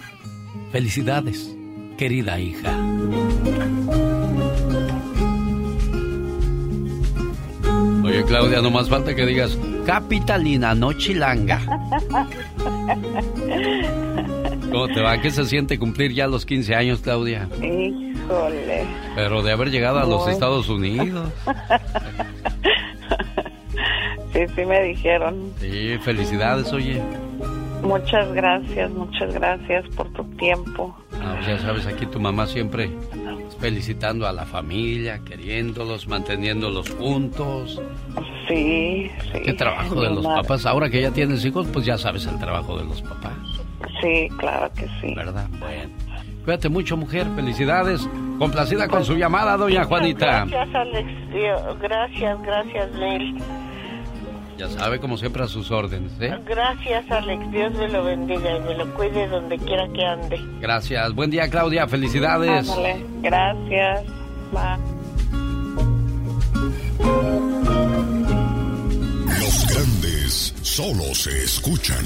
Felicidades, 0.71 1.55
querida 2.01 2.39
hija. 2.39 2.75
Oye, 8.03 8.23
Claudia, 8.25 8.59
no 8.59 8.71
más 8.71 8.89
falta 8.89 9.13
que 9.13 9.23
digas 9.23 9.55
capitalina, 9.85 10.73
no 10.73 10.93
chilanga. 10.93 11.61
¿Cómo 14.71 14.87
te 14.87 14.99
va? 14.99 15.21
¿Qué 15.21 15.29
se 15.29 15.45
siente 15.45 15.77
cumplir 15.77 16.11
ya 16.11 16.25
los 16.25 16.43
15 16.47 16.73
años, 16.73 17.01
Claudia? 17.01 17.47
Híjole. 17.57 18.87
Pero 19.13 19.43
de 19.43 19.51
haber 19.51 19.69
llegado 19.69 19.99
a 19.99 20.05
los. 20.05 20.27
Estados 20.27 20.69
Unidos. 20.69 21.31
Sí, 24.33 24.39
sí 24.55 24.65
me 24.65 24.81
dijeron. 24.81 25.51
Sí, 25.59 25.99
felicidades, 25.99 26.73
oye. 26.73 26.99
Muchas 27.83 28.31
gracias, 28.33 28.89
muchas 28.89 29.33
gracias 29.33 29.85
por 29.95 30.11
tu 30.13 30.23
tiempo. 30.37 30.95
Ah, 31.21 31.35
pues 31.35 31.47
ya 31.47 31.59
sabes, 31.59 31.85
aquí 31.85 32.05
tu 32.05 32.19
mamá 32.19 32.47
siempre 32.47 32.89
felicitando 33.59 34.27
a 34.27 34.31
la 34.31 34.45
familia, 34.45 35.19
queriéndolos, 35.23 36.07
manteniéndolos 36.07 36.89
juntos. 36.89 37.79
Sí, 38.47 39.11
sí. 39.31 39.39
Qué 39.45 39.53
trabajo 39.53 40.01
de 40.01 40.09
los 40.09 40.25
papás. 40.25 40.65
Ahora 40.65 40.89
que 40.89 41.01
ya 41.01 41.11
tienes 41.11 41.45
hijos, 41.45 41.67
pues 41.71 41.85
ya 41.85 41.97
sabes 41.97 42.25
el 42.25 42.39
trabajo 42.39 42.77
de 42.77 42.85
los 42.85 43.01
papás. 43.03 43.33
Sí, 44.01 44.27
claro 44.37 44.71
que 44.73 44.87
sí. 44.99 45.13
¿Verdad? 45.15 45.47
Bueno. 45.59 45.91
Cuídate 46.43 46.69
mucho, 46.69 46.97
mujer. 46.97 47.27
Felicidades. 47.35 48.09
Complacida 48.39 48.87
con 48.87 49.05
su 49.05 49.15
llamada, 49.15 49.55
doña 49.57 49.83
Juanita. 49.83 50.45
Gracias, 50.45 50.75
Alex. 50.75 51.09
Gracias, 51.79 52.41
gracias, 52.41 52.91
Mel. 52.93 53.35
Ya 54.61 54.69
sabe, 54.69 54.99
como 54.99 55.17
siempre, 55.17 55.41
a 55.41 55.47
sus 55.47 55.71
órdenes, 55.71 56.11
¿eh? 56.19 56.37
Gracias, 56.45 57.09
Alex. 57.09 57.51
Dios 57.51 57.73
me 57.73 57.89
lo 57.89 58.03
bendiga 58.03 58.57
y 58.57 58.59
me 58.59 58.75
lo 58.75 58.93
cuide 58.93 59.27
donde 59.27 59.57
quiera 59.57 59.91
que 59.91 60.05
ande. 60.05 60.39
Gracias. 60.59 61.15
Buen 61.15 61.31
día, 61.31 61.49
Claudia. 61.49 61.87
Felicidades. 61.87 62.69
Ándale. 62.69 63.03
Gracias. 63.23 64.03
Bye. 64.51 64.77
Los 69.39 69.67
grandes 69.67 70.53
solo 70.61 71.05
se 71.15 71.43
escuchan. 71.43 72.05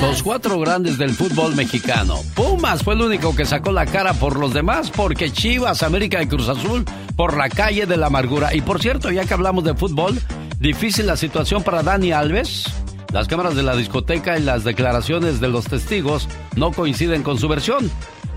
Los 0.00 0.22
cuatro 0.22 0.60
grandes 0.60 0.98
del 0.98 1.10
fútbol 1.10 1.56
mexicano. 1.56 2.20
Pumas 2.34 2.82
fue 2.82 2.94
el 2.94 3.00
único 3.00 3.34
que 3.34 3.44
sacó 3.44 3.72
la 3.72 3.86
cara 3.86 4.14
por 4.14 4.38
los 4.38 4.54
demás 4.54 4.90
porque 4.90 5.32
Chivas, 5.32 5.82
América 5.82 6.22
y 6.22 6.26
Cruz 6.26 6.48
Azul 6.48 6.84
por 7.16 7.36
la 7.36 7.48
calle 7.48 7.86
de 7.86 7.96
la 7.96 8.06
amargura. 8.06 8.54
Y 8.54 8.60
por 8.60 8.80
cierto, 8.80 9.10
ya 9.10 9.24
que 9.24 9.34
hablamos 9.34 9.64
de 9.64 9.74
fútbol, 9.74 10.20
difícil 10.60 11.06
la 11.06 11.16
situación 11.16 11.62
para 11.62 11.82
Dani 11.82 12.12
Alves. 12.12 12.64
Las 13.12 13.26
cámaras 13.28 13.56
de 13.56 13.62
la 13.62 13.76
discoteca 13.76 14.38
y 14.38 14.42
las 14.42 14.62
declaraciones 14.62 15.40
de 15.40 15.48
los 15.48 15.64
testigos 15.64 16.28
no 16.54 16.72
coinciden 16.72 17.22
con 17.22 17.38
su 17.38 17.48
versión. 17.48 17.90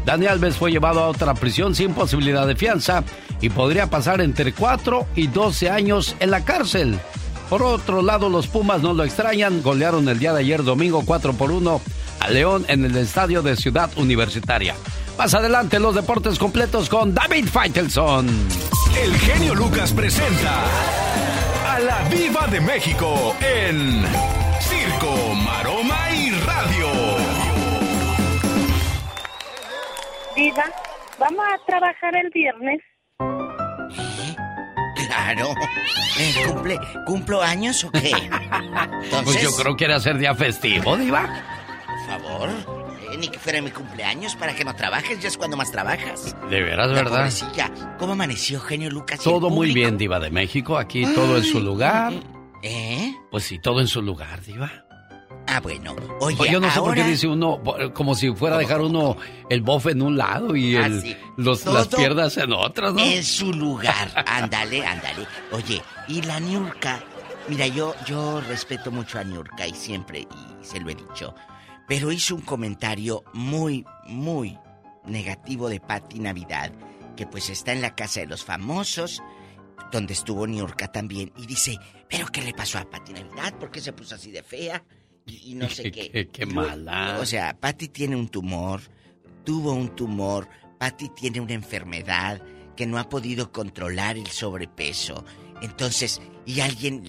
Dani 0.06 0.26
Alves 0.28 0.56
fue 0.56 0.72
llevado 0.72 1.02
a 1.04 1.10
otra 1.10 1.34
prisión 1.34 1.76
sin 1.76 1.94
posibilidad 1.94 2.48
de 2.48 2.56
fianza 2.56 3.04
y 3.42 3.50
podría 3.50 3.90
pasar 3.90 4.22
entre 4.22 4.54
4 4.54 5.06
y 5.16 5.28
12 5.28 5.70
años 5.70 6.16
en 6.20 6.32
la 6.32 6.46
cárcel. 6.46 6.98
Por 7.50 7.64
otro 7.64 8.02
lado, 8.02 8.30
los 8.30 8.48
Pumas 8.48 8.82
no 8.82 8.94
lo 8.94 9.04
extrañan, 9.04 9.62
golearon 9.62 10.08
el 10.10 10.20
día 10.20 10.34
de 10.34 10.42
ayer 10.42 10.64
domingo 10.64 11.04
4 11.06 11.34
por 11.34 11.52
1 11.52 11.82
a 12.20 12.30
León 12.30 12.66
en 12.68 12.84
el 12.84 12.96
estadio 12.98 13.42
de 13.42 13.56
Ciudad 13.56 13.90
Universitaria. 13.96 14.76
Más 15.18 15.34
adelante 15.34 15.80
los 15.80 15.96
deportes 15.96 16.38
completos 16.38 16.90
con 16.90 17.14
David 17.14 17.48
Faitelson. 17.48 18.28
El 19.02 19.16
genio 19.18 19.56
Lucas 19.56 19.94
presenta 19.94 20.64
a 21.68 21.80
la 21.80 22.04
Viva 22.10 22.48
de 22.48 22.60
México 22.62 23.36
en 23.40 24.04
Circo, 24.60 25.34
Maroma 25.36 26.12
y 26.12 26.32
Radio. 26.32 26.88
Diva, 30.36 30.66
¿vamos 31.18 31.46
a 31.46 31.66
trabajar 31.66 32.16
el 32.16 32.30
viernes? 32.32 32.82
Claro. 35.08 35.54
Eh, 36.20 36.34
¿Cumple, 36.48 36.80
¿Cumplo 37.06 37.42
años 37.42 37.84
o 37.84 37.92
qué? 37.92 38.12
Pues 39.24 39.42
yo 39.42 39.56
creo 39.56 39.76
que 39.76 39.86
era 39.86 40.00
ser 40.00 40.18
día 40.18 40.34
festivo, 40.36 40.98
Diva. 40.98 41.44
Por 41.86 42.22
favor, 42.22 42.50
eh, 43.12 43.18
ni 43.18 43.28
que 43.30 43.38
fuera 43.40 43.62
mi 43.62 43.72
cumpleaños 43.72 44.36
para 44.36 44.56
que 44.56 44.64
no 44.64 44.76
trabajes, 44.76 45.20
ya 45.20 45.28
es 45.28 45.38
cuando 45.38 45.58
más 45.58 45.72
trabajas. 45.72 46.36
De 46.50 46.62
veras, 46.62 46.88
La 46.90 46.94
¿verdad? 46.96 47.18
pobrecilla. 47.20 47.72
¿Cómo 48.00 48.14
amaneció 48.14 48.60
genio 48.60 48.90
Lucas? 48.90 49.20
y 49.26 49.30
el 49.30 49.36
Todo 49.36 49.50
muy 49.50 49.74
bien, 49.74 49.98
Diva 49.98 50.20
de 50.20 50.30
México. 50.32 50.78
Aquí 50.78 51.06
todo 51.14 51.38
en 51.38 51.44
su 51.44 51.60
lugar. 51.60 52.14
¿Eh? 52.64 53.14
Pues 53.32 53.44
sí, 53.44 53.60
todo 53.60 53.82
en 53.82 53.88
su 53.88 54.02
lugar, 54.02 54.42
Diva. 54.42 54.86
Ah, 55.48 55.60
bueno. 55.62 55.96
Oye, 56.20 56.36
Pues 56.36 56.52
yo 56.52 56.60
no 56.60 56.70
sé 56.70 56.80
por 56.80 56.94
qué 56.94 57.04
dice 57.04 57.28
uno, 57.28 57.62
como 57.94 58.16
si 58.16 58.34
fuera 58.34 58.58
a 58.58 58.60
dejar 58.60 58.82
uno 58.82 59.16
el 59.50 59.62
bofe 59.62 59.92
en 59.92 60.02
un 60.02 60.18
lado 60.18 60.56
y 60.56 60.76
el, 60.76 61.00
Así. 61.00 61.16
los, 61.38 61.64
Todo 61.64 61.76
las 61.76 61.88
piernas 61.88 62.36
en 62.38 62.52
otras, 62.52 62.94
¿no? 62.94 63.00
En 63.00 63.24
su 63.24 63.54
lugar. 63.54 64.12
Ándale, 64.28 64.86
ándale. 64.86 65.26
Oye, 65.52 65.82
y 66.08 66.22
la 66.22 66.40
Niurka. 66.40 67.02
Mira, 67.48 67.66
yo, 67.68 67.96
yo 68.06 68.42
respeto 68.42 68.92
mucho 68.92 69.20
a 69.20 69.24
Niurka 69.24 69.66
y 69.66 69.74
siempre, 69.74 70.20
y 70.22 70.28
se 70.66 70.82
lo 70.82 70.90
he 70.90 70.96
dicho. 70.96 71.34
Pero 71.88 72.12
hizo 72.12 72.36
un 72.36 72.42
comentario 72.42 73.24
muy, 73.34 73.86
muy 74.06 74.58
negativo 75.06 75.70
de 75.70 75.80
Patti 75.80 76.20
Navidad. 76.20 76.72
Que 77.16 77.26
pues 77.26 77.50
está 77.50 77.72
en 77.72 77.82
la 77.82 77.96
casa 77.96 78.20
de 78.20 78.26
los 78.28 78.44
famosos 78.44 79.24
donde 79.92 80.12
estuvo 80.14 80.46
Niurka 80.46 80.92
también, 80.92 81.32
y 81.38 81.46
dice, 81.46 81.80
¿pero 82.10 82.28
qué 82.28 82.42
le 82.42 82.54
pasó 82.54 82.78
a 82.80 82.90
Pati 82.90 83.14
Navidad? 83.14 83.54
¿Por 83.58 83.72
qué 83.72 83.80
se 83.80 83.94
puso 83.94 84.16
así 84.16 84.32
de 84.32 84.44
fea? 84.44 84.84
Y, 85.28 85.52
y 85.52 85.56
no 85.56 85.70
sé 85.70 85.92
qué. 85.92 86.10
Qué, 86.10 86.28
qué 86.30 86.46
mala. 86.46 87.20
O 87.22 87.26
sea, 87.26 87.56
Pati 87.60 87.90
tiene 87.90 88.16
un 88.16 88.30
tumor, 88.30 88.82
tuvo 89.44 89.74
un 89.74 89.96
tumor, 89.96 90.48
Pati 90.80 91.10
tiene 91.10 91.40
una 91.40 91.54
enfermedad 91.54 92.42
que 92.76 92.86
no 92.86 92.98
ha 92.98 93.10
podido 93.10 93.52
controlar 93.52 94.18
el 94.18 94.28
sobrepeso. 94.28 95.26
Entonces, 95.62 96.22
y 96.46 96.62
alguien, 96.62 97.04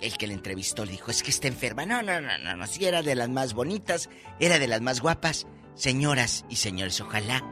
el 0.00 0.16
que 0.18 0.26
le 0.26 0.34
entrevistó, 0.34 0.84
le 0.84 0.92
dijo, 0.92 1.10
es 1.10 1.22
que 1.22 1.30
está 1.30 1.48
enferma. 1.48 1.86
No, 1.86 2.02
no, 2.02 2.20
no, 2.20 2.36
no, 2.38 2.56
no, 2.56 2.66
si 2.66 2.84
era 2.84 3.02
de 3.02 3.14
las 3.14 3.30
más 3.30 3.54
bonitas, 3.54 4.10
era 4.40 4.58
de 4.58 4.68
las 4.68 4.82
más 4.82 5.00
guapas. 5.00 5.46
Señoras 5.74 6.44
y 6.48 6.56
señores, 6.56 7.00
ojalá 7.00 7.42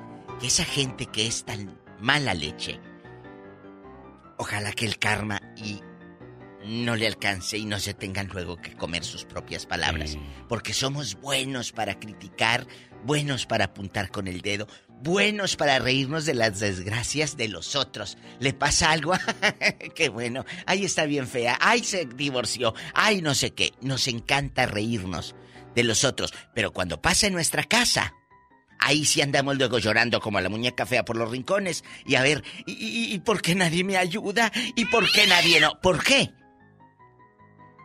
que 0.41 0.49
esa 0.49 0.65
gente 0.65 1.07
que 1.07 1.27
es 1.27 1.45
tan 1.45 1.79
mala 2.01 2.35
leche, 2.35 2.81
ojalá 4.37 4.73
que 4.73 4.87
el 4.87 4.99
karma 4.99 5.41
y 5.57 5.81
no 6.65 6.97
le 6.97 7.07
alcance 7.07 7.59
y 7.59 7.65
no 7.65 7.79
se 7.81 7.95
tengan 7.95 8.29
luego 8.29 8.57
que 8.57 8.73
comer 8.75 9.05
sus 9.05 9.25
propias 9.25 9.67
palabras. 9.67 10.17
Porque 10.49 10.73
somos 10.73 11.15
buenos 11.21 11.73
para 11.73 11.99
criticar, 11.99 12.67
buenos 13.05 13.47
para 13.47 13.67
apuntar 13.67 14.11
con 14.11 14.29
el 14.29 14.41
dedo, 14.43 14.67
buenos 15.03 15.57
para 15.57 15.79
reírnos 15.81 16.25
de 16.25 16.35
las 16.35 16.61
desgracias 16.61 17.37
de 17.37 17.49
los 17.49 17.75
otros. 17.75 18.17
¿Le 18.39 18.53
pasa 18.53 18.93
algo? 18.93 19.13
qué 19.95 20.09
bueno. 20.09 20.45
Ay, 20.67 20.85
está 20.85 21.05
bien 21.07 21.27
fea. 21.27 21.59
Ay, 21.61 21.83
se 21.83 22.07
divorció. 22.07 22.75
Ay, 22.95 23.23
no 23.23 23.35
sé 23.35 23.53
qué. 23.53 23.73
Nos 23.81 24.07
encanta 24.09 24.67
reírnos 24.67 25.35
de 25.75 25.83
los 25.85 26.05
otros. 26.05 26.33
Pero 26.55 26.73
cuando 26.73 27.01
pasa 27.03 27.27
en 27.27 27.33
nuestra 27.33 27.65
casa, 27.65 28.15
ahí 28.79 29.05
sí 29.05 29.21
andamos 29.23 29.57
luego 29.59 29.79
llorando 29.81 30.21
como 30.21 30.41
la 30.41 30.49
muñeca 30.49 30.87
fea 30.87 31.05
por 31.05 31.17
los 31.17 31.31
rincones. 31.31 31.83
Y 32.07 32.15
a 32.15 32.23
ver, 32.23 32.45
¿y, 32.67 32.73
y- 32.73 33.15
y 33.15 33.19
por 33.19 33.43
qué 33.43 33.55
nadie 33.57 33.83
me 33.83 33.97
ayuda? 33.97 34.53
¿Y 34.77 34.85
por 34.85 35.11
qué 35.11 35.27
nadie 35.27 35.59
no? 35.61 35.81
¿Por 35.81 36.05
qué? 36.05 36.31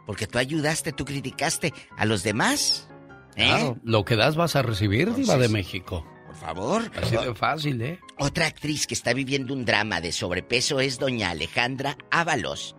Porque 0.08 0.26
tú 0.26 0.40
ayudaste, 0.40 0.92
tú 0.94 1.06
criticaste 1.06 1.72
a 1.96 2.06
los 2.06 2.24
demás. 2.24 2.90
¿Eh? 3.36 3.46
Claro, 3.46 3.78
lo 3.84 4.04
que 4.06 4.16
das 4.16 4.36
vas 4.36 4.56
a 4.56 4.64
recibir, 4.64 5.08
Diva 5.14 5.16
de 5.16 5.22
Entonces, 5.46 5.52
México. 5.52 6.04
Por 6.26 6.36
favor. 6.36 6.92
Así 7.00 7.16
de 7.16 7.36
fácil, 7.36 7.80
¿eh? 7.84 8.00
Otra 8.18 8.48
actriz 8.48 8.88
que 8.88 8.96
está 8.96 9.14
viviendo 9.14 9.54
un 9.54 9.64
drama 9.66 10.02
de 10.02 10.12
sobrepeso 10.12 10.80
es 10.80 10.98
doña 10.98 11.30
Alejandra 11.30 11.98
Ábalos. 12.10 12.76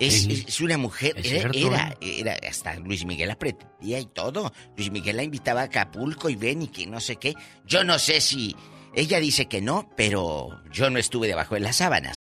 Es, 0.00 0.24
Sí. 0.24 0.44
es 0.48 0.60
una 0.60 0.76
mujer, 0.76 1.14
Es 1.16 1.30
era, 1.30 1.40
cierto, 1.52 1.68
era, 1.68 1.96
era- 2.00 2.48
hasta 2.48 2.74
Luis 2.80 3.04
Miguel 3.06 3.28
la 3.28 3.38
pretendía 3.38 3.98
y 4.00 4.06
todo. 4.06 4.52
Luis 4.76 4.90
Miguel 4.90 5.16
la 5.16 5.22
invitaba 5.22 5.60
a 5.60 5.64
Acapulco 5.64 6.28
y 6.28 6.34
ven 6.36 6.62
y 6.62 6.68
que 6.68 6.86
no 6.86 7.00
sé 7.00 7.16
qué. 7.16 7.34
Yo 7.64 7.82
no 7.84 7.98
sé 7.98 8.20
si 8.20 8.54
ella 8.94 9.20
dice 9.20 9.46
que 9.46 9.62
no, 9.62 9.88
pero 9.96 10.48
yo 10.72 10.90
no 10.90 10.98
estuve 10.98 11.28
debajo 11.28 11.54
de 11.54 11.60
las 11.60 11.76
sábanas. 11.76 12.15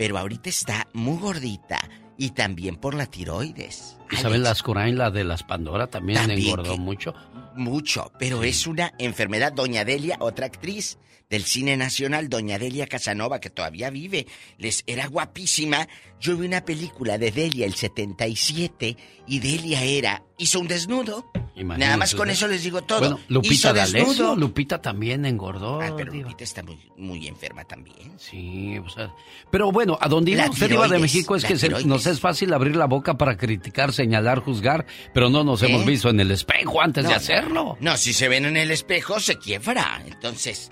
pero 0.00 0.16
ahorita 0.16 0.48
está 0.48 0.88
muy 0.94 1.18
gordita 1.18 1.78
y 2.16 2.30
también 2.30 2.76
por 2.76 2.94
la 2.94 3.04
tiroides. 3.04 3.98
Isabel 4.10 4.42
Lascurain, 4.42 4.96
la 4.96 5.10
de 5.10 5.24
las 5.24 5.42
Pandora, 5.42 5.88
también, 5.88 6.18
También 6.18 6.40
engordó 6.40 6.78
mucho. 6.78 7.12
Mucho, 7.54 8.10
pero 8.18 8.42
es 8.42 8.66
una 8.66 8.94
enfermedad. 8.96 9.52
Doña 9.52 9.84
Delia, 9.84 10.16
otra 10.20 10.46
actriz 10.46 10.96
del 11.30 11.44
cine 11.44 11.76
nacional, 11.76 12.28
Doña 12.28 12.58
Delia 12.58 12.88
Casanova, 12.88 13.40
que 13.40 13.50
todavía 13.50 13.88
vive, 13.90 14.26
les 14.58 14.82
era 14.86 15.06
guapísima. 15.06 15.88
Yo 16.20 16.36
vi 16.36 16.46
una 16.46 16.64
película 16.64 17.16
de 17.16 17.30
Delia 17.30 17.64
el 17.64 17.74
77 17.74 18.96
y 19.26 19.38
Delia 19.38 19.82
era, 19.84 20.22
hizo 20.36 20.60
un 20.60 20.66
desnudo. 20.68 21.30
Nada 21.56 21.96
más 21.98 22.14
con 22.14 22.30
eso 22.30 22.48
les 22.48 22.62
digo 22.64 22.82
todo. 22.82 23.00
Bueno, 23.00 23.20
Lupita 23.28 23.54
hizo 23.54 23.72
D'Alessio, 23.72 24.06
desnudo. 24.08 24.36
Lupita 24.36 24.80
también 24.82 25.24
engordó. 25.26 25.80
Ah, 25.80 25.94
pero. 25.96 26.12
Lupita 26.12 26.42
está 26.44 26.62
muy, 26.62 26.78
muy 26.96 27.26
enferma 27.28 27.64
también. 27.64 28.18
Sí, 28.18 28.78
o 28.78 28.88
sea, 28.88 29.12
pero 29.50 29.70
bueno, 29.70 29.98
a 30.00 30.08
donde 30.08 30.32
iba 30.32 30.48
usted 30.48 30.70
iba 30.70 30.88
de 30.88 30.98
México 30.98 31.36
es 31.36 31.44
que 31.44 31.56
se- 31.56 31.68
nos 31.84 32.06
es 32.06 32.18
fácil 32.18 32.52
abrir 32.54 32.76
la 32.76 32.86
boca 32.86 33.16
para 33.18 33.36
criticar, 33.36 33.92
señalar, 33.92 34.40
juzgar, 34.40 34.86
pero 35.14 35.28
no 35.30 35.44
nos 35.44 35.62
¿Eh? 35.62 35.66
hemos 35.66 35.84
visto 35.86 36.08
en 36.08 36.20
el 36.20 36.30
espejo 36.30 36.80
antes 36.80 37.06
de 37.06 37.14
hacerlo. 37.14 37.76
No, 37.80 37.96
si 37.96 38.12
se 38.14 38.28
ven 38.28 38.46
en 38.46 38.56
el 38.56 38.70
espejo, 38.70 39.20
se 39.20 39.36
quiebra. 39.38 40.02
Entonces, 40.06 40.70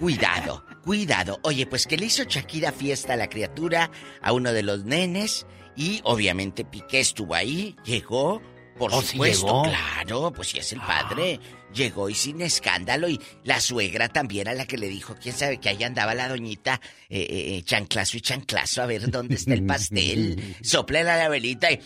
cuidado, 0.00 0.64
cuidado. 0.84 1.38
Oye, 1.42 1.66
pues 1.66 1.86
que 1.86 1.96
le 1.96 2.06
hizo 2.06 2.24
Shakira 2.24 2.72
fiesta 2.72 3.14
a 3.14 3.16
la 3.16 3.28
criatura, 3.28 3.90
a 4.22 4.32
uno 4.32 4.52
de 4.52 4.62
los 4.62 4.84
nenes, 4.84 5.46
y 5.76 6.00
obviamente 6.04 6.64
Piqué 6.64 7.00
estuvo 7.00 7.34
ahí, 7.34 7.76
llegó, 7.84 8.42
por 8.78 8.92
Oh, 8.92 9.02
sí 9.02 9.12
supuesto, 9.12 9.46
llegó. 9.46 9.62
Ah. 9.66 10.02
claro, 10.02 10.32
pues 10.32 10.48
si 10.48 10.58
es 10.58 10.72
el 10.72 10.80
padre. 10.80 11.40
Llegó 11.74 12.08
y 12.08 12.14
sin 12.14 12.40
escándalo, 12.40 13.10
y 13.10 13.20
la 13.44 13.60
suegra 13.60 14.08
también 14.08 14.48
a 14.48 14.54
la 14.54 14.64
que 14.64 14.78
le 14.78 14.88
dijo, 14.88 15.14
quién 15.20 15.34
sabe 15.34 15.58
que 15.58 15.68
ahí 15.68 15.84
andaba 15.84 16.14
la 16.14 16.26
doñita, 16.26 16.80
eh, 17.10 17.20
eh, 17.20 17.56
eh, 17.58 17.62
chanclazo 17.62 18.16
y 18.16 18.22
chanclazo, 18.22 18.80
a 18.82 18.86
ver 18.86 19.10
dónde 19.10 19.34
está 19.34 19.52
el 19.52 19.66
pastel. 19.66 20.56
Sopla 20.62 21.02
la 21.02 21.28
velita 21.28 21.70
y 21.70 21.78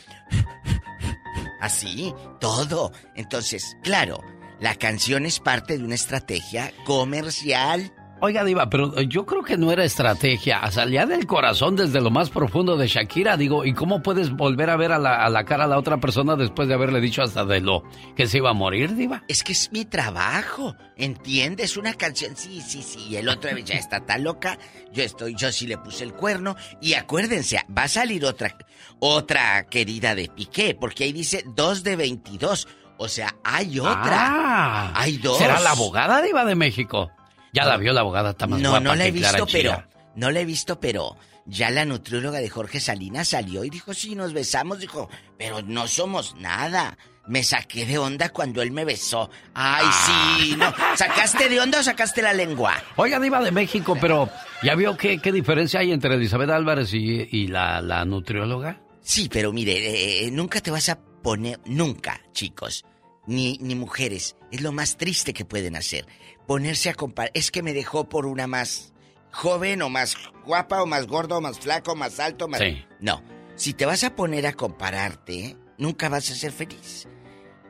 Así, 1.61 2.15
todo. 2.41 2.93
Entonces, 3.17 3.77
claro, 3.83 4.23
la 4.63 4.77
canción 4.77 5.27
es 5.27 5.41
parte 5.41 5.77
de 5.77 5.85
una 5.85 5.97
estrategia 5.97 6.73
comercial. 6.85 7.93
Oiga, 8.21 8.45
Diva, 8.45 8.71
pero 8.71 9.01
yo 9.01 9.27
creo 9.27 9.43
que 9.43 9.57
no 9.57 9.73
era 9.73 9.85
estrategia. 9.85 10.71
Salía 10.71 11.05
del 11.05 11.27
corazón 11.27 11.75
desde 11.75 12.01
lo 12.01 12.13
más 12.13 12.31
profundo 12.31 12.77
de 12.77 12.87
Shakira. 12.87 13.37
Digo, 13.37 13.65
¿y 13.65 13.75
cómo 13.75 14.01
puedes 14.05 14.31
volver 14.31 14.71
a 14.71 14.77
ver 14.77 14.93
a 14.93 15.01
la, 15.01 15.17
a 15.17 15.29
la 15.29 15.45
cara 15.45 15.65
a 15.65 15.67
la 15.67 15.77
otra 15.77 15.99
persona 15.99 16.37
después 16.37 16.69
de 16.69 16.75
haberle 16.75 17.01
dicho 17.01 17.23
hasta 17.23 17.45
de 17.45 17.61
lo 17.61 17.83
que 18.15 18.29
se 18.29 18.37
iba 18.37 18.51
a 18.51 18.55
morir, 18.55 18.95
Diva? 18.95 19.25
Es 19.27 19.43
que 19.43 19.51
es 19.51 19.73
mi 19.73 19.85
trabajo, 19.85 20.77
¿entiendes? 20.97 21.77
Una 21.77 21.95
canción, 21.95 22.37
sí, 22.37 22.61
sí, 22.61 22.85
sí. 22.85 23.17
El 23.17 23.29
otro 23.29 23.51
ya 23.59 23.75
está 23.75 24.07
tan 24.07 24.23
loca. 24.23 24.57
Yo 24.93 25.03
estoy, 25.03 25.35
yo 25.35 25.51
sí 25.51 25.67
le 25.67 25.79
puse 25.79 26.05
el 26.05 26.13
cuerno. 26.13 26.55
Y 26.81 26.95
acuérdense, 26.95 27.59
va 27.77 27.83
a 27.83 27.89
salir 27.89 28.25
otra, 28.25 28.57
otra 29.01 29.65
querida 29.65 30.15
de 30.15 30.29
Piqué, 30.29 30.77
porque 30.81 31.03
ahí 31.03 31.13
dice 31.13 31.43
2 31.57 31.83
de 31.83 31.97
22. 31.97 32.69
O 32.99 33.09
sea, 33.09 33.35
hay 33.45 33.79
otra. 33.81 34.29
Ah, 34.31 34.93
hay 34.95 35.17
dos. 35.19 35.39
¿Será 35.39 35.61
la 35.61 35.71
abogada 35.71 36.21
Diva 36.23 36.45
de 36.45 36.55
México? 36.55 37.11
Ya 37.53 37.65
la 37.65 37.77
vio 37.77 37.93
la 37.93 38.01
abogada, 38.01 38.31
está 38.31 38.47
más 38.47 38.61
No, 38.61 38.71
guapa 38.71 38.85
no 38.85 38.95
la 38.95 39.05
he 39.05 39.13
que 39.13 39.19
visto, 39.19 39.47
pero. 39.51 39.83
No 40.15 40.31
la 40.31 40.41
he 40.41 40.45
visto, 40.45 40.79
pero. 40.81 41.17
Ya 41.45 41.71
la 41.71 41.85
nutrióloga 41.85 42.39
de 42.39 42.49
Jorge 42.49 42.79
Salinas 42.79 43.29
salió 43.29 43.65
y 43.65 43.71
dijo, 43.71 43.93
sí, 43.95 44.15
nos 44.15 44.33
besamos, 44.33 44.79
dijo, 44.79 45.11
pero 45.37 45.61
no 45.63 45.89
somos 45.89 46.37
nada. 46.37 46.97
Me 47.27 47.43
saqué 47.43 47.85
de 47.85 47.99
onda 47.99 48.29
cuando 48.29 48.63
él 48.63 48.71
me 48.71 48.85
besó. 48.85 49.29
Ay, 49.55 49.85
Ah. 49.89 50.39
sí, 50.39 50.55
no. 50.57 50.73
¿Sacaste 50.97 51.49
de 51.49 51.61
onda 51.61 51.81
o 51.81 51.83
sacaste 51.83 52.23
la 52.23 52.33
lengua? 52.33 52.75
Oiga, 52.97 53.19
Diva 53.19 53.41
de 53.43 53.51
México, 53.51 53.97
pero 54.01 54.29
¿ya 54.63 54.75
vio 54.77 54.97
qué, 54.97 55.19
qué 55.19 55.33
diferencia 55.33 55.81
hay 55.81 55.91
entre 55.93 56.15
Elizabeth 56.15 56.51
Álvarez 56.51 56.95
y, 56.95 57.29
y 57.31 57.49
la, 57.49 57.81
la 57.81 58.05
nutrióloga? 58.05 58.81
Sí, 59.03 59.29
pero 59.29 59.53
mire, 59.53 60.27
eh, 60.27 60.31
nunca 60.31 60.61
te 60.61 60.71
vas 60.71 60.89
a 60.91 60.99
poner, 61.23 61.61
nunca, 61.65 62.21
chicos, 62.33 62.85
ni, 63.27 63.59
ni 63.59 63.75
mujeres, 63.75 64.37
es 64.51 64.61
lo 64.61 64.73
más 64.73 64.97
triste 64.97 65.33
que 65.33 65.45
pueden 65.45 65.77
hacer. 65.77 66.07
Ponerse 66.47 66.91
a 66.91 66.95
comparar, 66.95 67.31
es 67.35 67.51
que 67.51 67.63
me 67.63 67.73
dejó 67.73 68.09
por 68.09 68.27
una 68.27 68.47
más 68.47 68.93
joven 69.31 69.83
o 69.83 69.89
más 69.89 70.17
guapa 70.45 70.83
o 70.83 70.87
más 70.87 71.07
gordo 71.07 71.39
o 71.39 71.41
más 71.41 71.59
flaco, 71.59 71.95
más 71.95 72.21
alto, 72.21 72.49
más... 72.49 72.61
Sí. 72.61 72.85
No, 73.01 73.23
si 73.55 73.73
te 73.75 73.87
vas 73.87 74.05
a 74.05 74.15
poner 74.15 74.47
a 74.47 74.53
compararte, 74.53 75.57
nunca 75.79 76.09
vas 76.09 76.31
a 76.31 76.35
ser 76.35 76.53
feliz. 76.53 77.09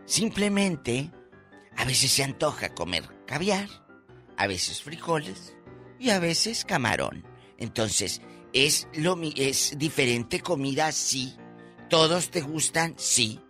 Simplemente, 0.04 1.10
a 1.76 1.84
veces 1.84 2.10
se 2.10 2.24
antoja 2.24 2.74
comer 2.74 3.04
caviar, 3.26 3.68
a 4.36 4.46
veces 4.46 4.82
frijoles 4.82 5.56
y 5.98 6.10
a 6.10 6.18
veces 6.18 6.64
camarón. 6.64 7.24
Entonces, 7.58 8.20
es 8.52 8.88
lo 8.94 9.18
es 9.36 9.74
diferente 9.78 10.40
comida, 10.40 10.92
sí. 10.92 11.36
Todos 11.88 12.30
te 12.30 12.40
gustan, 12.40 12.94
sí. 12.96 13.40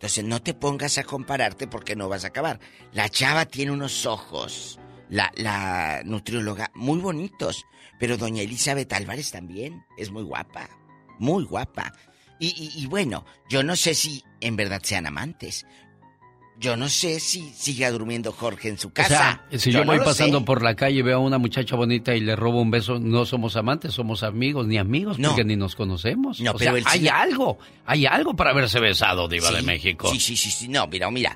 Entonces 0.00 0.24
no 0.24 0.40
te 0.42 0.54
pongas 0.54 0.96
a 0.96 1.04
compararte 1.04 1.66
porque 1.66 1.94
no 1.94 2.08
vas 2.08 2.24
a 2.24 2.28
acabar. 2.28 2.58
La 2.92 3.10
chava 3.10 3.44
tiene 3.44 3.70
unos 3.70 4.06
ojos, 4.06 4.80
la, 5.10 5.30
la 5.36 6.00
nutrióloga, 6.06 6.70
muy 6.74 6.98
bonitos. 7.00 7.66
Pero 7.98 8.16
doña 8.16 8.40
Elizabeth 8.40 8.90
Álvarez 8.94 9.30
también 9.30 9.84
es 9.98 10.10
muy 10.10 10.22
guapa, 10.22 10.70
muy 11.18 11.44
guapa. 11.44 11.92
Y, 12.38 12.46
y- 12.48 12.82
y 12.82 12.86
bueno, 12.86 13.26
yo 13.50 13.62
no 13.62 13.76
sé 13.76 13.92
si 13.94 14.24
en 14.40 14.56
verdad 14.56 14.80
sean 14.82 15.04
amantes. 15.06 15.66
Yo 16.60 16.76
no 16.76 16.90
sé 16.90 17.20
si 17.20 17.50
siga 17.56 17.90
durmiendo 17.90 18.32
Jorge 18.32 18.68
en 18.68 18.76
su 18.78 18.88
O 18.88 18.92
casa. 18.92 19.40
sea, 19.50 19.58
si 19.58 19.72
yo, 19.72 19.82
voy 19.82 19.96
no 19.96 20.04
pasando 20.04 20.40
sé. 20.40 20.44
por 20.44 20.62
la 20.62 20.76
calle 20.76 20.98
y 20.98 21.02
veo 21.02 21.16
a 21.16 21.20
una 21.20 21.38
muchacha 21.38 21.74
bonita 21.74 22.14
y 22.14 22.20
le 22.20 22.36
robo 22.36 22.60
un 22.60 22.70
beso, 22.70 22.98
no 23.00 23.24
somos 23.24 23.56
amantes, 23.56 23.94
somos 23.94 24.22
amigos, 24.22 24.66
ni 24.66 24.76
amigos, 24.76 25.18
No. 25.18 25.30
porque 25.30 25.44
ni 25.44 25.56
nos 25.56 25.74
conocemos. 25.74 26.38
No, 26.40 26.50
o 26.50 26.54
pero 26.58 26.76
sea, 26.76 26.84
hay 26.92 27.08
algo, 27.08 27.58
hay 27.86 28.04
algo 28.04 28.36
para 28.36 28.50
haberse 28.50 28.78
besado, 28.78 29.26
Diva 29.26 29.48
Sí, 29.48 29.54
de 29.56 29.62
México. 29.62 30.10
Sí, 30.12 30.20
sí, 30.20 30.36
sí, 30.36 30.50
sí. 30.50 30.68
No, 30.68 30.86
mira, 30.86 31.10
mira. 31.10 31.34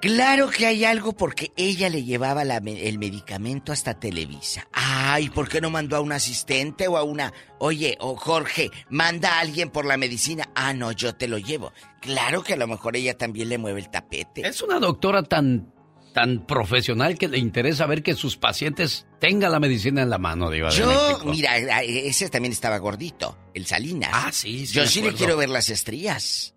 Claro 0.00 0.48
que 0.50 0.66
hay 0.66 0.84
algo 0.84 1.12
porque 1.12 1.50
ella 1.56 1.88
le 1.88 2.04
llevaba 2.04 2.44
la 2.44 2.58
el 2.58 2.98
medicamento 2.98 3.72
hasta 3.72 3.98
Televisa. 3.98 4.68
Ay, 4.72 5.28
¿por 5.28 5.48
qué 5.48 5.60
no 5.60 5.70
mandó 5.70 5.96
a 5.96 6.00
un 6.00 6.12
asistente 6.12 6.86
o 6.86 6.96
a 6.96 7.02
una... 7.02 7.32
Oye, 7.58 7.96
o 8.00 8.14
Jorge, 8.14 8.70
manda 8.90 9.34
a 9.34 9.40
alguien 9.40 9.70
por 9.70 9.84
la 9.86 9.96
medicina. 9.96 10.50
Ah, 10.54 10.72
no, 10.72 10.92
yo 10.92 11.16
te 11.16 11.26
lo 11.26 11.38
llevo. 11.38 11.72
Claro 12.00 12.44
que 12.44 12.52
a 12.52 12.56
lo 12.56 12.68
mejor 12.68 12.96
ella 12.96 13.18
también 13.18 13.48
le 13.48 13.58
mueve 13.58 13.80
el 13.80 13.90
tapete. 13.90 14.46
Es 14.46 14.62
una 14.62 14.78
doctora 14.78 15.24
tan, 15.24 15.72
tan 16.14 16.46
profesional 16.46 17.18
que 17.18 17.26
le 17.26 17.38
interesa 17.38 17.86
ver 17.86 18.04
que 18.04 18.14
sus 18.14 18.36
pacientes 18.36 19.08
tengan 19.18 19.50
la 19.50 19.58
medicina 19.58 20.02
en 20.02 20.10
la 20.10 20.18
mano, 20.18 20.48
Diva 20.48 20.70
de 20.70 20.76
Yo, 20.76 20.86
México. 20.86 21.28
mira, 21.28 21.82
ese 21.82 22.28
también 22.28 22.52
estaba 22.52 22.78
gordito, 22.78 23.36
el 23.52 23.66
Salinas. 23.66 24.10
Ah, 24.12 24.30
sí, 24.30 24.64
sí 24.64 24.74
Yo 24.74 24.86
sí 24.86 25.02
le 25.02 25.12
quiero 25.12 25.36
ver 25.36 25.48
las 25.48 25.70
estrías. 25.70 26.54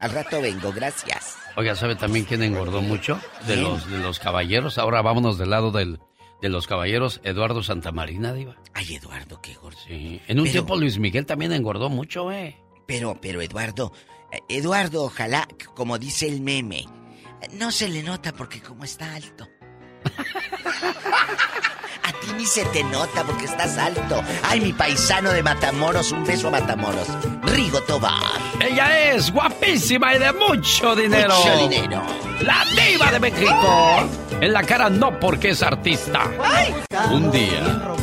Al 0.00 0.10
rato 0.10 0.40
vengo, 0.40 0.72
gracias. 0.72 1.36
Oiga, 1.56 1.74
¿sabe 1.76 1.96
también 1.96 2.24
quién 2.24 2.42
engordó 2.42 2.82
mucho? 2.82 3.18
De 3.46 3.54
¿Quién? 3.54 3.62
los, 3.64 3.88
de 3.90 3.98
los 3.98 4.18
caballeros. 4.18 4.76
Ahora 4.78 5.00
vámonos 5.02 5.38
del 5.38 5.50
lado 5.50 5.70
del, 5.70 5.98
de 6.42 6.48
los 6.48 6.66
caballeros. 6.66 7.20
Eduardo 7.24 7.62
Santamarina, 7.62 8.32
Diva. 8.34 8.56
Ay, 8.74 8.96
Eduardo, 8.96 9.40
qué 9.40 9.54
gordo. 9.54 9.78
Sí. 9.86 10.20
En 10.26 10.38
un 10.40 10.44
Pero- 10.44 10.52
tiempo 10.52 10.76
Luis 10.76 10.98
Miguel 10.98 11.24
también 11.26 11.52
engordó 11.52 11.88
mucho, 11.88 12.30
eh. 12.32 12.58
Pero, 12.86 13.18
pero 13.20 13.40
Eduardo, 13.40 13.92
eh, 14.30 14.40
Eduardo, 14.48 15.04
ojalá, 15.04 15.48
como 15.74 15.96
dice 15.98 16.26
el 16.28 16.40
meme, 16.42 16.84
no 17.52 17.70
se 17.70 17.88
le 17.88 18.02
nota 18.02 18.32
porque 18.34 18.60
como 18.60 18.84
está 18.84 19.14
alto. 19.14 19.48
A 22.04 22.12
ti 22.12 22.32
ni 22.36 22.44
se 22.44 22.64
te 22.66 22.84
nota 22.84 23.24
porque 23.24 23.46
estás 23.46 23.78
alto. 23.78 24.22
Ay, 24.42 24.60
mi 24.60 24.72
paisano 24.72 25.30
de 25.30 25.42
Matamoros, 25.42 26.12
un 26.12 26.24
beso 26.24 26.48
a 26.48 26.50
Matamoros. 26.50 27.08
Rigo 27.42 27.80
Tobar. 27.82 28.40
Ella 28.60 29.12
es 29.12 29.32
guapísima 29.32 30.14
y 30.14 30.18
de 30.18 30.32
mucho 30.32 30.94
dinero. 30.94 31.34
Mucho 31.34 31.56
dinero. 31.68 32.02
La 32.42 32.64
diva 32.76 33.10
de 33.10 33.20
México. 33.20 34.08
En 34.40 34.52
la 34.52 34.62
cara 34.62 34.90
no 34.90 35.18
porque 35.18 35.50
es 35.50 35.62
artista. 35.62 36.30
Un 37.10 37.30
día 37.30 37.94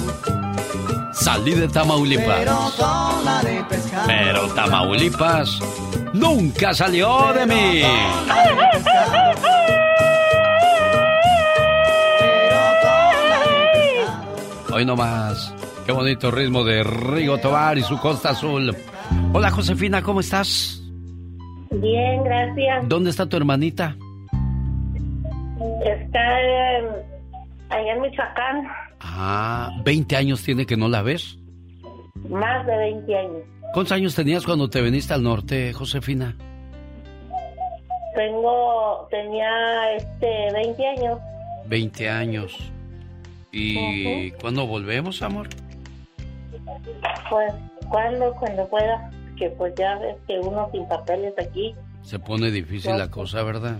salí 1.13 1.53
de 1.53 1.67
Tamaulipas. 1.67 2.39
Pero 4.07 4.47
Tamaulipas 4.55 5.59
nunca 6.13 6.73
salió 6.73 7.31
de 7.33 7.45
mí. 7.45 7.83
Hoy 14.73 14.85
nomás. 14.85 15.53
Qué 15.85 15.91
bonito 15.91 16.31
ritmo 16.31 16.63
de 16.63 16.83
Rigo 16.83 17.37
Tobar 17.39 17.77
y 17.77 17.81
su 17.81 17.97
Costa 17.99 18.29
Azul. 18.31 18.75
Hola 19.33 19.51
Josefina, 19.51 20.01
¿cómo 20.01 20.19
estás? 20.21 20.81
Bien, 21.71 22.23
gracias. 22.23 22.87
¿Dónde 22.87 23.09
está 23.09 23.25
tu 23.27 23.37
hermanita? 23.37 23.95
Está 25.83 26.41
eh, 26.41 26.83
allá 27.69 27.93
en 27.93 28.01
Michoacán, 28.01 28.67
Ah, 28.99 29.71
20 29.83 30.15
años 30.15 30.43
tiene 30.43 30.65
que 30.65 30.77
no 30.77 30.87
la 30.87 31.01
ves. 31.01 31.37
más 32.29 32.65
de 32.65 32.77
20 32.77 33.17
años. 33.17 33.41
¿Cuántos 33.73 33.91
años 33.93 34.15
tenías 34.15 34.45
cuando 34.45 34.69
te 34.69 34.81
viniste 34.81 35.13
al 35.13 35.23
norte, 35.23 35.73
Josefina? 35.73 36.35
Tengo, 38.15 39.07
tenía 39.09 39.49
este 39.97 40.51
20 40.53 40.87
años. 40.87 41.19
20 41.67 42.09
años. 42.09 42.71
¿Y 43.51 44.31
cuándo 44.31 44.65
volvemos, 44.67 45.21
amor? 45.21 45.49
Pues, 47.29 47.53
¿cuándo? 47.89 48.33
Cuando 48.35 48.67
pueda. 48.67 49.11
Que 49.37 49.49
pues 49.49 49.73
ya 49.75 49.97
ves 49.97 50.15
que 50.27 50.39
uno 50.39 50.69
sin 50.71 50.87
papeles 50.87 51.33
aquí, 51.39 51.73
Se 52.03 52.19
pone 52.19 52.51
difícil 52.51 52.95
la 52.95 53.09
cosa, 53.09 53.41
¿verdad? 53.41 53.79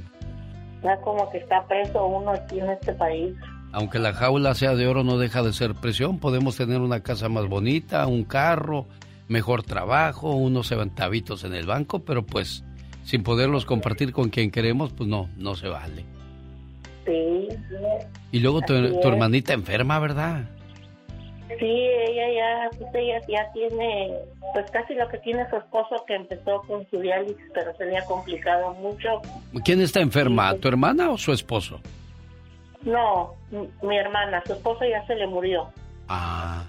ya 0.83 0.99
como 1.01 1.29
que 1.29 1.37
está 1.37 1.65
preso 1.67 2.05
uno 2.05 2.31
aquí 2.31 2.59
en 2.59 2.69
este 2.71 2.93
país. 2.93 3.35
Aunque 3.71 3.99
la 3.99 4.13
jaula 4.13 4.53
sea 4.55 4.75
de 4.75 4.87
oro, 4.87 5.03
no 5.03 5.17
deja 5.17 5.43
de 5.43 5.53
ser 5.53 5.75
presión. 5.75 6.19
Podemos 6.19 6.57
tener 6.57 6.81
una 6.81 7.01
casa 7.01 7.29
más 7.29 7.47
bonita, 7.47 8.05
un 8.07 8.23
carro, 8.23 8.87
mejor 9.27 9.63
trabajo, 9.63 10.33
unos 10.33 10.69
centavitos 10.69 11.43
en 11.43 11.53
el 11.53 11.65
banco, 11.65 11.99
pero 11.99 12.25
pues 12.25 12.63
sin 13.03 13.23
poderlos 13.23 13.65
compartir 13.65 14.11
con 14.11 14.29
quien 14.29 14.51
queremos, 14.51 14.91
pues 14.93 15.07
no, 15.09 15.29
no 15.37 15.55
se 15.55 15.67
vale. 15.67 16.05
Sí. 17.05 17.47
Y 18.31 18.39
luego 18.39 18.61
tu, 18.61 18.73
hermanita 18.73 19.53
enferma, 19.53 19.99
¿verdad? 19.99 20.43
Sí, 21.59 21.65
ella 21.65 22.31
ya, 22.33 22.77
pues 22.77 22.95
ella 22.95 23.19
ya 23.27 23.51
tiene, 23.53 24.11
pues 24.53 24.69
casi 24.71 24.93
lo 24.93 25.07
que 25.09 25.17
tiene 25.17 25.49
su 25.49 25.57
esposo 25.57 26.05
que 26.07 26.15
empezó 26.15 26.61
con 26.61 26.87
su 26.89 26.99
diálisis, 26.99 27.45
pero 27.53 27.75
se 27.75 27.85
le 27.85 27.97
ha 27.97 28.05
complicado 28.05 28.73
mucho. 28.75 29.21
¿Quién 29.65 29.81
está 29.81 29.99
enferma? 29.99 30.55
¿Tu 30.55 30.67
hermana 30.69 31.09
o 31.09 31.17
su 31.17 31.33
esposo? 31.33 31.81
No, 32.83 33.35
mi 33.81 33.97
hermana, 33.97 34.41
su 34.45 34.53
esposo 34.53 34.85
ya 34.85 35.05
se 35.07 35.15
le 35.15 35.27
murió. 35.27 35.67
Ah, 36.07 36.63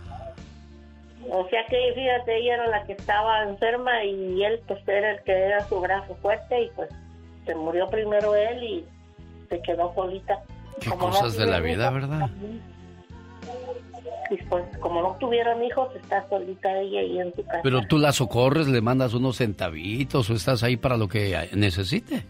O 1.30 1.46
sea 1.48 1.64
que, 1.68 1.92
fíjate, 1.94 2.38
ella 2.38 2.54
era 2.54 2.66
la 2.66 2.84
que 2.84 2.92
estaba 2.92 3.44
enferma 3.44 4.04
y 4.04 4.44
él, 4.44 4.60
pues, 4.66 4.80
era 4.88 5.12
el 5.12 5.22
que 5.22 5.32
era 5.32 5.66
su 5.68 5.80
brazo 5.80 6.14
fuerte 6.16 6.62
y, 6.62 6.70
pues, 6.74 6.90
se 7.46 7.54
murió 7.54 7.88
primero 7.88 8.34
él 8.34 8.62
y 8.62 8.84
se 9.52 9.60
quedó 9.60 9.92
solita. 9.94 10.40
qué 10.80 10.88
Como 10.88 11.08
no 11.08 11.12
cosas 11.12 11.36
de 11.36 11.46
la 11.46 11.60
vida, 11.60 11.90
hijos, 11.90 11.94
¿verdad? 11.94 12.30
Y, 14.30 14.36
pues, 14.44 14.64
como 14.78 15.02
no 15.02 15.16
tuvieron 15.20 15.62
hijos, 15.62 15.94
está 15.94 16.26
solita 16.30 16.74
ella 16.80 17.00
ahí 17.00 17.18
en 17.18 17.34
su 17.34 17.44
casa. 17.44 17.60
Pero 17.62 17.82
tú 17.86 17.98
la 17.98 18.12
socorres, 18.12 18.66
le 18.66 18.80
mandas 18.80 19.12
unos 19.12 19.36
centavitos 19.36 20.30
o 20.30 20.34
estás 20.34 20.62
ahí 20.62 20.78
para 20.78 20.96
lo 20.96 21.06
que 21.06 21.50
necesite. 21.52 22.24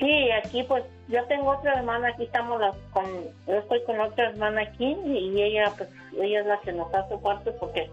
Sí, 0.00 0.30
aquí, 0.32 0.64
pues, 0.64 0.82
yo 1.08 1.22
tengo 1.26 1.50
otra 1.50 1.74
hermana, 1.74 2.08
aquí 2.08 2.24
estamos 2.24 2.60
las 2.60 2.74
con, 2.92 3.04
yo 3.46 3.54
estoy 3.54 3.84
con 3.84 4.00
otra 4.00 4.30
hermana 4.30 4.62
aquí 4.62 4.96
y 5.06 5.40
ella, 5.40 5.72
pues, 5.76 5.90
ella 6.20 6.40
es 6.40 6.46
la 6.46 6.60
que 6.60 6.72
nos 6.72 6.92
hace 6.92 7.16
parte 7.18 7.52
porque 7.60 7.88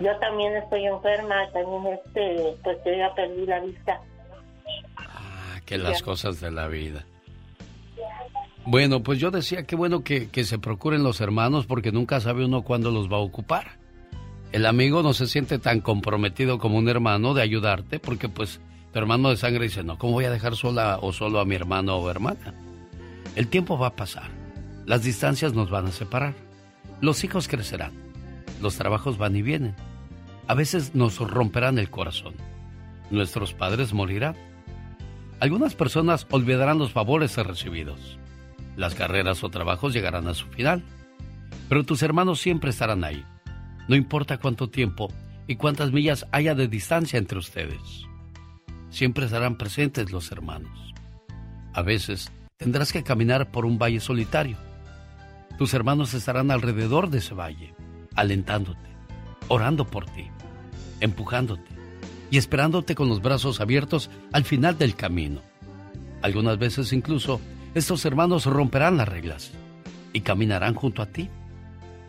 yo 0.00 0.16
también 0.18 0.56
estoy 0.56 0.86
enferma, 0.86 1.46
también, 1.52 1.94
este, 1.94 2.56
pues, 2.64 2.78
yo 2.86 2.92
ya 2.94 3.14
perdí 3.14 3.44
la 3.44 3.60
vista. 3.60 4.00
Ah, 4.96 5.60
que 5.66 5.76
las 5.76 6.02
cosas 6.02 6.40
de 6.40 6.50
la 6.50 6.68
vida. 6.68 7.04
Bueno, 8.66 9.02
pues 9.02 9.18
yo 9.18 9.30
decía 9.30 9.66
que 9.66 9.74
bueno 9.76 10.04
que, 10.04 10.28
que 10.28 10.44
se 10.44 10.58
procuren 10.58 11.02
los 11.02 11.20
hermanos 11.20 11.66
porque 11.66 11.92
nunca 11.92 12.20
sabe 12.20 12.44
uno 12.44 12.62
cuándo 12.62 12.90
los 12.90 13.10
va 13.10 13.16
a 13.16 13.20
ocupar. 13.20 13.78
El 14.52 14.66
amigo 14.66 15.02
no 15.02 15.14
se 15.14 15.26
siente 15.26 15.58
tan 15.58 15.80
comprometido 15.80 16.58
como 16.58 16.78
un 16.78 16.88
hermano 16.88 17.34
de 17.34 17.42
ayudarte 17.42 17.98
porque 17.98 18.28
pues 18.28 18.60
tu 18.92 18.98
hermano 18.98 19.30
de 19.30 19.36
sangre 19.36 19.64
dice, 19.64 19.84
no, 19.84 19.96
¿cómo 19.96 20.14
voy 20.14 20.24
a 20.24 20.30
dejar 20.30 20.56
sola 20.56 20.98
o 21.00 21.12
solo 21.12 21.40
a 21.40 21.44
mi 21.44 21.54
hermano 21.54 21.96
o 21.96 22.10
hermana? 22.10 22.54
El 23.36 23.46
tiempo 23.46 23.78
va 23.78 23.88
a 23.88 23.96
pasar, 23.96 24.30
las 24.86 25.04
distancias 25.04 25.54
nos 25.54 25.70
van 25.70 25.86
a 25.86 25.92
separar, 25.92 26.34
los 27.00 27.22
hijos 27.22 27.46
crecerán, 27.46 27.92
los 28.60 28.76
trabajos 28.76 29.18
van 29.18 29.36
y 29.36 29.42
vienen, 29.42 29.76
a 30.48 30.54
veces 30.54 30.96
nos 30.96 31.18
romperán 31.18 31.78
el 31.78 31.90
corazón, 31.90 32.34
nuestros 33.10 33.54
padres 33.54 33.92
morirán. 33.92 34.34
Algunas 35.40 35.74
personas 35.74 36.26
olvidarán 36.30 36.78
los 36.78 36.92
favores 36.92 37.34
recibidos. 37.38 38.18
Las 38.76 38.94
carreras 38.94 39.42
o 39.42 39.48
trabajos 39.48 39.94
llegarán 39.94 40.28
a 40.28 40.34
su 40.34 40.46
final. 40.48 40.82
Pero 41.68 41.84
tus 41.84 42.02
hermanos 42.02 42.40
siempre 42.40 42.70
estarán 42.70 43.04
ahí. 43.04 43.24
No 43.88 43.96
importa 43.96 44.36
cuánto 44.36 44.68
tiempo 44.68 45.08
y 45.46 45.56
cuántas 45.56 45.92
millas 45.92 46.26
haya 46.30 46.54
de 46.54 46.68
distancia 46.68 47.18
entre 47.18 47.38
ustedes. 47.38 47.80
Siempre 48.90 49.24
estarán 49.24 49.56
presentes 49.56 50.12
los 50.12 50.30
hermanos. 50.30 50.94
A 51.72 51.80
veces 51.80 52.30
tendrás 52.58 52.92
que 52.92 53.02
caminar 53.02 53.50
por 53.50 53.64
un 53.64 53.78
valle 53.78 54.00
solitario. 54.00 54.58
Tus 55.56 55.72
hermanos 55.72 56.12
estarán 56.12 56.50
alrededor 56.50 57.08
de 57.08 57.18
ese 57.18 57.34
valle, 57.34 57.74
alentándote, 58.14 58.90
orando 59.48 59.86
por 59.86 60.04
ti, 60.06 60.28
empujándote 61.00 61.79
y 62.30 62.38
esperándote 62.38 62.94
con 62.94 63.08
los 63.08 63.22
brazos 63.22 63.60
abiertos 63.60 64.10
al 64.32 64.44
final 64.44 64.78
del 64.78 64.94
camino. 64.94 65.42
Algunas 66.22 66.58
veces 66.58 66.92
incluso 66.92 67.40
estos 67.74 68.04
hermanos 68.04 68.46
romperán 68.46 68.96
las 68.96 69.08
reglas 69.08 69.52
y 70.12 70.20
caminarán 70.20 70.74
junto 70.74 71.02
a 71.02 71.06
ti 71.06 71.28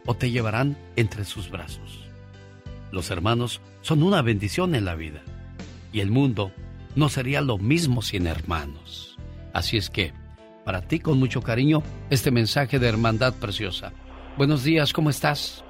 o 0.06 0.16
te 0.16 0.32
llevarán 0.32 0.78
entre 0.96 1.26
sus 1.26 1.50
brazos. 1.50 2.06
Los 2.92 3.10
hermanos 3.10 3.62
son 3.82 4.04
una 4.04 4.22
bendición 4.22 4.76
en 4.76 4.86
la 4.86 4.96
vida. 4.96 5.22
Y 5.94 6.00
el 6.00 6.12
mundo 6.12 6.52
no 6.96 7.10
sería 7.10 7.42
lo 7.42 7.58
mismo 7.58 8.02
sin 8.02 8.28
hermanos. 8.28 9.18
Así 9.54 9.78
es 9.78 9.90
que, 9.90 10.14
para 10.66 10.82
ti 10.82 11.00
con 11.00 11.20
mucho 11.20 11.42
cariño, 11.42 11.84
este 12.10 12.32
mensaje 12.32 12.80
de 12.80 12.88
hermandad 12.88 13.34
preciosa. 13.36 13.94
Buenos 14.38 14.64
días, 14.64 14.94
¿cómo 14.94 15.10
estás? 15.10 15.64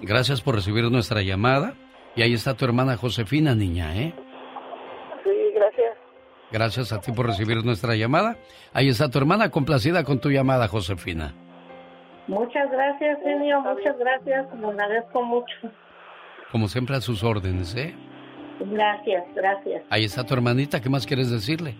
Gracias 0.00 0.40
por 0.40 0.56
recibir 0.56 0.90
nuestra 0.90 1.22
llamada. 1.22 1.74
Y 2.14 2.22
ahí 2.22 2.34
está 2.34 2.54
tu 2.54 2.64
hermana 2.64 2.96
Josefina, 2.96 3.54
niña, 3.54 3.96
¿eh? 3.96 4.12
Sí, 5.24 5.30
gracias. 5.54 5.96
Gracias 6.50 6.92
a 6.92 7.00
ti 7.00 7.12
por 7.12 7.26
recibir 7.26 7.64
nuestra 7.64 7.94
llamada. 7.94 8.36
Ahí 8.74 8.88
está 8.88 9.08
tu 9.08 9.18
hermana 9.18 9.50
complacida 9.50 10.04
con 10.04 10.20
tu 10.20 10.30
llamada, 10.30 10.68
Josefina. 10.68 11.34
Muchas 12.28 12.70
gracias, 12.70 13.18
genio, 13.24 13.60
muchas 13.62 13.98
gracias, 13.98 14.46
lo 14.58 14.68
agradezco 14.68 15.22
mucho. 15.22 15.54
Como 16.52 16.68
siempre 16.68 16.96
a 16.96 17.00
sus 17.00 17.24
órdenes, 17.24 17.74
¿eh? 17.74 17.94
Gracias, 18.60 19.24
gracias. 19.34 19.82
Ahí 19.90 20.04
está 20.04 20.24
tu 20.24 20.34
hermanita, 20.34 20.80
¿qué 20.80 20.88
más 20.88 21.06
quieres 21.06 21.30
decirle? 21.30 21.74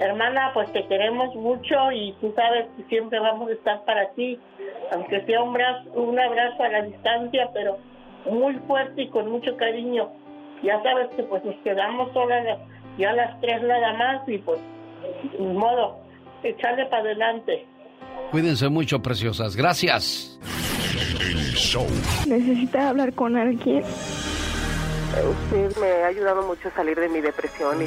Hermana, 0.00 0.50
pues 0.54 0.72
te 0.72 0.84
queremos 0.88 1.34
mucho 1.36 1.92
y 1.92 2.12
tú 2.20 2.32
sabes 2.34 2.66
que 2.76 2.82
siempre 2.84 3.20
vamos 3.20 3.50
a 3.50 3.52
estar 3.52 3.84
para 3.84 4.10
ti, 4.14 4.40
aunque 4.92 5.24
sea 5.26 5.42
un 5.42 5.50
abrazo, 5.50 5.92
un 5.92 6.18
abrazo 6.18 6.62
a 6.62 6.68
la 6.68 6.82
distancia, 6.82 7.48
pero 7.54 7.78
muy 8.26 8.54
fuerte 8.66 9.02
y 9.02 9.08
con 9.08 9.30
mucho 9.30 9.56
cariño. 9.56 10.10
Ya 10.62 10.80
sabes 10.82 11.08
que 11.16 11.22
pues 11.24 11.44
nos 11.44 11.56
quedamos 11.56 12.12
solas 12.12 12.58
ya 12.98 13.12
las 13.12 13.40
tres 13.40 13.62
nada 13.62 13.94
más 13.94 14.28
y 14.28 14.38
pues, 14.38 14.58
de 15.32 15.38
modo, 15.38 15.98
echarle 16.42 16.86
para 16.86 17.02
adelante. 17.02 17.66
Cuídense 18.30 18.68
mucho, 18.68 19.00
preciosas. 19.00 19.56
Gracias. 19.56 20.38
¿Necesita 22.26 22.90
hablar 22.90 23.12
con 23.14 23.36
alguien? 23.36 23.82
Usted 25.12 25.76
me 25.78 26.02
ha 26.02 26.06
ayudado 26.06 26.42
mucho 26.46 26.68
a 26.68 26.70
salir 26.72 26.98
de 26.98 27.08
mi 27.08 27.20
depresión 27.20 27.82
y... 27.82 27.84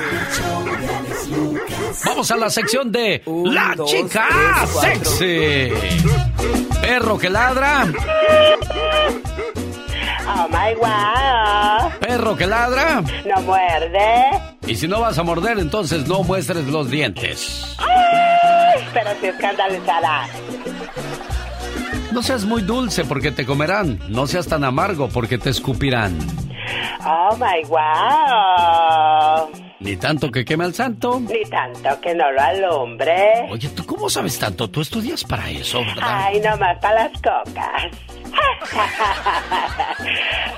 Vamos 2.05 2.29
a 2.29 2.37
la 2.37 2.49
sección 2.51 2.91
de 2.91 3.23
La 3.25 3.75
Chica 3.85 4.65
Sexy. 4.67 5.71
Perro 6.81 7.17
que 7.17 7.29
ladra. 7.29 7.85
Oh 10.27 10.47
my 10.49 10.73
wow. 10.75 11.91
Perro 11.99 12.35
que 12.35 12.47
ladra. 12.47 13.01
No 13.25 13.41
muerde. 13.43 14.41
Y 14.67 14.75
si 14.75 14.87
no 14.87 15.01
vas 15.01 15.17
a 15.17 15.23
morder, 15.23 15.59
entonces 15.59 16.07
no 16.07 16.23
muestres 16.23 16.65
los 16.67 16.89
dientes. 16.89 17.75
Ay, 17.77 18.87
pero 18.93 19.11
si 19.19 19.27
escandalizada. 19.27 20.27
No 22.11 22.23
seas 22.23 22.45
muy 22.45 22.61
dulce 22.61 23.05
porque 23.05 23.31
te 23.31 23.45
comerán. 23.45 23.99
No 24.09 24.25
seas 24.25 24.47
tan 24.47 24.63
amargo 24.63 25.09
porque 25.09 25.37
te 25.37 25.49
escupirán. 25.49 26.17
Oh 27.05 27.37
my 27.37 27.63
wow. 27.67 29.64
Ni 29.85 29.97
tanto 29.97 30.31
que 30.31 30.43
queme 30.43 30.65
al 30.65 30.73
santo. 30.73 31.19
Ni 31.19 31.47
tanto 31.47 32.01
que 32.01 32.15
no 32.15 32.31
lo 32.31 32.41
alumbre. 32.41 33.45
Oye, 33.51 33.69
¿tú 33.69 33.85
cómo 33.85 34.09
sabes 34.09 34.39
tanto? 34.39 34.67
Tú 34.67 34.81
estudias 34.81 35.23
para 35.23 35.47
eso, 35.51 35.85
¿verdad? 35.85 36.23
Ay, 36.25 36.39
nomás 36.39 36.79
para 36.79 37.03
las 37.03 37.11
cocas. 37.21 37.83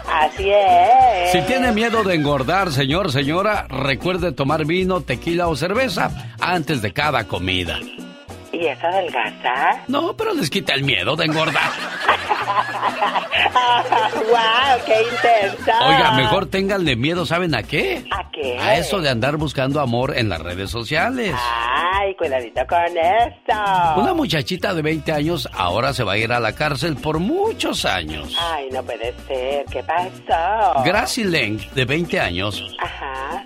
Así 0.10 0.50
es. 0.50 1.34
Si 1.34 1.42
tiene 1.42 1.74
miedo 1.74 2.04
de 2.04 2.16
engordar, 2.16 2.72
señor, 2.72 3.12
señora, 3.12 3.68
recuerde 3.68 4.32
tomar 4.32 4.64
vino, 4.64 5.02
tequila 5.02 5.50
o 5.50 5.58
cerveza 5.58 6.34
antes 6.40 6.82
de 6.82 6.94
cada 6.94 7.26
comida. 7.26 7.82
¿Y 8.60 8.66
eso 8.68 8.88
adelgaza? 8.88 9.84
No, 9.88 10.14
pero 10.14 10.34
les 10.34 10.50
quita 10.50 10.74
el 10.74 10.84
miedo 10.84 11.16
de 11.16 11.26
engordar. 11.26 11.70
¡Wow! 14.16 14.86
¡Qué 14.86 15.04
intensa! 15.04 15.88
Oiga, 15.88 16.12
mejor 16.14 16.48
ténganle 16.48 16.96
miedo, 16.96 17.26
¿saben 17.28 17.54
a 17.54 17.62
qué? 17.62 18.04
¿A 18.12 18.32
qué? 18.32 18.58
A 18.60 18.78
eso 18.78 19.00
de 19.00 19.10
andar 19.10 19.38
buscando 19.38 19.80
amor 19.80 20.18
en 20.18 20.30
las 20.30 20.42
redes 20.42 20.72
sociales. 20.72 21.36
¡Ay, 21.36 22.16
cuidadito 22.16 22.62
con 22.68 22.98
esto! 22.98 23.54
Una 23.98 24.14
muchachita 24.16 24.74
de 24.74 24.82
20 24.82 25.12
años 25.12 25.48
ahora 25.54 25.94
se 25.94 26.04
va 26.04 26.14
a 26.14 26.18
ir 26.18 26.32
a 26.32 26.40
la 26.40 26.54
cárcel 26.56 26.96
por 26.96 27.20
muchos 27.20 27.86
años. 27.86 28.36
¡Ay, 28.40 28.70
no 28.72 28.82
puede 28.82 29.14
ser! 29.28 29.66
¿Qué 29.66 29.84
pasó? 29.84 30.84
Gracie 30.84 31.26
Leng, 31.26 31.60
de 31.76 31.86
20 31.86 32.20
años, 32.20 32.76
Ajá. 32.80 33.44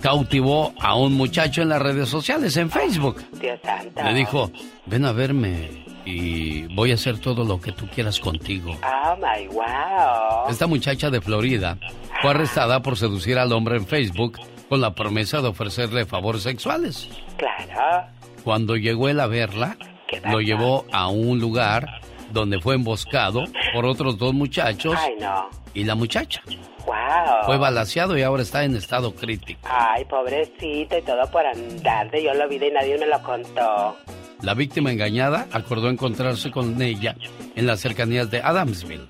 Cautivó 0.00 0.72
a 0.80 0.94
un 0.96 1.14
muchacho 1.14 1.62
en 1.62 1.68
las 1.68 1.82
redes 1.82 2.08
sociales, 2.08 2.56
en 2.56 2.70
Facebook. 2.70 3.22
Dios 3.40 3.58
santo. 3.62 4.02
Le 4.02 4.14
dijo, 4.14 4.50
ven 4.86 5.04
a 5.04 5.12
verme 5.12 5.84
y 6.04 6.62
voy 6.74 6.90
a 6.90 6.94
hacer 6.94 7.18
todo 7.18 7.44
lo 7.44 7.60
que 7.60 7.72
tú 7.72 7.86
quieras 7.88 8.18
contigo. 8.18 8.76
¡Oh, 8.82 9.16
my 9.16 9.46
wow! 9.48 10.50
Esta 10.50 10.66
muchacha 10.66 11.10
de 11.10 11.20
Florida 11.20 11.78
fue 12.20 12.30
arrestada 12.30 12.82
por 12.82 12.96
seducir 12.96 13.38
al 13.38 13.52
hombre 13.52 13.76
en 13.76 13.86
Facebook 13.86 14.38
con 14.68 14.80
la 14.80 14.94
promesa 14.94 15.40
de 15.40 15.48
ofrecerle 15.48 16.06
favores 16.06 16.42
sexuales. 16.42 17.08
Claro. 17.36 18.08
Cuando 18.44 18.76
llegó 18.76 19.08
él 19.08 19.20
a 19.20 19.26
verla, 19.26 19.76
lo 20.24 20.40
llevó 20.40 20.84
a 20.92 21.08
un 21.08 21.38
lugar 21.38 22.00
donde 22.32 22.60
fue 22.60 22.74
emboscado 22.74 23.44
por 23.74 23.84
otros 23.84 24.16
dos 24.18 24.32
muchachos 24.32 24.96
¡Ay, 24.98 25.14
no! 25.20 25.61
Y 25.74 25.84
la 25.84 25.94
muchacha. 25.94 26.42
¡Wow! 26.86 27.44
Fue 27.46 27.58
balaseado 27.58 28.18
y 28.18 28.22
ahora 28.22 28.42
está 28.42 28.64
en 28.64 28.76
estado 28.76 29.14
crítico. 29.14 29.60
Ay, 29.64 30.04
pobrecito, 30.04 30.98
y 30.98 31.02
todo 31.02 31.30
por 31.30 31.46
andar 31.46 32.10
de 32.10 32.24
yo 32.24 32.34
lo 32.34 32.48
vi 32.48 32.56
y 32.56 32.70
nadie 32.70 32.98
me 32.98 33.06
lo 33.06 33.22
contó. 33.22 33.96
La 34.42 34.54
víctima 34.54 34.90
engañada 34.90 35.46
acordó 35.52 35.88
encontrarse 35.88 36.50
con 36.50 36.80
ella 36.82 37.16
en 37.54 37.66
las 37.66 37.80
cercanías 37.80 38.30
de 38.30 38.40
Adamsville. 38.40 39.08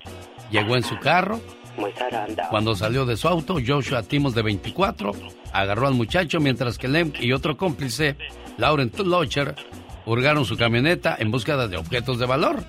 Llegó 0.51 0.75
en 0.75 0.83
su 0.83 0.99
carro. 0.99 1.41
Muy 1.75 1.91
saranda. 1.93 2.49
Cuando 2.49 2.75
salió 2.75 3.05
de 3.05 3.17
su 3.17 3.27
auto, 3.27 3.57
Joshua 3.65 4.03
Timos, 4.03 4.35
de 4.35 4.43
24, 4.43 5.11
agarró 5.51 5.87
al 5.87 5.95
muchacho 5.95 6.39
mientras 6.39 6.77
que 6.77 6.87
Lem 6.87 7.11
y 7.19 7.31
otro 7.31 7.57
cómplice, 7.57 8.15
Laurent 8.57 8.95
Locher, 8.99 9.55
hurgaron 10.05 10.45
su 10.45 10.55
camioneta 10.55 11.15
en 11.17 11.31
búsqueda 11.31 11.67
de 11.67 11.77
objetos 11.77 12.19
de 12.19 12.27
valor. 12.27 12.63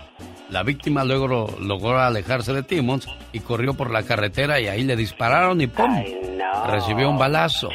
La 0.51 0.63
víctima 0.63 1.05
luego 1.05 1.27
lo- 1.27 1.57
logró 1.61 1.99
alejarse 1.99 2.53
de 2.53 2.63
Timmons 2.63 3.09
y 3.33 3.41
corrió 3.41 3.75
por 3.75 3.91
la 3.91 4.03
carretera 4.03 4.61
y 4.61 4.69
ahí 4.69 4.85
le 4.85 4.95
dispararon 4.97 5.61
y 5.61 5.67
¡pum! 5.67 6.03
no. 6.37 6.67
Recibió 6.67 7.09
un 7.11 7.19
balazo. 7.19 7.71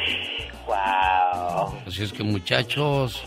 ¡Wow! 0.66 1.74
Así 1.86 2.04
es 2.04 2.12
que 2.12 2.22
muchachos, 2.22 3.22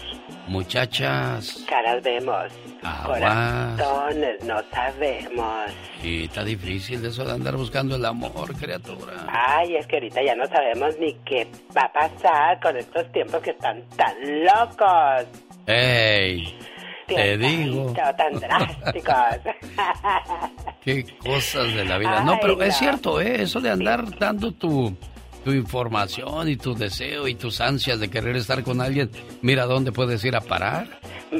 muchachas, 0.47 1.63
Caras 1.67 2.01
vemos. 2.03 2.45
Aguas. 2.83 3.19
Corazones 3.79 4.43
no 4.45 4.61
sabemos. 4.71 5.71
y 6.03 6.23
está 6.25 6.43
difícil 6.43 7.03
eso 7.05 7.23
de 7.25 7.31
andar 7.33 7.55
buscando 7.55 7.95
el 7.95 8.05
amor, 8.05 8.53
criatura. 8.55 9.25
Ay, 9.29 9.75
es 9.75 9.87
que 9.87 9.97
ahorita 9.97 10.21
ya 10.23 10.35
no 10.35 10.45
sabemos 10.47 10.95
ni 10.99 11.13
qué 11.25 11.47
va 11.75 11.83
a 11.83 11.93
pasar 11.93 12.59
con 12.61 12.75
estos 12.77 13.09
tiempos 13.11 13.41
que 13.41 13.51
están 13.51 13.83
tan 13.97 14.15
locos. 14.43 15.27
¡Ey! 15.65 16.57
Te 17.07 17.37
digo, 17.37 17.93
tan 18.17 18.39
drásticos. 18.39 19.15
qué 20.81 21.05
cosas 21.23 21.73
de 21.73 21.85
la 21.85 21.97
vida. 21.97 22.23
No, 22.23 22.33
Ay, 22.33 22.39
pero 22.41 22.61
es 22.61 22.77
cierto, 22.77 23.19
¿eh? 23.21 23.41
Eso 23.41 23.59
de 23.59 23.69
andar 23.69 24.17
dando 24.17 24.51
tu, 24.51 24.95
tu 25.43 25.51
información 25.51 26.49
y 26.49 26.55
tu 26.55 26.73
deseo 26.75 27.27
y 27.27 27.35
tus 27.35 27.59
ansias 27.61 27.99
de 27.99 28.09
querer 28.09 28.35
estar 28.35 28.63
con 28.63 28.81
alguien, 28.81 29.09
mira 29.41 29.65
dónde 29.65 29.91
puedes 29.91 30.23
ir 30.25 30.35
a 30.35 30.41
parar. 30.41 30.87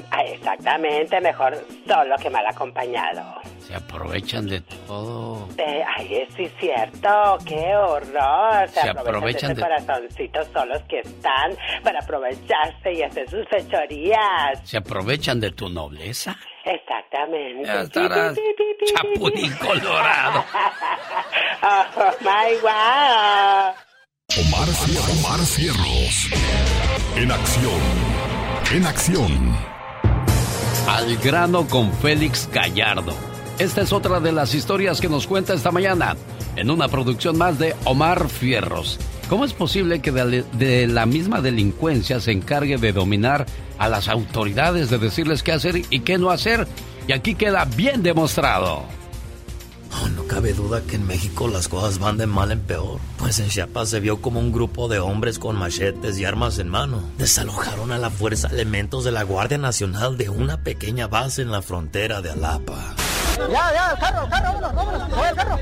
Ay, 0.10 0.32
exactamente, 0.34 1.22
mejor 1.22 1.56
solo 1.88 2.16
que 2.18 2.30
mal 2.30 2.46
acompañado. 2.48 3.22
Se 3.60 3.76
aprovechan 3.76 4.48
de 4.48 4.60
todo. 4.62 5.48
Eh, 5.58 5.84
ay, 5.98 6.16
es 6.16 6.34
sí 6.36 6.50
cierto, 6.60 7.38
qué 7.46 7.76
horror. 7.76 8.68
Se, 8.70 8.82
Se 8.82 8.90
aprovechan, 8.90 8.98
aprovechan 8.98 9.50
de 9.50 9.56
de- 9.56 9.62
corazoncitos 9.62 10.48
solos 10.52 10.82
que 10.90 11.00
están 11.00 11.56
para 11.84 12.00
aprovecharse 12.00 12.92
y 12.94 13.04
hacer 13.04 13.30
sus 13.30 13.48
fechorías. 13.50 14.60
Se 14.64 14.78
aprovechan 14.78 15.40
de 15.40 15.52
tu 15.52 15.70
nobleza. 15.70 16.36
Exactamente. 16.66 17.66
Ya 17.68 17.82
estarás 17.82 18.36
chapulín 18.96 19.52
colorado. 19.58 20.44
Oh, 21.66 22.12
my 22.20 22.58
wow. 22.62 23.74
Omar, 24.36 24.68
Omar. 25.12 25.40
En 27.16 27.32
acción. 27.32 27.74
En 28.74 28.86
acción. 28.88 29.56
Al 30.88 31.18
grano 31.18 31.68
con 31.68 31.94
Félix 31.94 32.50
Gallardo. 32.52 33.14
Esta 33.60 33.82
es 33.82 33.94
otra 33.94 34.20
de 34.20 34.32
las 34.32 34.56
historias 34.56 35.00
que 35.00 35.08
nos 35.08 35.28
cuenta 35.28 35.54
esta 35.54 35.70
mañana 35.70 36.18
en 36.56 36.72
una 36.72 36.88
producción 36.88 37.38
más 37.38 37.60
de 37.60 37.76
Omar 37.84 38.28
Fierros. 38.28 38.98
¿Cómo 39.30 39.46
es 39.46 39.54
posible 39.54 40.02
que 40.02 40.12
de 40.12 40.88
la 40.88 41.06
misma 41.06 41.40
delincuencia 41.40 42.20
se 42.20 42.32
encargue 42.32 42.78
de 42.78 42.92
dominar 42.92 43.46
a 43.78 43.88
las 43.88 44.08
autoridades, 44.08 44.90
de 44.90 44.98
decirles 44.98 45.44
qué 45.44 45.52
hacer 45.52 45.84
y 45.92 46.00
qué 46.00 46.18
no 46.18 46.32
hacer? 46.32 46.68
Y 47.08 47.12
aquí 47.12 47.36
queda 47.36 47.66
bien 47.66 48.02
demostrado. 48.02 49.03
Oh, 50.02 50.08
no 50.10 50.26
cabe 50.26 50.54
duda 50.54 50.82
que 50.82 50.96
en 50.96 51.06
México 51.06 51.48
las 51.48 51.68
cosas 51.68 52.00
van 52.00 52.18
de 52.18 52.26
mal 52.26 52.52
en 52.52 52.62
peor. 52.62 53.00
Pues 53.18 53.40
en 53.40 53.50
Chiapas 53.50 53.90
se 53.90 54.00
vio 54.00 54.22
como 54.22 54.40
un 54.40 54.52
grupo 54.52 54.88
de 54.88 55.00
hombres 55.00 55.40
con 55.40 55.56
machetes 55.56 56.18
y 56.18 56.26
armas 56.26 56.58
en 56.60 56.70
mano 56.70 57.04
desalojaron 57.18 57.92
a 57.92 57.98
la 57.98 58.10
fuerza 58.10 58.48
elementos 58.48 59.04
de 59.04 59.12
la 59.12 59.24
Guardia 59.24 59.58
Nacional 59.58 60.18
de 60.18 60.30
una 60.30 60.64
pequeña 60.64 61.08
base 61.08 61.42
en 61.42 61.52
la 61.52 61.62
frontera 61.62 62.22
de 62.22 62.32
Alapa. 62.32 62.96
Ya, 63.38 63.74
ya, 63.74 63.96
carro, 64.00 64.30
carro, 64.30 64.54
vámonos, 64.54 64.76
vámonos. 64.76 65.30
El 65.30 65.36
carro. 65.36 65.58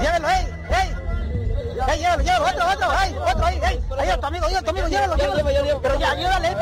Llévelo, 0.00 0.28
ey, 0.28 0.46
ey. 0.70 1.03
Ey, 1.74 1.98
llévalo, 1.98 2.22
llévalo, 2.22 2.46
otro, 2.46 2.64
otro, 2.70 3.00
ey, 3.02 3.16
otro, 3.18 3.48
ey, 3.48 3.60
ey. 3.64 3.80
Ahí 3.98 4.20
tu 4.20 4.26
amigo, 4.26 4.46
tu 4.46 4.70
amigo, 4.70 4.88
llévalo, 4.88 5.16
llévalo. 5.16 5.80
Pero 5.82 5.98
ya, 5.98 6.10
ayúdale, 6.12 6.56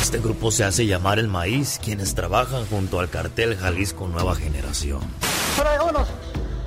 Este 0.00 0.18
grupo 0.18 0.50
se 0.50 0.64
hace 0.64 0.86
llamar 0.86 1.20
El 1.20 1.28
Maíz, 1.28 1.78
quienes 1.82 2.14
trabajan 2.14 2.66
junto 2.66 2.98
al 2.98 3.08
cartel 3.08 3.56
Jalisco 3.56 4.08
Nueva 4.08 4.34
Generación. 4.34 5.00
Pero 5.56 5.70
vámonos. 5.78 6.08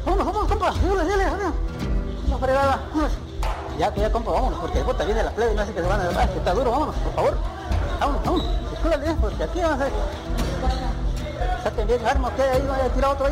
Vámonos, 0.06 0.26
vámonos, 0.26 0.50
compa. 0.50 0.72
Vámonos, 0.72 1.08
dale. 1.08 1.26
La 2.30 2.38
fregada, 2.38 2.80
vámonos. 2.90 3.12
Ya 3.78 3.94
que 3.94 4.00
ya, 4.00 4.12
compa, 4.12 4.32
vámonos, 4.32 4.60
porque 4.60 4.78
después 4.78 4.98
te 4.98 5.06
viene 5.06 5.22
la 5.22 5.32
plebe 5.32 5.52
y 5.52 5.56
me 5.56 5.62
hace 5.64 5.74
que 5.74 5.82
se 5.82 5.88
van 5.88 6.00
a... 6.00 6.28
Que 6.28 6.38
está 6.38 6.54
duro, 6.54 6.72
vámonos, 6.72 6.96
por 6.96 7.14
favor. 7.14 7.38
Vámonos, 8.00 8.24
vámonos. 8.24 8.48
Escúchale, 8.74 9.16
porque 9.20 9.44
aquí 9.44 9.60
vamos 9.60 9.82
a... 9.82 9.88
A. 11.36 13.26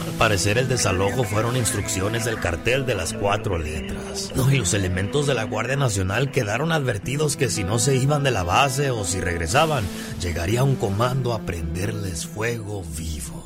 Al 0.00 0.12
parecer 0.18 0.58
el 0.58 0.68
desalojo 0.68 1.24
fueron 1.24 1.56
instrucciones 1.56 2.24
del 2.24 2.38
cartel 2.38 2.86
de 2.86 2.94
las 2.94 3.12
cuatro 3.12 3.58
letras. 3.58 4.32
No, 4.34 4.50
y 4.50 4.58
los 4.58 4.74
elementos 4.74 5.26
de 5.26 5.34
la 5.34 5.44
Guardia 5.44 5.76
Nacional 5.76 6.30
quedaron 6.30 6.72
advertidos 6.72 7.36
que 7.36 7.50
si 7.50 7.64
no 7.64 7.78
se 7.78 7.96
iban 7.96 8.22
de 8.22 8.30
la 8.30 8.42
base 8.42 8.90
o 8.90 9.04
si 9.04 9.20
regresaban, 9.20 9.84
llegaría 10.20 10.64
un 10.64 10.76
comando 10.76 11.34
a 11.34 11.40
prenderles 11.40 12.26
fuego 12.26 12.82
vivos. 12.96 13.42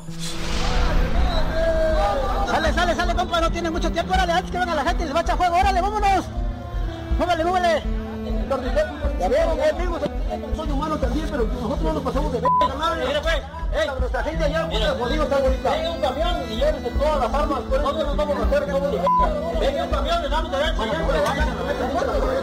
Sale, 2.47 2.73
sale, 2.73 2.95
sale, 2.95 3.15
compa, 3.15 3.41
no 3.41 3.51
tiene 3.51 3.69
mucho 3.69 3.91
tiempo, 3.91 4.13
órale, 4.13 4.33
antes 4.33 4.51
que 4.51 4.57
venga 4.57 4.75
la 4.75 4.85
gente 4.85 5.03
y 5.03 5.05
les 5.05 5.15
va 5.15 5.19
a 5.19 5.23
echar 5.23 5.37
fuego, 5.37 5.55
órale, 5.57 5.81
vámonos. 5.81 6.25
Múvale, 7.19 7.43
múvale. 7.43 7.96
Ya 9.19 9.27
veo, 9.27 9.57
ya 9.57 9.71
digo, 9.73 9.99
soy 10.55 10.71
humano 10.71 10.97
también, 10.97 11.27
pero 11.29 11.43
nosotros 11.47 11.81
no 11.81 11.93
nos 11.93 12.03
pasamos 12.03 12.31
de 12.31 12.39
verga, 12.39 12.75
madre. 12.77 13.07
Mira, 13.07 13.21
pues, 13.21 13.35
ey, 13.35 13.89
nuestra 13.99 14.23
gente 14.23 14.43
allá, 14.45 14.65
mucha 14.67 14.89
jodido 14.91 15.23
está 15.23 15.37
bonita. 15.37 15.71
Venga 15.71 15.91
un 15.91 16.01
camión 16.01 16.35
y 16.49 16.55
llévense 16.55 16.91
todas 16.91 17.19
las 17.19 17.33
armas, 17.33 17.59
nosotros 17.69 18.07
nos 18.07 18.15
vamos 18.15 18.37
a 18.37 18.45
hacer 18.45 18.71
como 18.71 18.87
de 18.87 18.97
verga. 18.97 19.59
Venga 19.59 19.83
un 19.83 19.89
camión, 19.89 20.21
le 20.21 20.29
damos 20.29 20.51
derecho 20.51 20.81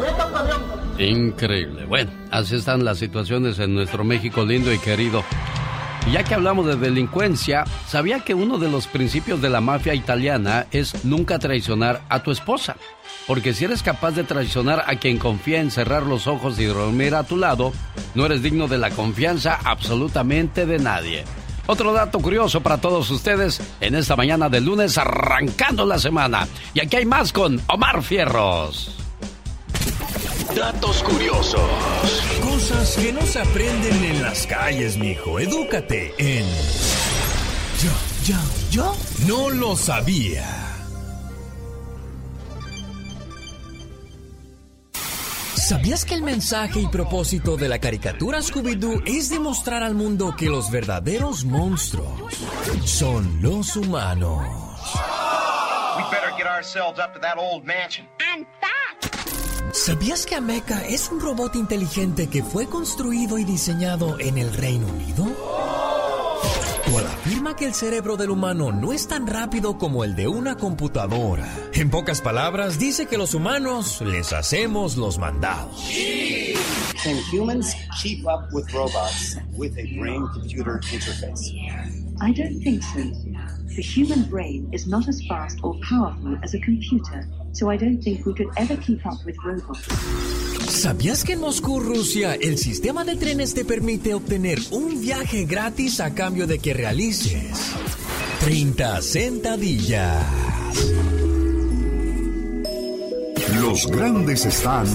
meta 0.00 0.26
un 0.26 0.32
camión. 0.32 0.62
Increíble. 0.98 1.84
Bueno, 1.86 2.10
así 2.30 2.56
están 2.56 2.84
las 2.84 2.98
situaciones 2.98 3.58
en 3.58 3.74
nuestro 3.74 4.04
México 4.04 4.44
lindo 4.44 4.72
y 4.72 4.78
querido. 4.78 5.24
Y 6.06 6.12
ya 6.12 6.22
que 6.22 6.34
hablamos 6.34 6.66
de 6.66 6.76
delincuencia, 6.76 7.64
¿sabía 7.86 8.20
que 8.20 8.34
uno 8.34 8.58
de 8.58 8.70
los 8.70 8.86
principios 8.86 9.40
de 9.40 9.48
la 9.48 9.62
mafia 9.62 9.94
italiana 9.94 10.66
es 10.70 11.04
nunca 11.04 11.38
traicionar 11.38 12.02
a 12.10 12.22
tu 12.22 12.30
esposa? 12.30 12.76
Porque 13.26 13.54
si 13.54 13.64
eres 13.64 13.82
capaz 13.82 14.10
de 14.10 14.24
traicionar 14.24 14.84
a 14.86 14.96
quien 14.96 15.18
confía 15.18 15.60
en 15.60 15.70
cerrar 15.70 16.02
los 16.02 16.26
ojos 16.26 16.58
y 16.58 16.64
dormir 16.66 17.14
a 17.14 17.24
tu 17.24 17.38
lado, 17.38 17.72
no 18.14 18.26
eres 18.26 18.42
digno 18.42 18.68
de 18.68 18.76
la 18.76 18.90
confianza 18.90 19.58
absolutamente 19.64 20.66
de 20.66 20.78
nadie. 20.78 21.24
Otro 21.66 21.94
dato 21.94 22.18
curioso 22.18 22.60
para 22.60 22.78
todos 22.78 23.10
ustedes 23.10 23.62
en 23.80 23.94
esta 23.94 24.14
mañana 24.14 24.50
de 24.50 24.60
lunes 24.60 24.98
arrancando 24.98 25.86
la 25.86 25.98
semana. 25.98 26.46
Y 26.74 26.80
aquí 26.80 26.96
hay 26.96 27.06
más 27.06 27.32
con 27.32 27.58
Omar 27.68 28.02
Fierros. 28.02 29.03
Datos 30.52 31.02
curiosos. 31.02 31.60
Cosas 32.42 32.96
que 32.96 33.12
no 33.12 33.22
se 33.22 33.40
aprenden 33.40 34.04
en 34.04 34.22
las 34.22 34.46
calles, 34.46 34.96
mijo. 34.98 35.40
Edúcate 35.40 36.14
en. 36.18 36.46
Yo, 37.82 37.90
yo, 38.24 38.36
yo 38.70 38.96
no 39.26 39.50
lo 39.50 39.76
sabía. 39.76 40.64
¿Sabías 45.56 46.04
que 46.04 46.14
el 46.14 46.22
mensaje 46.22 46.80
y 46.80 46.86
propósito 46.88 47.56
de 47.56 47.68
la 47.68 47.78
caricatura 47.78 48.40
Scooby-Doo 48.40 49.02
es 49.06 49.30
demostrar 49.30 49.82
al 49.82 49.94
mundo 49.94 50.34
que 50.36 50.50
los 50.50 50.70
verdaderos 50.70 51.46
monstruos 51.46 52.34
son 52.84 53.40
los 53.40 53.74
humanos? 53.74 54.44
We 55.96 56.02
better 56.10 56.36
get 56.36 56.46
ourselves 56.46 56.98
up 56.98 57.14
to 57.14 57.20
that 57.20 57.38
old 57.38 57.64
mansion. 57.64 58.06
And 58.34 58.46
fast. 58.60 59.13
¿Sabías 59.74 60.24
que 60.24 60.36
Ameca 60.36 60.86
es 60.86 61.10
un 61.10 61.18
robot 61.18 61.56
inteligente 61.56 62.28
que 62.28 62.44
fue 62.44 62.66
construido 62.66 63.38
y 63.38 63.44
diseñado 63.44 64.20
en 64.20 64.38
el 64.38 64.52
Reino 64.52 64.86
Unido? 64.86 65.26
Cual 66.92 67.06
afirma 67.08 67.56
que 67.56 67.66
el 67.66 67.74
cerebro 67.74 68.16
del 68.16 68.30
humano 68.30 68.70
no 68.70 68.92
es 68.92 69.08
tan 69.08 69.26
rápido 69.26 69.76
como 69.76 70.04
el 70.04 70.14
de 70.14 70.28
una 70.28 70.56
computadora. 70.56 71.52
En 71.72 71.90
pocas 71.90 72.20
palabras, 72.20 72.78
dice 72.78 73.06
que 73.06 73.18
los 73.18 73.34
humanos 73.34 74.00
les 74.00 74.32
hacemos 74.32 74.96
los 74.96 75.18
mandados. 75.18 75.90
Can 77.02 77.16
humans 77.32 77.74
keep 78.00 78.24
up 78.26 78.46
with 78.52 78.72
robots 78.72 79.36
with 79.56 79.76
a 79.76 79.98
brain-computer 79.98 80.80
interface? 80.92 82.03
I 82.20 82.32
don't 82.32 82.60
think 82.60 82.82
so. 82.82 83.00
The 83.74 83.82
human 83.82 84.24
brain 84.30 84.68
is 84.72 84.86
not 84.86 85.08
as 85.08 85.20
fast 85.26 85.58
or 85.62 85.74
powerful 85.88 86.38
as 86.42 86.54
a 86.54 86.60
computer, 86.60 87.26
so 87.52 87.70
I 87.70 87.76
don't 87.76 88.00
think 88.02 88.24
we 88.24 88.32
could 88.34 88.50
ever 88.56 88.76
keep 88.76 89.04
up 89.04 89.18
with 89.24 89.36
robots. 89.44 89.88
¿Sabías 90.68 91.24
que 91.24 91.32
en 91.32 91.40
Moscú, 91.40 91.80
Rusia, 91.80 92.34
el 92.34 92.58
sistema 92.58 93.04
de 93.04 93.16
trenes 93.16 93.54
te 93.54 93.64
permite 93.64 94.14
obtener 94.14 94.58
un 94.70 95.00
viaje 95.00 95.44
gratis 95.44 96.00
a 96.00 96.14
cambio 96.14 96.46
de 96.46 96.58
que 96.58 96.74
realices 96.74 97.72
30 98.40 99.02
sentadillas? 99.02 100.24
Los 103.60 103.86
grandes 103.86 104.46
están 104.46 104.86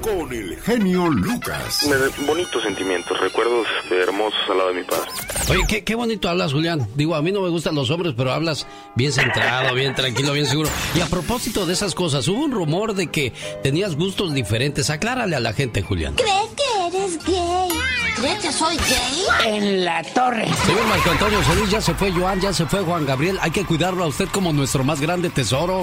con 0.00 0.32
el 0.32 0.56
genio 0.60 1.08
Lucas. 1.08 1.86
Me 1.88 2.26
bonitos 2.26 2.62
sentimientos, 2.62 3.18
recuerdos 3.20 3.66
hermosos 3.90 4.38
al 4.50 4.58
lado 4.58 4.68
de 4.70 4.74
mi 4.80 4.84
padre. 4.84 5.10
Oye, 5.50 5.60
qué, 5.68 5.84
qué 5.84 5.94
bonito 5.94 6.28
hablas, 6.28 6.52
Julián. 6.52 6.86
Digo, 6.94 7.14
a 7.14 7.22
mí 7.22 7.32
no 7.32 7.40
me 7.40 7.48
gustan 7.48 7.74
los 7.74 7.90
hombres, 7.90 8.14
pero 8.16 8.32
hablas 8.32 8.66
bien 8.94 9.12
centrado, 9.12 9.74
bien 9.74 9.94
tranquilo, 9.94 10.32
bien 10.32 10.46
seguro. 10.46 10.68
Y 10.94 11.00
a 11.00 11.06
propósito 11.06 11.66
de 11.66 11.72
esas 11.72 11.94
cosas, 11.94 12.28
hubo 12.28 12.44
un 12.44 12.52
rumor 12.52 12.94
de 12.94 13.08
que 13.08 13.32
tenías 13.62 13.96
gustos 13.96 14.34
diferentes. 14.34 14.90
Aclárale 14.90 15.36
a 15.36 15.40
la 15.40 15.52
gente, 15.52 15.82
Julián. 15.82 16.14
¿Crees 16.14 16.50
que 16.56 16.86
eres 16.86 17.24
gay? 17.24 17.68
¿Crees 18.16 18.38
que 18.40 18.52
soy 18.52 18.76
gay? 18.76 19.54
En 19.54 19.84
la 19.84 20.02
torre. 20.02 20.46
Señor 20.66 20.86
Marco 20.86 21.10
Antonio 21.10 21.42
Solís, 21.44 21.70
ya 21.70 21.80
se 21.80 21.94
fue 21.94 22.12
Joan, 22.12 22.40
ya 22.40 22.52
se 22.52 22.66
fue 22.66 22.80
Juan 22.80 23.06
Gabriel. 23.06 23.38
Hay 23.40 23.50
que 23.50 23.64
cuidarlo 23.64 24.04
a 24.04 24.08
usted 24.08 24.28
como 24.28 24.52
nuestro 24.52 24.84
más 24.84 25.00
grande 25.00 25.30
tesoro. 25.30 25.82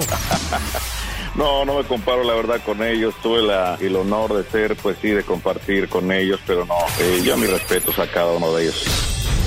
No, 1.34 1.64
no 1.64 1.78
me 1.78 1.84
comparo 1.84 2.24
la 2.24 2.34
verdad 2.34 2.60
con 2.64 2.82
ellos. 2.82 3.14
Tuve 3.22 3.42
la, 3.42 3.76
el 3.80 3.96
honor 3.96 4.34
de 4.34 4.44
ser, 4.50 4.76
pues 4.76 4.96
sí, 5.02 5.08
de 5.08 5.22
compartir 5.22 5.88
con 5.88 6.10
ellos, 6.12 6.40
pero 6.46 6.64
no, 6.64 6.78
eh, 7.00 7.22
yo 7.24 7.36
mis 7.36 7.50
respetos 7.50 7.98
a 7.98 8.06
cada 8.06 8.32
uno 8.32 8.54
de 8.54 8.64
ellos. 8.64 8.84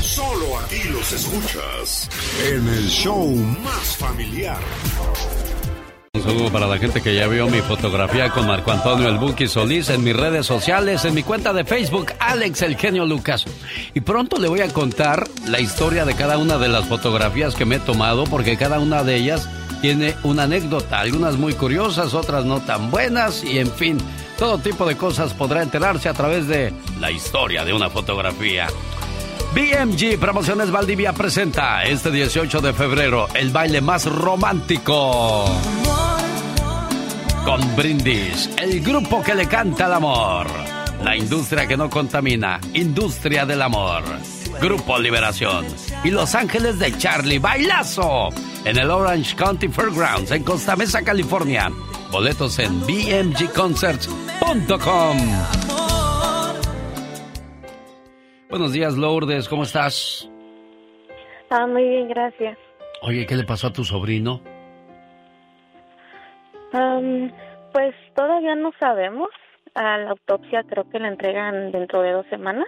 Solo 0.01 0.59
aquí 0.59 0.83
los 0.89 1.11
escuchas 1.11 2.09
en 2.47 2.67
el 2.67 2.87
show 2.87 3.27
más 3.63 3.97
familiar. 3.97 4.59
Un 6.11 6.23
saludo 6.23 6.51
para 6.51 6.67
la 6.67 6.79
gente 6.79 7.01
que 7.01 7.13
ya 7.13 7.27
vio 7.27 7.47
mi 7.47 7.59
fotografía 7.61 8.31
con 8.31 8.47
Marco 8.47 8.71
Antonio 8.71 9.07
El 9.07 9.19
Buki 9.19 9.47
Solís 9.47 9.89
en 9.89 10.03
mis 10.03 10.15
redes 10.15 10.45
sociales, 10.47 11.05
en 11.05 11.13
mi 11.13 11.21
cuenta 11.21 11.53
de 11.53 11.63
Facebook, 11.63 12.13
Alex 12.19 12.63
El 12.63 12.75
Genio 12.75 13.05
Lucas. 13.05 13.45
Y 13.93 14.01
pronto 14.01 14.39
le 14.39 14.47
voy 14.47 14.61
a 14.61 14.73
contar 14.73 15.27
la 15.47 15.59
historia 15.59 16.05
de 16.05 16.15
cada 16.15 16.39
una 16.39 16.57
de 16.57 16.67
las 16.67 16.85
fotografías 16.87 17.55
que 17.55 17.65
me 17.65 17.75
he 17.75 17.79
tomado, 17.79 18.23
porque 18.23 18.57
cada 18.57 18.79
una 18.79 19.03
de 19.03 19.15
ellas 19.15 19.47
tiene 19.81 20.15
una 20.23 20.43
anécdota, 20.43 20.99
algunas 20.99 21.37
muy 21.37 21.53
curiosas, 21.53 22.13
otras 22.13 22.45
no 22.45 22.59
tan 22.61 22.91
buenas, 22.91 23.43
y 23.43 23.59
en 23.59 23.71
fin, 23.71 23.97
todo 24.37 24.57
tipo 24.57 24.85
de 24.85 24.97
cosas 24.97 25.33
podrá 25.33 25.61
enterarse 25.61 26.09
a 26.09 26.13
través 26.13 26.47
de 26.47 26.73
la 26.99 27.11
historia 27.11 27.63
de 27.63 27.73
una 27.73 27.89
fotografía. 27.89 28.67
BMG 29.53 30.19
Promociones 30.19 30.69
Valdivia 30.69 31.11
presenta 31.13 31.83
este 31.83 32.11
18 32.11 32.61
de 32.61 32.73
febrero 32.73 33.27
el 33.33 33.49
baile 33.49 33.81
más 33.81 34.05
romántico. 34.05 35.45
Con 37.43 37.75
Brindis, 37.75 38.49
el 38.57 38.81
grupo 38.81 39.23
que 39.23 39.33
le 39.33 39.47
canta 39.47 39.87
al 39.87 39.93
amor. 39.93 40.47
La 41.03 41.15
industria 41.15 41.65
que 41.65 41.77
no 41.77 41.89
contamina, 41.89 42.59
industria 42.73 43.45
del 43.45 43.61
amor. 43.61 44.03
Grupo 44.61 44.99
Liberación 44.99 45.65
y 46.03 46.11
Los 46.11 46.35
Ángeles 46.35 46.77
de 46.77 46.95
Charlie 46.97 47.39
Bailazo 47.39 48.29
en 48.65 48.77
el 48.77 48.89
Orange 48.89 49.35
County 49.35 49.67
Fairgrounds 49.67 50.31
en 50.31 50.43
Costa 50.43 50.75
Mesa, 50.75 51.03
California. 51.03 51.69
Boletos 52.11 52.57
en 52.59 52.79
bmgconcerts.com. 52.81 55.17
Buenos 58.49 58.73
días, 58.73 58.97
Lourdes, 58.97 59.47
¿cómo 59.47 59.63
estás? 59.63 60.29
Ah, 61.51 61.67
muy 61.67 61.83
bien, 61.83 62.09
gracias. 62.09 62.57
Oye, 63.01 63.25
¿qué 63.25 63.35
le 63.35 63.43
pasó 63.43 63.67
a 63.67 63.73
tu 63.73 63.83
sobrino? 63.83 64.41
Am, 66.73 67.31
pues 67.71 67.95
todavía 68.15 68.55
no 68.55 68.71
sabemos. 68.79 69.29
A 69.75 69.97
la 69.99 70.09
autopsia 70.11 70.63
creo 70.63 70.89
que 70.89 70.99
la 70.99 71.09
entregan 71.09 71.71
dentro 71.71 72.01
de 72.01 72.11
dos 72.11 72.25
semanas. 72.29 72.67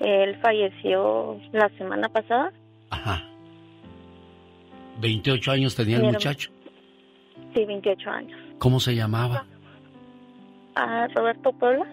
Él 0.00 0.38
falleció 0.40 1.38
la 1.52 1.68
semana 1.70 2.08
pasada. 2.08 2.52
Ajá. 2.90 3.22
28 5.00 5.50
años 5.50 5.74
tenía 5.74 5.96
el 5.96 6.04
muchacho. 6.04 6.50
Sí, 7.54 7.64
28 7.64 8.10
años. 8.10 8.40
¿Cómo 8.58 8.80
se 8.80 8.94
llamaba? 8.94 9.46
A 10.74 11.08
Roberto 11.08 11.52
Puebla. 11.52 11.86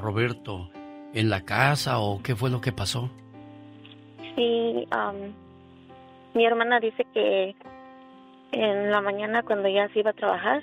Roberto. 0.00 0.70
¿En 1.14 1.30
la 1.30 1.44
casa 1.44 1.98
o 1.98 2.22
qué 2.22 2.36
fue 2.36 2.50
lo 2.50 2.60
que 2.60 2.72
pasó? 2.72 3.10
Sí, 4.34 4.86
mi 6.34 6.44
hermana 6.44 6.78
dice 6.78 7.06
que 7.14 7.56
en 8.52 8.90
la 8.90 9.00
mañana 9.00 9.42
cuando 9.42 9.68
ya 9.68 9.88
se 9.88 10.00
iba 10.00 10.10
a 10.10 10.14
trabajar. 10.14 10.62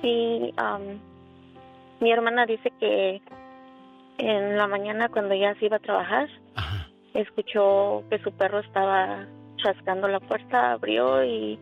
Sí, 0.00 0.54
mi 2.00 2.12
hermana 2.12 2.46
dice 2.46 2.72
que 2.78 3.20
en 4.18 4.56
la 4.56 4.68
mañana 4.68 5.08
cuando 5.08 5.34
ya 5.34 5.54
se 5.56 5.66
iba 5.66 5.78
a 5.78 5.80
trabajar, 5.80 6.28
escuchó 7.14 8.04
que 8.08 8.20
su 8.20 8.30
perro 8.32 8.60
estaba 8.60 9.26
rascando 9.62 10.08
la 10.08 10.20
puerta, 10.20 10.72
abrió 10.72 11.24
y 11.24 11.58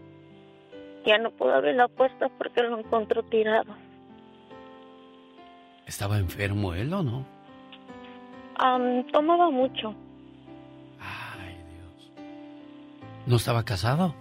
ya 1.06 1.18
no 1.18 1.30
pudo 1.30 1.54
abrir 1.54 1.74
la 1.74 1.88
puerta 1.88 2.28
porque 2.38 2.62
lo 2.62 2.78
encontró 2.78 3.22
tirado. 3.24 3.74
¿Estaba 5.86 6.18
enfermo 6.18 6.74
él 6.74 6.92
o 6.92 7.02
no? 7.02 7.26
Am, 8.56 9.06
tomaba 9.08 9.50
mucho. 9.50 9.94
¿No 13.26 13.36
estaba 13.36 13.64
casado? 13.64 14.14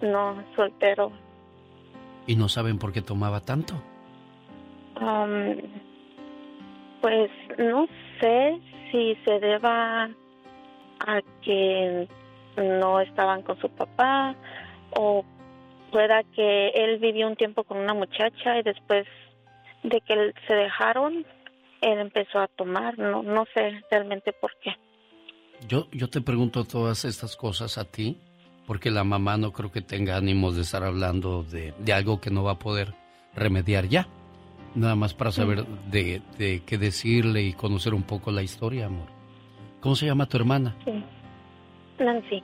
No, 0.00 0.42
soltero. 0.56 1.12
¿Y 2.26 2.36
no 2.36 2.48
saben 2.48 2.78
por 2.78 2.92
qué 2.92 3.02
tomaba 3.02 3.40
tanto? 3.40 3.74
Pues 7.00 7.30
no 7.58 7.86
sé 8.20 8.60
si 8.90 9.16
se 9.24 9.40
deba 9.40 10.04
a 10.04 11.20
que 11.42 12.08
no 12.56 13.00
estaban 13.00 13.42
con 13.42 13.58
su 13.60 13.68
papá 13.70 14.34
o 14.96 15.24
pueda 15.90 16.22
que 16.34 16.68
él 16.68 16.98
vivió 16.98 17.28
un 17.28 17.36
tiempo 17.36 17.64
con 17.64 17.78
una 17.78 17.94
muchacha 17.94 18.58
y 18.58 18.62
después 18.62 19.06
de 19.82 20.00
que 20.00 20.32
se 20.46 20.54
dejaron, 20.54 21.26
él 21.80 21.98
empezó 21.98 22.40
a 22.40 22.48
tomar. 22.48 22.98
No, 22.98 23.22
no 23.22 23.44
sé 23.54 23.82
realmente 23.90 24.32
por 24.32 24.50
qué. 24.62 24.72
Yo, 25.68 25.88
yo 25.92 26.08
te 26.08 26.20
pregunto 26.20 26.64
todas 26.64 27.04
estas 27.04 27.36
cosas 27.36 27.78
a 27.78 27.84
ti, 27.84 28.18
porque 28.66 28.90
la 28.90 29.04
mamá 29.04 29.36
no 29.36 29.52
creo 29.52 29.70
que 29.70 29.82
tenga 29.82 30.16
ánimos 30.16 30.56
de 30.56 30.62
estar 30.62 30.82
hablando 30.82 31.44
de, 31.44 31.72
de 31.78 31.92
algo 31.92 32.20
que 32.20 32.30
no 32.30 32.42
va 32.42 32.52
a 32.52 32.58
poder 32.58 32.94
remediar 33.34 33.86
ya. 33.86 34.08
Nada 34.74 34.96
más 34.96 35.12
para 35.12 35.30
saber 35.30 35.66
de, 35.90 36.22
de 36.38 36.62
qué 36.64 36.78
decirle 36.78 37.42
y 37.42 37.52
conocer 37.52 37.92
un 37.92 38.04
poco 38.04 38.30
la 38.30 38.42
historia, 38.42 38.86
amor. 38.86 39.08
¿Cómo 39.80 39.96
se 39.96 40.06
llama 40.06 40.26
tu 40.26 40.38
hermana? 40.38 40.74
Sí. 40.84 41.04
Nancy, 41.98 42.42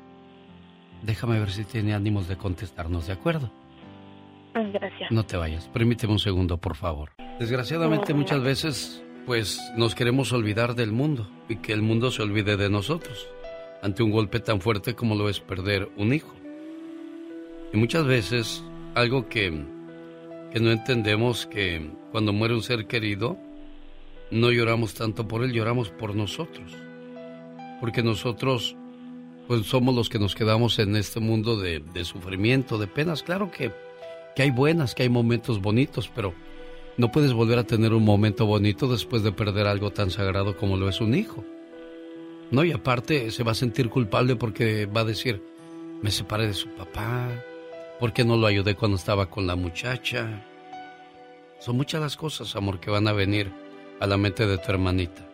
Déjame 1.02 1.38
ver 1.38 1.50
si 1.50 1.64
tiene 1.64 1.94
ánimos 1.94 2.28
de 2.28 2.36
contestarnos, 2.36 3.06
¿de 3.06 3.12
acuerdo? 3.12 3.50
gracias. 4.72 5.12
No 5.12 5.24
te 5.24 5.36
vayas, 5.36 5.68
permíteme 5.68 6.14
un 6.14 6.18
segundo, 6.18 6.58
por 6.58 6.74
favor. 6.74 7.12
Desgraciadamente 7.38 8.12
muchas 8.12 8.42
veces, 8.42 9.04
pues 9.24 9.60
nos 9.76 9.94
queremos 9.94 10.32
olvidar 10.32 10.74
del 10.74 10.90
mundo 10.90 11.30
y 11.48 11.56
que 11.56 11.72
el 11.72 11.82
mundo 11.82 12.10
se 12.10 12.22
olvide 12.22 12.56
de 12.56 12.68
nosotros 12.68 13.28
ante 13.82 14.02
un 14.02 14.10
golpe 14.10 14.40
tan 14.40 14.60
fuerte 14.60 14.94
como 14.94 15.14
lo 15.14 15.28
es 15.28 15.38
perder 15.38 15.88
un 15.96 16.12
hijo. 16.12 16.34
Y 17.72 17.76
muchas 17.76 18.04
veces 18.04 18.64
algo 18.96 19.28
que, 19.28 19.64
que 20.52 20.58
no 20.58 20.72
entendemos 20.72 21.46
que 21.46 21.92
cuando 22.10 22.32
muere 22.32 22.54
un 22.54 22.62
ser 22.62 22.86
querido, 22.88 23.38
no 24.32 24.50
lloramos 24.50 24.94
tanto 24.94 25.28
por 25.28 25.44
él, 25.44 25.52
lloramos 25.52 25.90
por 25.90 26.16
nosotros. 26.16 26.74
Porque 27.80 28.02
nosotros 28.02 28.76
pues 29.48 29.66
somos 29.66 29.94
los 29.94 30.10
que 30.10 30.18
nos 30.18 30.34
quedamos 30.34 30.78
en 30.78 30.94
este 30.94 31.20
mundo 31.20 31.56
de, 31.56 31.82
sufrimiento, 32.04 32.76
de 32.76 32.86
penas. 32.86 33.22
Claro 33.22 33.50
que, 33.50 33.72
que 34.36 34.42
hay 34.42 34.50
buenas, 34.50 34.94
que 34.94 35.04
hay 35.04 35.08
momentos 35.08 35.62
bonitos, 35.62 36.10
pero 36.14 36.34
no 36.98 37.10
puedes 37.10 37.32
volver 37.32 37.58
a 37.58 37.64
tener 37.64 37.94
un 37.94 38.04
momento 38.04 38.44
bonito 38.44 38.86
después 38.88 39.22
de 39.22 39.32
perder 39.32 39.66
algo 39.66 39.90
tan 39.90 40.10
sagrado 40.10 40.54
como 40.58 40.76
lo 40.76 40.86
es 40.90 41.00
un 41.00 41.14
hijo. 41.14 41.44
No, 42.50 42.62
y 42.62 42.72
aparte 42.72 43.30
se 43.30 43.42
va 43.42 43.52
a 43.52 43.54
sentir 43.54 43.88
culpable 43.88 44.36
porque 44.36 44.84
va 44.84 45.00
a 45.00 45.04
decir, 45.04 45.42
me 46.02 46.10
separé 46.10 46.46
de 46.46 46.54
su 46.54 46.68
papá, 46.68 47.30
¿por 47.98 48.12
qué 48.12 48.26
no 48.26 48.36
lo 48.36 48.46
ayudé 48.46 48.74
cuando 48.74 48.98
estaba 48.98 49.30
con 49.30 49.46
la 49.46 49.56
muchacha? 49.56 50.44
Son 51.58 51.74
muchas 51.74 52.02
las 52.02 52.16
cosas, 52.18 52.54
amor, 52.54 52.80
que 52.80 52.90
van 52.90 53.08
a 53.08 53.12
venir 53.12 53.50
a 53.98 54.06
la 54.06 54.18
mente 54.18 54.46
de 54.46 54.58
tu 54.58 54.70
hermanita. 54.70 55.27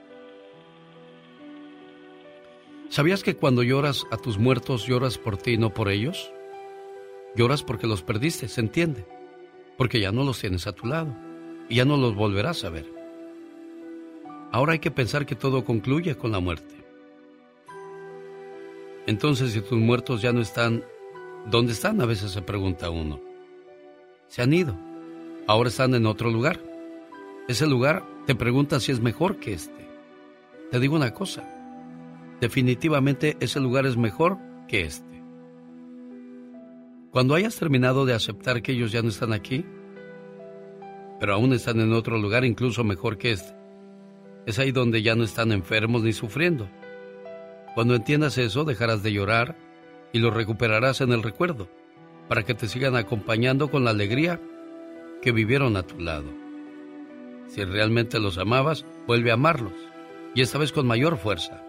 ¿Sabías 2.95 3.25
que 3.25 3.35
cuando 3.35 3.65
lloras 3.65 4.07
a 4.13 4.17
tus 4.17 4.39
muertos 4.39 4.87
lloras 4.87 5.19
por 5.19 5.37
ti 5.37 5.55
y 5.55 5.59
no 5.59 5.75
por 5.75 5.89
ellos? 5.89 6.31
Lloras 7.35 7.65
porque 7.65 7.89
los 7.89 8.05
perdiste, 8.05 8.47
se 8.47 8.61
entiende. 8.61 9.05
Porque 9.77 9.99
ya 9.99 10.13
no 10.13 10.23
los 10.23 10.39
tienes 10.39 10.69
a 10.69 10.73
tu 10.75 10.87
lado 10.87 11.13
y 11.69 11.75
ya 11.75 11.85
no 11.85 11.97
los 11.97 12.15
volverás 12.15 12.63
a 12.63 12.71
ver. 12.71 12.87
Ahora 14.53 14.75
hay 14.75 14.79
que 14.79 14.93
pensar 14.93 15.27
que 15.27 15.35
todo 15.35 15.65
concluye 15.65 16.17
con 16.17 16.31
la 16.31 16.39
muerte. 16.39 16.73
Entonces, 19.09 19.51
si 19.51 19.61
tus 19.61 19.77
muertos 19.77 20.23
ya 20.23 20.33
no 20.33 20.41
están, 20.41 20.85
¿dónde 21.51 21.73
están? 21.73 22.01
A 22.01 22.07
veces 22.07 22.31
se 22.31 22.43
pregunta 22.43 22.91
uno. 22.91 23.21
Se 24.29 24.41
han 24.41 24.53
ido. 24.53 24.79
Ahora 25.49 25.69
están 25.69 25.97
en 25.97 26.07
otro 26.07 26.31
lugar. 26.31 26.61
Ese 27.49 27.67
lugar 27.67 28.05
te 28.25 28.37
pregunta 28.37 28.79
si 28.79 28.93
es 28.93 29.01
mejor 29.01 29.41
que 29.41 29.53
este. 29.53 29.85
Te 30.71 30.79
digo 30.79 30.95
una 30.95 31.13
cosa. 31.13 31.54
Definitivamente 32.45 33.39
ese 33.41 33.59
lugar 33.59 33.87
es 33.87 33.97
mejor 33.97 34.37
que 34.69 34.83
este. 34.83 35.23
Cuando 37.11 37.35
hayas 37.35 37.57
terminado 37.57 38.05
de 38.05 38.13
aceptar 38.13 38.61
que 38.61 38.73
ellos 38.73 38.93
ya 38.93 39.01
no 39.01 39.09
están 39.09 39.33
aquí, 39.33 39.65
pero 41.19 41.33
aún 41.33 41.55
están 41.55 41.81
en 41.81 41.95
otro 41.95 42.19
lugar 42.19 42.45
incluso 42.45 42.85
mejor 42.85 43.17
que 43.17 43.33
este, 43.33 43.57
es 44.45 44.59
ahí 44.59 44.73
donde 44.73 45.01
ya 45.01 45.15
no 45.15 45.25
están 45.25 45.53
enfermos 45.53 46.03
ni 46.03 46.13
sufriendo. 46.13 46.69
Cuando 47.75 47.95
entiendas 47.95 48.37
eso, 48.37 48.65
dejarás 48.65 49.03
de 49.03 49.15
llorar 49.15 49.57
y 50.13 50.19
lo 50.19 50.31
recuperarás 50.31 51.01
en 51.01 51.13
el 51.13 51.23
recuerdo, 51.23 51.71
para 52.29 52.43
que 52.43 52.53
te 52.53 52.69
sigan 52.69 52.95
acompañando 52.95 53.71
con 53.71 53.85
la 53.85 53.93
alegría 53.93 54.39
que 55.23 55.33
vivieron 55.33 55.79
a 55.79 55.83
tu 55.83 55.99
lado. 55.99 56.29
Si 57.47 57.65
realmente 57.65 58.19
los 58.21 58.37
amabas, 58.37 58.85
vuelve 59.07 59.31
a 59.31 59.35
amarlos, 59.35 59.73
y 60.35 60.43
esta 60.43 60.59
vez 60.59 60.73
con 60.73 60.87
mayor 60.87 61.17
fuerza, 61.17 61.64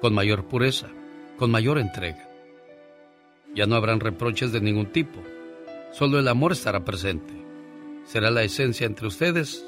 con 0.00 0.14
mayor 0.14 0.44
pureza, 0.44 0.88
con 1.36 1.50
mayor 1.50 1.78
entrega. 1.78 2.28
Ya 3.54 3.66
no 3.66 3.74
habrán 3.74 4.00
reproches 4.00 4.52
de 4.52 4.60
ningún 4.60 4.86
tipo, 4.86 5.20
solo 5.92 6.18
el 6.18 6.28
amor 6.28 6.52
estará 6.52 6.84
presente. 6.84 7.34
Será 8.04 8.30
la 8.30 8.42
esencia 8.42 8.86
entre 8.86 9.06
ustedes 9.06 9.64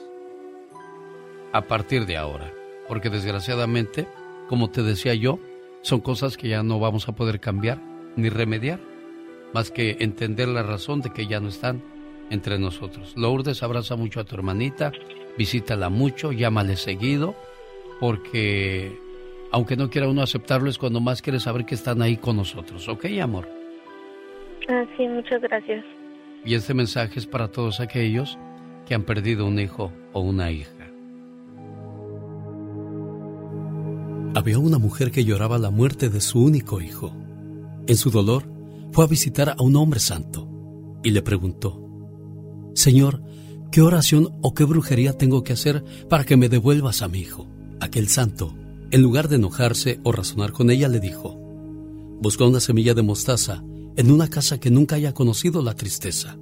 a 1.52 1.62
partir 1.62 2.06
de 2.06 2.16
ahora, 2.16 2.52
porque 2.88 3.10
desgraciadamente, 3.10 4.08
como 4.48 4.70
te 4.70 4.82
decía 4.82 5.14
yo, 5.14 5.38
son 5.82 6.00
cosas 6.00 6.36
que 6.36 6.48
ya 6.48 6.62
no 6.62 6.78
vamos 6.78 7.08
a 7.08 7.12
poder 7.12 7.40
cambiar 7.40 7.80
ni 8.16 8.28
remediar, 8.28 8.80
más 9.52 9.70
que 9.70 9.98
entender 10.00 10.48
la 10.48 10.62
razón 10.62 11.00
de 11.00 11.10
que 11.10 11.26
ya 11.26 11.40
no 11.40 11.48
están 11.48 11.82
entre 12.30 12.58
nosotros. 12.58 13.14
Lourdes, 13.16 13.62
abraza 13.62 13.96
mucho 13.96 14.20
a 14.20 14.24
tu 14.24 14.34
hermanita, 14.34 14.92
visítala 15.36 15.88
mucho, 15.90 16.32
llámale 16.32 16.76
seguido, 16.76 17.34
porque 18.00 18.98
aunque 19.52 19.76
no 19.76 19.90
quiera 19.90 20.08
uno 20.08 20.22
aceptarlo, 20.22 20.70
es 20.70 20.78
cuando 20.78 21.00
más 21.00 21.20
quiere 21.20 21.38
saber 21.38 21.66
que 21.66 21.74
están 21.74 22.00
ahí 22.02 22.16
con 22.16 22.36
nosotros. 22.36 22.88
¿Ok, 22.88 23.04
amor? 23.22 23.48
Ah, 24.68 24.84
sí, 24.96 25.06
muchas 25.06 25.42
gracias. 25.42 25.84
Y 26.44 26.54
este 26.54 26.74
mensaje 26.74 27.18
es 27.18 27.26
para 27.26 27.48
todos 27.48 27.80
aquellos 27.80 28.38
que 28.86 28.94
han 28.94 29.04
perdido 29.04 29.46
un 29.46 29.58
hijo 29.58 29.92
o 30.12 30.20
una 30.20 30.50
hija. 30.50 30.70
Había 34.34 34.58
una 34.58 34.78
mujer 34.78 35.10
que 35.10 35.24
lloraba 35.24 35.58
la 35.58 35.70
muerte 35.70 36.08
de 36.08 36.22
su 36.22 36.42
único 36.42 36.80
hijo. 36.80 37.14
En 37.86 37.96
su 37.96 38.10
dolor, 38.10 38.44
fue 38.92 39.04
a 39.04 39.08
visitar 39.08 39.50
a 39.50 39.62
un 39.62 39.76
hombre 39.76 40.00
santo 40.00 40.48
y 41.02 41.10
le 41.10 41.20
preguntó, 41.20 41.78
Señor, 42.74 43.22
¿qué 43.70 43.82
oración 43.82 44.30
o 44.40 44.54
qué 44.54 44.64
brujería 44.64 45.12
tengo 45.18 45.44
que 45.44 45.52
hacer 45.52 45.84
para 46.08 46.24
que 46.24 46.38
me 46.38 46.48
devuelvas 46.48 47.02
a 47.02 47.08
mi 47.08 47.18
hijo? 47.18 47.46
Aquel 47.80 48.08
santo, 48.08 48.54
en 48.92 49.00
lugar 49.00 49.28
de 49.28 49.36
enojarse 49.36 50.00
o 50.04 50.12
razonar 50.12 50.52
con 50.52 50.70
ella, 50.70 50.86
le 50.86 51.00
dijo, 51.00 51.40
Busca 52.20 52.44
una 52.44 52.60
semilla 52.60 52.92
de 52.92 53.02
mostaza 53.02 53.64
en 53.96 54.10
una 54.12 54.28
casa 54.28 54.60
que 54.60 54.70
nunca 54.70 54.96
haya 54.96 55.14
conocido 55.14 55.62
la 55.62 55.74
tristeza 55.74 56.38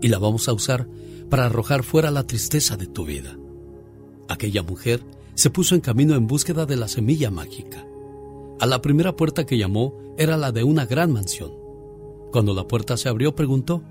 y 0.00 0.08
la 0.08 0.18
vamos 0.18 0.48
a 0.48 0.52
usar 0.52 0.88
para 1.28 1.46
arrojar 1.46 1.82
fuera 1.82 2.12
la 2.12 2.26
tristeza 2.26 2.76
de 2.76 2.86
tu 2.86 3.04
vida. 3.04 3.36
Aquella 4.28 4.62
mujer 4.62 5.02
se 5.34 5.50
puso 5.50 5.74
en 5.74 5.80
camino 5.80 6.14
en 6.14 6.28
búsqueda 6.28 6.64
de 6.64 6.76
la 6.76 6.86
semilla 6.86 7.30
mágica. 7.30 7.84
A 8.60 8.66
la 8.66 8.80
primera 8.80 9.16
puerta 9.16 9.44
que 9.44 9.58
llamó 9.58 9.94
era 10.16 10.36
la 10.36 10.52
de 10.52 10.62
una 10.62 10.86
gran 10.86 11.12
mansión. 11.12 11.50
Cuando 12.30 12.54
la 12.54 12.68
puerta 12.68 12.96
se 12.96 13.08
abrió 13.08 13.34
preguntó, 13.34 13.82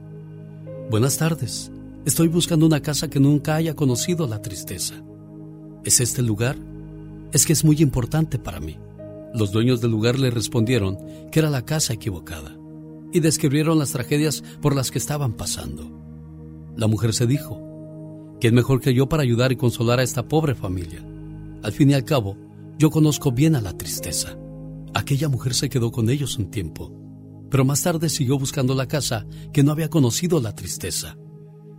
Buenas 0.89 1.17
tardes, 1.17 1.69
estoy 2.05 2.29
buscando 2.29 2.65
una 2.65 2.81
casa 2.81 3.09
que 3.09 3.19
nunca 3.19 3.55
haya 3.55 3.75
conocido 3.75 4.25
la 4.25 4.41
tristeza. 4.41 5.03
¿Es 5.83 5.99
este 5.99 6.21
el 6.21 6.27
lugar? 6.27 6.68
Es 7.31 7.45
que 7.45 7.53
es 7.53 7.63
muy 7.63 7.77
importante 7.81 8.39
para 8.39 8.59
mí. 8.59 8.77
Los 9.33 9.51
dueños 9.51 9.81
del 9.81 9.91
lugar 9.91 10.17
le 10.17 10.31
respondieron 10.31 10.97
que 11.31 11.39
era 11.39 11.49
la 11.49 11.65
casa 11.65 11.93
equivocada 11.93 12.57
y 13.11 13.19
describieron 13.19 13.77
las 13.79 13.91
tragedias 13.91 14.43
por 14.61 14.75
las 14.75 14.91
que 14.91 14.97
estaban 14.97 15.33
pasando. 15.33 15.91
La 16.75 16.87
mujer 16.87 17.13
se 17.13 17.27
dijo, 17.27 18.37
¿quién 18.39 18.55
mejor 18.55 18.81
que 18.81 18.93
yo 18.93 19.07
para 19.07 19.23
ayudar 19.23 19.51
y 19.51 19.55
consolar 19.55 19.99
a 19.99 20.03
esta 20.03 20.27
pobre 20.27 20.55
familia? 20.55 21.05
Al 21.61 21.71
fin 21.71 21.89
y 21.89 21.93
al 21.93 22.05
cabo, 22.05 22.37
yo 22.77 22.89
conozco 22.89 23.31
bien 23.31 23.55
a 23.55 23.61
la 23.61 23.77
tristeza 23.77 24.37
Aquella 24.93 25.29
mujer 25.29 25.53
se 25.53 25.69
quedó 25.69 25.91
con 25.91 26.09
ellos 26.09 26.37
un 26.37 26.49
tiempo, 26.49 26.91
pero 27.49 27.63
más 27.63 27.83
tarde 27.83 28.09
siguió 28.09 28.39
buscando 28.39 28.73
la 28.73 28.87
casa 28.87 29.25
que 29.53 29.63
no 29.63 29.71
había 29.71 29.89
conocido 29.89 30.41
la 30.41 30.55
tristeza. 30.55 31.15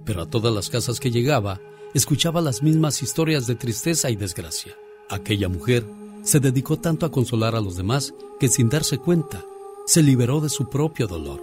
Pero 0.05 0.22
a 0.22 0.31
todas 0.31 0.55
las 0.55 0.70
casas 0.70 1.01
que 1.01 1.10
llegaba, 1.10 1.60
escuchaba 1.93 2.40
las 2.40 2.62
mismas 2.62 3.02
historias 3.02 3.47
de 3.47 3.56
tristeza 3.56 4.10
y 4.10 4.16
desgracia. 4.16 4.77
Aquella 5.10 5.48
mujer 5.48 5.84
se 6.22 6.38
dedicó 6.38 6.78
tanto 6.78 7.04
a 7.04 7.10
consolar 7.10 7.56
a 7.56 7.60
los 7.60 7.76
demás 7.76 8.14
que 8.38 8.48
sin 8.48 8.68
darse 8.68 8.98
cuenta, 8.98 9.44
se 9.84 10.04
liberó 10.04 10.40
de 10.40 10.48
su 10.48 10.70
propio 10.70 11.08
dolor. 11.08 11.42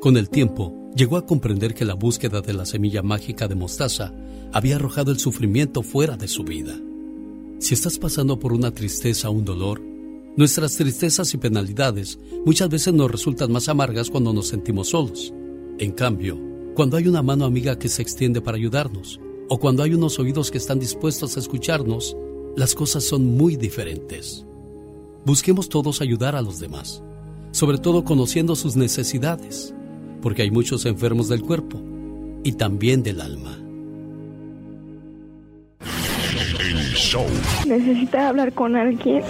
Con 0.00 0.16
el 0.16 0.30
tiempo, 0.30 0.72
llegó 0.96 1.18
a 1.18 1.26
comprender 1.26 1.74
que 1.74 1.84
la 1.84 1.92
búsqueda 1.92 2.40
de 2.40 2.54
la 2.54 2.64
semilla 2.64 3.02
mágica 3.02 3.48
de 3.48 3.54
mostaza 3.54 4.14
había 4.50 4.76
arrojado 4.76 5.10
el 5.12 5.18
sufrimiento 5.18 5.82
fuera 5.82 6.16
de 6.16 6.26
su 6.26 6.42
vida. 6.42 6.74
Si 7.58 7.74
estás 7.74 7.98
pasando 7.98 8.38
por 8.38 8.54
una 8.54 8.70
tristeza 8.70 9.28
o 9.28 9.32
un 9.32 9.44
dolor, 9.44 9.82
nuestras 10.36 10.76
tristezas 10.76 11.34
y 11.34 11.36
penalidades 11.36 12.18
muchas 12.46 12.70
veces 12.70 12.94
nos 12.94 13.10
resultan 13.10 13.52
más 13.52 13.68
amargas 13.68 14.08
cuando 14.08 14.32
nos 14.32 14.48
sentimos 14.48 14.88
solos. 14.88 15.34
En 15.78 15.92
cambio, 15.92 16.40
cuando 16.74 16.96
hay 16.96 17.08
una 17.08 17.22
mano 17.22 17.44
amiga 17.44 17.78
que 17.78 17.90
se 17.90 18.00
extiende 18.00 18.40
para 18.40 18.56
ayudarnos, 18.56 19.20
o 19.48 19.58
cuando 19.58 19.82
hay 19.82 19.92
unos 19.92 20.18
oídos 20.18 20.50
que 20.50 20.58
están 20.58 20.78
dispuestos 20.78 21.36
a 21.36 21.40
escucharnos, 21.40 22.16
las 22.56 22.74
cosas 22.74 23.04
son 23.04 23.36
muy 23.36 23.56
diferentes. 23.56 24.44
Busquemos 25.24 25.68
todos 25.68 26.00
ayudar 26.00 26.34
a 26.34 26.42
los 26.42 26.58
demás, 26.58 27.02
sobre 27.50 27.78
todo 27.78 28.04
conociendo 28.04 28.56
sus 28.56 28.76
necesidades, 28.76 29.74
porque 30.22 30.42
hay 30.42 30.50
muchos 30.50 30.86
enfermos 30.86 31.28
del 31.28 31.42
cuerpo 31.42 31.80
y 32.42 32.52
también 32.52 33.02
del 33.02 33.20
alma. 33.20 33.58
Necesita 37.66 38.28
hablar 38.28 38.52
con 38.52 38.74
alguien. 38.74 39.22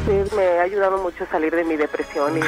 Usted 0.00 0.32
me 0.36 0.42
ha 0.58 0.62
ayudado 0.62 1.02
mucho 1.02 1.24
a 1.24 1.30
salir 1.30 1.54
de 1.54 1.64
mi 1.64 1.76
depresión 1.76 2.36
y... 2.36 2.40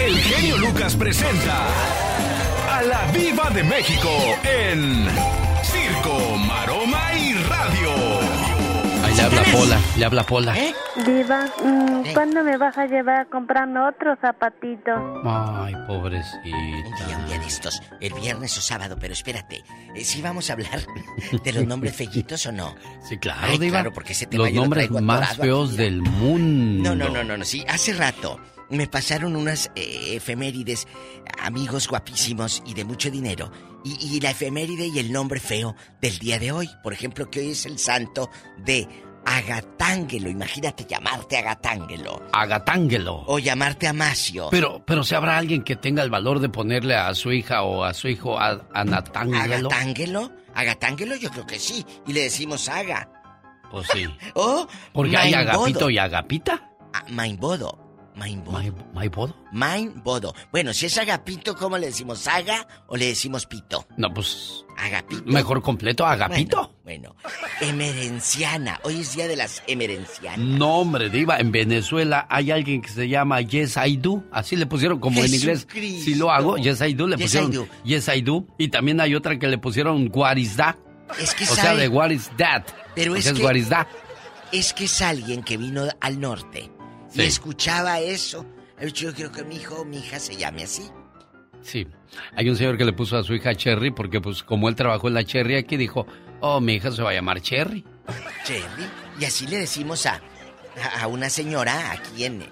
El 0.00 0.16
genio 0.16 0.58
Lucas 0.58 0.94
presenta 0.96 1.66
a 2.70 2.82
la 2.82 3.10
Viva 3.12 3.50
de 3.50 3.64
México 3.64 4.08
en 4.44 5.49
Circo, 6.02 6.36
Maroma 6.38 7.12
y 7.14 7.34
Radio. 7.34 7.90
Ahí 9.04 9.14
le 9.14 9.22
habla 9.22 9.42
Pola, 9.52 9.80
le 9.98 10.04
habla 10.04 10.22
Pola. 10.24 10.54
Diva, 11.06 11.46
mm, 11.64 12.12
¿cuándo 12.14 12.42
me 12.42 12.56
vas 12.56 12.76
a 12.78 12.86
llevar 12.86 13.20
a 13.20 13.24
comprarme 13.26 13.80
otro 13.80 14.16
zapatito? 14.20 14.90
Ay, 15.24 15.74
pobrecita. 15.86 16.38
Un 16.44 16.94
día, 17.06 17.18
un 17.18 17.26
día 17.26 17.38
de 17.38 17.46
estos, 17.46 17.82
el 18.00 18.12
viernes 18.14 18.56
o 18.56 18.60
sábado, 18.60 18.96
pero 19.00 19.12
espérate, 19.12 19.62
eh, 19.94 20.04
¿sí 20.04 20.22
vamos 20.22 20.48
a 20.50 20.54
hablar 20.54 20.80
de 21.44 21.52
los 21.52 21.66
nombres 21.66 21.94
fellitos 21.96 22.46
o 22.46 22.52
no? 22.52 22.74
Sí, 23.08 23.18
claro, 23.18 23.40
Ay, 23.42 23.58
Diva. 23.58 23.78
claro, 23.78 23.92
porque 23.92 24.12
ese 24.12 24.26
tema 24.26 24.44
Los 24.44 24.50
yo 24.52 24.56
lo 24.56 24.62
nombres 24.62 24.86
traigo 24.88 25.04
más 25.04 25.36
feos 25.36 25.68
aquí, 25.70 25.78
del 25.78 26.02
mundo. 26.02 26.90
No, 26.90 26.94
no, 26.94 27.08
no, 27.10 27.24
no, 27.24 27.36
no, 27.36 27.44
sí, 27.44 27.64
hace 27.68 27.92
rato 27.94 28.38
me 28.70 28.86
pasaron 28.86 29.34
unas 29.36 29.70
eh, 29.74 30.14
efemérides, 30.16 30.86
amigos 31.42 31.88
guapísimos 31.88 32.62
y 32.64 32.74
de 32.74 32.84
mucho 32.84 33.10
dinero. 33.10 33.50
Y, 33.84 34.16
y 34.16 34.20
la 34.20 34.30
efeméride 34.30 34.86
y 34.88 34.98
el 34.98 35.12
nombre 35.12 35.40
feo 35.40 35.74
del 36.00 36.18
día 36.18 36.38
de 36.38 36.52
hoy. 36.52 36.68
Por 36.82 36.92
ejemplo, 36.92 37.30
que 37.30 37.40
hoy 37.40 37.50
es 37.50 37.66
el 37.66 37.78
santo 37.78 38.30
de 38.58 38.86
Agatángelo. 39.24 40.30
Imagínate 40.30 40.84
llamarte 40.84 41.38
Agatángelo. 41.38 42.22
Agatángelo. 42.32 43.24
O 43.26 43.38
llamarte 43.38 43.86
Amasio. 43.86 44.48
Pero, 44.50 44.82
pero 44.86 45.04
si 45.04 45.14
habrá 45.14 45.36
alguien 45.38 45.62
que 45.62 45.76
tenga 45.76 46.02
el 46.02 46.10
valor 46.10 46.40
de 46.40 46.48
ponerle 46.48 46.94
a 46.94 47.14
su 47.14 47.32
hija 47.32 47.62
o 47.62 47.84
a 47.84 47.94
su 47.94 48.08
hijo 48.08 48.38
a, 48.38 48.66
Anatángelo. 48.72 49.68
¿Agatángelo? 49.68 50.32
¿Agatángelo? 50.54 51.16
Yo 51.16 51.30
creo 51.30 51.46
que 51.46 51.58
sí. 51.58 51.84
Y 52.06 52.12
le 52.12 52.22
decimos 52.22 52.68
Aga. 52.68 53.08
Pues 53.70 53.86
sí. 53.92 54.06
O 54.34 54.66
Porque 54.92 55.16
hay 55.16 55.32
Mainbodo. 55.32 55.58
Agapito 55.60 55.90
y 55.90 55.98
Agapita. 55.98 56.70
Ah, 56.92 57.04
Mainbodo. 57.08 57.89
Mainbodo. 58.20 58.60
¿Mainbodo? 58.92 59.34
Mainbodo. 59.50 60.34
Bueno, 60.52 60.74
si 60.74 60.84
es 60.84 60.98
Agapito, 60.98 61.56
¿cómo 61.56 61.78
le 61.78 61.86
decimos? 61.86 62.28
¿Aga 62.28 62.68
o 62.86 62.94
le 62.98 63.06
decimos 63.06 63.46
Pito? 63.46 63.86
No, 63.96 64.12
pues. 64.12 64.66
Agapito. 64.76 65.22
Mejor 65.24 65.62
completo, 65.62 66.04
Agapito. 66.04 66.74
Bueno, 66.84 67.16
emerenciana. 67.62 68.78
Hoy 68.82 69.00
es 69.00 69.14
día 69.16 69.26
de 69.26 69.36
las 69.36 69.62
emerencianas. 69.66 70.38
No, 70.38 70.80
hombre, 70.80 71.08
Diva, 71.08 71.38
en 71.38 71.50
Venezuela 71.50 72.26
hay 72.28 72.50
alguien 72.50 72.82
que 72.82 72.90
se 72.90 73.08
llama 73.08 73.40
Yes 73.40 73.78
I 73.82 73.96
Do. 73.96 74.22
Así 74.30 74.54
le 74.54 74.66
pusieron 74.66 75.00
como 75.00 75.24
en 75.24 75.34
inglés. 75.34 75.66
Si 75.72 76.14
lo 76.14 76.30
hago, 76.30 76.58
Yes 76.58 76.82
I 76.82 76.92
Do, 76.92 77.06
le 77.06 77.16
Yes, 77.16 77.24
pusieron 77.24 77.50
I 77.52 77.56
do. 77.56 77.68
Yes 77.84 78.08
I 78.14 78.20
Do. 78.20 78.46
Y 78.58 78.68
también 78.68 79.00
hay 79.00 79.14
otra 79.14 79.38
que 79.38 79.48
le 79.48 79.56
pusieron 79.56 80.10
What 80.12 80.36
is 80.36 80.56
that? 80.56 80.76
Es 81.18 81.34
que 81.34 81.44
o 81.44 81.46
sea, 81.46 81.74
de 81.74 81.88
What 81.88 82.10
is 82.10 82.30
that? 82.36 82.64
Pero 82.94 83.16
es 83.16 83.24
sea, 83.24 83.32
que- 83.32 83.42
What 83.42 83.54
is 83.54 83.70
that? 83.70 83.86
Es 84.52 84.74
que 84.74 84.84
es 84.84 85.00
alguien 85.00 85.42
que 85.42 85.56
vino 85.56 85.84
al 86.02 86.20
norte 86.20 86.70
Sí. 87.10 87.22
y 87.22 87.24
escuchaba 87.26 88.00
eso. 88.00 88.46
Yo 88.94 89.12
quiero 89.14 89.30
que 89.30 89.44
mi 89.44 89.56
hijo 89.56 89.76
o 89.80 89.84
mi 89.84 89.98
hija 89.98 90.18
se 90.18 90.36
llame 90.36 90.62
así. 90.62 90.82
Sí. 91.62 91.86
Hay 92.34 92.48
un 92.48 92.56
señor 92.56 92.78
que 92.78 92.84
le 92.84 92.92
puso 92.94 93.16
a 93.18 93.22
su 93.22 93.34
hija 93.34 93.54
Cherry 93.54 93.90
porque, 93.90 94.20
pues, 94.20 94.42
como 94.42 94.68
él 94.68 94.74
trabajó 94.74 95.08
en 95.08 95.14
la 95.14 95.24
Cherry 95.24 95.56
aquí, 95.56 95.76
dijo, 95.76 96.06
oh, 96.40 96.60
mi 96.60 96.74
hija 96.74 96.90
se 96.90 97.02
va 97.02 97.10
a 97.10 97.12
llamar 97.14 97.40
Cherry. 97.42 97.84
Cherry. 98.44 98.84
Y 99.20 99.24
así 99.26 99.46
le 99.46 99.58
decimos 99.58 100.06
a, 100.06 100.20
a, 100.98 101.06
una 101.08 101.28
señora 101.28 101.92
aquí 101.92 102.24
en, 102.24 102.42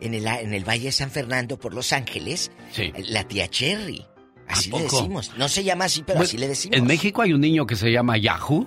en, 0.00 0.14
el, 0.14 0.26
en 0.26 0.54
el 0.54 0.64
Valle 0.66 0.84
de 0.86 0.92
San 0.92 1.10
Fernando 1.10 1.58
por 1.58 1.74
Los 1.74 1.92
Ángeles, 1.92 2.50
Sí. 2.72 2.90
la 3.08 3.24
tía 3.24 3.48
Cherry. 3.48 4.06
Así 4.48 4.70
le 4.70 4.82
decimos. 4.82 5.32
No 5.36 5.48
se 5.48 5.64
llama 5.64 5.84
así, 5.86 6.02
pero 6.02 6.16
Bueno, 6.18 6.28
así 6.28 6.38
le 6.38 6.48
decimos. 6.48 6.78
En 6.78 6.86
México 6.86 7.20
hay 7.22 7.32
un 7.34 7.40
niño 7.42 7.66
que 7.66 7.76
se 7.76 7.90
llama 7.92 8.16
Yahoo. 8.16 8.66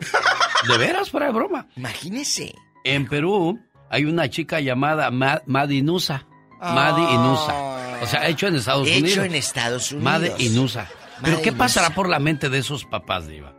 ¿De 0.68 0.78
veras, 0.78 1.10
fuera 1.10 1.26
de 1.26 1.32
broma? 1.32 1.66
Imagínese. 1.76 2.54
En 2.84 3.06
Perú 3.08 3.58
hay 3.90 4.04
una 4.04 4.28
chica 4.30 4.60
llamada 4.60 5.10
Ma- 5.10 5.42
Madinusa. 5.46 6.26
Madi 6.60 7.02
Inusa. 7.14 8.00
O 8.02 8.06
sea, 8.06 8.26
hecho 8.28 8.46
en 8.46 8.56
Estados 8.56 8.88
Hecho 8.88 8.98
Unidos. 9.00 9.26
en 9.26 9.34
Estados 9.34 9.92
Unidos. 9.92 10.04
Madi 10.12 10.30
Inusa. 10.46 10.88
Pero 11.22 11.42
¿qué 11.42 11.52
pasará 11.52 11.90
por 11.90 12.08
la 12.08 12.18
mente 12.18 12.48
de 12.48 12.58
esos 12.58 12.84
papás, 12.86 13.26
Diva? 13.28 13.54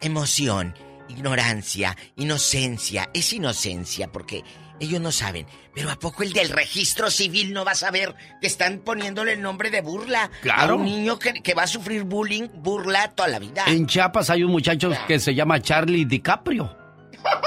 Emoción, 0.00 0.74
ignorancia, 1.08 1.96
inocencia. 2.16 3.08
Es 3.14 3.32
inocencia 3.32 4.12
porque 4.12 4.44
ellos 4.78 5.00
no 5.00 5.10
saben. 5.10 5.46
Pero 5.74 5.90
¿a 5.90 5.96
poco 5.96 6.22
el 6.22 6.32
del 6.34 6.50
registro 6.50 7.10
civil 7.10 7.52
no 7.54 7.64
va 7.64 7.72
a 7.72 7.76
saber 7.76 8.14
que 8.40 8.46
están 8.46 8.80
poniéndole 8.80 9.32
el 9.32 9.40
nombre 9.42 9.70
de 9.70 9.80
burla? 9.80 10.30
Claro. 10.42 10.74
A 10.74 10.76
un 10.76 10.84
niño 10.84 11.18
que, 11.18 11.32
que 11.42 11.54
va 11.54 11.62
a 11.62 11.66
sufrir 11.66 12.02
bullying, 12.04 12.48
burla 12.56 13.08
toda 13.12 13.28
la 13.28 13.38
vida. 13.38 13.64
En 13.66 13.86
Chiapas 13.86 14.28
hay 14.28 14.44
un 14.44 14.52
muchacho 14.52 14.90
que 15.08 15.18
se 15.18 15.34
llama 15.34 15.60
Charlie 15.62 16.04
DiCaprio. 16.04 16.76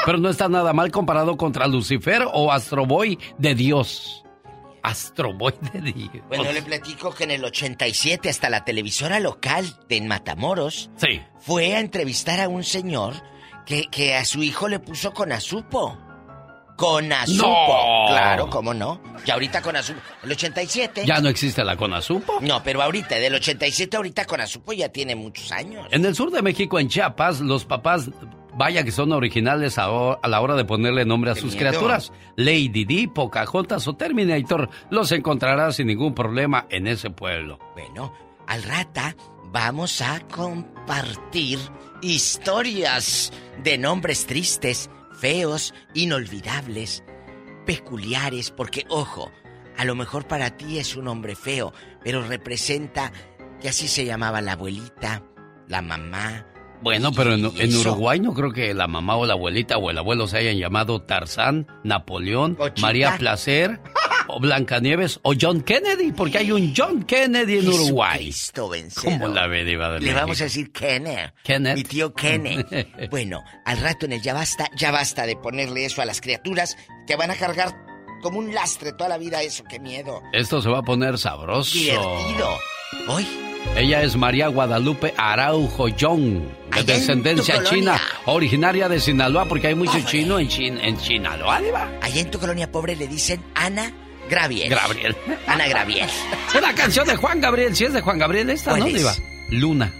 Pero 0.05 0.17
no 0.17 0.29
está 0.29 0.47
nada 0.49 0.73
mal 0.73 0.91
comparado 0.91 1.35
contra 1.37 1.67
Lucifer 1.67 2.25
o 2.33 2.51
Astro 2.51 2.85
Boy 2.85 3.17
de 3.37 3.55
Dios. 3.55 4.23
Astro 4.83 5.33
Boy 5.33 5.53
de 5.73 5.81
Dios. 5.81 6.11
Bueno, 6.29 6.51
le 6.51 6.61
platico 6.61 7.11
que 7.13 7.25
en 7.25 7.31
el 7.31 7.43
87 7.43 8.29
hasta 8.29 8.49
la 8.49 8.63
televisora 8.63 9.19
local 9.19 9.65
de 9.89 9.97
en 9.97 10.07
Matamoros 10.07 10.89
Sí. 10.97 11.21
fue 11.39 11.75
a 11.75 11.79
entrevistar 11.79 12.39
a 12.39 12.47
un 12.47 12.63
señor 12.63 13.13
que, 13.65 13.83
que 13.91 14.15
a 14.15 14.23
su 14.23 14.43
hijo 14.43 14.69
le 14.69 14.79
puso 14.79 15.13
con 15.13 15.31
azupo. 15.33 15.97
Con 16.77 17.11
azupo. 17.11 17.47
No. 17.47 18.07
Claro, 18.07 18.49
¿cómo 18.49 18.73
no? 18.73 19.01
Ya 19.25 19.33
ahorita 19.33 19.61
con 19.63 19.75
azupo. 19.75 19.99
El 20.23 20.31
87. 20.31 21.05
Ya 21.05 21.19
no 21.19 21.27
existe 21.27 21.63
la 21.65 21.75
Conazupo. 21.75 22.37
No, 22.41 22.61
pero 22.63 22.81
ahorita, 22.83 23.15
del 23.15 23.33
87 23.33 23.97
ahorita 23.97 24.25
con 24.25 24.39
Azupo 24.41 24.73
ya 24.73 24.87
tiene 24.89 25.15
muchos 25.15 25.51
años. 25.51 25.87
En 25.91 26.05
el 26.05 26.13
sur 26.15 26.29
de 26.31 26.41
México, 26.43 26.79
en 26.79 26.87
Chiapas, 26.87 27.39
los 27.41 27.65
papás, 27.65 28.11
vaya 28.57 28.83
que 28.83 28.91
son 28.91 29.11
originales 29.13 29.77
a, 29.77 29.85
a 29.85 30.27
la 30.27 30.41
hora 30.41 30.55
de 30.55 30.65
ponerle 30.65 31.05
nombre 31.05 31.31
a 31.31 31.35
sus 31.35 31.53
miedo. 31.53 31.69
criaturas. 31.69 32.11
Lady 32.35 32.85
Di, 32.85 33.07
Pocahontas 33.07 33.87
o 33.87 33.95
Terminator 33.95 34.69
los 34.89 35.11
encontrarás 35.11 35.75
sin 35.75 35.87
ningún 35.87 36.13
problema 36.13 36.65
en 36.69 36.87
ese 36.87 37.09
pueblo. 37.09 37.59
Bueno, 37.73 38.13
al 38.47 38.63
rata 38.63 39.15
vamos 39.51 40.01
a 40.01 40.19
compartir 40.27 41.59
historias 42.01 43.31
de 43.63 43.77
nombres 43.77 44.25
tristes, 44.25 44.89
feos, 45.19 45.73
inolvidables, 45.93 47.03
peculiares, 47.65 48.51
porque 48.51 48.85
ojo, 48.89 49.31
a 49.77 49.85
lo 49.85 49.95
mejor 49.95 50.27
para 50.27 50.57
ti 50.57 50.79
es 50.79 50.95
un 50.95 51.05
nombre 51.05 51.35
feo, 51.35 51.73
pero 52.03 52.25
representa 52.25 53.11
que 53.61 53.69
así 53.69 53.87
se 53.87 54.05
llamaba 54.05 54.41
la 54.41 54.53
abuelita, 54.53 55.23
la 55.67 55.81
mamá. 55.81 56.45
Bueno, 56.81 57.11
pero 57.11 57.33
en. 57.33 57.75
Uruguay 57.75 58.19
no 58.19 58.33
creo 58.33 58.51
que 58.51 58.73
la 58.73 58.87
mamá 58.87 59.15
o 59.15 59.25
la 59.25 59.33
abuelita 59.33 59.77
o 59.77 59.89
el 59.89 59.97
abuelo 59.97 60.27
se 60.27 60.37
hayan 60.37 60.57
llamado 60.57 61.01
Tarzán, 61.01 61.67
Napoleón. 61.83 62.57
María 62.81 63.17
Placer, 63.17 63.79
o 64.27 64.39
Blancanieves, 64.39 65.19
o 65.23 65.33
John 65.39 65.61
Kennedy, 65.61 66.11
porque 66.11 66.39
hay 66.39 66.51
un 66.51 66.73
John 66.75 67.03
Kennedy 67.03 67.59
en 67.59 67.67
Uruguay. 67.67 68.33
Vencedor. 68.71 69.19
¿Cómo 69.19 69.27
la 69.27 69.47
ve, 69.47 69.63
Diva 69.63 69.91
de 69.91 70.01
Le 70.01 70.13
vamos 70.13 70.39
a 70.41 70.45
decir 70.45 70.71
Kenneth. 70.71 71.33
Kenneth. 71.43 71.75
Mi 71.75 71.83
tío 71.83 72.13
Kenneth. 72.13 72.67
bueno, 73.09 73.43
al 73.65 73.77
rato 73.79 74.05
en 74.05 74.13
el 74.13 74.21
ya 74.21 74.33
basta, 74.33 74.69
ya 74.75 74.91
basta 74.91 75.25
de 75.25 75.35
ponerle 75.35 75.85
eso 75.85 76.01
a 76.01 76.05
las 76.05 76.21
criaturas 76.21 76.77
que 77.05 77.15
van 77.15 77.31
a 77.31 77.35
cargar 77.35 77.75
como 78.21 78.39
un 78.39 78.53
lastre 78.53 78.93
toda 78.93 79.09
la 79.09 79.17
vida 79.17 79.41
eso, 79.41 79.63
qué 79.69 79.79
miedo. 79.79 80.21
Esto 80.33 80.61
se 80.61 80.69
va 80.69 80.79
a 80.79 80.83
poner 80.83 81.17
sabroso. 81.17 81.77
Divertido. 81.77 82.57
Hoy 83.07 83.25
Ella 83.75 84.01
es 84.01 84.15
María 84.15 84.47
Guadalupe 84.47 85.13
Araujo 85.17 85.87
Young, 85.89 86.41
de 86.75 86.83
descendencia 86.83 87.63
china, 87.63 87.99
originaria 88.25 88.89
de 88.89 88.99
Sinaloa, 88.99 89.45
porque 89.45 89.67
hay 89.67 89.75
mucho 89.75 89.99
chino 90.01 90.39
en, 90.39 90.47
Chin 90.47 90.79
en 90.79 90.99
Sinaloa, 90.99 91.61
Diva. 91.61 91.87
Allá 92.01 92.21
en 92.21 92.31
tu 92.31 92.39
colonia 92.39 92.71
pobre 92.71 92.95
le 92.95 93.07
dicen 93.07 93.43
Ana 93.53 93.91
Graviel. 94.29 94.69
Gabriel. 94.69 95.15
Ana 95.47 95.67
Graviel. 95.67 96.09
Es 96.55 96.61
la 96.61 96.73
canción 96.73 97.05
de 97.07 97.15
Juan 97.15 97.39
Gabriel, 97.39 97.75
si 97.75 97.85
es 97.85 97.93
de 97.93 98.01
Juan 98.01 98.17
Gabriel 98.17 98.49
esta, 98.49 98.71
¿Cuál 98.71 98.81
¿no? 98.81 98.87
Diva? 98.87 99.13
Luna. 99.49 99.93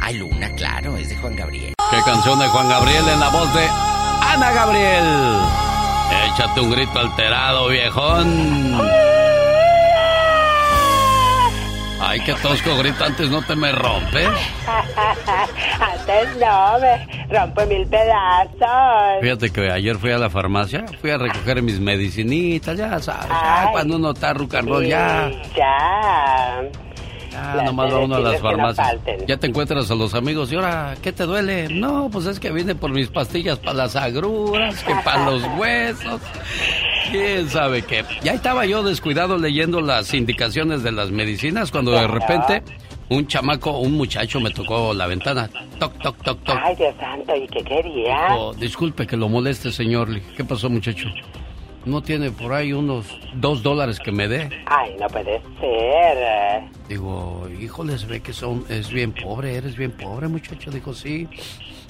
Ay, 0.00 0.16
Luna, 0.16 0.50
claro, 0.54 0.96
es 0.96 1.08
de 1.08 1.16
Juan 1.16 1.36
Gabriel. 1.36 1.74
¿Qué 1.90 1.98
canción 2.04 2.38
de 2.38 2.46
Juan 2.48 2.68
Gabriel 2.68 3.04
en 3.12 3.20
la 3.20 3.28
voz 3.28 3.52
de 3.52 3.66
Ana 3.66 4.52
Gabriel? 4.52 5.04
Échate 6.32 6.60
un 6.60 6.70
grito 6.70 6.98
alterado, 6.98 7.68
viejón. 7.68 9.07
Ay, 12.10 12.20
qué 12.20 12.32
tosco 12.34 12.74
grito, 12.78 13.04
antes 13.04 13.28
no 13.28 13.42
te 13.42 13.54
me 13.54 13.70
rompes. 13.70 14.28
Antes 15.78 16.36
no, 16.40 16.78
me 16.80 17.06
rompo 17.28 17.66
mil 17.66 17.86
pedazos. 17.86 19.20
Fíjate 19.20 19.50
que 19.52 19.70
ayer 19.70 19.96
fui 19.98 20.10
a 20.12 20.18
la 20.18 20.30
farmacia, 20.30 20.84
fui 21.02 21.10
a 21.10 21.18
recoger 21.18 21.60
mis 21.62 21.78
medicinitas, 21.78 22.78
ya 22.78 22.98
sabes, 23.00 23.28
Ay. 23.30 23.68
cuando 23.72 23.96
uno 23.96 24.12
está 24.12 24.32
rock 24.32 24.54
and 24.54 24.68
roll, 24.68 24.86
ya, 24.86 25.30
Ya. 25.54 26.62
ya 26.62 26.62
Las 27.32 27.64
nomás 27.64 27.92
va 27.92 27.98
uno 27.98 28.16
a 28.16 28.20
las 28.20 28.34
no 28.34 28.38
farmacias. 28.40 28.96
Ya 29.26 29.36
te 29.36 29.46
encuentras 29.46 29.90
a 29.90 29.94
los 29.94 30.14
amigos 30.14 30.50
y 30.52 30.56
ahora, 30.56 30.94
¿qué 31.02 31.12
te 31.12 31.24
duele? 31.24 31.68
No, 31.68 32.08
pues 32.10 32.26
es 32.26 32.40
que 32.40 32.50
vine 32.50 32.74
por 32.74 32.90
mis 32.90 33.08
pastillas 33.08 33.58
para 33.58 33.74
las 33.74 33.96
agruras, 33.96 34.82
que 34.82 34.94
para 35.04 35.30
los 35.30 35.42
huesos. 35.58 36.20
¿Quién 37.10 37.48
sabe 37.48 37.82
qué? 37.82 38.04
Ya 38.22 38.32
estaba 38.32 38.66
yo 38.66 38.82
descuidado 38.82 39.38
leyendo 39.38 39.80
las 39.80 40.12
indicaciones 40.14 40.82
de 40.82 40.92
las 40.92 41.10
medicinas 41.10 41.70
cuando 41.70 41.92
de 41.92 42.06
repente 42.06 42.62
un 43.08 43.26
chamaco, 43.26 43.78
un 43.78 43.92
muchacho 43.92 44.40
me 44.40 44.50
tocó 44.50 44.92
la 44.92 45.06
ventana. 45.06 45.48
Toc, 45.78 45.98
toc, 46.02 46.22
toc, 46.22 46.44
toc. 46.44 46.58
Ay, 46.62 46.76
Dios 46.76 46.94
santo, 47.00 47.34
¿y 47.34 47.46
qué 47.48 47.62
quería? 47.64 48.28
Disculpe 48.58 49.06
que 49.06 49.16
lo 49.16 49.28
moleste, 49.28 49.72
señor. 49.72 50.08
¿Qué 50.36 50.44
pasó, 50.44 50.68
muchacho? 50.68 51.08
¿No 51.84 52.02
tiene 52.02 52.30
por 52.30 52.52
ahí 52.52 52.72
unos 52.72 53.06
dos 53.34 53.62
dólares 53.62 53.98
que 53.98 54.12
me 54.12 54.28
dé? 54.28 54.50
Ay, 54.66 54.94
no 55.00 55.06
puede 55.06 55.40
ser. 55.60 56.62
Digo, 56.88 57.48
híjole, 57.60 57.96
se 57.98 58.06
ve 58.06 58.20
que 58.20 58.32
son, 58.32 58.64
es 58.68 58.90
bien 58.90 59.12
pobre, 59.12 59.54
eres 59.54 59.76
bien 59.76 59.92
pobre, 59.92 60.28
muchacho. 60.28 60.70
Dijo, 60.70 60.92
sí, 60.92 61.26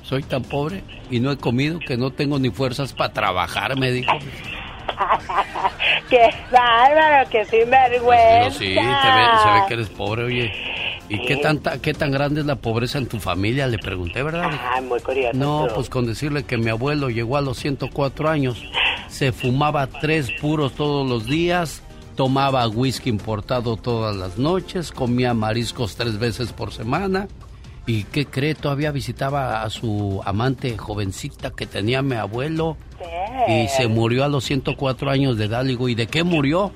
soy 0.03 0.23
tan 0.23 0.43
pobre 0.43 0.83
y 1.11 1.19
no 1.21 1.33
he 1.33 1.37
comido 1.39 1.79
que 1.81 1.97
no 1.97 2.11
tengo 2.13 2.39
ni 2.39 2.51
fuerzas 2.51 2.93
para 2.93 3.13
trabajar, 3.13 3.77
me 3.77 3.91
dijo. 3.91 4.13
¡Qué 6.11 6.31
bárbaro, 6.51 7.29
qué 7.31 7.45
sinvergüenza! 7.45 8.51
Sí, 8.59 8.75
te 8.75 8.81
ve- 8.81 9.39
se 9.43 9.51
ve 9.53 9.61
que 9.69 9.75
eres 9.75 9.89
pobre, 9.89 10.25
oye. 10.25 10.53
¿Y 11.11 11.25
qué, 11.25 11.37
tanta, 11.37 11.81
qué 11.81 11.95
tan 11.95 12.11
grande 12.11 12.41
es 12.41 12.47
la 12.47 12.57
pobreza 12.57 12.99
en 12.99 13.07
tu 13.07 13.19
familia? 13.19 13.67
Le 13.67 13.79
pregunté, 13.79 14.23
¿verdad? 14.23 14.51
Ay, 14.75 14.83
muy 14.85 15.01
curioso. 15.01 15.37
No, 15.37 15.67
tú. 15.69 15.75
pues 15.77 15.89
con 15.89 16.07
decirle 16.07 16.45
que 16.45 16.59
mi 16.59 16.69
abuelo 16.69 17.09
llegó 17.09 17.39
a 17.39 17.41
los 17.41 17.57
104 17.59 18.29
años, 18.29 18.63
se 19.09 19.33
fumaba 19.33 19.87
tres 19.87 20.31
puros 20.41 20.73
todos 20.73 21.09
los 21.09 21.27
días, 21.27 21.83
tomaba 22.17 22.67
whisky 22.69 23.11
importado 23.11 23.77
todas 23.77 24.17
las 24.17 24.39
noches, 24.39 24.93
comía 24.93 25.35
mariscos 25.35 25.97
tres 25.97 26.19
veces 26.19 26.53
por 26.53 26.73
semana. 26.73 27.29
¿Y 27.87 28.05
qué 28.05 28.27
cree? 28.27 28.55
Todavía 28.55 28.93
visitaba 28.93 29.63
a 29.63 29.71
su 29.71 30.21
amante 30.25 30.77
jovencita 30.77 31.51
que 31.51 31.67
tenía 31.67 32.03
mi 32.03 32.17
abuelo 32.17 32.77
y 33.49 33.67
se 33.69 33.87
murió 33.87 34.25
a 34.25 34.29
los 34.29 34.45
104 34.45 35.11
años 35.11 35.39
de 35.39 35.47
edad. 35.47 35.65
¿y 35.65 35.95
de 35.95 36.07
qué 36.07 36.23
murió? 36.23 36.73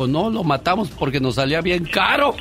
Pues 0.00 0.08
no, 0.08 0.30
lo 0.30 0.42
matamos 0.42 0.88
porque 0.92 1.20
nos 1.20 1.34
salía 1.34 1.60
bien 1.60 1.84
caro. 1.84 2.34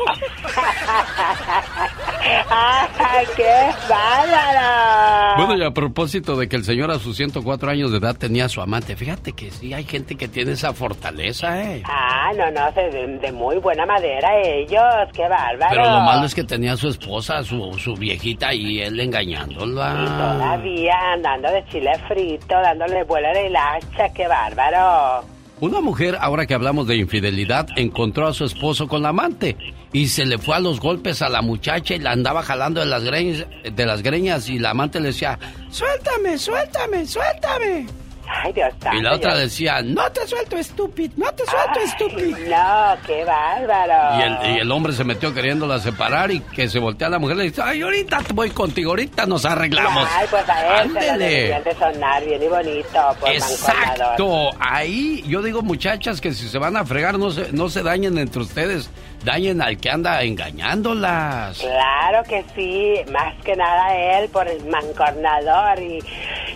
¡Ay, 2.50 3.26
qué 3.36 3.70
bárbaro! 3.90 5.36
Bueno, 5.36 5.62
y 5.62 5.68
a 5.68 5.72
propósito 5.72 6.38
de 6.38 6.48
que 6.48 6.56
el 6.56 6.64
señor 6.64 6.90
a 6.90 7.00
sus 7.00 7.18
104 7.18 7.70
años 7.70 7.92
de 7.92 7.98
edad 7.98 8.16
tenía 8.16 8.46
a 8.46 8.50
su 8.50 8.62
amante, 8.62 8.96
fíjate 8.96 9.34
que 9.34 9.52
sí 9.52 9.74
hay 9.74 9.84
gente 9.84 10.16
que 10.16 10.30
tiene 10.30 10.54
esa 10.54 10.74
fortaleza, 10.74 11.62
¿eh? 11.62 11.84
Ah, 11.84 12.32
no, 12.38 12.50
no, 12.50 12.72
de, 12.72 13.18
de 13.18 13.32
muy 13.34 13.58
buena 13.58 13.86
madera 13.86 14.30
ellos, 14.42 15.12
qué 15.14 15.28
bárbaro. 15.28 15.70
Pero 15.70 15.84
lo 15.84 16.00
malo 16.00 16.28
es 16.28 16.34
que 16.34 16.46
tenía 16.46 16.72
a 16.72 16.78
su 16.78 16.88
esposa, 16.88 17.44
su, 17.44 17.74
su 17.78 17.94
viejita, 17.94 18.54
y 18.54 18.80
él 18.80 18.98
engañándola. 18.98 20.06
Todavía 20.06 20.96
andando 21.12 21.52
de 21.52 21.66
chile 21.66 21.92
frito, 22.08 22.56
dándole 22.56 23.04
vuelo 23.04 23.28
de 23.34 23.54
hacha, 23.54 24.14
qué 24.14 24.30
bárbaro. 24.30 25.39
Una 25.62 25.82
mujer, 25.82 26.18
ahora 26.22 26.46
que 26.46 26.54
hablamos 26.54 26.88
de 26.88 26.96
infidelidad, 26.96 27.68
encontró 27.76 28.28
a 28.28 28.34
su 28.34 28.46
esposo 28.46 28.88
con 28.88 29.02
la 29.02 29.10
amante 29.10 29.58
y 29.92 30.08
se 30.08 30.26
le 30.26 30.38
fue 30.38 30.56
a 30.56 30.60
los 30.60 30.80
golpes 30.80 31.22
a 31.22 31.28
la 31.28 31.42
muchacha 31.42 31.96
y 31.96 32.00
la 32.00 32.12
andaba 32.12 32.44
jalando 32.44 32.80
de 32.80 32.86
las 32.86 33.04
greñas, 33.04 33.46
de 33.64 33.86
las 33.86 34.02
greñas 34.02 34.48
y 34.48 34.58
la 34.58 34.70
amante 34.70 35.02
le 35.02 35.08
decía, 35.08 35.38
suéltame, 35.70 36.38
suéltame, 36.38 37.06
suéltame. 37.06 37.99
Ay, 38.32 38.54
Dios 38.54 38.70
santo. 38.80 38.98
Y 38.98 39.02
la 39.02 39.16
otra 39.16 39.36
decía, 39.36 39.82
no 39.82 40.10
te 40.12 40.28
suelto, 40.28 40.56
estúpido, 40.58 41.14
no 41.18 41.34
te 41.34 41.44
suelto, 41.46 41.80
estúpido. 41.80 42.38
No, 42.50 42.96
qué 43.06 43.24
bárbaro. 43.26 44.20
Y 44.20 44.22
el, 44.22 44.56
y 44.56 44.60
el 44.60 44.72
hombre 44.72 44.94
se 44.94 45.04
metió 45.04 45.34
queriéndola 45.34 45.80
separar 45.80 46.30
y 46.32 46.42
que 46.42 46.70
se 46.70 46.78
voltea 46.80 47.08
a 47.08 47.12
la 47.12 47.20
mujer 47.20 47.38
y 47.38 47.40
le 47.40 47.44
dice, 47.46 47.62
ay, 47.64 47.82
ahorita 47.82 48.20
voy 48.34 48.52
contigo, 48.52 48.92
ahorita 48.92 49.26
nos 49.26 49.46
arreglamos. 49.46 50.08
Ay, 50.16 50.28
pues 50.30 50.48
a 50.48 50.84
él 50.84 50.94
se 50.94 51.18
de 51.18 51.76
sonar 51.80 52.24
bien 52.24 52.44
y 52.44 52.48
bonito, 52.48 52.94
mancolador. 52.94 53.36
Exacto, 53.36 54.50
ahí 54.60 55.24
yo 55.28 55.42
digo 55.42 55.62
muchachas 55.62 56.22
que 56.22 56.34
si 56.34 56.48
se 56.48 56.58
van 56.60 56.78
a 56.78 56.86
fregar 56.86 57.18
no 57.18 57.32
se, 57.32 57.52
no 57.52 57.70
se 57.70 57.82
dañen 57.82 58.18
entre 58.18 58.42
ustedes, 58.42 58.90
dañen 59.24 59.62
al 59.62 59.78
que 59.78 59.90
anda 59.90 60.22
engañándolas. 60.24 61.60
Claro 61.60 62.24
que 62.28 62.44
sí, 62.56 63.12
más 63.12 63.34
que 63.44 63.56
nada 63.56 63.94
él 63.96 64.30
por 64.30 64.48
el 64.48 64.64
mancornador 64.66 65.80
y 65.82 66.00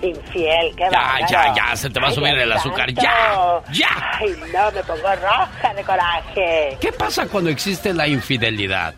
infiel, 0.02 0.76
qué 0.76 0.84
Ya, 0.92 1.00
bárbaro. 1.00 1.26
ya, 1.30 1.54
ya, 1.56 1.76
se 1.76 1.90
te 1.90 2.00
va 2.00 2.08
a 2.08 2.12
subir 2.12 2.34
el 2.38 2.52
azúcar, 2.52 2.92
ya, 2.94 3.62
ya. 3.72 3.88
Ay, 4.20 4.36
no, 4.54 4.72
me 4.72 4.84
pongo 4.84 5.16
roja 5.16 5.74
de 5.76 5.84
coraje. 5.84 6.78
¿Qué 6.80 6.92
pasa 6.92 7.28
cuando 7.28 7.50
existe 7.50 7.94
la 7.94 8.08
infidelidad? 8.08 8.96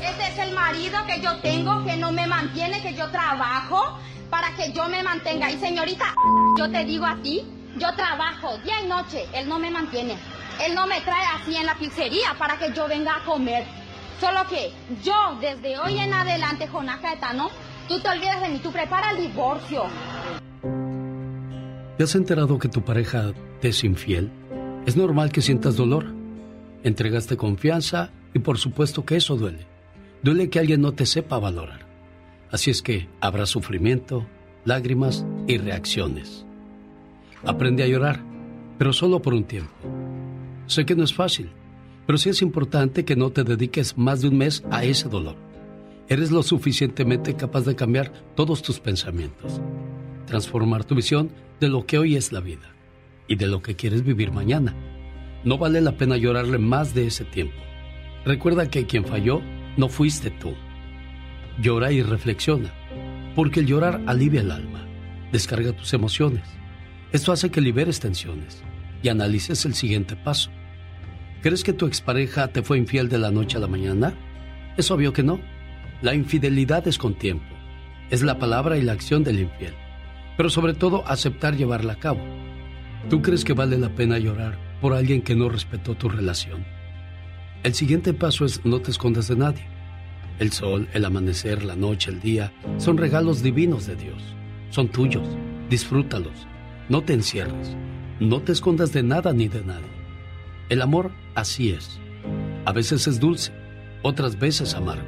Ese 0.00 0.28
es 0.32 0.38
el 0.38 0.52
marido 0.54 0.98
que 1.06 1.20
yo 1.20 1.36
tengo, 1.40 1.84
que 1.84 1.96
no 1.96 2.12
me 2.12 2.26
mantiene, 2.26 2.80
que 2.82 2.94
yo 2.94 3.10
trabajo 3.10 3.98
para 4.30 4.54
que 4.56 4.72
yo 4.72 4.88
me 4.88 5.02
mantenga. 5.02 5.50
Y 5.50 5.58
señorita, 5.58 6.14
yo 6.56 6.70
te 6.70 6.84
digo 6.84 7.04
a 7.06 7.16
ti, 7.16 7.44
yo 7.78 7.94
trabajo 7.94 8.58
día 8.58 8.82
y 8.82 8.86
noche, 8.86 9.26
él 9.32 9.48
no 9.48 9.58
me 9.58 9.70
mantiene. 9.70 10.16
Él 10.64 10.74
no 10.74 10.86
me 10.86 11.00
trae 11.02 11.24
así 11.36 11.56
en 11.56 11.66
la 11.66 11.76
pizzería 11.76 12.34
para 12.38 12.58
que 12.58 12.72
yo 12.72 12.88
venga 12.88 13.16
a 13.16 13.24
comer. 13.24 13.64
Solo 14.20 14.40
que 14.48 14.72
yo, 15.02 15.38
desde 15.40 15.78
hoy 15.78 15.98
en 15.98 16.12
adelante, 16.12 16.66
Jonás 16.66 16.98
Caetano, 16.98 17.50
tú 17.86 18.00
te 18.00 18.08
olvidas 18.08 18.40
de 18.42 18.48
mí, 18.48 18.58
tú 18.58 18.72
prepara 18.72 19.12
el 19.12 19.28
divorcio. 19.28 19.84
¿Te 21.96 22.04
has 22.04 22.14
enterado 22.14 22.58
que 22.58 22.68
tu 22.68 22.82
pareja 22.82 23.32
te 23.60 23.68
es 23.68 23.84
infiel? 23.84 24.30
Es 24.86 24.96
normal 24.96 25.30
que 25.30 25.42
sientas 25.42 25.76
dolor. 25.76 26.06
Entregaste 26.82 27.36
confianza 27.36 28.10
y 28.34 28.40
por 28.40 28.58
supuesto 28.58 29.04
que 29.04 29.16
eso 29.16 29.36
duele. 29.36 29.66
Duele 30.22 30.50
que 30.50 30.58
alguien 30.58 30.80
no 30.80 30.92
te 30.92 31.06
sepa 31.06 31.38
valorar. 31.38 31.86
Así 32.50 32.70
es 32.70 32.82
que 32.82 33.08
habrá 33.20 33.46
sufrimiento, 33.46 34.26
lágrimas 34.64 35.24
y 35.46 35.58
reacciones. 35.58 36.47
Aprende 37.44 37.82
a 37.82 37.86
llorar, 37.86 38.20
pero 38.78 38.92
solo 38.92 39.22
por 39.22 39.34
un 39.34 39.44
tiempo. 39.44 39.72
Sé 40.66 40.84
que 40.84 40.94
no 40.94 41.04
es 41.04 41.14
fácil, 41.14 41.50
pero 42.06 42.18
sí 42.18 42.30
es 42.30 42.42
importante 42.42 43.04
que 43.04 43.16
no 43.16 43.30
te 43.30 43.44
dediques 43.44 43.96
más 43.96 44.22
de 44.22 44.28
un 44.28 44.38
mes 44.38 44.64
a 44.70 44.84
ese 44.84 45.08
dolor. 45.08 45.36
Eres 46.08 46.30
lo 46.30 46.42
suficientemente 46.42 47.34
capaz 47.34 47.62
de 47.66 47.76
cambiar 47.76 48.12
todos 48.34 48.62
tus 48.62 48.80
pensamientos, 48.80 49.60
transformar 50.26 50.84
tu 50.84 50.94
visión 50.94 51.30
de 51.60 51.68
lo 51.68 51.86
que 51.86 51.98
hoy 51.98 52.16
es 52.16 52.32
la 52.32 52.40
vida 52.40 52.74
y 53.28 53.36
de 53.36 53.46
lo 53.46 53.62
que 53.62 53.76
quieres 53.76 54.04
vivir 54.04 54.32
mañana. 54.32 54.74
No 55.44 55.58
vale 55.58 55.80
la 55.80 55.96
pena 55.96 56.16
llorarle 56.16 56.58
más 56.58 56.94
de 56.94 57.06
ese 57.06 57.24
tiempo. 57.24 57.60
Recuerda 58.24 58.70
que 58.70 58.86
quien 58.86 59.04
falló 59.04 59.42
no 59.76 59.88
fuiste 59.88 60.30
tú. 60.30 60.54
Llora 61.62 61.92
y 61.92 62.02
reflexiona, 62.02 62.72
porque 63.34 63.60
el 63.60 63.66
llorar 63.66 64.02
alivia 64.06 64.40
el 64.40 64.50
alma, 64.50 64.86
descarga 65.30 65.72
tus 65.72 65.92
emociones. 65.92 66.57
Esto 67.10 67.32
hace 67.32 67.50
que 67.50 67.62
liberes 67.62 68.00
tensiones 68.00 68.62
y 69.02 69.08
analices 69.08 69.64
el 69.64 69.74
siguiente 69.74 70.14
paso. 70.14 70.50
¿Crees 71.42 71.64
que 71.64 71.72
tu 71.72 71.86
expareja 71.86 72.48
te 72.48 72.62
fue 72.62 72.76
infiel 72.76 73.08
de 73.08 73.18
la 73.18 73.30
noche 73.30 73.56
a 73.56 73.60
la 73.60 73.66
mañana? 73.66 74.14
Es 74.76 74.90
obvio 74.90 75.14
que 75.14 75.22
no. 75.22 75.40
La 76.02 76.14
infidelidad 76.14 76.86
es 76.86 76.98
con 76.98 77.14
tiempo. 77.14 77.46
Es 78.10 78.22
la 78.22 78.38
palabra 78.38 78.76
y 78.76 78.82
la 78.82 78.92
acción 78.92 79.24
del 79.24 79.40
infiel. 79.40 79.72
Pero 80.36 80.50
sobre 80.50 80.74
todo 80.74 81.06
aceptar 81.06 81.56
llevarla 81.56 81.94
a 81.94 81.98
cabo. 81.98 82.20
¿Tú 83.08 83.22
crees 83.22 83.42
que 83.42 83.54
vale 83.54 83.78
la 83.78 83.94
pena 83.94 84.18
llorar 84.18 84.58
por 84.82 84.92
alguien 84.92 85.22
que 85.22 85.34
no 85.34 85.48
respetó 85.48 85.94
tu 85.94 86.10
relación? 86.10 86.66
El 87.62 87.72
siguiente 87.72 88.12
paso 88.12 88.44
es 88.44 88.64
no 88.66 88.80
te 88.80 88.90
escondas 88.90 89.28
de 89.28 89.36
nadie. 89.36 89.66
El 90.38 90.52
sol, 90.52 90.88
el 90.92 91.04
amanecer, 91.04 91.64
la 91.64 91.74
noche, 91.74 92.10
el 92.10 92.20
día 92.20 92.52
son 92.76 92.98
regalos 92.98 93.42
divinos 93.42 93.86
de 93.86 93.96
Dios. 93.96 94.22
Son 94.70 94.88
tuyos. 94.88 95.26
Disfrútalos. 95.70 96.46
No 96.88 97.02
te 97.02 97.12
encierres. 97.12 97.76
No 98.18 98.40
te 98.40 98.52
escondas 98.52 98.92
de 98.92 99.02
nada 99.02 99.32
ni 99.32 99.48
de 99.48 99.62
nadie. 99.62 99.86
El 100.70 100.80
amor 100.80 101.10
así 101.34 101.70
es. 101.70 102.00
A 102.64 102.72
veces 102.72 103.06
es 103.06 103.20
dulce, 103.20 103.52
otras 104.02 104.38
veces 104.38 104.74
amargo. 104.74 105.06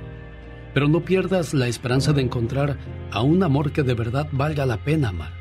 Pero 0.74 0.88
no 0.88 1.00
pierdas 1.04 1.54
la 1.54 1.68
esperanza 1.68 2.12
de 2.12 2.22
encontrar 2.22 2.78
a 3.10 3.22
un 3.22 3.42
amor 3.42 3.72
que 3.72 3.82
de 3.82 3.94
verdad 3.94 4.28
valga 4.30 4.66
la 4.66 4.76
pena 4.76 5.08
amar. 5.08 5.32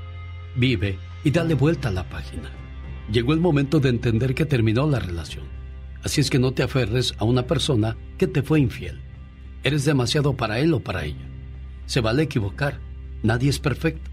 Vive 0.56 0.98
y 1.24 1.32
dale 1.32 1.53
vuelta 1.53 1.90
a 1.90 1.91
la 1.91 2.07
página. 2.07 2.49
Llegó 3.11 3.34
el 3.34 3.40
momento 3.40 3.80
de 3.80 3.90
entender 3.90 4.34
que 4.34 4.45
terminó 4.45 4.88
la 4.88 4.99
relación. 4.99 5.45
Así 6.03 6.22
es 6.22 6.30
que 6.30 6.40
no 6.40 6.53
te 6.53 6.64
aferres 6.64 7.16
a 7.18 7.26
una 7.26 7.48
persona 7.48 7.98
que 8.18 8.28
te 8.28 8.44
fue 8.44 8.60
infiel. 8.60 9.02
Eres 9.64 9.84
demasiado 9.84 10.38
para 10.38 10.60
él 10.60 10.74
o 10.74 10.80
para 10.80 11.03
ella. 11.03 11.28
Se 11.86 11.99
vale 11.99 12.24
equivocar. 12.24 12.80
Nadie 13.24 13.49
es 13.49 13.60
perfecto. 13.60 14.09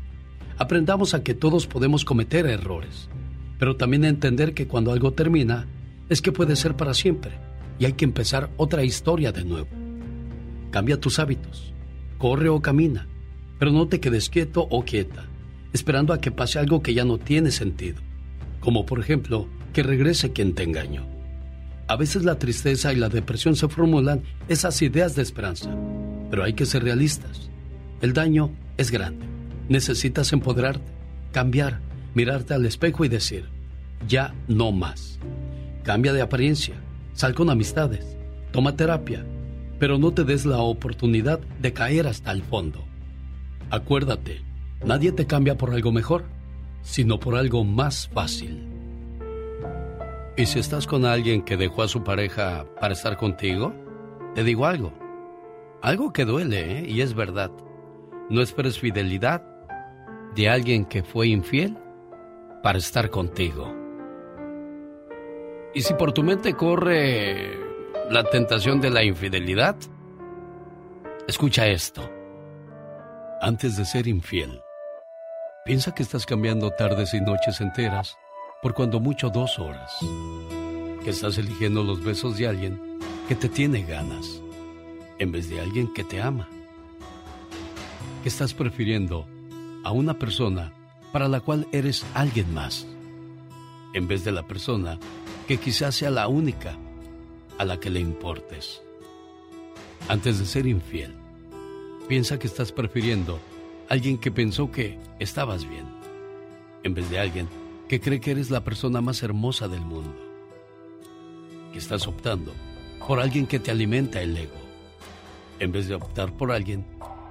Aprendamos 0.59 1.13
a 1.13 1.23
que 1.23 1.35
todos 1.35 1.67
podemos 1.67 2.07
cometer 2.07 2.47
errores, 2.47 3.11
pero 3.59 3.77
también 3.77 4.05
entender 4.05 4.55
que 4.55 4.67
cuando 4.67 4.91
algo 4.91 5.13
termina 5.13 5.67
es 6.09 6.23
que 6.23 6.33
puede 6.33 6.57
ser 6.57 6.77
para 6.77 6.95
siempre 6.95 7.33
y 7.79 7.85
hay 7.85 7.93
que 7.93 8.07
empezar 8.07 8.49
otra 8.57 8.83
historia 8.83 9.33
de 9.33 9.45
nuevo. 9.45 9.69
Cambia 10.71 10.99
tus 10.99 11.19
hábitos, 11.19 11.75
corre 12.17 12.49
o 12.49 12.63
camina, 12.63 13.07
pero 13.59 13.71
no 13.71 13.87
te 13.87 14.01
quedes 14.01 14.31
quieto 14.31 14.67
o 14.71 14.83
quieta, 14.83 15.27
esperando 15.75 16.15
a 16.15 16.23
que 16.23 16.31
pase 16.31 16.59
algo 16.59 16.83
que 16.83 16.95
ya 16.95 17.05
no 17.05 17.19
tiene 17.19 17.51
sentido, 17.51 18.01
como 18.61 18.87
por 18.87 18.99
ejemplo 18.99 19.49
que 19.75 19.83
regrese 19.83 20.33
quien 20.33 20.55
te 20.55 20.63
engañó. 20.63 21.07
A 21.87 21.97
veces 21.97 22.25
la 22.25 22.39
tristeza 22.39 22.95
y 22.95 22.97
la 22.97 23.11
depresión 23.11 23.57
se 23.57 23.69
formulan 23.69 24.23
esas 24.49 24.81
ideas 24.81 25.15
de 25.17 25.23
esperanza, 25.23 25.71
pero 26.31 26.45
hay 26.45 26.55
que 26.55 26.65
ser 26.65 26.83
realistas. 26.83 27.51
El 28.01 28.15
daño 28.15 28.51
es 28.79 28.91
grande 28.91 29.36
Necesitas 29.69 30.33
empoderarte, 30.33 30.93
cambiar, 31.33 31.81
mirarte 32.15 32.55
al 32.55 32.65
espejo 32.67 33.05
y 33.05 33.09
decir, 33.09 33.49
ya 34.07 34.35
no 34.49 34.73
más. 34.73 35.19
Cambia 35.83 36.13
de 36.13 36.23
apariencia, 36.23 36.75
sal 37.13 37.35
con 37.35 37.51
amistades, 37.51 38.17
toma 38.53 38.77
terapia, 38.77 39.25
pero 39.79 39.99
no 39.99 40.13
te 40.13 40.25
des 40.25 40.47
la 40.47 40.59
oportunidad 40.59 41.41
de 41.61 41.73
caer 41.73 42.07
hasta 42.07 42.33
el 42.33 42.43
fondo. 42.43 42.85
Acuérdate, 43.71 44.43
nadie 44.85 45.13
te 45.13 45.27
cambia 45.27 45.59
por 45.59 45.71
algo 45.71 45.93
mejor, 45.93 46.25
sino 46.83 47.19
por 47.19 47.35
algo 47.35 47.65
más 47.65 48.09
fácil. 48.09 48.69
¿Y 50.37 50.47
si 50.47 50.59
estás 50.59 50.87
con 50.87 51.05
alguien 51.05 51.43
que 51.43 51.57
dejó 51.57 51.83
a 51.83 51.89
su 51.89 52.05
pareja 52.05 52.67
para 52.81 52.95
estar 52.95 53.17
contigo? 53.17 53.75
Te 54.35 54.45
digo 54.45 54.67
algo. 54.67 54.93
Algo 55.83 56.13
que 56.13 56.25
duele, 56.25 56.79
¿eh? 56.79 56.87
y 56.89 57.01
es 57.01 57.15
verdad. 57.15 57.51
No 58.29 58.43
esperes 58.43 58.79
fidelidad 58.79 59.56
de 60.37 60.51
alguien 60.51 60.85
que 60.85 61.03
fue 61.03 61.29
infiel 61.29 61.77
para 62.63 62.79
estar 62.79 63.09
contigo. 63.09 63.75
Y 65.75 65.81
si 65.81 65.95
por 65.95 66.13
tu 66.13 66.23
mente 66.23 66.55
corre 66.55 67.59
la 68.11 68.23
tentación 68.25 68.81
de 68.81 68.91
la 68.91 69.03
infidelidad, 69.03 69.77
escucha 71.27 71.67
esto. 71.67 72.09
Antes 73.41 73.79
de 73.79 73.87
ser 73.87 74.07
infiel, 74.07 74.61
piensa 75.65 75.95
que 75.95 76.03
estás 76.03 76.27
cambiando 76.27 76.71
tardes 76.71 77.15
y 77.15 77.21
noches 77.21 77.61
enteras 77.61 78.17
por 78.63 78.75
cuando 78.75 79.01
mucho 79.01 79.31
dos 79.31 79.59
horas. 79.59 79.97
Que 81.03 81.11
estás 81.11 81.39
eligiendo 81.39 81.83
los 81.83 82.05
besos 82.05 82.37
de 82.37 82.47
alguien 82.47 82.99
que 83.27 83.37
te 83.37 83.49
tiene 83.49 83.83
ganas 83.83 84.43
en 85.19 85.33
vez 85.33 85.49
de 85.49 85.61
alguien 85.61 85.93
que 85.95 86.05
te 86.05 86.21
ama. 86.21 86.49
Que 88.23 88.29
estás 88.29 88.53
prefiriendo 88.53 89.27
a 89.87 89.93
una 89.93 90.19
persona 90.19 90.73
para 91.13 91.29
la 91.29 91.39
cual 91.39 91.69
eres 91.71 92.05
alguien 92.13 92.53
más, 92.53 92.89
en 93.95 94.09
vez 94.09 94.25
de 94.25 94.33
la 94.33 94.43
persona 94.43 94.99
que 95.47 95.59
quizás 95.59 95.95
sea 95.95 96.11
la 96.11 96.27
única 96.27 96.77
a 97.57 97.65
la 97.65 97.79
que 97.79 97.89
le 97.89 98.01
importes. 98.01 98.83
Antes 100.09 100.41
de 100.41 100.45
ser 100.45 100.67
infiel, 100.67 101.15
piensa 102.09 102.37
que 102.37 102.49
estás 102.49 102.73
prefiriendo 102.73 103.39
a 103.89 103.93
alguien 103.93 104.19
que 104.19 104.33
pensó 104.33 104.73
que 104.73 104.99
estabas 105.21 105.69
bien, 105.69 105.87
en 106.83 106.93
vez 106.93 107.09
de 107.09 107.21
alguien 107.21 107.49
que 107.89 108.01
cree 108.01 108.21
que 108.21 108.33
eres 108.33 108.51
la 108.51 108.65
persona 108.65 109.01
más 109.01 109.23
hermosa 109.23 109.69
del 109.69 109.83
mundo. 109.83 110.19
Que 111.73 111.79
estás 111.79 112.09
optando 112.09 112.53
por 113.07 113.21
alguien 113.21 113.47
que 113.47 113.61
te 113.61 113.71
alimenta 113.71 114.21
el 114.21 114.37
ego, 114.37 114.59
en 115.61 115.71
vez 115.71 115.87
de 115.87 115.95
optar 115.95 116.33
por 116.33 116.51
alguien 116.51 116.85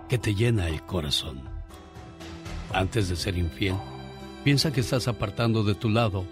que 0.07 0.17
te 0.17 0.33
llena 0.33 0.69
el 0.69 0.81
corazón. 0.83 1.54
Antes 2.73 3.09
de 3.09 3.15
ser 3.15 3.37
infiel, 3.37 3.75
piensa 4.43 4.71
que 4.71 4.81
estás 4.81 5.07
apartando 5.07 5.63
de 5.63 5.75
tu 5.75 5.89
lado 5.89 6.25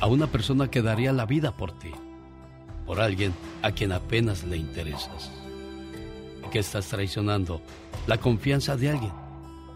a 0.00 0.06
una 0.06 0.26
persona 0.26 0.70
que 0.70 0.82
daría 0.82 1.12
la 1.12 1.26
vida 1.26 1.56
por 1.56 1.76
ti, 1.78 1.90
por 2.86 3.00
alguien 3.00 3.34
a 3.62 3.72
quien 3.72 3.92
apenas 3.92 4.44
le 4.44 4.56
interesas. 4.56 5.30
Que 6.50 6.60
estás 6.60 6.88
traicionando 6.88 7.60
la 8.06 8.18
confianza 8.18 8.76
de 8.76 8.90
alguien 8.90 9.12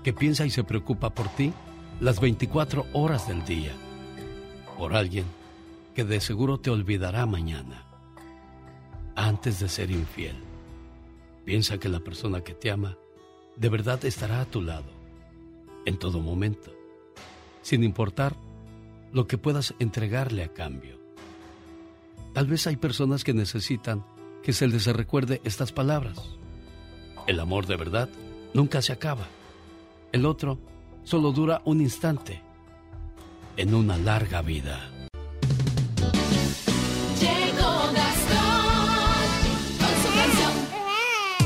que 0.02 0.12
piensa 0.12 0.46
y 0.46 0.50
se 0.50 0.64
preocupa 0.64 1.10
por 1.10 1.28
ti 1.28 1.52
las 2.00 2.18
24 2.18 2.86
horas 2.94 3.28
del 3.28 3.44
día, 3.44 3.72
por 4.78 4.96
alguien 4.96 5.26
que 5.94 6.04
de 6.04 6.20
seguro 6.20 6.58
te 6.58 6.70
olvidará 6.70 7.26
mañana. 7.26 7.84
Antes 9.14 9.60
de 9.60 9.68
ser 9.68 9.90
infiel, 9.90 10.36
piensa 11.44 11.78
que 11.78 11.90
la 11.90 12.00
persona 12.00 12.40
que 12.40 12.54
te 12.54 12.70
ama 12.70 12.96
de 13.56 13.68
verdad 13.68 14.02
estará 14.06 14.40
a 14.40 14.46
tu 14.46 14.62
lado 14.62 15.01
en 15.84 15.98
todo 15.98 16.20
momento, 16.20 16.72
sin 17.62 17.84
importar 17.84 18.36
lo 19.12 19.26
que 19.26 19.38
puedas 19.38 19.74
entregarle 19.78 20.44
a 20.44 20.52
cambio. 20.52 20.98
Tal 22.32 22.46
vez 22.46 22.66
hay 22.66 22.76
personas 22.76 23.24
que 23.24 23.34
necesitan 23.34 24.04
que 24.42 24.52
se 24.52 24.66
les 24.66 24.86
recuerde 24.86 25.40
estas 25.44 25.72
palabras. 25.72 26.18
El 27.26 27.38
amor 27.40 27.66
de 27.66 27.76
verdad 27.76 28.08
nunca 28.54 28.82
se 28.82 28.92
acaba. 28.92 29.26
El 30.12 30.26
otro 30.26 30.58
solo 31.04 31.32
dura 31.32 31.62
un 31.64 31.80
instante 31.80 32.40
en 33.56 33.74
una 33.74 33.96
larga 33.98 34.42
vida. 34.42 34.91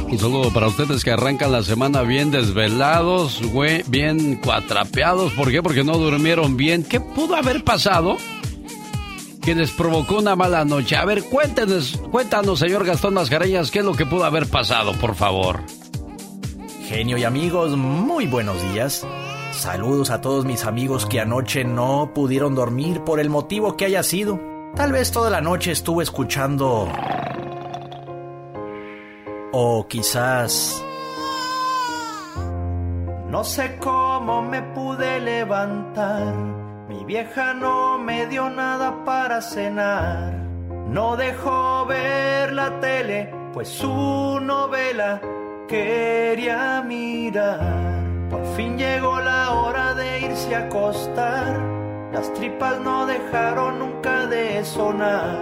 Un 0.09 0.19
saludo 0.21 0.53
para 0.53 0.69
ustedes 0.69 1.03
que 1.03 1.11
arrancan 1.11 1.51
la 1.51 1.63
semana 1.63 2.03
bien 2.03 2.31
desvelados, 2.31 3.43
güey, 3.43 3.83
bien 3.89 4.37
cuatrapeados. 4.37 5.33
¿Por 5.33 5.51
qué? 5.51 5.63
Porque 5.63 5.83
no 5.83 5.99
durmieron 5.99 6.57
bien. 6.57 6.85
¿Qué 6.85 7.01
pudo 7.01 7.35
haber 7.35 7.65
pasado? 7.65 8.17
Que 9.43 9.57
les 9.57 9.73
provocó 9.73 10.19
una 10.19 10.37
mala 10.37 10.65
noche. 10.65 10.97
A 10.97 11.05
ver, 11.05 11.25
cuéntenos, 11.25 12.01
cuéntanos, 12.11 12.61
señor 12.61 12.85
Gastón 12.85 13.15
Mascareñas, 13.15 13.73
qué 13.73 13.81
es 13.81 13.85
lo 13.85 13.95
que 13.95 14.07
pudo 14.07 14.25
haber 14.25 14.47
pasado, 14.47 14.93
por 14.93 15.17
favor. 15.17 15.61
Genio 16.87 17.19
y 17.19 17.25
amigos, 17.25 17.77
muy 17.77 18.27
buenos 18.27 18.63
días. 18.73 19.05
Saludos 19.51 20.11
a 20.11 20.21
todos 20.21 20.45
mis 20.45 20.65
amigos 20.65 21.07
que 21.07 21.21
anoche 21.21 21.65
no 21.65 22.13
pudieron 22.15 22.55
dormir 22.55 23.01
por 23.01 23.19
el 23.19 23.29
motivo 23.29 23.77
que 23.77 23.87
haya 23.87 24.05
sido. 24.05 24.39
Tal 24.77 24.93
vez 24.93 25.11
toda 25.11 25.31
la 25.31 25.41
noche 25.41 25.73
estuve 25.73 26.05
escuchando 26.05 26.89
o 29.53 29.87
quizás... 29.89 30.83
No 33.31 33.45
sé 33.45 33.77
cómo 33.81 34.41
me 34.41 34.63
pude 34.63 35.21
levantar. 35.21 36.33
Mi 36.89 37.05
vieja 37.05 37.53
no 37.53 37.99
me 37.99 38.27
dio 38.27 38.49
nada 38.49 39.05
para 39.05 39.43
cenar. 39.43 40.33
No 40.89 41.17
dejó 41.17 41.85
ver 41.87 42.53
la 42.53 42.81
tele, 42.81 43.35
pues 43.53 43.69
su 43.69 44.39
novela 44.41 45.21
quería 45.69 46.83
mirar. 46.83 48.05
Por 48.31 48.45
fin 48.57 48.79
llegó 48.79 49.21
la 49.21 49.51
hora 49.53 49.95
de 49.95 50.21
irse 50.21 50.55
a 50.55 50.61
acostar. 50.61 51.61
Las 52.13 52.33
tripas 52.33 52.81
no 52.81 53.07
dejaron 53.07 53.81
nunca 53.81 54.27
de 54.27 54.65
sonar. 54.65 55.37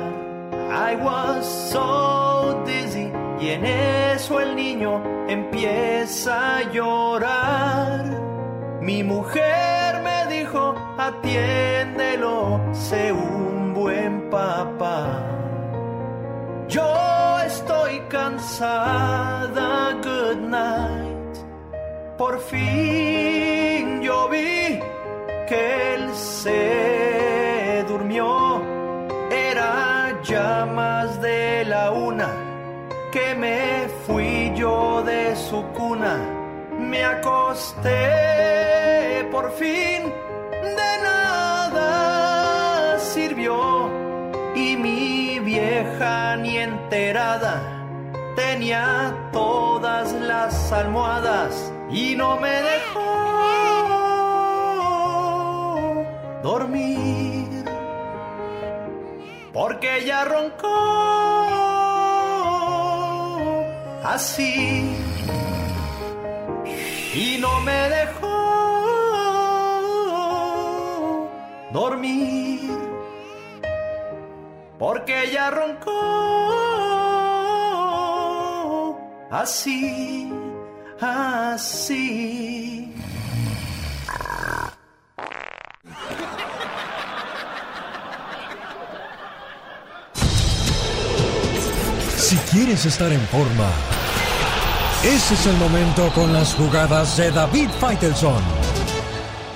I 0.70 0.97
was 0.97 1.47
so 1.70 2.62
dizzy 2.66 3.12
y 3.45 3.51
en 3.51 3.66
eso 3.66 4.41
el 4.41 4.57
niño 4.57 5.03
empieza 5.29 6.57
a 6.57 6.62
llorar. 6.73 8.01
Mi 8.81 9.03
mujer 9.03 10.01
me 10.03 10.35
dijo, 10.35 10.75
atiéndelo, 10.97 12.61
sé 12.73 13.12
un 13.12 13.75
buen 13.75 14.31
papá. 14.31 15.21
Yo 16.69 17.39
estoy 17.45 18.01
cansada, 18.09 19.93
good 20.03 20.39
night. 20.49 21.35
Por 22.16 22.41
fin 22.41 24.01
yo 24.01 24.29
vi 24.31 24.81
que 25.49 25.95
él 25.97 26.15
se 26.15 27.85
durmió. 27.89 28.62
Era 29.31 30.19
ya 30.23 30.65
más 30.65 31.21
de 31.21 31.66
la 31.66 31.91
una 31.91 32.44
que 33.15 33.35
me 33.36 33.89
fui 34.07 34.53
yo 34.57 35.03
de 35.05 35.36
su 35.36 35.62
cuna, 35.78 36.16
me 36.81 37.05
acosté 37.05 38.03
por 39.31 39.53
fin, 39.53 40.12
de 40.81 40.93
nada 41.09 42.99
sirvió. 42.99 43.89
Y 44.57 44.77
mi 44.77 45.39
vieja 45.39 46.35
ni 46.36 46.59
enterada 46.59 47.55
tenía 48.35 49.16
todas 49.32 50.12
las 50.12 50.73
almohadas 50.73 51.73
y 51.91 52.16
no 52.16 52.36
me 52.41 52.55
dejó 52.73 53.11
dormir. 56.43 57.65
Porque 59.53 59.99
ella 59.99 60.24
roncó 60.24 61.53
así 64.05 64.97
y 67.14 67.39
no 67.40 67.60
me 67.60 67.89
dejó 67.90 68.35
dormir 71.72 72.70
porque 74.78 75.24
ella 75.24 75.51
roncó 75.51 76.24
así, 79.31 80.31
así. 81.01 82.94
Si 92.35 92.56
quieres 92.56 92.85
estar 92.85 93.12
en 93.12 93.20
forma, 93.28 93.69
ese 95.05 95.35
es 95.35 95.47
el 95.47 95.56
momento 95.56 96.09
con 96.16 96.32
las 96.32 96.52
jugadas 96.55 97.16
de 97.16 97.31
David 97.31 97.69
Faitelson. 97.78 98.43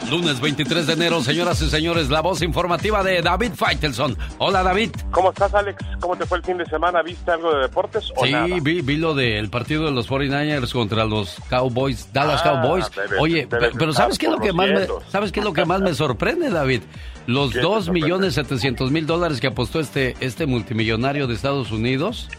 Lunes 0.08 0.40
23 0.40 0.86
de 0.86 0.92
enero, 0.92 1.20
señoras 1.20 1.60
y 1.60 1.68
señores, 1.68 2.08
la 2.08 2.20
voz 2.20 2.40
informativa 2.40 3.02
de 3.02 3.20
David 3.20 3.50
Faitelson. 3.56 4.16
Hola, 4.38 4.62
David. 4.62 4.92
¿Cómo 5.10 5.30
estás, 5.30 5.52
Alex? 5.54 5.84
¿Cómo 6.00 6.16
te 6.16 6.24
fue 6.24 6.38
el 6.38 6.44
fin 6.44 6.56
de 6.56 6.64
semana? 6.66 7.02
¿Viste 7.02 7.30
algo 7.32 7.52
de 7.52 7.62
deportes 7.62 8.12
o 8.16 8.24
sí, 8.24 8.30
nada? 8.32 8.46
vi, 8.60 8.80
vi 8.80 8.96
lo 8.96 9.12
del 9.14 9.50
partido 9.50 9.84
de 9.84 9.90
los 9.90 10.08
49ers 10.08 10.72
contra 10.72 11.04
los 11.04 11.34
Cowboys, 11.50 12.10
Dallas 12.12 12.40
Ah, 12.44 12.62
Cowboys. 12.62 12.90
debes- 12.94 13.20
Oye, 13.20 13.48
debes 13.50 13.72
pero 13.76 13.92
¿sabes 13.92 14.16
qué 14.18 14.26
es 14.26 14.32
lo 14.32 14.38
que 14.38 14.52
más 14.52 14.68
me. 14.68 14.86
¿sabes 15.10 15.32
qué 15.32 15.40
es 15.40 15.44
lo 15.44 15.52
que 15.52 15.64
más 15.66 15.80
me 15.80 15.92
sorprende, 15.94 16.48
David? 16.48 16.82
Los 17.26 17.50
¿Qué 17.50 17.56
te 17.58 17.60
2 17.64 17.84
sorprende? 17.86 18.06
millones 18.06 18.34
700 18.34 18.90
mil 18.92 19.04
dólares 19.04 19.40
que 19.40 19.48
apostó 19.48 19.78
este, 19.80 20.16
este 20.20 20.46
multimillonario 20.46 21.26
de 21.26 21.34
Estados 21.34 21.70
Unidos. 21.70 22.30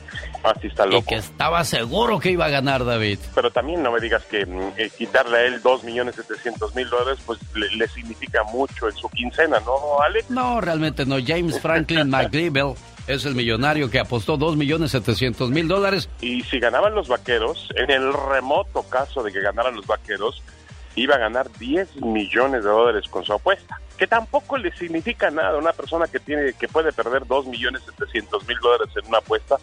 Así 0.43 0.67
está 0.67 0.85
Y 0.87 0.91
loco. 0.91 1.05
que 1.07 1.15
estaba 1.15 1.63
seguro 1.65 2.19
que 2.19 2.31
iba 2.31 2.45
a 2.45 2.49
ganar, 2.49 2.85
David. 2.85 3.19
Pero 3.35 3.51
también 3.51 3.83
no 3.83 3.91
me 3.91 3.99
digas 3.99 4.23
que 4.25 4.45
mm, 4.45 4.73
eh, 4.77 4.89
quitarle 4.97 5.37
a 5.37 5.45
él 5.45 5.61
2.700.000 5.61 6.89
dólares, 6.89 7.19
pues 7.25 7.39
le, 7.55 7.69
le 7.75 7.87
significa 7.87 8.43
mucho 8.43 8.87
en 8.87 8.95
su 8.95 9.09
quincena, 9.09 9.59
¿no, 9.65 10.01
Alex? 10.01 10.29
No, 10.29 10.61
realmente 10.61 11.05
no. 11.05 11.17
James 11.25 11.59
Franklin 11.59 12.09
McLeavell 12.09 12.75
es 13.07 13.25
el 13.25 13.35
millonario 13.35 13.89
que 13.89 13.99
apostó 13.99 14.37
2 14.37 14.55
millones 14.55 14.91
700 14.91 15.49
mil 15.49 15.67
dólares. 15.67 16.09
Y 16.21 16.41
si 16.43 16.59
ganaban 16.59 16.93
los 16.95 17.07
vaqueros, 17.07 17.69
en 17.75 17.89
el 17.91 18.13
remoto 18.13 18.83
caso 18.83 19.23
de 19.23 19.31
que 19.31 19.41
ganaran 19.41 19.75
los 19.75 19.87
vaqueros, 19.87 20.41
iba 20.95 21.15
a 21.15 21.19
ganar 21.19 21.49
10 21.57 21.97
millones 22.03 22.63
de 22.63 22.69
dólares 22.69 23.05
con 23.09 23.23
su 23.25 23.33
apuesta. 23.33 23.79
Que 23.97 24.07
tampoco 24.07 24.57
le 24.57 24.71
significa 24.77 25.29
nada 25.31 25.49
a 25.51 25.57
una 25.57 25.73
persona 25.73 26.07
que 26.07 26.19
tiene 26.19 26.53
que 26.53 26.67
puede 26.67 26.93
perder 26.93 27.25
2 27.27 27.47
millones 27.47 27.81
700 27.97 28.47
mil 28.47 28.57
dólares 28.59 28.93
en 28.95 29.07
una 29.07 29.17
apuesta, 29.17 29.57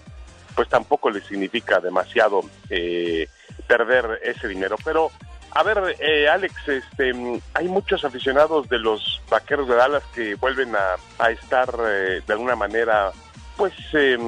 pues 0.57 0.69
tampoco 0.69 1.11
le 1.11 1.21
significa 1.21 1.79
demasiado 1.79 2.41
eh, 2.71 3.29
perder 3.69 4.21
ese 4.25 4.49
dinero. 4.49 4.77
Pero, 4.83 5.11
a 5.51 5.63
ver, 5.63 5.97
eh, 6.01 6.29
Alex, 6.29 6.55
este, 6.67 7.13
hay 7.55 7.69
muchos 7.69 8.05
aficionados 8.05 8.69
de 8.69 8.79
los 8.79 9.23
vaqueros 9.29 9.69
de 9.69 9.77
Dallas 9.77 10.03
que 10.15 10.35
vuelven 10.37 10.75
a, 10.75 11.31
estar 11.31 11.69
eh, 11.87 12.23
de 12.27 12.33
alguna 12.33 12.57
manera, 12.57 13.13
pues, 13.57 13.75
eh, 13.93 14.19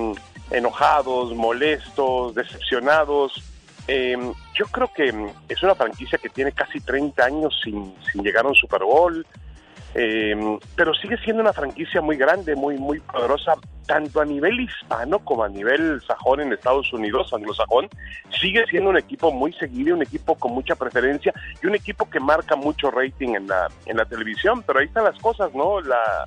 enojados, 0.51 1.35
molestos, 1.35 2.35
decepcionados. 2.35 3.43
Eh, 3.87 4.19
yo 4.55 4.67
creo 4.67 4.93
que 4.93 5.33
es 5.49 5.63
una 5.63 5.75
franquicia 5.75 6.19
que 6.19 6.29
tiene 6.29 6.53
casi 6.53 6.79
30 6.81 7.25
años 7.25 7.59
sin, 7.65 7.95
sin 8.13 8.23
llegar 8.23 8.45
a 8.45 8.49
un 8.49 8.55
Super 8.55 8.83
Bowl, 8.83 9.27
eh, 9.95 10.59
pero 10.77 10.93
sigue 10.95 11.17
siendo 11.19 11.43
una 11.43 11.53
franquicia 11.53 12.01
muy 12.01 12.17
grande, 12.17 12.55
muy 12.55 12.77
muy 12.77 13.01
poderosa, 13.01 13.55
tanto 13.87 14.21
a 14.21 14.25
nivel 14.25 14.61
hispano 14.61 15.19
como 15.21 15.45
a 15.45 15.49
nivel 15.49 16.01
sajón 16.07 16.41
en 16.41 16.53
Estados 16.53 16.93
Unidos, 16.93 17.33
anglosajón. 17.33 17.89
Sigue 18.41 18.65
siendo 18.67 18.91
un 18.91 18.99
equipo 18.99 19.33
muy 19.33 19.53
seguido, 19.55 19.95
un 19.95 20.03
equipo 20.03 20.35
con 20.35 20.53
mucha 20.53 20.77
preferencia 20.77 21.33
y 21.63 21.67
un 21.67 21.75
equipo 21.75 22.09
que 22.09 22.21
marca 22.21 22.55
mucho 22.55 22.91
rating 22.91 23.35
en 23.35 23.47
la 23.47 23.69
en 23.87 23.97
la 23.97 24.05
televisión. 24.05 24.63
Pero 24.67 24.81
ahí 24.81 24.87
están 24.87 25.05
las 25.05 25.19
cosas, 25.19 25.55
¿no? 25.55 25.81
La 25.81 26.27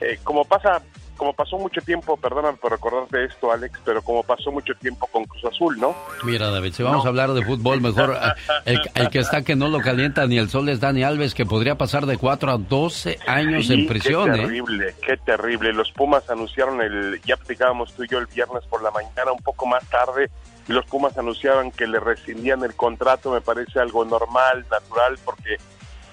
eh, 0.00 0.18
como 0.22 0.44
pasa 0.44 0.82
como 1.16 1.32
pasó 1.32 1.58
mucho 1.58 1.80
tiempo, 1.80 2.16
perdóname 2.16 2.58
por 2.58 2.72
recordarte 2.72 3.24
esto, 3.24 3.50
Alex, 3.50 3.80
pero 3.84 4.02
como 4.02 4.22
pasó 4.22 4.52
mucho 4.52 4.74
tiempo 4.74 5.06
con 5.08 5.24
Cruz 5.24 5.44
Azul, 5.44 5.78
¿no? 5.78 5.94
Mira, 6.22 6.50
David, 6.50 6.72
si 6.72 6.82
vamos 6.82 7.04
a 7.04 7.08
hablar 7.08 7.32
de 7.32 7.44
fútbol, 7.44 7.80
mejor 7.80 8.16
ah, 8.20 8.34
el, 8.64 8.80
el 8.94 9.08
que 9.10 9.18
está 9.18 9.42
que 9.42 9.56
no 9.56 9.68
lo 9.68 9.80
calienta 9.80 10.26
ni 10.26 10.38
el 10.38 10.48
sol 10.48 10.68
es 10.68 10.80
Dani 10.80 11.02
Alves, 11.02 11.34
que 11.34 11.46
podría 11.46 11.76
pasar 11.76 12.06
de 12.06 12.16
4 12.16 12.50
a 12.52 12.58
12 12.58 13.18
años 13.26 13.66
Sí, 13.66 13.74
en 13.74 13.86
prisión, 13.86 14.32
Qué 14.32 14.38
¿eh? 14.38 14.42
terrible, 14.42 14.94
qué 15.04 15.16
terrible. 15.16 15.72
Los 15.72 15.90
Pumas 15.92 16.28
anunciaron 16.30 16.80
el, 16.82 17.20
ya 17.24 17.36
platicábamos 17.36 17.92
tú 17.94 18.04
y 18.04 18.08
yo 18.08 18.18
el 18.18 18.26
viernes 18.26 18.64
por 18.68 18.82
la 18.82 18.90
mañana, 18.90 19.32
un 19.32 19.42
poco 19.42 19.66
más 19.66 19.84
tarde, 19.88 20.30
y 20.68 20.72
los 20.72 20.84
Pumas 20.86 21.16
anunciaban 21.16 21.70
que 21.70 21.86
le 21.86 22.00
rescindían 22.00 22.62
el 22.64 22.74
contrato, 22.74 23.30
me 23.30 23.40
parece 23.40 23.80
algo 23.80 24.04
normal, 24.04 24.64
natural, 24.70 25.18
porque 25.24 25.56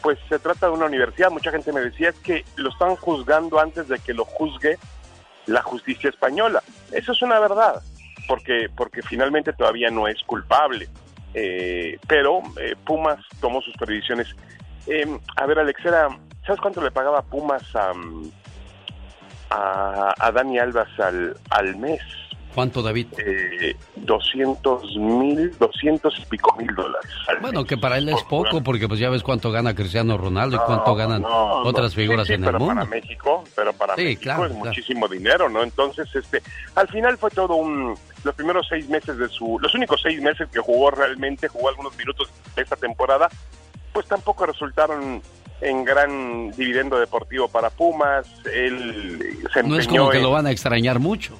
pues 0.03 0.19
se 0.29 0.37
trata 0.37 0.67
de 0.67 0.73
una 0.73 0.85
universidad. 0.85 1.31
Mucha 1.31 1.49
gente 1.49 1.71
me 1.71 1.79
decía 1.79 2.09
es 2.09 2.19
que 2.19 2.45
lo 2.57 2.69
están 2.69 2.95
juzgando 2.97 3.57
antes 3.59 3.87
de 3.87 3.97
que 3.99 4.13
lo 4.13 4.25
juzgue 4.25 4.77
la 5.47 5.61
justicia 5.63 6.09
española. 6.09 6.61
Eso 6.91 7.13
es 7.13 7.21
una 7.21 7.39
verdad, 7.39 7.81
porque, 8.27 8.67
porque 8.75 9.01
finalmente 9.01 9.53
todavía 9.53 9.89
no 9.89 10.07
es 10.07 10.21
culpable. 10.23 10.89
Eh, 11.33 11.97
pero 12.07 12.41
eh, 12.59 12.75
Pumas 12.85 13.19
tomó 13.39 13.61
sus 13.61 13.75
previsiones. 13.77 14.27
Eh, 14.85 15.07
a 15.37 15.45
ver, 15.45 15.57
Alexera, 15.57 16.09
¿sabes 16.45 16.61
cuánto 16.61 16.81
le 16.81 16.91
pagaba 16.91 17.21
Pumas 17.21 17.63
a, 17.75 17.93
a, 19.49 20.13
a 20.19 20.31
Dani 20.31 20.59
Alves 20.59 20.99
al, 20.99 21.35
al 21.49 21.75
mes? 21.77 22.01
¿Cuánto, 22.53 22.81
David? 22.81 23.07
Eh, 23.17 23.75
200 23.95 24.95
mil, 24.97 25.51
200 25.57 26.19
y 26.19 26.25
pico 26.25 26.55
mil 26.57 26.67
dólares. 26.75 27.09
Bueno, 27.41 27.65
que 27.65 27.77
para 27.77 27.97
él 27.97 28.09
es 28.09 28.21
poco, 28.23 28.61
porque 28.63 28.87
pues 28.87 28.99
ya 28.99 29.09
ves 29.09 29.23
cuánto 29.23 29.51
gana 29.51 29.73
Cristiano 29.73 30.17
Ronaldo 30.17 30.57
y 30.57 30.59
cuánto 30.65 30.95
ganan 30.95 31.21
no, 31.23 31.63
otras 31.63 31.91
no. 31.91 31.95
figuras 31.95 32.27
Sí, 32.27 32.33
sí, 32.33 32.35
en 32.35 32.43
el 32.43 32.45
pero 32.47 32.59
mundo. 32.59 32.75
para 32.75 32.85
México, 32.89 33.43
pero 33.55 33.73
para 33.73 33.95
Sí, 33.95 34.03
México 34.03 34.21
claro, 34.21 34.45
es 34.45 34.51
claro. 34.51 34.65
muchísimo 34.65 35.07
dinero, 35.07 35.49
¿no? 35.49 35.63
Entonces, 35.63 36.07
este, 36.15 36.41
al 36.75 36.87
final 36.87 37.17
fue 37.17 37.31
todo 37.31 37.55
un, 37.55 37.95
los 38.23 38.35
primeros 38.35 38.67
seis 38.69 38.87
meses 38.87 39.17
de 39.17 39.27
su, 39.29 39.57
los 39.59 39.73
únicos 39.73 39.99
seis 40.01 40.21
meses 40.21 40.47
que 40.51 40.59
jugó 40.59 40.91
realmente, 40.91 41.47
jugó 41.47 41.69
algunos 41.69 41.97
minutos 41.97 42.29
esta 42.55 42.75
temporada, 42.75 43.29
pues 43.91 44.05
tampoco 44.07 44.45
resultaron 44.45 45.21
en 45.61 45.85
gran 45.85 46.51
dividendo 46.51 46.99
deportivo 46.99 47.47
para 47.47 47.69
Pumas. 47.69 48.27
Él 48.53 49.39
se 49.53 49.63
No 49.63 49.77
es 49.77 49.87
como 49.87 50.09
que 50.09 50.19
lo 50.19 50.31
van 50.31 50.45
a 50.47 50.51
extrañar 50.51 50.99
mucho. 50.99 51.39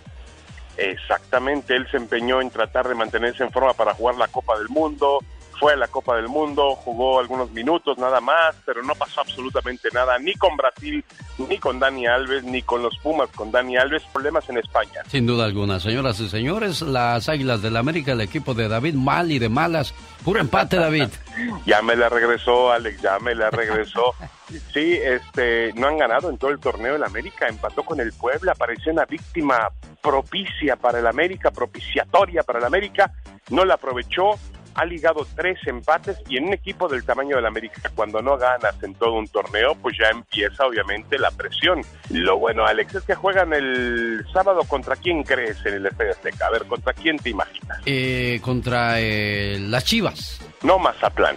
Exactamente, 0.78 1.76
él 1.76 1.88
se 1.92 1.98
empeñó 1.98 2.42
en 2.42 2.50
tratar 2.50 2.88
de 2.88 2.96
mantenerse 2.96 3.44
en 3.44 3.52
forma 3.52 3.74
para 3.74 3.94
jugar 3.94 4.16
la 4.16 4.28
Copa 4.28 4.58
del 4.58 4.70
Mundo, 4.70 5.20
fue 5.60 5.74
a 5.74 5.76
la 5.76 5.88
Copa 5.88 6.16
del 6.16 6.28
Mundo, 6.28 6.76
jugó 6.76 7.20
algunos 7.20 7.52
minutos 7.52 7.98
nada 7.98 8.20
más, 8.22 8.56
pero 8.66 8.84
no 8.84 8.96
pasó 8.96 9.22
absolutamente 9.22 9.90
nada, 9.94 10.18
ni 10.20 10.34
con 10.36 10.56
Brasil, 10.58 11.04
ni 11.38 11.58
con 11.58 11.80
Dani 11.80 12.06
Alves, 12.08 12.44
ni 12.44 12.62
con 12.62 12.82
los 12.82 12.98
Pumas 13.00 13.30
con 13.32 13.52
Dani 13.52 13.78
Alves, 13.78 14.04
problemas 14.12 14.48
en 14.50 14.58
España. 14.58 15.02
Sin 15.08 15.26
duda 15.26 15.46
alguna, 15.46 15.80
señoras 15.80 16.20
y 16.20 16.30
señores, 16.30 16.82
las 16.82 17.30
Águilas 17.30 17.62
del 17.62 17.78
América, 17.78 18.12
el 18.12 18.22
equipo 18.22 18.54
de 18.54 18.68
David, 18.68 18.96
mal 18.96 19.32
y 19.32 19.40
de 19.40 19.50
malas. 19.50 19.94
Puro 20.24 20.40
empate, 20.40 20.78
David. 20.78 21.10
Ya 21.66 21.82
me 21.82 21.96
la 21.96 22.10
regresó, 22.10 22.72
Alex, 22.72 23.02
ya 23.02 23.18
me 23.20 23.34
la 23.34 23.50
regresó. 23.50 24.14
Sí, 24.72 25.00
este, 25.02 25.74
no 25.74 25.88
han 25.88 25.98
ganado 25.98 26.30
en 26.30 26.38
todo 26.38 26.52
el 26.52 26.60
torneo 26.60 26.96
el 26.96 27.04
América, 27.04 27.48
empató 27.48 27.82
con 27.82 28.00
el 28.00 28.14
Puebla, 28.14 28.54
parecía 28.54 28.92
una 28.92 29.06
víctima 29.06 29.70
propicia 30.02 30.76
para 30.76 31.00
el 31.00 31.08
América, 31.08 31.50
propiciatoria 31.50 32.44
para 32.44 32.60
el 32.60 32.66
América, 32.66 33.12
no 33.50 33.66
la 33.66 33.76
aprovechó, 33.76 34.38
ha 34.76 34.86
ligado 34.86 35.26
tres 35.36 35.60
empates 35.66 36.18
y 36.28 36.38
en 36.38 36.46
un 36.46 36.54
equipo 36.54 36.88
del 36.88 37.04
tamaño 37.04 37.36
del 37.36 37.46
América, 37.46 37.92
cuando 37.96 38.22
no 38.22 38.38
ganas 38.38 38.82
en 38.84 38.94
todo 38.96 39.14
un 39.14 39.28
torneo, 39.28 39.76
pues 39.76 39.98
ya 39.98 40.10
empieza 40.10 40.66
obviamente 40.66 41.18
la 41.18 41.32
presión. 41.32 41.82
Lo 42.10 42.38
bueno, 42.38 42.66
Alex, 42.66 42.96
es 42.96 43.04
que 43.04 43.16
juegan 43.16 43.54
el 43.54 44.26
sábado 44.34 44.62
contra 44.68 44.96
quién 44.96 45.24
crees 45.24 45.66
en 45.66 45.76
el 45.76 45.86
Estadio 45.86 46.12
Azteca. 46.12 46.48
A 46.48 46.52
ver, 46.52 46.66
¿contra 46.66 46.94
quién 46.94 47.18
te 47.18 47.30
imaginas? 47.30 47.80
Eh, 47.86 48.40
contra 48.42 49.00
eh, 49.00 49.58
las 49.60 49.86
Chivas. 49.86 50.40
No 50.64 50.80
Mazatlán. 50.80 51.36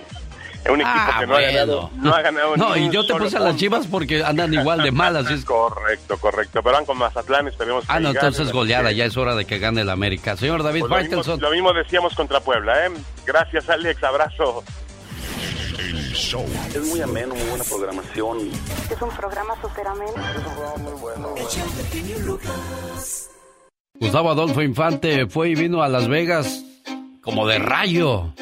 Es 0.66 0.72
un 0.72 0.80
equipo 0.80 0.97
Ah, 0.97 1.16
que 1.20 1.26
no, 1.26 1.32
bueno. 1.32 1.47
ha 1.47 1.51
ganado, 1.52 1.90
no 1.94 2.14
ha 2.14 2.22
ganado 2.22 2.56
No, 2.56 2.74
ni 2.74 2.86
y 2.86 2.90
yo 2.90 3.06
te 3.06 3.14
puse 3.14 3.36
a 3.36 3.40
las 3.40 3.48
punto. 3.51 3.59
Chivas 3.60 3.86
porque 3.86 4.24
andan 4.24 4.52
igual 4.52 4.82
de 4.82 4.90
malas. 4.90 5.30
es- 5.30 5.44
Correcto, 5.44 6.18
correcto. 6.18 6.60
Pero 6.62 6.74
van 6.74 6.84
con 6.84 6.98
Mazatlán, 6.98 7.47
esperemos 7.48 7.86
que 7.86 7.93
Ah, 7.93 8.01
no, 8.01 8.09
entonces 8.10 8.51
goleada, 8.52 8.90
ya 8.90 9.05
es 9.05 9.16
hora 9.16 9.36
de 9.36 9.44
que 9.44 9.59
gane 9.60 9.82
el 9.82 9.90
América. 9.90 10.36
Señor 10.36 10.62
David 10.64 10.80
Pues 10.80 10.90
lo, 10.90 10.97
mismo, 10.97 11.10
Faitelson. 11.22 11.40
lo 11.40 11.51
mismo 11.52 11.72
decíamos 11.72 12.14
contra 12.14 12.40
Puebla, 12.40 12.86
¿eh? 12.86 12.90
Gracias, 13.24 13.68
Alex, 13.70 14.02
abrazo. 14.02 14.64
Es 16.74 16.82
muy 16.88 17.01
ameno, 17.01 17.34
muy 17.34 17.44
buena 17.44 17.64
programación. 17.64 18.38
Es 18.90 19.01
un 19.01 19.10
programa 19.10 19.55
súper 19.62 19.86
ameno. 19.86 20.12
Es 20.16 20.36
un 20.36 20.43
programa 20.55 20.76
muy 20.78 20.93
bueno. 21.01 21.34
Gustavo 24.01 24.30
Adolfo 24.30 24.62
Infante 24.62 25.26
fue 25.26 25.51
y 25.51 25.55
vino 25.55 25.82
a 25.82 25.88
Las 25.88 26.09
Vegas 26.09 26.62
como 27.22 27.47
de 27.47 27.59
rayo. 27.59 28.32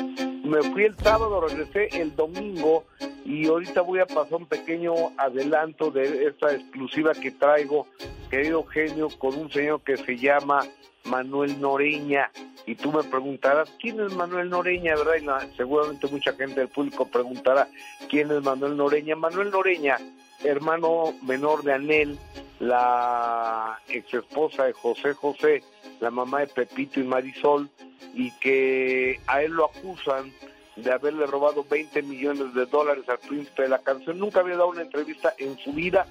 Me 0.45 0.62
fui 0.62 0.85
el 0.85 0.97
sábado, 0.99 1.41
regresé 1.41 1.89
el 2.01 2.15
domingo 2.15 2.85
y 3.25 3.47
ahorita 3.49 3.81
voy 3.81 4.01
a 4.01 4.07
pasar 4.07 4.35
un 4.35 4.47
pequeño 4.47 4.93
adelanto 5.16 5.91
de 5.91 6.27
esta 6.27 6.53
exclusiva 6.53 7.12
que 7.15 7.31
traigo, 7.31 7.87
querido 8.31 8.62
genio, 8.65 9.09
con 9.19 9.35
un 9.37 9.51
señor 9.51 9.81
que 9.83 9.97
se 9.97 10.16
llama 10.19 10.61
Manuel 11.05 11.59
Noreña. 11.61 12.31
Y 12.66 12.75
tú 12.75 12.93
me 12.93 13.03
preguntarás, 13.03 13.71
¿quién 13.81 14.01
es 14.01 14.15
Manuel 14.15 14.51
Noreña? 14.51 14.95
¿Verdad? 14.97 15.15
Y 15.21 15.25
la- 15.25 15.49
seguramente 15.57 16.07
mucha 16.09 16.33
gente 16.35 16.61
del 16.61 16.69
público 16.69 17.07
preguntará, 17.07 17.69
¿quién 18.11 18.31
es 18.31 18.43
Manuel 18.43 18.77
Noreña? 18.77 19.16
Manuel 19.16 19.51
Noreña, 19.51 19.97
hermano 20.43 21.15
menor 21.23 21.62
de 21.62 21.73
Anel, 21.73 22.19
la 22.61 23.79
ex 23.89 24.12
esposa 24.12 24.65
de 24.65 24.73
José 24.75 25.12
José, 25.15 25.62
la 26.05 26.10
mamá 26.10 26.40
de 26.40 26.47
Pepito 26.48 27.01
y 27.01 27.05
Marisol, 27.05 27.70
y 28.14 28.31
que 28.39 29.18
a 29.26 29.43
él 29.43 29.52
lo 29.52 29.64
acusan 29.64 30.32
de 30.76 30.93
haberle 30.93 31.26
robado 31.26 31.64
20 31.68 32.02
millones 32.02 32.52
de 32.55 32.66
dólares 32.66 33.05
al 33.09 33.18
príncipe 33.18 33.62
de 33.62 33.68
la 33.70 33.78
canción. 33.78 34.18
Nunca 34.18 34.40
había 34.40 34.56
dado 34.56 34.68
una 34.68 34.82
entrevista 34.82 35.32
en 35.39 35.56
su 35.59 35.72
vida 35.72 36.06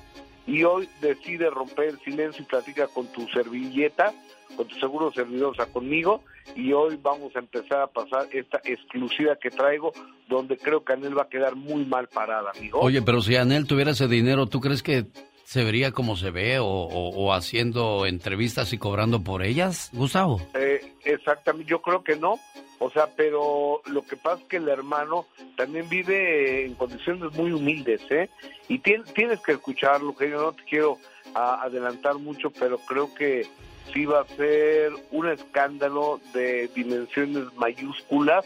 y 0.48 0.64
hoy 0.64 0.90
decide 1.00 1.50
romper 1.50 1.90
el 1.90 2.00
silencio 2.00 2.44
y 2.44 2.48
platica 2.48 2.88
con 2.88 3.08
tu 3.08 3.28
servilleta, 3.28 4.14
con 4.58 4.68
tu 4.68 4.76
seguro 4.80 5.12
servidor, 5.12 5.52
o 5.52 5.56
sea, 5.56 5.68
conmigo, 5.68 6.24
y 6.56 6.74
hoy 6.74 6.98
vamos 7.02 7.36
a 7.36 7.40
empezar 7.40 7.82
a 7.82 7.88
pasar 7.88 8.28
esta 8.32 8.62
exclusiva 8.64 9.36
que 9.36 9.50
traigo, 9.50 9.94
donde 10.28 10.58
creo 10.58 10.84
que 10.84 10.94
Anel 10.94 11.18
va 11.18 11.24
a 11.24 11.30
quedar 11.30 11.56
muy 11.56 11.86
mal 11.86 12.08
parada, 12.08 12.52
amigo. 12.56 12.80
Oye, 12.80 13.02
pero 13.02 13.22
si 13.22 13.36
Anel 13.36 13.68
tuviera 13.68 13.92
ese 13.92 14.08
dinero, 14.08 14.48
¿tú 14.48 14.60
crees 14.60 14.82
que 14.82 15.06
se 15.44 15.64
vería 15.64 15.92
como 15.92 16.16
se 16.16 16.32
ve 16.32 16.60
o, 16.60 16.66
o- 16.66 17.10
o 17.26 17.34
haciendo 17.34 18.06
entrevistas 18.06 18.74
y 18.74 18.78
cobrando 18.78 19.24
por 19.24 19.44
ellas, 19.44 19.90
Gustavo? 19.94 20.42
Eh, 20.54 20.82
exactamente, 21.06 21.70
yo 21.70 21.82
creo 21.82 22.04
que 22.04 22.16
no. 22.16 22.40
O 22.80 22.90
sea, 22.90 23.08
pero 23.16 23.82
lo 23.86 24.04
que 24.06 24.18
pasa 24.18 24.42
es 24.42 24.48
que 24.50 24.58
el 24.58 24.68
hermano 24.68 25.26
también 25.56 25.88
vive 25.88 26.66
en 26.66 26.74
condiciones 26.76 27.32
muy 27.34 27.52
humildes, 27.54 28.02
¿eh? 28.10 28.30
Y 28.68 28.80
tien- 28.80 29.06
tienes 29.14 29.40
que 29.42 29.54
escucharlo, 29.54 30.14
que 30.16 30.30
yo 30.30 30.42
no 30.42 30.52
te 30.52 30.64
quiero 30.64 30.98
ah, 31.34 31.62
adelantar 31.64 32.16
mucho, 32.16 32.50
pero 32.52 32.78
creo 32.80 33.14
que 33.14 33.46
sí 33.94 34.06
va 34.06 34.22
a 34.22 34.28
ser 34.36 34.92
un 35.12 35.30
escándalo 35.30 36.20
de 36.34 36.68
dimensiones 36.76 37.46
mayúsculas 37.56 38.46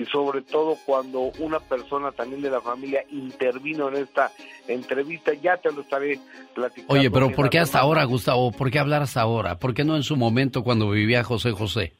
y 0.00 0.06
sobre 0.06 0.40
todo 0.40 0.76
cuando 0.86 1.30
una 1.38 1.60
persona 1.60 2.10
también 2.12 2.40
de 2.40 2.50
la 2.50 2.60
familia 2.60 3.04
intervino 3.10 3.88
en 3.88 3.96
esta 3.96 4.32
entrevista, 4.66 5.34
ya 5.34 5.58
te 5.58 5.70
lo 5.70 5.82
estaré 5.82 6.18
platicando. 6.54 6.94
Oye, 6.94 7.10
pero 7.10 7.30
¿por 7.32 7.50
qué 7.50 7.58
hasta 7.58 7.80
ahora, 7.80 8.04
Gustavo? 8.04 8.50
¿Por 8.50 8.70
qué 8.70 8.78
hablar 8.78 9.02
hasta 9.02 9.20
ahora? 9.20 9.58
¿Por 9.58 9.74
qué 9.74 9.84
no 9.84 9.96
en 9.96 10.02
su 10.02 10.16
momento 10.16 10.64
cuando 10.64 10.90
vivía 10.90 11.22
José 11.22 11.52
José? 11.52 11.92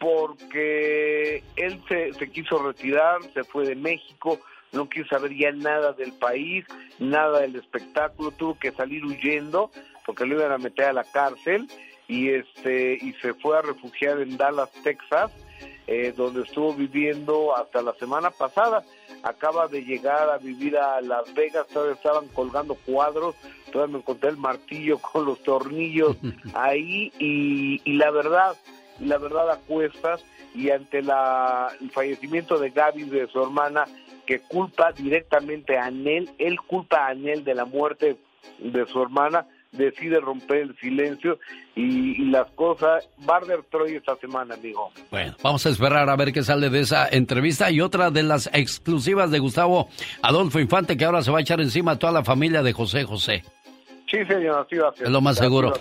porque 0.00 1.42
él 1.56 1.82
se, 1.88 2.12
se 2.12 2.30
quiso 2.30 2.62
retirar, 2.62 3.18
se 3.34 3.42
fue 3.42 3.66
de 3.66 3.74
México, 3.74 4.38
no 4.72 4.88
quiso 4.88 5.08
saber 5.08 5.36
ya 5.36 5.50
nada 5.50 5.92
del 5.92 6.12
país, 6.12 6.64
nada 7.00 7.40
del 7.40 7.56
espectáculo, 7.56 8.30
tuvo 8.30 8.56
que 8.56 8.70
salir 8.70 9.04
huyendo 9.04 9.72
porque 10.06 10.24
lo 10.24 10.36
iban 10.36 10.52
a 10.52 10.58
meter 10.58 10.86
a 10.86 10.92
la 10.92 11.04
cárcel 11.04 11.66
y 12.06 12.30
este 12.30 12.94
y 12.94 13.12
se 13.14 13.34
fue 13.34 13.58
a 13.58 13.62
refugiar 13.62 14.20
en 14.20 14.36
Dallas, 14.36 14.70
Texas, 14.84 15.32
eh, 15.90 16.12
donde 16.14 16.42
estuvo 16.42 16.74
viviendo 16.74 17.56
hasta 17.56 17.80
la 17.80 17.94
semana 17.94 18.30
pasada. 18.30 18.84
Acaba 19.22 19.68
de 19.68 19.82
llegar 19.82 20.28
a 20.28 20.36
vivir 20.36 20.76
a 20.76 21.00
Las 21.00 21.32
Vegas, 21.32 21.66
todavía 21.68 21.94
estaban 21.94 22.28
colgando 22.28 22.74
cuadros, 22.74 23.34
todavía 23.72 23.94
me 23.94 23.98
encontré 24.00 24.28
el 24.28 24.36
martillo 24.36 24.98
con 25.12 25.24
los 25.24 25.42
tornillos 25.42 26.16
ahí 26.54 27.10
y, 27.18 27.80
y 27.84 27.92
la 27.94 28.10
verdad, 28.10 28.54
la 29.00 29.16
verdad 29.16 29.50
a 29.50 29.56
cuestas 29.56 30.22
y 30.54 30.70
ante 30.70 31.00
la, 31.00 31.68
el 31.80 31.90
fallecimiento 31.90 32.58
de 32.58 32.68
Gaby, 32.68 33.04
de 33.04 33.26
su 33.28 33.42
hermana, 33.42 33.86
que 34.26 34.40
culpa 34.40 34.92
directamente 34.92 35.78
a 35.78 35.86
Anel, 35.86 36.28
él 36.36 36.60
culpa 36.60 37.06
a 37.06 37.08
Anel 37.12 37.44
de 37.44 37.54
la 37.54 37.64
muerte 37.64 38.18
de 38.58 38.84
su 38.84 39.00
hermana, 39.00 39.46
decide 39.72 40.20
romper 40.20 40.58
el 40.58 40.76
silencio 40.78 41.38
y, 41.74 42.22
y 42.22 42.30
las 42.30 42.50
cosas, 42.52 43.08
Barder 43.18 43.62
Troy 43.70 43.96
esta 43.96 44.16
semana, 44.16 44.54
amigo. 44.54 44.90
Bueno, 45.10 45.34
vamos 45.42 45.64
a 45.66 45.68
esperar 45.68 46.08
a 46.08 46.16
ver 46.16 46.32
qué 46.32 46.42
sale 46.42 46.70
de 46.70 46.80
esa 46.80 47.08
entrevista 47.08 47.70
y 47.70 47.80
otra 47.80 48.10
de 48.10 48.22
las 48.22 48.48
exclusivas 48.52 49.30
de 49.30 49.38
Gustavo 49.38 49.88
Adolfo 50.22 50.58
Infante 50.58 50.96
que 50.96 51.04
ahora 51.04 51.22
se 51.22 51.30
va 51.30 51.38
a 51.38 51.42
echar 51.42 51.60
encima 51.60 51.92
a 51.92 51.98
toda 51.98 52.12
la 52.12 52.24
familia 52.24 52.62
de 52.62 52.72
José 52.72 53.04
José. 53.04 53.44
Sí, 54.10 54.24
señor, 54.24 54.64
así 54.66 54.76
va 54.76 54.88
a 54.88 54.92
ser. 54.94 55.06
Es 55.06 55.12
lo 55.12 55.20
más 55.20 55.36
seguro. 55.36 55.74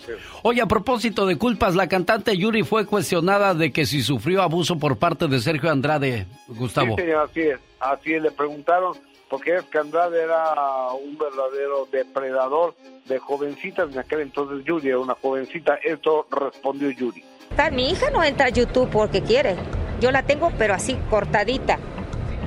Oye, 0.44 0.62
a 0.62 0.66
propósito 0.66 1.26
de 1.26 1.38
culpas, 1.38 1.76
la 1.76 1.88
cantante 1.88 2.38
Yuri 2.38 2.64
fue 2.64 2.86
cuestionada 2.86 3.54
de 3.54 3.72
que 3.72 3.86
si 3.86 4.02
sufrió 4.02 4.42
abuso 4.42 4.78
por 4.78 4.98
parte 4.98 5.30
de 5.30 5.40
Sergio 5.40 5.72
Andrade, 5.72 6.26
Gustavo. 6.48 6.98
Sí, 6.98 7.04
señor, 7.04 7.30
así 7.30 7.40
es. 7.42 7.60
Así 7.80 8.14
es, 8.14 8.22
le 8.22 8.32
preguntaron, 8.32 8.98
porque 9.30 9.56
es 9.56 9.64
que 9.64 9.78
Andrade 9.78 10.22
era 10.22 10.92
un 10.94 11.18
verdadero 11.18 11.88
depredador 11.92 12.76
de 13.06 13.20
jovencitas, 13.20 13.92
en 13.92 14.00
aquel 14.00 14.22
entonces 14.22 14.66
Yuri 14.66 14.90
era 14.90 15.00
una 15.00 15.16
jovencita. 15.16 15.76
Esto 15.84 16.28
respondió 16.32 16.90
Yuri. 16.92 17.24
Mi 17.72 17.90
hija 17.90 18.10
no 18.10 18.24
entra 18.24 18.48
a 18.48 18.50
YouTube 18.50 18.90
porque 18.90 19.22
quiere. 19.22 19.56
Yo 20.00 20.12
la 20.12 20.24
tengo, 20.24 20.52
pero 20.58 20.74
así, 20.74 20.98
cortadita. 21.10 21.80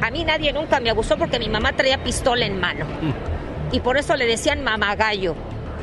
A 0.01 0.11
mí 0.11 0.25
nadie 0.25 0.53
nunca 0.53 0.81
me 0.81 0.91
abusó 0.91 1.19
porque 1.19 1.39
mi 1.39 1.49
mamá 1.49 1.75
traía 1.75 2.03
pistola 2.03 2.47
en 2.47 2.59
mano. 2.61 2.87
Y 3.73 3.81
por 3.81 3.99
eso 3.99 4.17
le 4.17 4.27
decían 4.27 4.65
mamagallo. 4.65 5.35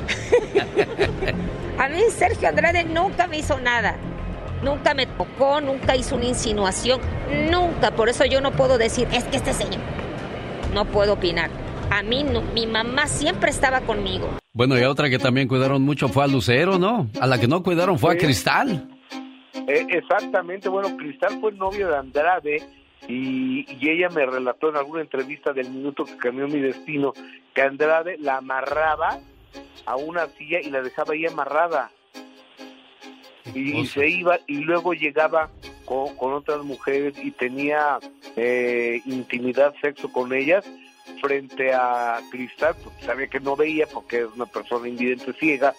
a 1.77 1.89
mí 1.89 2.01
Sergio 2.09 2.47
Andrade 2.47 2.83
nunca 2.85 3.27
me 3.27 3.37
hizo 3.37 3.59
nada. 3.59 3.95
Nunca 4.63 4.93
me 4.95 5.05
tocó, 5.05 5.61
nunca 5.61 5.95
hizo 5.95 6.15
una 6.15 6.25
insinuación. 6.25 6.99
Nunca. 7.51 7.91
Por 7.91 8.09
eso 8.09 8.25
yo 8.25 8.41
no 8.41 8.51
puedo 8.53 8.77
decir, 8.77 9.07
es 9.11 9.23
que 9.25 9.37
este 9.37 9.53
señor. 9.53 9.81
No 10.77 10.85
puedo 10.85 11.13
opinar. 11.13 11.49
A 11.89 12.03
mí, 12.03 12.23
no- 12.23 12.43
mi 12.53 12.67
mamá 12.67 13.07
siempre 13.07 13.49
estaba 13.49 13.81
conmigo. 13.81 14.29
Bueno, 14.53 14.77
y 14.77 14.83
a 14.83 14.91
otra 14.91 15.09
que 15.09 15.17
también 15.17 15.47
cuidaron 15.47 15.81
mucho 15.81 16.07
fue 16.07 16.23
a 16.23 16.27
Lucero, 16.27 16.77
¿no? 16.77 17.09
A 17.19 17.25
la 17.25 17.39
que 17.39 17.47
no 17.47 17.63
cuidaron 17.63 17.97
fue 17.97 18.13
a. 18.13 18.17
Cristal. 18.19 18.87
Eh, 19.67 19.87
exactamente, 19.89 20.69
bueno, 20.69 20.95
Cristal 20.95 21.39
fue 21.41 21.51
novio 21.53 21.87
de 21.87 21.97
Andrade 21.97 22.57
y, 23.07 23.65
y 23.83 23.89
ella 23.89 24.09
me 24.09 24.23
relató 24.27 24.69
en 24.69 24.77
alguna 24.77 25.01
entrevista 25.01 25.51
del 25.51 25.67
minuto 25.71 26.05
que 26.05 26.15
cambió 26.17 26.47
mi 26.47 26.59
destino 26.59 27.11
que 27.55 27.61
Andrade 27.63 28.17
la 28.19 28.37
amarraba 28.37 29.17
a 29.87 29.95
una 29.95 30.27
silla 30.37 30.59
y 30.61 30.69
la 30.69 30.83
dejaba 30.83 31.13
ahí 31.15 31.25
amarrada. 31.25 31.89
Y, 33.55 33.79
y 33.79 33.87
se 33.87 34.07
iba 34.07 34.37
y 34.45 34.57
luego 34.57 34.93
llegaba 34.93 35.49
con, 35.87 36.15
con 36.15 36.33
otras 36.33 36.63
mujeres 36.63 37.15
y 37.23 37.31
tenía 37.31 37.97
eh, 38.35 39.01
intimidad, 39.05 39.73
sexo 39.81 40.11
con 40.11 40.33
ellas 40.33 40.65
frente 41.21 41.73
a 41.73 42.19
Cristal, 42.29 42.75
porque 42.83 43.05
sabía 43.05 43.27
que 43.27 43.39
no 43.39 43.55
veía 43.55 43.87
porque 43.87 44.21
es 44.21 44.27
una 44.35 44.45
persona 44.45 44.87
invidente 44.87 45.33
ciega, 45.39 45.73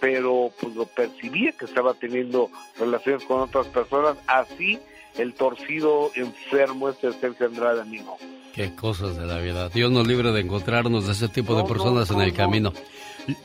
pero 0.00 0.50
pues 0.60 0.74
lo 0.74 0.86
percibía 0.86 1.52
que 1.52 1.66
estaba 1.66 1.94
teniendo 1.94 2.50
relaciones 2.78 3.24
con 3.24 3.40
otras 3.40 3.66
personas, 3.68 4.16
así 4.26 4.80
el 5.18 5.34
torcido 5.34 6.10
enfermo 6.14 6.88
este 6.88 7.08
de 7.08 7.12
Sergio 7.20 7.46
Andrade, 7.46 7.82
amigo. 7.82 8.16
Qué 8.54 8.74
cosas 8.74 9.16
de 9.16 9.26
la 9.26 9.38
vida. 9.38 9.68
Dios 9.68 9.90
nos 9.90 10.06
libre 10.06 10.32
de 10.32 10.40
encontrarnos 10.40 11.06
de 11.06 11.12
ese 11.12 11.28
tipo 11.28 11.54
de 11.54 11.64
personas 11.64 12.10
no, 12.10 12.16
en 12.16 12.22
el 12.22 12.30
no, 12.30 12.36
camino. 12.36 12.72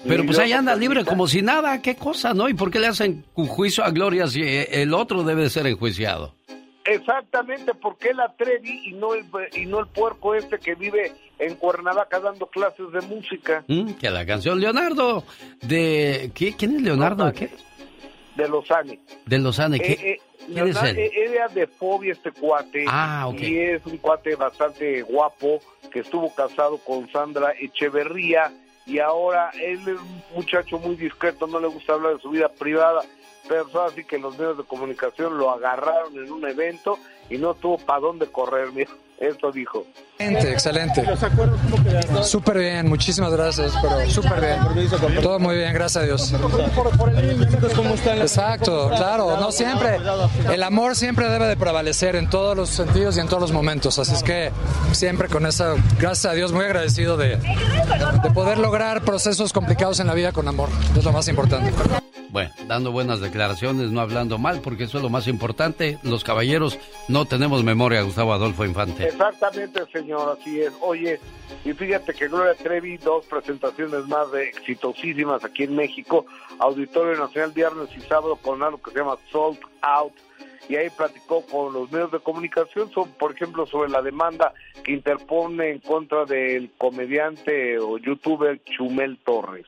Pero 0.08 0.26
pues 0.26 0.40
ahí 0.40 0.54
anda 0.54 0.76
libre 0.76 1.06
como 1.06 1.28
si 1.28 1.42
nada. 1.42 1.82
¿Qué 1.82 1.96
cosa, 1.96 2.34
no? 2.34 2.50
¿Y 2.50 2.54
por 2.54 2.72
qué 2.72 2.80
le 2.80 2.88
hacen 2.88 3.26
un 3.36 3.48
juicio 3.48 3.84
a 3.84 3.92
Gloria 3.92 4.28
si 4.28 4.42
eh, 4.42 4.82
el 4.82 4.94
otro 4.94 5.24
debe 5.24 5.50
ser 5.50 5.68
enjuiciado? 5.68 6.34
Exactamente, 6.86 7.74
porque 7.74 8.10
el 8.10 8.20
Atrevi 8.22 8.88
y 8.90 8.94
no 8.94 9.14
el 9.14 9.26
y 9.54 9.66
no 9.66 9.80
el 9.82 9.88
puerco 9.88 10.34
este 10.36 10.58
que 10.58 10.74
vive 10.76 11.12
en 11.38 11.56
Cuernavaca 11.56 12.20
dando 12.22 12.48
clases 12.48 12.90
de 12.94 13.02
música 13.02 13.64
¿Mm? 13.68 13.92
Que 13.96 14.10
la 14.10 14.26
canción 14.26 14.60
Leonardo 14.62 15.24
de... 15.62 16.32
¿qué? 16.34 16.54
¿Quién 16.56 16.78
es 16.78 16.82
Leonardo? 16.84 17.32
¿Qué? 17.34 17.50
de 18.36 18.48
Lozane. 18.48 19.00
De 19.26 19.38
Lozane. 19.40 19.80
¿Qué? 19.80 19.92
Eh, 19.94 19.98
eh, 20.12 20.20
¿Quién 20.46 20.68
es 20.70 20.76
Leonardo- 20.76 20.90
él? 20.90 20.98
eh, 21.00 21.12
Era 21.34 21.48
de 21.50 21.68
fobia 21.68 22.14
este 22.14 22.32
cuate. 22.32 22.86
Ah, 22.88 23.26
ok. 23.28 23.40
Y 23.42 23.58
es 23.58 23.86
un 23.86 23.98
cuate 23.98 24.36
bastante 24.36 25.02
guapo 25.02 25.60
que 25.92 26.00
estuvo 26.02 26.34
casado 26.34 26.78
con 26.78 27.10
Sandra 27.12 27.52
Echeverría 27.60 28.52
y 28.88 29.00
ahora 29.00 29.52
él 29.62 29.80
es 29.82 30.00
un 30.00 30.24
muchacho 30.34 30.80
muy 30.80 30.96
discreto, 30.96 31.46
no 31.46 31.60
le 31.60 31.68
gusta 31.68 31.94
hablar 31.94 32.16
de 32.16 32.22
su 32.22 32.30
vida 32.30 32.48
privada, 32.48 33.04
pero 33.48 33.84
así 33.84 34.06
que 34.06 34.18
los 34.18 34.38
medios 34.38 34.58
de 34.58 34.64
comunicación 34.64 35.38
lo 35.38 35.52
agarraron 35.52 36.18
en 36.18 36.32
un 36.32 36.48
evento 36.48 36.98
y 37.30 37.38
no 37.38 37.54
tuvo 37.54 37.78
para 37.78 38.00
dónde 38.00 38.28
correr, 38.28 38.72
mira. 38.72 38.90
Esto 39.20 39.52
dijo. 39.52 39.84
Excelente, 40.20 40.52
excelente. 40.52 42.24
Súper 42.24 42.60
bien, 42.60 42.88
muchísimas 42.88 43.32
gracias, 43.32 43.74
pero 43.82 44.10
súper 44.10 44.42
bien. 44.42 45.22
Todo 45.22 45.40
muy 45.40 45.56
bien, 45.56 45.74
gracias 45.74 46.04
a 46.04 46.06
Dios. 46.06 46.34
Exacto, 48.22 48.90
claro, 48.96 49.38
no 49.38 49.52
siempre. 49.52 49.98
El 50.52 50.62
amor 50.64 50.96
siempre 50.96 51.30
debe 51.30 51.48
de 51.48 51.58
prevalecer 51.58 52.16
en 52.16 52.30
todos 52.30 52.56
los 52.56 52.70
sentidos 52.70 53.18
y 53.18 53.20
en 53.20 53.28
todos 53.28 53.42
los 53.42 53.52
momentos, 53.52 53.98
así 53.98 54.14
es 54.14 54.24
que 54.24 54.52
siempre 54.92 55.28
con 55.28 55.46
esa, 55.46 55.74
gracias 56.00 56.32
a 56.32 56.36
Dios, 56.36 56.52
muy 56.52 56.66
agradecido 56.66 57.18
de, 57.18 57.38
de 57.38 58.32
poder 58.34 58.60
lograr 58.60 59.02
procesos 59.02 59.52
complicados 59.52 60.00
en 60.00 60.08
la 60.08 60.14
vida 60.14 60.32
con 60.32 60.48
amor, 60.48 60.70
es 60.96 61.04
lo 61.04 61.12
más 61.12 61.28
importante. 61.28 61.74
Bueno, 62.38 62.54
dando 62.68 62.92
buenas 62.92 63.20
declaraciones, 63.20 63.90
no 63.90 64.00
hablando 64.00 64.38
mal, 64.38 64.62
porque 64.62 64.84
eso 64.84 64.98
es 64.98 65.04
lo 65.04 65.10
más 65.10 65.28
importante. 65.28 65.98
Los 66.04 66.24
caballeros 66.24 66.78
no 67.08 67.26
tenemos 67.26 67.64
memoria, 67.64 68.04
Gustavo 68.04 68.32
Adolfo 68.32 68.64
Infante. 68.64 69.08
Exactamente, 69.08 69.84
señor, 69.92 70.38
así 70.40 70.62
es. 70.62 70.72
Oye, 70.82 71.20
y 71.66 71.74
fíjate 71.74 72.14
que 72.14 72.28
Gloria 72.28 72.54
Trevi, 72.54 72.98
dos 72.98 73.26
presentaciones 73.26 74.06
más 74.06 74.32
de 74.32 74.50
exitosísimas 74.50 75.44
aquí 75.44 75.64
en 75.64 75.76
México, 75.76 76.28
Auditorio 76.60 77.18
Nacional 77.18 77.54
viernes 77.54 77.90
y 77.98 78.02
sábado 78.02 78.36
con 78.36 78.62
algo 78.62 78.80
que 78.84 78.92
se 78.92 79.00
llama 79.00 79.18
Sold 79.32 79.58
Out 79.82 80.14
y 80.70 80.76
ahí 80.76 80.92
platicó 80.92 81.44
con 81.44 81.74
los 81.74 81.92
medios 81.92 82.12
de 82.12 82.20
comunicación, 82.20 82.92
por 83.18 83.32
ejemplo, 83.32 83.66
sobre 83.66 83.90
la 83.90 84.04
demanda 84.04 84.54
que 84.84 84.92
interpone 84.92 85.72
en 85.72 85.80
contra 85.80 86.26
del 86.26 86.70
comediante 86.78 87.80
o 87.80 87.98
youtuber 87.98 88.62
Chumel 88.64 89.18
Torres. 89.26 89.66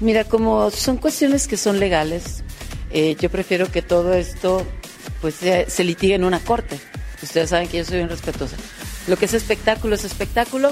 Mira, 0.00 0.24
como 0.24 0.70
son 0.70 0.96
cuestiones 0.96 1.46
que 1.46 1.56
son 1.56 1.78
legales, 1.78 2.42
eh, 2.90 3.16
yo 3.20 3.30
prefiero 3.30 3.70
que 3.70 3.82
todo 3.82 4.14
esto 4.14 4.66
pues 5.20 5.36
se, 5.36 5.84
litigue 5.84 6.14
en 6.14 6.24
una 6.24 6.40
corte. 6.40 6.78
Ustedes 7.22 7.50
saben 7.50 7.68
que 7.68 7.78
yo 7.78 7.84
soy 7.84 7.98
bien 7.98 8.08
respetuosa. 8.08 8.56
Lo 9.06 9.16
que 9.16 9.24
es 9.24 9.34
espectáculo 9.34 9.94
es 9.94 10.04
espectáculo 10.04 10.70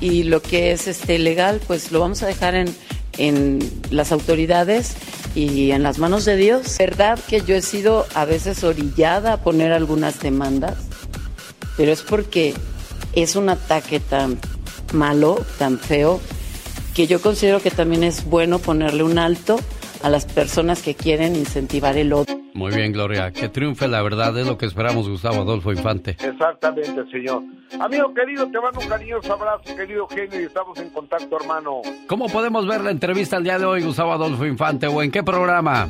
y 0.00 0.24
lo 0.24 0.42
que 0.42 0.72
es 0.72 0.88
este 0.88 1.18
legal, 1.18 1.60
pues 1.66 1.92
lo 1.92 2.00
vamos 2.00 2.22
a 2.22 2.26
dejar 2.26 2.54
en, 2.54 2.74
en 3.18 3.58
las 3.90 4.12
autoridades 4.12 4.94
y 5.34 5.70
en 5.70 5.82
las 5.82 5.98
manos 5.98 6.24
de 6.24 6.36
Dios. 6.36 6.76
Verdad 6.78 7.18
que 7.28 7.42
yo 7.42 7.54
he 7.54 7.62
sido 7.62 8.06
a 8.14 8.24
veces 8.24 8.64
orillada 8.64 9.34
a 9.34 9.42
poner 9.42 9.72
algunas 9.72 10.20
demandas, 10.20 10.76
pero 11.76 11.92
es 11.92 12.02
porque 12.02 12.54
es 13.12 13.36
un 13.36 13.48
ataque 13.48 14.00
tan 14.00 14.38
malo, 14.92 15.44
tan 15.58 15.78
feo, 15.78 16.20
que 17.00 17.06
yo 17.06 17.22
considero 17.22 17.60
que 17.60 17.70
también 17.70 18.04
es 18.04 18.28
bueno 18.28 18.58
ponerle 18.58 19.02
un 19.02 19.18
alto 19.18 19.56
a 20.02 20.10
las 20.10 20.26
personas 20.26 20.82
que 20.82 20.94
quieren 20.94 21.34
incentivar 21.34 21.96
el 21.96 22.12
odio. 22.12 22.38
Muy 22.52 22.74
bien, 22.74 22.92
Gloria. 22.92 23.30
Que 23.32 23.48
triunfe 23.48 23.88
la 23.88 24.02
verdad 24.02 24.36
es 24.36 24.46
lo 24.46 24.58
que 24.58 24.66
esperamos, 24.66 25.08
Gustavo 25.08 25.36
Adolfo 25.36 25.72
Infante. 25.72 26.10
Exactamente, 26.22 27.10
señor. 27.10 27.42
Amigo 27.80 28.12
querido, 28.12 28.46
te 28.50 28.60
mando 28.60 28.80
un 28.80 28.86
cariñoso 28.86 29.32
abrazo, 29.32 29.74
querido 29.74 30.06
genio, 30.08 30.42
y 30.42 30.44
estamos 30.44 30.78
en 30.78 30.90
contacto, 30.90 31.38
hermano. 31.40 31.80
¿Cómo 32.06 32.26
podemos 32.26 32.66
ver 32.66 32.82
la 32.82 32.90
entrevista 32.90 33.38
el 33.38 33.44
día 33.44 33.58
de 33.58 33.64
hoy, 33.64 33.82
Gustavo 33.82 34.12
Adolfo 34.12 34.44
Infante, 34.44 34.86
o 34.86 35.02
en 35.02 35.10
qué 35.10 35.22
programa? 35.22 35.88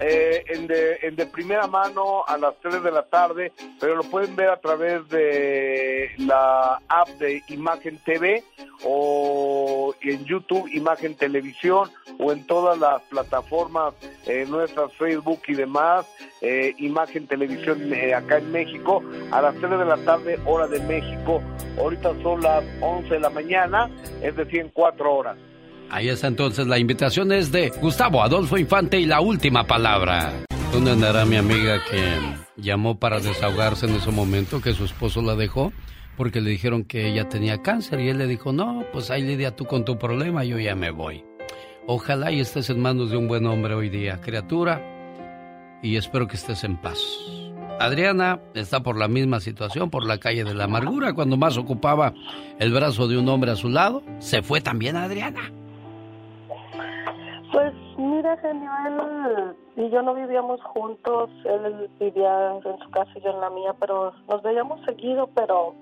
Eh, 0.00 0.44
en, 0.46 0.68
de, 0.68 0.98
en 1.02 1.16
de 1.16 1.26
primera 1.26 1.66
mano 1.66 2.24
a 2.26 2.38
las 2.38 2.54
3 2.60 2.84
de 2.84 2.90
la 2.92 3.02
tarde, 3.02 3.52
pero 3.80 3.96
lo 3.96 4.04
pueden 4.04 4.36
ver 4.36 4.48
a 4.50 4.60
través 4.60 5.08
de 5.08 6.10
la 6.18 6.80
app 6.88 7.08
de 7.18 7.42
Imagen 7.48 7.98
TV 8.04 8.44
o 8.84 9.94
en 10.00 10.24
YouTube 10.24 10.68
Imagen 10.72 11.16
Televisión 11.16 11.90
o 12.18 12.32
en 12.32 12.46
todas 12.46 12.78
las 12.78 13.02
plataformas 13.02 13.94
eh, 14.26 14.46
nuestras 14.48 14.92
Facebook 14.94 15.40
y 15.48 15.54
demás 15.54 16.06
eh, 16.42 16.74
Imagen 16.78 17.26
Televisión 17.26 17.92
eh, 17.92 18.14
acá 18.14 18.38
en 18.38 18.52
México 18.52 19.02
a 19.32 19.42
las 19.42 19.56
3 19.56 19.70
de 19.70 19.84
la 19.84 19.96
tarde 20.04 20.38
hora 20.46 20.68
de 20.68 20.80
México. 20.80 21.42
Ahorita 21.76 22.12
son 22.22 22.40
las 22.42 22.64
11 22.80 23.14
de 23.14 23.20
la 23.20 23.30
mañana 23.30 23.90
es 24.22 24.36
decir 24.36 24.60
en 24.60 24.68
4 24.68 25.12
horas 25.12 25.36
Ahí 25.90 26.08
está 26.08 26.26
entonces 26.26 26.66
la 26.66 26.78
invitación 26.78 27.32
es 27.32 27.50
de 27.50 27.70
Gustavo 27.80 28.22
Adolfo 28.22 28.58
Infante 28.58 29.00
y 29.00 29.06
la 29.06 29.20
última 29.20 29.64
palabra. 29.64 30.44
¿Dónde 30.70 30.90
andará 30.90 31.24
mi 31.24 31.36
amiga 31.36 31.80
que 31.90 32.18
llamó 32.56 32.98
para 32.98 33.20
desahogarse 33.20 33.86
en 33.86 33.94
ese 33.94 34.10
momento 34.10 34.60
que 34.60 34.74
su 34.74 34.84
esposo 34.84 35.22
la 35.22 35.34
dejó? 35.34 35.72
Porque 36.16 36.42
le 36.42 36.50
dijeron 36.50 36.84
que 36.84 37.08
ella 37.08 37.28
tenía 37.28 37.62
cáncer 37.62 38.00
y 38.00 38.08
él 38.10 38.18
le 38.18 38.26
dijo, 38.26 38.52
no, 38.52 38.84
pues 38.92 39.10
ahí 39.10 39.22
lidia 39.22 39.56
tú 39.56 39.64
con 39.64 39.86
tu 39.86 39.98
problema, 39.98 40.44
yo 40.44 40.58
ya 40.58 40.74
me 40.74 40.90
voy. 40.90 41.24
Ojalá 41.86 42.32
y 42.32 42.40
estés 42.40 42.68
en 42.68 42.80
manos 42.80 43.10
de 43.10 43.16
un 43.16 43.26
buen 43.26 43.46
hombre 43.46 43.72
hoy 43.72 43.88
día, 43.88 44.20
criatura, 44.20 44.82
y 45.82 45.96
espero 45.96 46.26
que 46.26 46.36
estés 46.36 46.64
en 46.64 46.76
paz. 46.76 46.98
Adriana 47.80 48.40
está 48.54 48.82
por 48.82 48.98
la 48.98 49.08
misma 49.08 49.40
situación, 49.40 49.88
por 49.88 50.04
la 50.04 50.18
calle 50.18 50.44
de 50.44 50.54
la 50.54 50.64
amargura, 50.64 51.14
cuando 51.14 51.38
más 51.38 51.56
ocupaba 51.56 52.12
el 52.58 52.72
brazo 52.72 53.08
de 53.08 53.16
un 53.16 53.28
hombre 53.28 53.52
a 53.52 53.56
su 53.56 53.70
lado, 53.70 54.02
se 54.18 54.42
fue 54.42 54.60
también 54.60 54.96
Adriana. 54.96 55.52
Pues 57.52 57.72
mira, 57.96 58.36
genio, 58.38 58.70
él 58.86 59.56
y 59.76 59.90
yo 59.90 60.02
no 60.02 60.14
vivíamos 60.14 60.60
juntos, 60.62 61.30
él 61.44 61.88
vivía 61.98 62.52
en 62.56 62.78
su 62.78 62.90
casa 62.90 63.10
y 63.14 63.20
yo 63.20 63.30
en 63.30 63.40
la 63.40 63.50
mía, 63.50 63.74
pero 63.80 64.12
nos 64.28 64.42
veíamos 64.42 64.84
seguido, 64.84 65.28
pero 65.34 65.74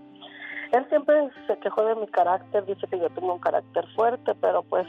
él 0.73 0.87
siempre 0.89 1.29
se 1.47 1.59
quejó 1.59 1.85
de 1.85 1.97
mi 1.97 2.07
carácter, 2.09 2.65
dice 2.67 2.87
que 2.87 2.99
yo 2.99 3.09
tengo 3.11 3.35
un 3.35 3.41
carácter 3.41 3.87
fuerte, 3.95 4.35
pero 4.41 4.63
pues 4.63 4.87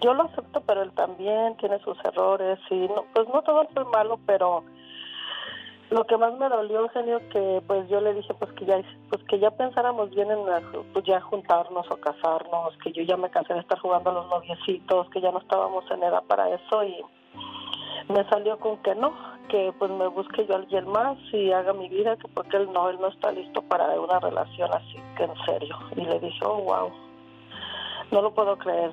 yo 0.00 0.14
lo 0.14 0.24
acepto, 0.24 0.60
pero 0.62 0.82
él 0.82 0.92
también 0.92 1.56
tiene 1.56 1.78
sus 1.80 1.96
errores 2.04 2.58
y 2.70 2.88
no, 2.88 3.04
pues 3.14 3.28
no 3.28 3.42
todo 3.42 3.66
fue 3.72 3.84
malo, 3.86 4.18
pero 4.26 4.64
lo 5.90 6.06
que 6.06 6.16
más 6.16 6.38
me 6.38 6.48
dolió, 6.48 6.88
genio, 6.90 7.20
que 7.30 7.62
pues 7.66 7.88
yo 7.88 8.00
le 8.00 8.14
dije 8.14 8.32
pues 8.34 8.52
que 8.52 8.64
ya 8.64 8.80
pues 9.08 9.22
que 9.24 9.38
ya 9.38 9.50
pensáramos 9.50 10.10
bien 10.10 10.30
en 10.30 10.38
pues 10.92 11.04
ya 11.04 11.20
juntarnos 11.20 11.90
o 11.90 11.96
casarnos, 11.96 12.76
que 12.82 12.92
yo 12.92 13.02
ya 13.02 13.16
me 13.16 13.30
cansé 13.30 13.54
de 13.54 13.60
estar 13.60 13.78
jugando 13.80 14.10
a 14.10 14.14
los 14.14 14.28
noviecitos, 14.28 15.10
que 15.10 15.20
ya 15.20 15.32
no 15.32 15.40
estábamos 15.40 15.84
en 15.90 16.02
edad 16.02 16.22
para 16.28 16.48
eso 16.48 16.84
y 16.84 17.04
me 18.08 18.28
salió 18.28 18.58
con 18.58 18.76
que 18.78 18.94
no, 18.94 19.12
que 19.48 19.72
pues 19.78 19.90
me 19.90 20.06
busque 20.06 20.46
yo 20.46 20.56
alguien 20.56 20.88
más 20.88 21.18
y 21.32 21.50
haga 21.50 21.72
mi 21.72 21.88
vida, 21.88 22.16
que 22.16 22.28
porque 22.28 22.56
él 22.56 22.68
no, 22.72 22.88
él 22.88 22.98
no 23.00 23.08
está 23.08 23.32
listo 23.32 23.62
para 23.62 23.88
una 24.00 24.20
relación 24.20 24.70
así 24.72 24.96
que 25.16 25.24
en 25.24 25.34
serio. 25.44 25.76
Y 25.96 26.02
le 26.02 26.20
dije, 26.20 26.40
oh, 26.44 26.62
wow, 26.62 26.90
no 28.12 28.22
lo 28.22 28.32
puedo 28.32 28.56
creer. 28.56 28.92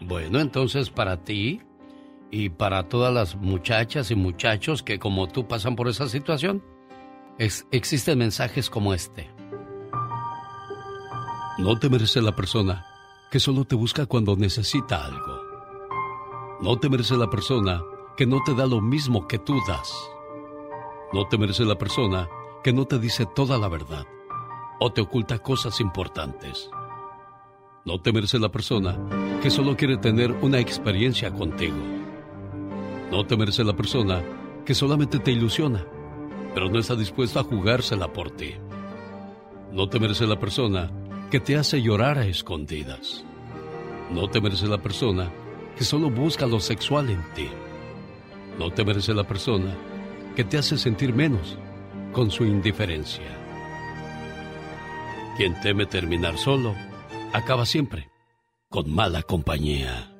Bueno, 0.00 0.40
entonces 0.40 0.90
para 0.90 1.18
ti, 1.18 1.60
y 2.32 2.48
para 2.48 2.88
todas 2.88 3.12
las 3.12 3.36
muchachas 3.36 4.10
y 4.10 4.14
muchachos 4.14 4.82
que 4.82 4.98
como 4.98 5.28
tú 5.28 5.46
pasan 5.46 5.76
por 5.76 5.86
esa 5.86 6.08
situación, 6.08 6.64
existen 7.38 8.18
mensajes 8.18 8.70
como 8.70 8.94
este. 8.94 9.30
No 11.58 11.78
te 11.78 11.90
merece 11.90 12.22
la 12.22 12.34
persona 12.34 12.86
que 13.30 13.38
solo 13.38 13.66
te 13.66 13.76
busca 13.76 14.06
cuando 14.06 14.34
necesita 14.34 15.04
algo. 15.04 15.42
No 16.62 16.78
te 16.78 16.88
merece 16.88 17.18
la 17.18 17.28
persona 17.28 17.82
que 18.16 18.26
no 18.26 18.38
te 18.44 18.54
da 18.54 18.66
lo 18.66 18.80
mismo 18.80 19.28
que 19.28 19.38
tú 19.38 19.54
das. 19.68 19.92
No 21.12 21.28
te 21.28 21.36
merece 21.36 21.66
la 21.66 21.76
persona 21.76 22.28
que 22.64 22.72
no 22.72 22.86
te 22.86 22.98
dice 22.98 23.26
toda 23.26 23.58
la 23.58 23.68
verdad 23.68 24.06
o 24.80 24.90
te 24.90 25.02
oculta 25.02 25.38
cosas 25.38 25.80
importantes. 25.80 26.70
No 27.84 28.00
te 28.00 28.10
merece 28.10 28.38
la 28.38 28.50
persona 28.50 28.98
que 29.42 29.50
solo 29.50 29.76
quiere 29.76 29.98
tener 29.98 30.32
una 30.32 30.60
experiencia 30.60 31.30
contigo. 31.30 32.01
No 33.12 33.26
te 33.26 33.36
merece 33.36 33.62
la 33.62 33.76
persona 33.76 34.22
que 34.64 34.74
solamente 34.74 35.18
te 35.18 35.32
ilusiona, 35.32 35.84
pero 36.54 36.70
no 36.70 36.78
está 36.78 36.96
dispuesta 36.96 37.40
a 37.40 37.44
jugársela 37.44 38.10
por 38.10 38.30
ti. 38.30 38.54
No 39.70 39.86
te 39.90 40.00
merece 40.00 40.26
la 40.26 40.40
persona 40.40 40.90
que 41.30 41.38
te 41.38 41.56
hace 41.56 41.82
llorar 41.82 42.16
a 42.16 42.24
escondidas. 42.24 43.22
No 44.10 44.30
te 44.30 44.40
merece 44.40 44.66
la 44.66 44.78
persona 44.78 45.30
que 45.76 45.84
solo 45.84 46.08
busca 46.08 46.46
lo 46.46 46.58
sexual 46.58 47.10
en 47.10 47.22
ti. 47.34 47.50
No 48.58 48.70
te 48.70 48.82
merece 48.82 49.12
la 49.12 49.24
persona 49.24 49.76
que 50.34 50.44
te 50.44 50.56
hace 50.56 50.78
sentir 50.78 51.12
menos 51.12 51.58
con 52.12 52.30
su 52.30 52.46
indiferencia. 52.46 53.28
Quien 55.36 55.60
teme 55.60 55.84
terminar 55.84 56.38
solo, 56.38 56.74
acaba 57.34 57.66
siempre 57.66 58.08
con 58.70 58.90
mala 58.90 59.22
compañía. 59.22 60.11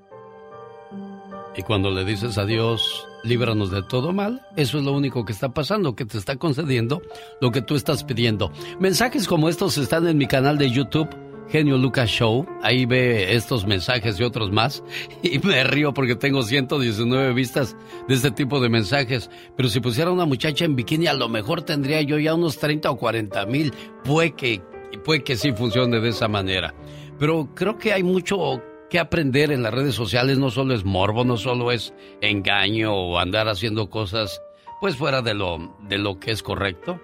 Y 1.57 1.63
cuando 1.63 1.91
le 1.91 2.05
dices 2.05 2.39
a 2.39 2.47
Dios, 2.47 3.07
líbranos 3.25 3.71
de 3.71 3.83
todo 3.83 4.13
mal, 4.13 4.41
eso 4.57 4.79
es 4.79 4.85
lo 4.85 4.93
único 4.93 5.25
que 5.25 5.33
está 5.33 5.51
pasando, 5.51 5.95
que 5.95 6.07
te 6.07 6.17
está 6.17 6.37
concediendo 6.37 7.03
lo 7.41 7.51
que 7.51 7.61
tú 7.61 7.75
estás 7.75 8.05
pidiendo. 8.05 8.53
Mensajes 8.81 9.29
como 9.29 9.49
estos 9.49 9.77
están 9.77 10.07
en 10.07 10.17
mi 10.17 10.27
canal 10.27 10.57
de 10.57 10.71
YouTube, 10.71 11.09
Genio 11.53 11.77
Lucas 11.77 12.09
Show. 12.09 12.47
Ahí 12.63 12.87
ve 12.87 13.35
estos 13.35 13.67
mensajes 13.67 14.19
y 14.19 14.23
otros 14.23 14.51
más. 14.51 14.83
Y 15.23 15.39
me 15.41 15.63
río 15.65 15.93
porque 15.93 16.17
tengo 16.17 16.43
119 16.43 17.35
vistas 17.35 17.77
de 18.09 18.15
este 18.15 18.31
tipo 18.31 18.59
de 18.59 18.71
mensajes. 18.71 19.31
Pero 19.55 19.69
si 19.69 19.81
pusiera 19.81 20.11
una 20.11 20.25
muchacha 20.25 20.65
en 20.65 20.75
bikini, 20.75 21.07
a 21.07 21.15
lo 21.15 21.29
mejor 21.29 21.63
tendría 21.63 22.01
yo 22.01 22.19
ya 22.19 22.35
unos 22.35 22.59
30 22.59 22.91
o 22.91 22.97
40 22.97 23.45
mil. 23.47 23.75
Puede 24.05 24.33
que, 24.33 24.63
puede 25.05 25.23
que 25.23 25.37
sí 25.37 25.53
funcione 25.53 26.01
de 26.01 26.09
esa 26.09 26.29
manera. 26.29 26.75
Pero 27.19 27.51
creo 27.55 27.77
que 27.77 27.93
hay 27.93 28.03
mucho 28.03 28.63
que 28.93 28.99
aprender 28.99 29.53
en 29.53 29.63
las 29.63 29.73
redes 29.73 29.95
sociales 29.95 30.37
no 30.37 30.51
solo 30.51 30.75
es 30.75 30.85
morbo, 30.85 31.25
no 31.25 31.39
solo 31.39 31.73
es 31.73 31.95
engaño 32.21 32.95
o 32.95 33.19
andar 33.19 33.49
haciendo 33.49 33.89
cosas 33.89 34.43
pues 34.83 34.99
fuera 34.99 35.23
de 35.23 35.33
lo, 35.33 35.75
de 35.89 35.97
lo 35.97 36.21
que 36.21 36.31
es 36.31 36.43
correcto. 36.43 37.01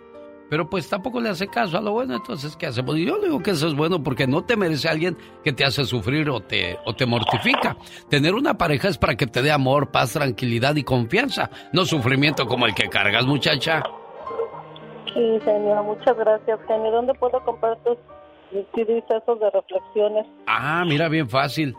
Pero 0.50 0.68
pues 0.68 0.86
tampoco 0.90 1.18
le 1.18 1.30
hace 1.30 1.48
caso 1.48 1.78
a 1.78 1.80
lo 1.80 1.92
bueno, 1.92 2.16
entonces 2.16 2.56
¿qué 2.56 2.66
hacemos? 2.66 2.94
yo 2.96 3.18
digo 3.22 3.42
que 3.42 3.52
eso 3.52 3.68
es 3.68 3.74
bueno 3.74 4.02
porque 4.02 4.26
no 4.26 4.44
te 4.44 4.54
merece 4.54 4.86
alguien 4.86 5.16
que 5.42 5.54
te 5.54 5.64
hace 5.64 5.86
sufrir 5.86 6.28
o 6.28 6.40
te, 6.40 6.78
o 6.84 6.94
te 6.94 7.06
mortifica. 7.06 7.78
Tener 8.10 8.34
una 8.34 8.58
pareja 8.58 8.88
es 8.88 8.98
para 8.98 9.16
que 9.16 9.26
te 9.26 9.40
dé 9.40 9.50
amor, 9.50 9.90
paz, 9.90 10.12
tranquilidad 10.12 10.76
y 10.76 10.84
confianza, 10.84 11.48
no 11.72 11.86
sufrimiento 11.86 12.46
como 12.46 12.66
el 12.66 12.74
que 12.74 12.90
cargas, 12.90 13.24
muchacha. 13.24 13.82
Sí, 15.14 15.38
señor, 15.42 15.84
muchas 15.84 16.18
gracias. 16.18 16.60
¿Dónde 16.68 17.14
puedo 17.14 17.42
comprar 17.44 17.78
tus 17.82 17.96
de 18.50 19.50
reflexiones? 19.50 20.26
Ah, 20.46 20.84
mira, 20.86 21.08
bien 21.08 21.28
fácil. 21.28 21.74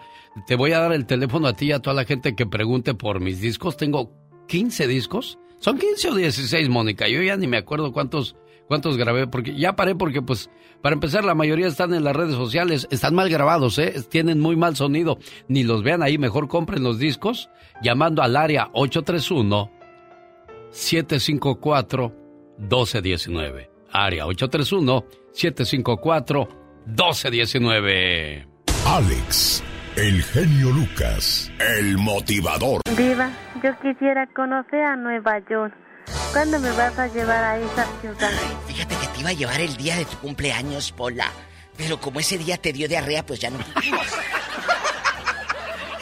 te 0.47 0.55
voy 0.55 0.71
a 0.71 0.79
dar 0.79 0.93
el 0.93 1.05
teléfono 1.05 1.47
a 1.47 1.53
ti 1.53 1.67
y 1.67 1.71
a 1.71 1.79
toda 1.79 1.95
la 1.95 2.05
gente 2.05 2.35
que 2.35 2.45
pregunte 2.45 2.93
por 2.93 3.19
mis 3.19 3.41
discos. 3.41 3.77
Tengo 3.77 4.11
15 4.47 4.87
discos. 4.87 5.39
Son 5.59 5.77
15 5.77 6.09
o 6.09 6.15
16, 6.15 6.69
Mónica. 6.69 7.07
Yo 7.07 7.21
ya 7.21 7.35
ni 7.35 7.47
me 7.47 7.57
acuerdo 7.57 7.91
cuántos, 7.91 8.35
cuántos 8.67 8.97
grabé, 8.97 9.27
porque 9.27 9.55
ya 9.55 9.75
paré 9.75 9.95
porque, 9.95 10.21
pues, 10.21 10.49
para 10.81 10.93
empezar, 10.93 11.25
la 11.25 11.35
mayoría 11.35 11.67
están 11.67 11.93
en 11.93 12.03
las 12.03 12.15
redes 12.15 12.35
sociales. 12.35 12.87
Están 12.91 13.15
mal 13.15 13.29
grabados, 13.29 13.77
¿eh? 13.79 13.93
Tienen 14.09 14.39
muy 14.39 14.55
mal 14.55 14.75
sonido. 14.75 15.17
Ni 15.47 15.63
los 15.63 15.83
vean 15.83 16.01
ahí. 16.01 16.17
Mejor 16.17 16.47
compren 16.47 16.83
los 16.83 16.99
discos 16.99 17.49
llamando 17.81 18.21
al 18.21 18.37
área 18.37 18.69
831 18.73 19.69
754 20.71 22.13
1219. 22.59 23.69
Área 23.91 24.25
831-754-1219. 26.95 28.45
Alex, 28.85 29.63
el 29.95 30.23
genio 30.23 30.71
Lucas, 30.71 31.51
el 31.59 31.97
motivador. 31.97 32.81
Viva, 32.97 33.29
yo 33.63 33.71
quisiera 33.81 34.27
conocer 34.35 34.81
a 34.81 34.95
Nueva 34.95 35.39
York. 35.49 35.73
¿Cuándo 36.31 36.59
me 36.59 36.71
vas 36.71 36.97
a 36.97 37.07
llevar 37.07 37.43
a 37.43 37.57
esa 37.59 37.85
ciudad? 38.01 38.31
Fíjate 38.67 38.95
que 38.95 39.07
te 39.07 39.19
iba 39.19 39.29
a 39.29 39.33
llevar 39.33 39.61
el 39.61 39.75
día 39.77 39.95
de 39.95 40.05
tu 40.05 40.17
cumpleaños, 40.17 40.91
Pola. 40.91 41.31
Pero 41.77 41.99
como 41.99 42.19
ese 42.19 42.37
día 42.37 42.57
te 42.57 42.73
dio 42.73 42.87
diarrea, 42.87 43.25
pues 43.25 43.39
ya 43.39 43.49
no 43.49 43.59
pudimos. 43.59 44.07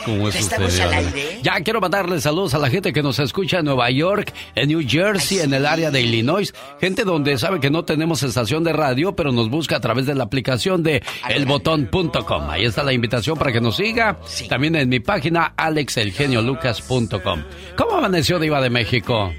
¿Cómo 0.08 0.30
es 0.30 0.36
¿Ya 0.36 0.40
usted, 0.40 0.62
estamos 0.62 0.80
al 0.80 0.94
aire? 0.94 1.40
Ya 1.44 1.60
quiero 1.60 1.82
mandarle 1.82 2.22
saludos 2.22 2.54
a 2.54 2.60
la 2.60 2.70
gente 2.70 2.94
que 2.94 3.04
nos 3.04 3.20
escucha 3.20 3.60
en 3.60 3.66
Nueva 3.66 3.92
York, 3.92 4.34
en 4.56 4.70
New 4.70 4.82
Jersey, 4.88 5.40
en 5.40 5.54
el 5.54 5.66
área 5.66 5.92
de 5.92 6.02
Illinois. 6.02 6.54
Gente 6.80 7.04
donde 7.04 7.38
sabe 7.38 7.60
que 7.60 7.70
no 7.70 7.84
tenemos 7.84 8.24
estación 8.24 8.64
de 8.64 8.72
radio, 8.72 9.18
pero 9.18 9.34
nos 9.34 9.50
busca 9.50 9.76
a 9.76 9.80
través 9.82 10.06
de 10.06 10.16
la 10.16 10.24
aplicación 10.24 10.82
de 10.82 11.04
elbotón.com. 11.28 12.50
Ahí 12.50 12.64
está 12.64 12.84
la 12.84 12.94
invitación 12.94 13.38
para 13.38 13.52
que 13.52 13.60
nos 13.60 13.76
siga. 13.76 14.18
También 14.48 14.78
en 14.78 14.88
mi 14.88 15.02
página 15.02 15.54
alexelgeniolucas.com. 15.58 17.44
¿Cómo 17.76 17.98
amaneció 17.98 18.40
Diva 18.40 18.62
de 18.62 18.70
México? 18.70 19.34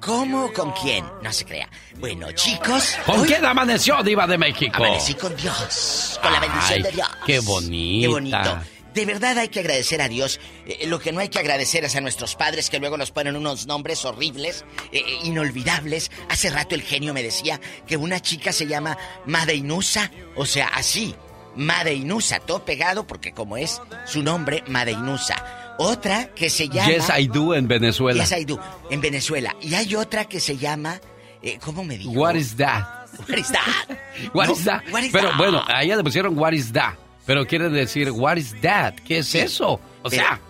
¿Cómo? 0.00 0.52
¿Con 0.52 0.70
quién? 0.72 1.04
No 1.22 1.32
se 1.32 1.44
crea. 1.44 1.68
Bueno, 1.98 2.30
chicos. 2.32 2.94
¿Con 3.04 3.20
hoy 3.20 3.26
quién 3.26 3.44
amaneció 3.44 4.00
Diva 4.04 4.28
de 4.28 4.38
México? 4.38 4.76
Amanecí 4.76 5.14
con 5.14 5.34
Dios. 5.34 6.20
Con 6.22 6.32
la 6.32 6.38
bendición 6.38 6.72
Ay, 6.76 6.82
de 6.82 6.90
Dios. 6.92 7.08
Qué 7.26 7.40
bonita. 7.40 8.00
Qué 8.00 8.08
bonito. 8.08 8.73
De 8.94 9.04
verdad 9.04 9.36
hay 9.38 9.48
que 9.48 9.60
agradecer 9.60 10.00
a 10.00 10.08
Dios. 10.08 10.40
Eh, 10.66 10.86
lo 10.86 11.00
que 11.00 11.12
no 11.12 11.20
hay 11.20 11.28
que 11.28 11.38
agradecer 11.40 11.84
es 11.84 11.96
a 11.96 12.00
nuestros 12.00 12.36
padres 12.36 12.70
que 12.70 12.78
luego 12.78 12.96
nos 12.96 13.10
ponen 13.10 13.36
unos 13.36 13.66
nombres 13.66 14.04
horribles, 14.04 14.64
eh, 14.92 15.02
eh, 15.04 15.18
inolvidables. 15.24 16.10
Hace 16.30 16.50
rato 16.50 16.74
el 16.74 16.82
genio 16.82 17.12
me 17.12 17.22
decía 17.22 17.60
que 17.86 17.96
una 17.96 18.20
chica 18.20 18.52
se 18.52 18.66
llama 18.66 18.96
Madeinusa. 19.26 20.10
O 20.36 20.46
sea, 20.46 20.68
así. 20.68 21.14
Madeinusa, 21.56 22.40
todo 22.40 22.64
pegado 22.64 23.06
porque 23.06 23.32
como 23.32 23.56
es 23.56 23.80
su 24.06 24.22
nombre, 24.22 24.64
Madeinusa. 24.66 25.74
Otra 25.78 26.26
que 26.34 26.50
se 26.50 26.68
llama... 26.68 26.88
Yes, 26.88 27.10
I 27.16 27.26
do 27.28 27.54
en 27.54 27.66
Venezuela. 27.68 28.22
Yes, 28.24 28.32
I 28.38 28.44
do, 28.44 28.60
en 28.90 29.00
Venezuela. 29.00 29.54
Y 29.60 29.74
hay 29.74 29.94
otra 29.94 30.24
que 30.24 30.40
se 30.40 30.56
llama... 30.56 31.00
eh, 31.42 31.58
¿Cómo 31.62 31.84
me 31.84 31.96
dijo? 31.98 32.10
What 32.12 32.34
is 32.34 32.56
that? 32.56 33.06
What 33.28 33.38
is 33.38 33.48
that? 33.52 33.98
What 34.34 34.46
No, 34.48 34.52
is 34.54 34.64
that? 34.64 34.82
what 34.90 35.02
is 35.04 35.12
Pero 35.12 35.28
that? 35.30 35.36
bueno, 35.38 35.62
a 35.66 35.82
ella 35.84 35.96
le 35.96 36.02
pusieron 36.02 36.36
what 36.38 36.52
is 36.52 36.72
that. 36.72 36.94
Pero 37.26 37.46
quiere 37.46 37.68
decir 37.70 38.10
what 38.10 38.36
is 38.36 38.54
that. 38.60 38.94
¿Qué 38.96 39.18
es 39.18 39.28
Sí. 39.28 39.38
eso? 39.38 39.72
O 40.02 40.10
pero, 40.10 40.22
sea, 40.22 40.40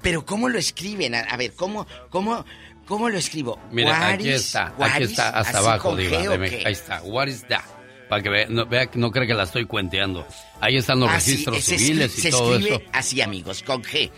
pero 0.00 0.24
¿cómo 0.24 0.48
lo 0.48 0.58
escriben? 0.58 1.14
A, 1.14 1.36
ver, 1.36 1.52
¿cómo, 1.54 1.86
cómo, 2.10 2.44
cómo 2.86 3.08
lo 3.08 3.18
escribo? 3.18 3.58
mira, 3.70 4.08
aquí 4.08 4.24
Guaris, 4.24 4.46
está, 4.46 4.74
aquí 4.80 5.02
está 5.04 5.28
hasta 5.30 5.58
abajo, 5.58 5.94
Diva. 5.96 6.18
G, 6.22 6.38
de. 6.38 6.66
Ahí 6.66 6.72
está, 6.72 7.02
what 7.02 7.26
is 7.26 7.46
that. 7.48 7.62
Para 8.08 8.22
que 8.22 8.28
vea, 8.28 8.46
no, 8.48 8.66
vea 8.66 8.88
no 8.94 9.10
cree 9.10 9.26
que 9.26 9.34
la 9.34 9.44
estoy 9.44 9.64
cuenteando. 9.66 10.26
Ahí 10.60 10.76
están 10.76 11.00
los 11.00 11.10
Así, 11.10 11.30
registros 11.32 11.64
se 11.64 11.78
civiles 11.78 12.18
y 12.18 12.20
se 12.22 12.30
todo 12.30 12.54
escribe 12.56 12.76
eso. 12.76 12.90
así, 12.92 13.20
amigos, 13.22 13.62
con 13.62 13.82
G. 13.82 14.10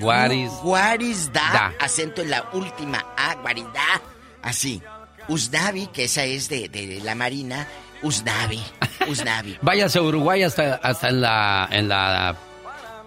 What 0.00 0.30
is 0.30 0.50
What 0.62 1.00
is 1.00 1.30
that? 1.32 1.52
da. 1.52 1.74
Acento 1.78 2.22
en 2.22 2.30
la 2.30 2.48
última 2.54 3.04
A, 3.18 3.34
guarida. 3.36 4.00
Así. 4.42 4.82
Usnavi, 5.28 5.86
que 5.88 6.04
esa 6.04 6.24
es 6.24 6.48
de, 6.48 6.68
de 6.68 7.00
la 7.02 7.14
Marina. 7.14 7.66
Usnavi. 8.04 8.62
Usnavi. 9.08 9.58
Váyase 9.62 9.98
a 9.98 10.02
Uruguay 10.02 10.42
hasta, 10.42 10.74
hasta 10.76 11.08
en 11.08 11.20
la, 11.20 11.68
en 11.70 11.88
la, 11.88 12.36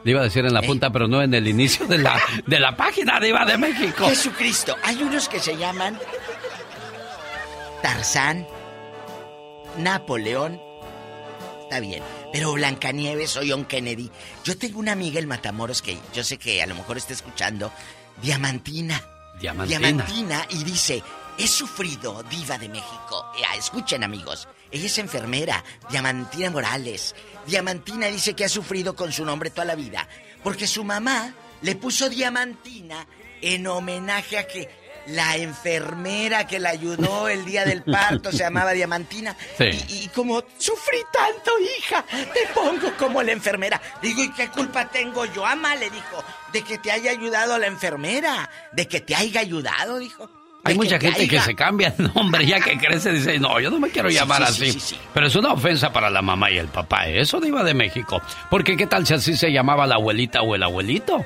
le 0.03 0.11
iba 0.11 0.21
a 0.21 0.23
decir 0.23 0.45
en 0.45 0.53
la 0.53 0.61
punta, 0.61 0.89
pero 0.89 1.07
no 1.07 1.21
en 1.21 1.33
el 1.33 1.47
inicio 1.47 1.85
de 1.85 1.99
la, 1.99 2.19
de 2.45 2.59
la 2.59 2.75
página 2.75 3.19
Diva 3.19 3.45
de 3.45 3.57
México. 3.57 4.07
Jesucristo. 4.07 4.75
Hay 4.83 5.01
unos 5.03 5.29
que 5.29 5.39
se 5.39 5.55
llaman 5.55 5.99
Tarzán, 7.81 8.47
Napoleón. 9.77 10.59
Está 11.61 11.79
bien. 11.79 12.01
Pero 12.31 12.53
Blancanieves 12.53 13.37
o 13.37 13.41
John 13.47 13.65
Kennedy. 13.65 14.09
Yo 14.43 14.57
tengo 14.57 14.79
una 14.79 14.93
amiga 14.93 15.19
en 15.19 15.27
Matamoros 15.27 15.81
que 15.81 15.97
yo 16.13 16.23
sé 16.23 16.37
que 16.37 16.63
a 16.63 16.65
lo 16.65 16.75
mejor 16.75 16.97
está 16.97 17.13
escuchando. 17.13 17.71
Diamantina. 18.21 19.01
Diamantina. 19.39 19.79
Diamantina 19.79 20.47
y 20.49 20.63
dice, 20.63 21.03
he 21.37 21.47
sufrido 21.47 22.23
diva 22.23 22.57
de 22.57 22.69
México. 22.69 23.31
Eh, 23.37 23.57
escuchen 23.57 24.03
amigos, 24.03 24.47
ella 24.71 24.85
es 24.85 24.97
enfermera, 24.97 25.63
Diamantina 25.89 26.49
Morales. 26.49 27.15
Diamantina 27.45 28.07
dice 28.07 28.33
que 28.33 28.45
ha 28.45 28.49
sufrido 28.49 28.95
con 28.95 29.11
su 29.11 29.23
nombre 29.23 29.49
toda 29.49 29.65
la 29.65 29.75
vida, 29.75 30.07
porque 30.43 30.67
su 30.67 30.83
mamá 30.83 31.33
le 31.61 31.75
puso 31.75 32.09
Diamantina 32.09 33.07
en 33.41 33.67
homenaje 33.67 34.37
a 34.37 34.47
que 34.47 34.69
la 35.07 35.37
enfermera 35.37 36.47
que 36.47 36.59
la 36.59 36.69
ayudó 36.69 37.29
el 37.29 37.45
día 37.45 37.63
del 37.63 37.83
parto 37.83 38.31
se 38.31 38.39
llamaba 38.39 38.73
Diamantina. 38.73 39.35
Sí. 39.57 39.85
Y, 39.87 40.03
y 40.03 40.07
como 40.09 40.43
sufrí 40.57 40.99
tanto, 41.13 41.51
hija, 41.77 42.03
te 42.33 42.47
pongo 42.53 42.95
como 42.97 43.23
la 43.23 43.31
enfermera. 43.31 43.81
Digo, 44.01 44.21
¿y 44.21 44.31
qué 44.33 44.49
culpa 44.49 44.89
tengo 44.89 45.25
yo, 45.25 45.45
ama? 45.45 45.75
Le 45.75 45.89
dijo, 45.89 46.23
de 46.51 46.61
que 46.61 46.77
te 46.77 46.91
haya 46.91 47.11
ayudado 47.11 47.57
la 47.57 47.67
enfermera, 47.67 48.49
de 48.73 48.87
que 48.87 48.99
te 48.99 49.15
haya 49.15 49.39
ayudado, 49.39 49.97
dijo. 49.97 50.29
Hay 50.67 50.75
mucha 50.75 50.99
te 50.99 51.11
gente 51.11 51.27
que 51.27 51.39
se 51.41 51.55
cambia 51.55 51.93
el 51.97 52.11
nombre 52.15 52.45
ya 52.45 52.59
que 52.59 52.77
crece 52.77 53.11
dice, 53.11 53.39
no, 53.39 53.59
yo 53.59 53.69
no 53.69 53.79
me 53.79 53.89
quiero 53.89 54.09
Sí, 54.09 54.15
llamar 54.15 54.45
sí, 54.47 54.53
sí, 54.53 54.63
así. 54.69 54.71
sí, 54.73 54.79
sí. 54.95 54.99
Pero 55.13 55.27
es 55.27 55.35
una 55.35 55.53
ofensa 55.53 55.91
para 55.91 56.09
la 56.09 56.21
mamá 56.21 56.51
y 56.51 56.57
el 56.57 56.67
papá, 56.67 57.07
¿eh? 57.07 57.21
eso 57.21 57.39
Diva 57.39 57.63
de 57.63 57.73
México. 57.73 58.21
Porque 58.49 58.75
qué 58.77 58.87
tal 58.87 59.05
si 59.07 59.13
así 59.13 59.35
se 59.35 59.51
llamaba 59.51 59.87
la 59.87 59.95
abuelita 59.95 60.41
o 60.41 60.55
el 60.55 60.63
abuelito. 60.63 61.25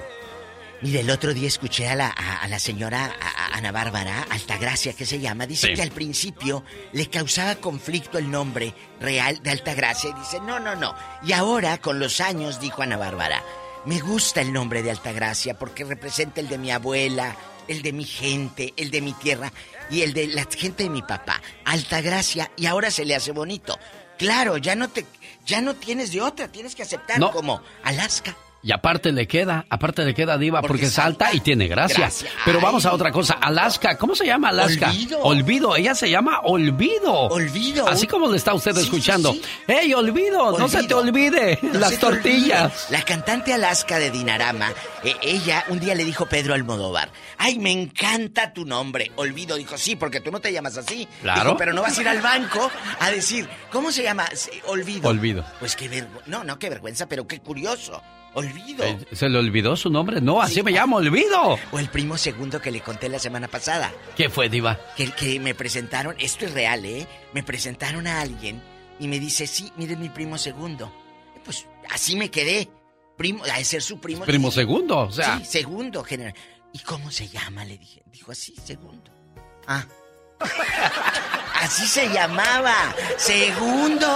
Mire, 0.84 1.02
el 1.02 1.11
otro 1.11 1.32
día 1.34 1.48
escuché 1.48 1.88
a 1.88 1.94
la, 1.95 2.08
a, 2.08 2.38
a 2.38 2.48
la 2.48 2.58
señora 2.58 3.11
a 3.22 3.56
Ana 3.58 3.72
Bárbara, 3.72 4.26
Altagracia, 4.32 4.94
que 4.94 5.06
se 5.06 5.20
llama, 5.20 5.45
dice 5.45 5.68
Sí. 5.68 5.74
que 5.74 5.82
al 5.84 5.92
principio 5.92 6.64
le 6.94 7.08
causaba 7.08 7.53
conflicto 7.56 8.18
el 8.18 8.32
nombre 8.32 8.74
real 9.00 9.44
de 9.44 9.52
Altagracia 9.52 10.10
y 10.10 10.20
dice, 10.20 10.40
no, 10.40 10.60
no, 10.60 10.76
no. 10.76 10.95
Y 11.24 11.34
ahora, 11.34 11.78
con 11.78 12.00
los 12.00 12.20
años, 12.20 12.60
dijo 12.60 12.82
Ana 12.82 12.98
Bárbara, 12.98 13.44
me 13.86 14.00
gusta 14.00 14.42
el 14.42 14.52
nombre 14.53 14.82
de 14.82 14.90
Altagracia 14.90 15.53
porque 15.60 15.84
representa 15.84 16.42
el 16.42 16.48
de 16.50 16.58
mi 16.58 16.72
abuela, 16.72 17.36
el 17.72 17.82
de 17.82 17.93
mi 17.93 18.03
gente, 18.06 18.74
el 18.77 18.91
de 18.91 19.01
mi 19.01 19.14
tierra 19.14 19.51
y 19.90 20.01
el 20.01 20.14
de 20.14 20.27
la 20.27 20.45
gente 20.56 20.83
de 20.83 20.90
mi 20.90 21.01
papá. 21.01 21.41
Altagracia, 21.66 22.51
y 22.58 22.66
ahora 22.66 22.91
se 22.91 23.06
le 23.06 23.16
hace 23.16 23.32
bonito. 23.32 23.80
Claro, 24.17 24.58
ya 24.58 24.75
no 24.75 24.90
te, 24.90 25.06
ya 25.45 25.61
no 25.61 25.75
tienes 25.75 26.11
de 26.11 26.22
otra, 26.22 26.48
tienes 26.50 26.75
que 26.75 26.83
aceptar 26.83 27.19
No. 27.19 27.32
como 27.32 27.61
Alaska. 27.83 28.35
Y 28.64 28.72
aparte 28.72 29.12
le 29.12 29.28
queda, 29.28 29.66
aparte 29.70 30.06
le 30.06 30.14
queda 30.14 30.38
Diva 30.38 30.62
porque, 30.62 30.74
Porque 30.74 30.86
es 30.86 31.00
alta 31.00 31.34
y 31.34 31.40
tiene 31.40 31.68
gracia. 31.68 31.98
Gracia. 31.98 32.30
Pero 32.46 32.62
vamos 32.62 32.86
a 32.86 32.94
otra 32.94 33.12
cosa. 33.12 33.34
Alaska, 33.42 33.98
¿cómo 33.98 34.14
se 34.16 34.26
llama 34.26 34.50
Alaska? 34.50 34.90
Olvido. 34.90 35.20
Olvido, 35.22 35.76
ella 35.76 35.96
se 35.96 36.10
llama 36.12 36.42
Olvido. 36.44 37.12
Olvido. 37.12 37.88
Así 37.88 38.06
como 38.06 38.30
le 38.30 38.38
está 38.38 38.54
usted 38.54 38.76
Sí, 38.76 38.82
escuchando. 38.84 39.34
sí. 39.34 39.42
¡Ey, 39.68 39.94
olvido! 39.96 40.60
No 40.60 40.68
se 40.70 40.84
te 40.84 40.94
olvide 40.94 41.58
No 41.64 41.80
las 41.80 41.98
tortillas. 41.98 42.86
olvide. 42.86 42.98
La 43.00 43.04
cantante 43.04 43.52
Alaska 43.52 43.98
de 43.98 44.12
Dinarama, 44.12 44.72
eh, 45.04 45.16
ella 45.24 45.66
un 45.70 45.80
día 45.80 45.96
le 45.96 46.06
dijo 46.06 46.26
a 46.26 46.30
Pedro 46.30 46.54
Almodóvar, 46.54 47.10
ay, 47.40 47.58
me 47.58 47.72
encanta 47.72 48.54
tu 48.54 48.64
nombre. 48.66 49.12
Olvido, 49.16 49.56
dijo, 49.58 49.76
sí, 49.78 49.96
porque 49.96 50.22
tú 50.22 50.32
no 50.32 50.40
te 50.40 50.54
llamas 50.54 50.78
así. 50.78 51.08
Claro. 51.22 51.42
Dijo, 51.46 51.58
pero 51.58 51.74
no 51.74 51.82
vas 51.82 51.98
a 51.98 52.02
ir 52.02 52.08
al 52.08 52.22
banco 52.22 52.70
a 53.00 53.10
decir, 53.10 53.50
¿cómo 53.72 53.92
se 53.92 54.04
llama? 54.04 54.26
Olvido. 54.68 55.10
Olvido. 55.10 55.44
Pues 55.60 55.76
qué 55.76 55.90
vergüenza, 55.90 56.24
no, 56.28 56.44
no, 56.44 56.60
qué 56.60 56.70
vergüenza, 56.70 57.08
pero 57.08 57.26
qué 57.28 57.40
curioso. 57.40 58.02
Olvido. 58.34 58.85
Eh, 58.85 58.98
¿Se 59.11 59.27
le 59.27 59.38
olvidó 59.38 59.76
su 59.76 59.90
nombre? 59.90 60.22
No, 60.22 60.42
así 60.42 60.64
me 60.64 60.72
llamo, 60.72 60.98
Olvido. 60.98 61.58
O 61.72 61.80
el 61.80 61.90
primo 61.90 62.18
segundo 62.18 62.61
que 62.61 62.72
le 62.72 62.82
conté 62.82 63.10
la 63.10 63.19
semana 63.19 63.48
pasada. 63.48 63.92
¿Qué 64.16 64.30
fue, 64.30 64.50
Diva? 64.50 64.80
que, 64.95 65.11
que 65.11 65.40
me 65.40 65.53
presentaron, 65.53 66.16
esto 66.18 66.45
es 66.45 66.53
real, 66.53 66.85
¿eh? 66.85 67.08
Me 67.34 67.43
presentaron 67.43 68.08
a 68.08 68.22
alguien 68.22 68.61
y 69.00 69.08
me 69.08 69.19
dice, 69.19 69.48
sí, 69.48 69.72
mire 69.76 69.95
mi 69.98 70.10
primo 70.10 70.38
segundo. 70.38 70.93
Pues 71.43 71.66
así 71.90 72.16
me 72.16 72.30
quedé. 72.30 72.69
Primo, 73.18 73.43
a 73.43 73.64
ser 73.64 73.82
su 73.82 74.00
primo. 74.00 74.26
Primo 74.26 74.48
dije, 74.48 74.61
segundo, 74.61 75.00
o 75.00 75.11
sea. 75.11 75.40
Sí, 75.40 75.45
segundo, 75.45 76.03
general. 76.03 76.34
¿Y 76.74 76.80
cómo 76.80 77.11
se 77.11 77.27
llama? 77.27 77.66
Le 77.66 77.77
dije. 77.77 78.01
Dijo 78.11 78.32
así, 78.32 78.56
segundo. 78.64 79.11
Ah. 79.68 79.85
así 81.56 81.85
se 81.85 82.08
llamaba. 82.10 82.95
Segundo. 83.18 84.08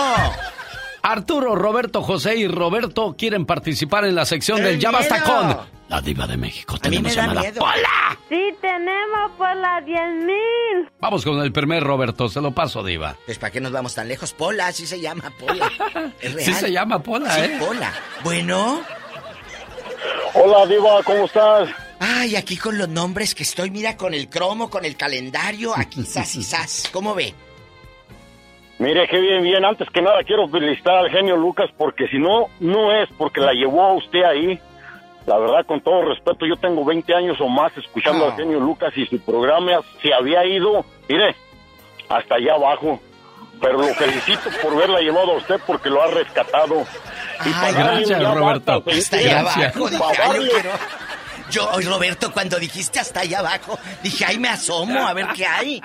Arturo, 1.08 1.56
Roberto, 1.56 2.02
José 2.02 2.36
y 2.36 2.48
Roberto 2.48 3.16
quieren 3.18 3.46
participar 3.46 4.06
en 4.06 4.16
la 4.16 4.26
sección 4.26 4.58
¡Qué 4.58 4.64
del 4.64 4.80
Ya 4.80 4.90
Basta 4.90 5.24
con 5.24 5.56
la 5.88 6.02
Diva 6.02 6.26
de 6.26 6.36
México. 6.36 6.78
A 6.82 6.90
mí 6.90 6.98
me 7.00 7.10
Tenemos 7.10 7.16
da 7.16 7.22
llamada. 7.22 7.42
miedo. 7.42 7.62
¡Hola! 7.64 8.18
Sí, 8.28 8.42
tenemos 8.60 9.32
por 9.38 9.56
las 9.56 9.86
10 9.86 10.00
mil. 10.26 10.90
Vamos 11.00 11.24
con 11.24 11.40
el 11.42 11.52
primer 11.52 11.84
Roberto, 11.84 12.28
se 12.28 12.42
lo 12.42 12.52
paso, 12.56 12.84
Diva. 12.84 13.16
Pues 13.28 13.38
¿para 13.38 13.52
qué 13.52 13.62
nos 13.62 13.72
vamos 13.72 13.94
tan 13.94 14.08
lejos? 14.08 14.34
Pola, 14.34 14.66
así 14.68 14.88
se 14.88 15.00
llama, 15.00 15.32
Pola. 15.40 15.72
Es 16.22 16.34
real. 16.34 16.46
Sí 16.46 16.54
se 16.56 16.72
llama 16.72 16.98
Pola, 17.04 17.30
Sí, 17.36 17.42
¿eh? 17.42 17.58
Pola. 17.60 17.94
Bueno, 18.24 18.82
Hola, 20.34 20.66
Diva, 20.66 21.04
¿cómo 21.04 21.26
estás? 21.26 21.70
Ay, 22.00 22.36
aquí 22.36 22.58
con 22.58 22.78
los 22.80 22.90
nombres 22.90 23.36
que 23.36 23.44
estoy, 23.44 23.70
mira, 23.70 23.96
con 23.96 24.14
el 24.16 24.28
cromo, 24.28 24.70
con 24.72 24.84
el 24.86 24.98
calendario, 24.98 25.74
aquí 25.78 26.04
sas 26.04 26.36
y 26.36 26.44
sas. 26.44 26.90
¿Cómo 26.92 27.14
ve? 27.14 27.34
Mire, 28.80 29.08
qué 29.08 29.20
bien, 29.20 29.42
bien. 29.44 29.64
Antes 29.64 29.90
que 29.90 30.02
nada 30.02 30.24
quiero 30.24 30.48
felicitar 30.50 30.96
al 30.98 31.10
genio 31.10 31.38
Lucas 31.38 31.70
porque 31.78 32.08
si 32.10 32.18
no, 32.20 32.48
no 32.60 32.92
es 32.92 33.08
porque 33.18 33.40
la 33.42 33.54
llevó 33.54 33.84
a 33.84 33.94
usted 33.94 34.24
ahí. 34.24 34.60
La 35.26 35.38
verdad, 35.40 35.66
con 35.66 35.82
todo 35.82 36.04
respeto, 36.04 36.46
yo 36.46 36.56
tengo 36.58 36.84
20 36.86 37.16
años 37.16 37.38
o 37.42 37.48
más 37.48 37.76
escuchando 37.78 38.26
al 38.26 38.32
Ah. 38.32 38.36
genio 38.36 38.60
Lucas 38.60 38.94
y 38.96 39.06
su 39.08 39.20
programa 39.22 39.80
se 40.02 40.14
había 40.14 40.46
ido, 40.46 40.86
mire, 41.10 41.36
hasta 42.10 42.36
allá 42.36 42.54
abajo. 42.56 43.00
Pero 43.62 43.78
lo 43.80 43.88
felicito 43.96 44.50
por 44.62 44.76
verla 44.76 45.00
llevado 45.00 45.32
a 45.32 45.38
usted 45.38 45.56
porque 45.66 45.90
lo 45.90 46.04
ha 46.04 46.08
rescatado. 46.08 46.84
Y 47.46 47.50
para 47.50 47.72
gracias, 47.72 48.10
ya 48.22 48.34
Roberto. 48.34 48.82
basta, 48.84 48.92
Hasta 49.00 49.18
allá 49.18 49.42
Gracias. 49.42 49.76
abajo, 49.76 49.90
dije, 49.90 50.04
ay, 50.22 50.46
yo 50.46 50.50
quiero... 50.52 50.70
Yo, 51.52 51.70
oye, 51.72 51.88
Roberto, 51.90 52.32
cuando 52.34 52.60
dijiste 52.60 53.00
hasta 53.00 53.22
allá 53.22 53.40
abajo, 53.40 53.80
dije, 54.04 54.26
ay, 54.26 54.38
me 54.40 54.50
asomo 54.50 55.08
a 55.08 55.14
ver 55.14 55.28
qué 55.36 55.46
hay. 55.46 55.82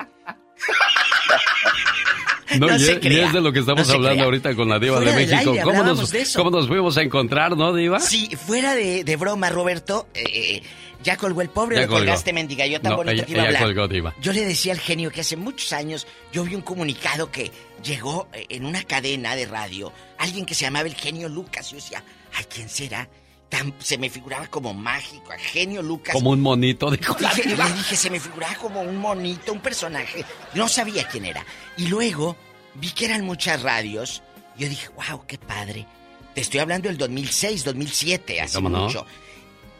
No, 2.58 2.66
No 2.66 2.76
y, 2.76 2.80
se 2.80 2.92
es, 2.92 2.96
y 2.96 3.00
crea, 3.00 3.26
es 3.28 3.32
de 3.32 3.40
lo 3.40 3.52
que 3.52 3.60
estamos 3.60 3.86
no 3.86 3.94
hablando 3.94 4.16
crea. 4.16 4.24
ahorita 4.24 4.54
con 4.56 4.68
la 4.68 4.78
Diva 4.80 4.96
Fuera 4.96 5.12
de 5.12 5.26
México. 5.26 5.50
aire 5.52 5.62
¿Cómo, 5.62 5.82
nos, 5.84 6.10
de. 6.10 6.26
¿Cómo 6.34 6.50
nos 6.50 6.66
fuimos 6.66 6.96
a 6.96 7.02
encontrar, 7.02 7.56
no, 7.56 7.72
Diva? 7.72 8.00
Sí, 8.00 8.28
fuera 8.36 8.74
de, 8.74 9.04
de 9.04 9.16
broma, 9.16 9.50
Roberto, 9.50 10.08
eh, 10.14 10.24
eh, 10.24 10.62
ya 11.04 11.16
colgó 11.16 11.42
el 11.42 11.48
pobre, 11.50 11.76
Ya 11.76 11.82
colgó. 11.82 11.98
colgaste, 12.00 12.32
mendiga, 12.32 12.66
yo 12.66 12.80
tan 12.80 12.90
No, 12.90 12.96
bonito 12.96 13.14
ella- 13.14 13.24
que 13.26 13.32
iba 13.32 13.42
a 13.42 13.46
hablar. 13.46 13.62
colgó, 13.62 13.86
diva. 13.86 14.14
Yo 14.20 14.32
le 14.32 14.44
decía 14.44 14.72
al 14.72 14.80
genio 14.80 15.12
que 15.12 15.20
hace 15.20 15.36
muchos 15.36 15.72
años 15.72 16.08
yo 16.32 16.42
vi 16.42 16.56
un 16.56 16.62
comunicado 16.62 17.30
que 17.30 17.52
llegó 17.84 18.28
eh, 18.32 18.46
en 18.48 18.64
una 18.66 18.82
cadena 18.82 19.36
de 19.36 19.46
radio, 19.46 19.92
alguien 20.18 20.44
que 20.44 20.54
se 20.56 20.64
llamaba 20.64 20.88
el 20.88 20.94
genio 20.96 21.28
Lucas. 21.28 21.70
Yo 21.70 21.76
decía, 21.76 22.02
ay, 22.34 22.44
¿quién 22.52 22.68
será? 22.68 23.08
Tan- 23.50 23.74
se 23.80 23.98
me 23.98 24.08
figuraba 24.08 24.46
como 24.46 24.72
mágico, 24.72 25.32
a 25.32 25.38
genio 25.38 25.82
Lucas. 25.82 26.14
Como 26.14 26.30
un 26.30 26.40
monito, 26.40 26.88
la 26.90 26.96
Dije- 27.34 27.56
le 27.56 27.72
dije, 27.74 27.96
se 27.96 28.08
me 28.08 28.20
figuraba 28.20 28.54
como 28.54 28.80
un 28.80 28.96
monito, 28.96 29.52
un 29.52 29.60
personaje. 29.60 30.24
No 30.54 30.68
sabía 30.68 31.06
quién 31.08 31.24
era. 31.26 31.44
Y 31.76 31.88
luego 31.88 32.36
vi 32.76 32.90
que 32.92 33.06
eran 33.06 33.24
muchas 33.24 33.62
radios. 33.62 34.22
Yo 34.56 34.68
dije, 34.68 34.88
wow, 34.90 35.26
qué 35.26 35.36
padre. 35.36 35.86
Te 36.34 36.40
estoy 36.42 36.60
hablando 36.60 36.88
del 36.88 36.96
2006, 36.96 37.64
2007, 37.64 38.40
hace 38.40 38.60
mucho. 38.84 39.04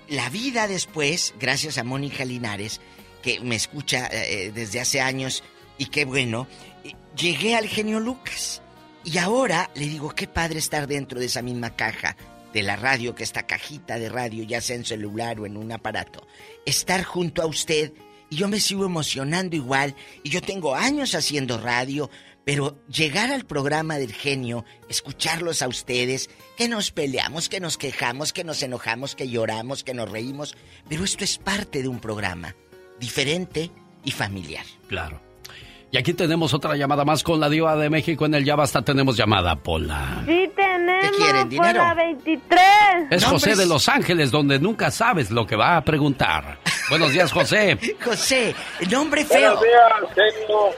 La 0.09 0.29
vida 0.31 0.67
después, 0.67 1.33
gracias 1.39 1.79
a 1.79 1.85
Mónica 1.85 2.25
Linares, 2.25 2.81
que 3.23 3.39
me 3.41 3.55
escucha 3.55 4.09
eh, 4.11 4.51
desde 4.53 4.81
hace 4.81 5.01
años, 5.01 5.45
y 5.79 5.87
qué 5.87 6.05
bueno, 6.05 6.49
eh, 6.83 6.95
llegué 7.17 7.55
al 7.55 7.69
genio 7.69 8.01
Lucas. 8.01 8.63
Y 9.05 9.19
ahora 9.19 9.71
le 9.77 9.87
digo, 9.87 10.11
qué 10.13 10.27
padre 10.27 10.59
estar 10.59 10.89
dentro 10.89 11.21
de 11.21 11.27
esa 11.27 11.41
misma 11.41 11.71
caja 11.77 12.17
de 12.53 12.63
la 12.63 12.77
radio, 12.77 13.15
que 13.15 13.23
esta 13.23 13.47
cajita 13.47 13.99
de 13.99 14.09
radio, 14.09 14.45
ya 14.45 14.61
sea 14.61 14.77
en 14.77 14.85
celular 14.85 15.41
o 15.41 15.47
en 15.47 15.57
un 15.57 15.73
aparato. 15.73 16.27
Estar 16.67 17.05
junto 17.05 17.43
a 17.43 17.47
usted 17.47 17.93
y 18.31 18.37
yo 18.37 18.49
me 18.49 18.61
sigo 18.61 18.87
emocionando 18.87 19.57
igual. 19.57 19.95
Y 20.23 20.31
yo 20.31 20.41
tengo 20.41 20.75
años 20.75 21.15
haciendo 21.15 21.59
radio, 21.59 22.09
pero 22.45 22.79
llegar 22.89 23.31
al 23.33 23.45
programa 23.45 23.99
del 23.99 24.13
genio, 24.13 24.65
escucharlos 24.89 25.63
a 25.63 25.69
ustedes, 25.69 26.31
que 26.57 26.69
nos 26.69 26.93
peleamos, 26.93 27.49
que 27.49 27.61
nos 27.61 27.77
quejamos, 27.77 28.33
que 28.33 28.45
nos 28.45 28.63
enojamos, 28.63 29.17
que 29.17 29.29
lloramos, 29.29 29.85
que 29.85 29.95
nos 29.95 30.11
reímos, 30.11 30.55
pero 30.89 31.05
esto 31.05 31.25
es 31.25 31.39
parte 31.39 31.83
de 31.83 31.89
un 31.89 31.99
programa 31.99 32.55
diferente 32.99 33.71
y 34.05 34.13
familiar. 34.13 34.65
Claro. 34.87 35.21
Y 35.91 35.99
aquí 35.99 36.15
tenemos 36.15 36.55
otra 36.55 36.77
llamada 36.77 37.05
más 37.05 37.25
con 37.25 37.41
la 37.41 37.49
Diva 37.49 37.77
de 37.77 37.91
México. 37.91 38.25
En 38.25 38.35
el 38.35 38.45
Ya 38.45 38.55
Basta 38.55 38.83
tenemos 38.83 39.17
llamada, 39.17 39.57
Pola. 39.57 40.23
Sí 40.25 40.49
tenemos 40.87 41.17
quieren, 41.17 41.43
por 41.43 41.49
dinero? 41.49 41.79
la 41.83 41.95
23. 41.95 42.61
Es 43.11 43.25
José 43.25 43.57
de 43.57 43.67
Los 43.67 43.89
Ángeles, 43.89 44.31
donde 44.31 44.59
nunca 44.59 44.91
sabes 44.91 45.31
lo 45.31 45.47
que 45.47 45.57
va 45.57 45.77
a 45.77 45.85
preguntar. 45.85 46.59
Buenos 46.89 47.13
días, 47.13 47.33
José. 47.33 47.79
José, 48.05 48.55
nombre 48.91 49.25
feo. 49.25 49.57
Buenos 49.57 49.63
días, 49.63 50.15
genio. 50.15 50.71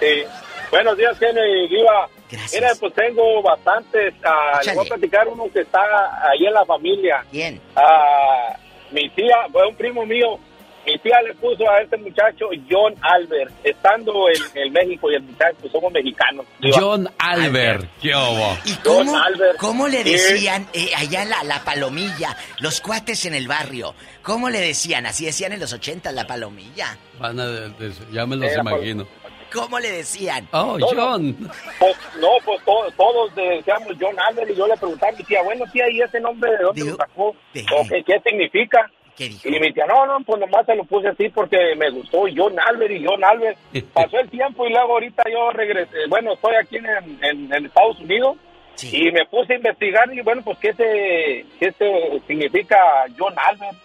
Sí. 0.00 0.24
Buenos 0.70 0.96
días, 0.98 1.18
genio 1.18 1.44
y 1.46 1.68
Diva. 1.68 2.08
Mira, 2.52 2.72
pues 2.80 2.92
tengo 2.94 3.42
bastantes. 3.42 4.14
ah, 4.24 4.60
le 4.64 4.74
voy 4.74 4.84
a 4.84 4.88
platicar 4.88 5.28
uno 5.28 5.44
que 5.52 5.60
está 5.60 5.80
ahí 6.28 6.44
en 6.46 6.52
la 6.52 6.64
familia. 6.64 7.24
¿Quién? 7.30 7.60
Ah, 7.76 8.56
mi 8.90 9.08
tía, 9.10 9.36
un 9.68 9.76
primo 9.76 10.04
mío. 10.04 10.38
Mi 10.86 10.96
tía 10.98 11.20
le 11.26 11.34
puso 11.34 11.68
a 11.68 11.80
este 11.82 11.96
muchacho 11.96 12.46
John 12.70 12.94
Albert, 13.02 13.52
estando 13.64 14.28
en, 14.28 14.36
en 14.66 14.72
México 14.72 15.10
y 15.10 15.16
el 15.16 15.22
muchacho, 15.22 15.56
pues 15.60 15.72
somos 15.72 15.92
mexicanos. 15.92 16.46
Diva. 16.60 16.76
John 16.80 17.08
Albert. 17.18 17.86
¿Qué 18.00 18.14
hubo? 18.14 18.56
¿Y 18.64 18.74
cómo, 18.76 19.12
John 19.12 19.22
Albert. 19.24 19.56
cómo 19.58 19.88
le 19.88 20.04
decían 20.04 20.66
eh, 20.72 20.90
allá 20.96 21.24
la, 21.24 21.42
la 21.44 21.64
palomilla, 21.64 22.36
los 22.60 22.80
cuates 22.80 23.26
en 23.26 23.34
el 23.34 23.48
barrio? 23.48 23.94
¿Cómo 24.22 24.48
le 24.48 24.60
decían? 24.60 25.06
Así 25.06 25.24
decían 25.26 25.52
en 25.52 25.60
los 25.60 25.72
80 25.72 26.12
la 26.12 26.26
palomilla. 26.26 26.96
Van 27.18 27.38
a 27.40 27.46
de- 27.46 27.68
de- 27.70 27.92
ya 28.12 28.24
me 28.26 28.36
los 28.36 28.50
Era 28.50 28.62
por- 28.62 28.72
imagino. 28.74 29.06
¿Cómo 29.52 29.78
le 29.78 29.90
decían? 29.90 30.46
Oh, 30.52 30.76
no. 30.78 30.86
John. 30.88 31.50
Pues, 31.78 31.96
no, 32.20 32.28
pues 32.44 32.62
to- 32.64 32.92
todos 32.96 33.34
decíamos 33.34 33.92
John 34.00 34.14
Albert 34.28 34.50
y 34.50 34.54
yo 34.56 34.66
le 34.66 34.76
preguntaba 34.76 35.12
a 35.12 35.16
mi 35.16 35.22
tía, 35.24 35.42
bueno 35.42 35.64
tía, 35.72 35.88
¿y 35.90 36.00
ese 36.00 36.20
nombre 36.20 36.50
de 36.50 36.58
dónde 36.64 36.84
lo 36.84 36.96
sacó? 36.96 37.28
¿O 37.30 37.88
qué, 37.88 38.02
qué 38.04 38.20
significa? 38.24 38.90
Y 39.18 39.50
mi 39.60 39.72
tía, 39.72 39.86
no, 39.86 40.06
no, 40.06 40.18
pues 40.24 40.40
nomás 40.40 40.66
se 40.66 40.74
lo 40.74 40.84
puse 40.84 41.08
así 41.08 41.28
porque 41.30 41.56
me 41.76 41.90
gustó 41.90 42.24
John 42.36 42.56
Albert 42.58 42.92
y 42.92 43.04
John 43.04 43.24
Albert. 43.24 43.58
Pasó 43.94 44.18
el 44.18 44.28
tiempo 44.30 44.66
y 44.66 44.70
luego 44.70 44.92
ahorita 44.94 45.22
yo 45.32 45.50
regresé, 45.52 46.06
bueno, 46.08 46.34
estoy 46.34 46.54
aquí 46.56 46.76
en, 46.76 46.86
en- 47.22 47.52
en 47.54 47.66
Estados 47.66 47.98
Unidos 48.00 48.36
y 48.82 49.10
me 49.10 49.24
puse 49.26 49.54
a 49.54 49.56
investigar 49.56 50.12
y 50.12 50.20
bueno, 50.20 50.42
pues 50.44 50.58
qué 50.58 50.72
se, 50.74 51.46
qué 51.58 51.72
se 51.72 52.20
significa 52.26 52.76
John 53.18 53.34
Albert. 53.36 53.76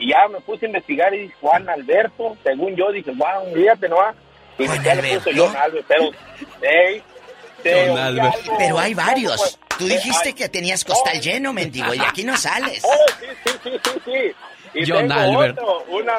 Y 0.00 0.10
ya 0.10 0.28
me 0.28 0.40
puse 0.40 0.64
a 0.66 0.68
investigar 0.68 1.12
y 1.12 1.28
Juan 1.40 1.68
Alberto, 1.68 2.36
según 2.44 2.76
yo 2.76 2.90
dije, 2.92 3.10
wow, 3.10 3.52
fíjate, 3.52 3.88
¿no? 3.88 3.96
Y 4.56 4.66
tía 4.80 4.94
le 4.94 5.14
puso 5.18 5.30
John 5.36 5.56
Albert, 5.56 5.84
pero, 5.88 6.10
hey, 6.62 7.02
hay 8.78 8.94
¿cómo, 8.94 9.06
varios. 9.06 9.36
pues? 9.36 9.58
Tú 9.78 9.86
dijiste 9.86 10.32
que 10.34 10.48
tenías 10.48 10.84
costal 10.84 11.20
lleno, 11.20 11.52
mendigo, 11.52 11.92
y 11.94 11.98
aquí 12.00 12.24
no 12.24 12.36
sales. 12.38 12.84
Oh, 12.84 13.12
sí, 13.20 13.26
sí, 13.44 13.50
sí, 13.64 13.70
sí, 13.84 13.90
sí. 14.04 14.34
Y 14.80 14.90
John 14.90 15.08
tengo 15.08 15.14
Albert. 15.40 15.58
otro, 15.58 15.84
una, 15.88 16.14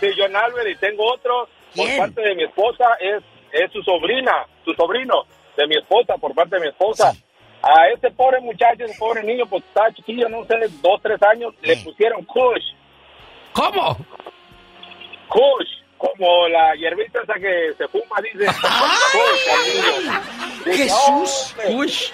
sí, 0.00 0.08
John 0.16 0.34
Albert, 0.36 0.68
y 0.70 0.76
tengo 0.76 1.12
otro 1.12 1.48
por 1.74 1.86
¿Quién? 1.86 1.98
parte 1.98 2.20
de 2.22 2.34
mi 2.34 2.44
esposa, 2.44 2.84
es, 3.00 3.22
es 3.52 3.72
su 3.72 3.82
sobrina, 3.82 4.46
su 4.64 4.72
sobrino 4.74 5.24
de 5.56 5.66
mi 5.66 5.76
esposa, 5.76 6.14
por 6.20 6.34
parte 6.34 6.56
de 6.56 6.62
mi 6.62 6.68
esposa. 6.68 7.12
A 7.62 7.88
ese 7.94 8.10
pobre 8.10 8.40
muchacho, 8.40 8.84
ese 8.84 8.98
pobre 8.98 9.22
niño, 9.22 9.44
pues 9.46 9.62
estaba 9.64 9.92
chiquillo, 9.92 10.28
no 10.28 10.44
sé, 10.44 10.54
dos, 10.82 11.00
tres 11.02 11.22
años, 11.22 11.54
le 11.62 11.76
pusieron 11.78 12.24
Kush. 12.24 12.64
¿Cómo? 13.52 13.96
Kush, 15.28 15.68
como 15.96 16.48
la 16.48 16.74
hierbita 16.74 17.20
esa 17.22 17.34
que 17.34 17.72
se 17.78 17.86
fuma, 17.88 18.16
dice. 18.22 18.46
Kush, 19.12 19.48
al 19.52 20.02
niño. 20.08 20.20
Dije, 20.64 20.82
Jesús. 20.84 21.54
Kush. 21.68 22.10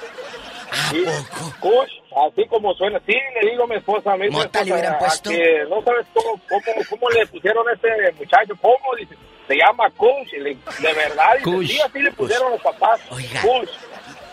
Kush, 1.60 1.92
así 2.16 2.46
como 2.48 2.74
suena. 2.74 3.00
Sí, 3.06 3.14
le 3.42 3.50
digo 3.50 3.64
a 3.64 3.66
mi 3.66 3.76
esposa, 3.76 4.12
dijo 4.14 4.24
mi 4.24 4.30
¿Mota 4.30 4.62
le 4.64 4.72
hubieran 4.72 4.94
a 4.94 4.98
puesto? 4.98 5.30
que 5.30 5.64
no 5.68 5.82
sabes 5.82 6.06
cómo, 6.14 6.40
cómo, 6.48 6.62
cómo 6.90 7.10
le 7.10 7.26
pusieron 7.26 7.68
a 7.68 7.72
este 7.72 7.88
muchacho, 8.18 8.54
cómo, 8.60 8.76
dice, 8.98 9.14
se 9.46 9.56
llama 9.56 9.88
Kush, 9.96 10.34
y 10.34 10.38
le- 10.40 10.54
de 10.54 10.94
verdad, 10.94 11.32
dice, 11.38 11.44
Kush. 11.44 11.68
sí, 11.68 11.80
así 11.80 11.98
le 12.00 12.12
pusieron 12.12 12.50
los 12.52 12.60
papás, 12.62 13.00
Kush. 13.10 13.68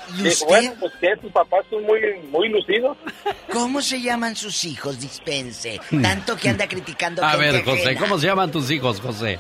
¿Y 0.07 0.17
Dijo, 0.21 0.27
usted? 0.29 0.47
bueno, 0.47 0.73
pues 0.79 0.93
que 1.01 1.17
tus 1.17 1.31
papás 1.31 1.65
son 1.69 1.83
muy, 1.83 1.99
muy 2.29 2.47
lucidos. 2.49 2.95
¿Cómo 3.51 3.81
se 3.81 3.99
llaman 3.99 4.35
sus 4.35 4.63
hijos, 4.63 4.99
dispense? 5.01 5.79
Tanto 6.03 6.37
que 6.37 6.49
anda 6.49 6.67
criticando 6.67 7.23
A 7.23 7.31
gente 7.31 7.45
ver, 7.53 7.63
José, 7.65 7.81
ajena. 7.85 7.99
¿cómo 8.01 8.19
se 8.19 8.27
llaman 8.27 8.51
tus 8.51 8.69
hijos, 8.69 9.01
José? 9.01 9.39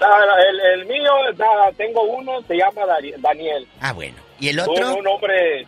Ah, 0.00 0.20
El, 0.50 0.80
el 0.80 0.86
mío, 0.86 1.10
ah, 1.40 1.70
tengo 1.76 2.02
uno, 2.02 2.40
se 2.46 2.54
llama 2.56 2.82
Daniel. 3.18 3.66
Ah, 3.80 3.92
bueno. 3.92 4.14
¿Y 4.38 4.50
el 4.50 4.60
Un, 4.60 4.68
otro? 4.68 4.94
un 4.94 5.06
hombre... 5.08 5.66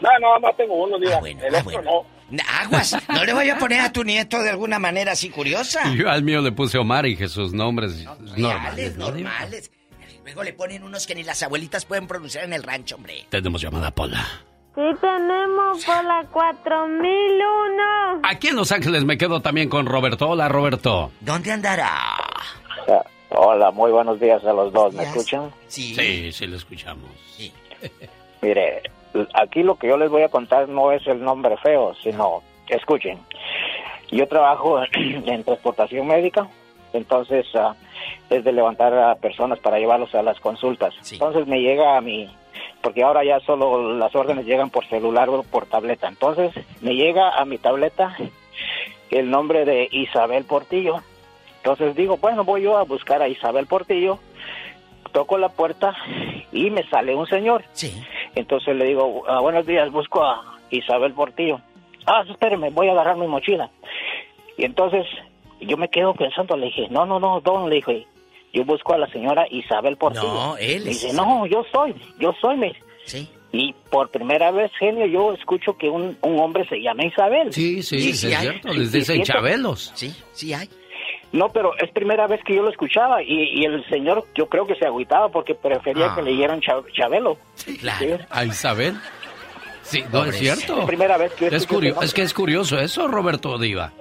No, 0.00 0.08
nada 0.20 0.38
más 0.38 0.56
tengo 0.56 0.74
uno, 0.84 0.98
diga. 0.98 1.18
el 1.18 1.54
otro 1.54 1.82
no. 1.82 2.06
Aguas, 2.60 2.96
no 3.08 3.24
le 3.24 3.32
voy 3.34 3.48
a 3.50 3.58
poner 3.58 3.80
a 3.80 3.92
tu 3.92 4.04
nieto 4.04 4.40
de 4.40 4.50
alguna 4.50 4.78
manera 4.78 5.12
así 5.12 5.30
curiosa. 5.30 5.92
Yo 5.94 6.08
al 6.08 6.22
mío 6.22 6.40
le 6.40 6.52
puse 6.52 6.78
Omar 6.78 7.04
y 7.06 7.16
Jesús, 7.16 7.52
nombres 7.52 8.04
normales, 8.04 8.38
Normales, 8.38 8.96
¿no? 8.96 9.10
Diva? 9.12 9.30
normales. 9.30 9.70
Luego 10.24 10.44
le 10.44 10.52
ponen 10.52 10.84
unos 10.84 11.06
que 11.08 11.14
ni 11.16 11.24
las 11.24 11.42
abuelitas 11.42 11.84
pueden 11.84 12.06
pronunciar 12.06 12.44
en 12.44 12.52
el 12.52 12.62
rancho, 12.62 12.94
hombre. 12.94 13.26
Tenemos 13.30 13.60
llamada, 13.60 13.90
Pola. 13.90 14.24
Sí 14.76 14.82
tenemos 15.00 15.84
por 15.84 16.04
la 16.04 16.24
4001. 16.30 18.20
Aquí 18.22 18.48
en 18.48 18.56
Los 18.56 18.70
Ángeles 18.70 19.04
me 19.04 19.18
quedo 19.18 19.40
también 19.42 19.68
con 19.68 19.86
Roberto. 19.86 20.28
Hola, 20.28 20.48
Roberto. 20.48 21.10
¿Dónde 21.20 21.50
andará? 21.50 21.90
Hola, 23.30 23.70
muy 23.72 23.90
buenos 23.90 24.20
días 24.20 24.44
a 24.44 24.52
los 24.52 24.72
dos. 24.72 24.94
¿Me 24.94 25.02
escuchan? 25.02 25.52
Sí. 25.66 25.94
Sí, 25.96 26.32
sí, 26.32 26.46
lo 26.46 26.56
escuchamos. 26.56 27.10
Mire, 28.42 28.82
aquí 29.34 29.62
lo 29.62 29.76
que 29.76 29.88
yo 29.88 29.96
les 29.96 30.10
voy 30.10 30.22
a 30.22 30.28
contar 30.28 30.68
no 30.68 30.92
es 30.92 31.06
el 31.06 31.22
nombre 31.22 31.56
feo, 31.58 31.94
sino, 32.02 32.42
escuchen, 32.68 33.18
yo 34.10 34.26
trabajo 34.28 34.80
en 34.92 35.44
transportación 35.44 36.06
médica, 36.06 36.48
entonces 36.92 37.46
ah, 37.54 37.74
es 38.28 38.44
de 38.44 38.52
levantar 38.52 38.92
a 38.94 39.14
personas 39.16 39.58
para 39.58 39.78
llevarlos 39.78 40.14
a 40.14 40.22
las 40.22 40.40
consultas. 40.40 40.94
Entonces 41.10 41.46
me 41.46 41.60
llega 41.60 41.96
a 41.96 42.00
mi, 42.00 42.28
porque 42.82 43.02
ahora 43.02 43.24
ya 43.24 43.40
solo 43.40 43.94
las 43.94 44.14
órdenes 44.14 44.46
llegan 44.46 44.70
por 44.70 44.86
celular 44.86 45.28
o 45.28 45.42
por 45.42 45.66
tableta, 45.66 46.08
entonces 46.08 46.52
me 46.80 46.94
llega 46.94 47.30
a 47.30 47.44
mi 47.44 47.58
tableta 47.58 48.16
el 49.10 49.30
nombre 49.30 49.64
de 49.64 49.88
Isabel 49.90 50.44
Portillo. 50.44 51.02
Entonces 51.58 51.94
digo, 51.94 52.16
bueno, 52.16 52.44
voy 52.44 52.62
yo 52.62 52.78
a 52.78 52.84
buscar 52.84 53.22
a 53.22 53.28
Isabel 53.28 53.66
Portillo. 53.66 54.18
Toco 55.12 55.38
la 55.38 55.48
puerta 55.48 55.94
y 56.52 56.70
me 56.70 56.88
sale 56.88 57.14
un 57.14 57.26
señor. 57.26 57.64
Sí. 57.72 57.92
Entonces 58.34 58.76
le 58.76 58.84
digo, 58.86 59.24
"Ah, 59.28 59.40
buenos 59.40 59.66
días, 59.66 59.90
busco 59.90 60.22
a 60.22 60.58
Isabel 60.70 61.12
Portillo. 61.12 61.60
Ah, 62.06 62.22
espéreme, 62.28 62.70
voy 62.70 62.88
a 62.88 62.92
agarrar 62.92 63.16
mi 63.16 63.26
mochila. 63.26 63.70
Y 64.56 64.64
entonces 64.64 65.06
yo 65.60 65.76
me 65.76 65.88
quedo 65.88 66.14
pensando, 66.14 66.56
le 66.56 66.66
dije, 66.66 66.88
no, 66.90 67.04
no, 67.06 67.18
no, 67.20 67.40
don, 67.40 67.68
le 67.68 67.76
dije, 67.76 68.06
yo 68.52 68.64
busco 68.64 68.94
a 68.94 68.98
la 68.98 69.06
señora 69.08 69.46
Isabel 69.50 69.96
Portillo. 69.96 70.32
No, 70.32 70.56
él 70.56 70.78
es 70.78 71.02
dice, 71.02 71.12
no, 71.12 71.46
yo 71.46 71.64
soy, 71.72 71.94
yo 72.18 72.32
soy, 72.40 72.56
me. 72.56 72.74
Sí. 73.04 73.28
Y 73.52 73.74
por 73.90 74.10
primera 74.10 74.52
vez, 74.52 74.70
genio, 74.78 75.06
yo 75.06 75.32
escucho 75.32 75.76
que 75.76 75.88
un, 75.88 76.16
un 76.22 76.38
hombre 76.38 76.66
se 76.68 76.80
llama 76.80 77.04
Isabel. 77.04 77.52
Sí, 77.52 77.82
sí, 77.82 78.00
Sí, 78.00 78.10
es 78.10 78.20
sí 78.20 78.28
cierto. 78.28 78.72
Les 78.72 78.92
dicen 78.92 79.22
chabelos. 79.22 79.90
Sí, 79.94 80.14
sí 80.32 80.54
hay. 80.54 80.68
No, 81.32 81.48
pero 81.50 81.72
es 81.78 81.90
primera 81.92 82.26
vez 82.26 82.40
que 82.44 82.56
yo 82.56 82.62
lo 82.62 82.70
escuchaba 82.70 83.22
y, 83.22 83.60
y 83.60 83.64
el 83.64 83.84
señor 83.88 84.26
yo 84.34 84.48
creo 84.48 84.66
que 84.66 84.74
se 84.74 84.84
agüitaba 84.86 85.28
porque 85.28 85.54
prefería 85.54 86.06
Ah. 86.12 86.14
que 86.16 86.22
le 86.22 86.32
dieran 86.32 86.60
Cha- 86.60 86.82
Chabelo. 86.92 87.38
Claro. 87.80 88.18
¿A 88.30 88.44
Isabel? 88.44 88.96
Sí, 89.82 90.02
no 90.12 90.24
es 90.24 90.36
cierto. 90.38 90.80
Es 90.80 90.86
primera 90.86 91.16
vez 91.16 91.32
que 91.34 91.44
yo 91.44 91.56
Es, 91.56 91.62
escucho 91.62 91.74
curio- 91.78 91.88
ese 91.90 91.94
nombre. 91.94 92.06
es 92.06 92.14
que 92.14 92.22
es 92.22 92.34
curioso 92.34 92.78
eso, 92.78 93.08
Roberto 93.08 93.58
Diva. 93.58 93.92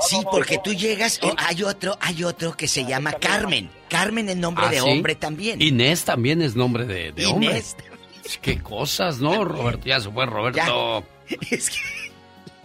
Sí, 0.00 0.16
porque 0.30 0.58
tú 0.62 0.72
llegas, 0.72 1.18
oh, 1.24 1.34
hay 1.36 1.64
otro, 1.64 1.96
hay 2.00 2.22
otro 2.22 2.52
que 2.52 2.68
se 2.68 2.84
llama 2.84 3.12
Carmen. 3.14 3.68
Carmen 3.88 4.28
es 4.28 4.36
nombre 4.36 4.64
¿Ah, 4.66 4.70
de 4.70 4.78
sí? 4.80 4.88
hombre 4.88 5.16
también. 5.16 5.60
Inés 5.60 6.04
también 6.04 6.40
es 6.40 6.54
nombre 6.54 6.84
de, 6.84 7.10
de 7.12 7.26
hombre. 7.26 7.50
Inés. 7.50 7.76
Qué 8.40 8.60
cosas, 8.62 9.18
¿no, 9.18 9.44
Roberto? 9.44 9.86
Ya 9.86 9.98
se 10.00 10.08
fue 10.10 10.24
Roberto. 10.26 11.02
Es 11.50 11.68
que 11.70 11.76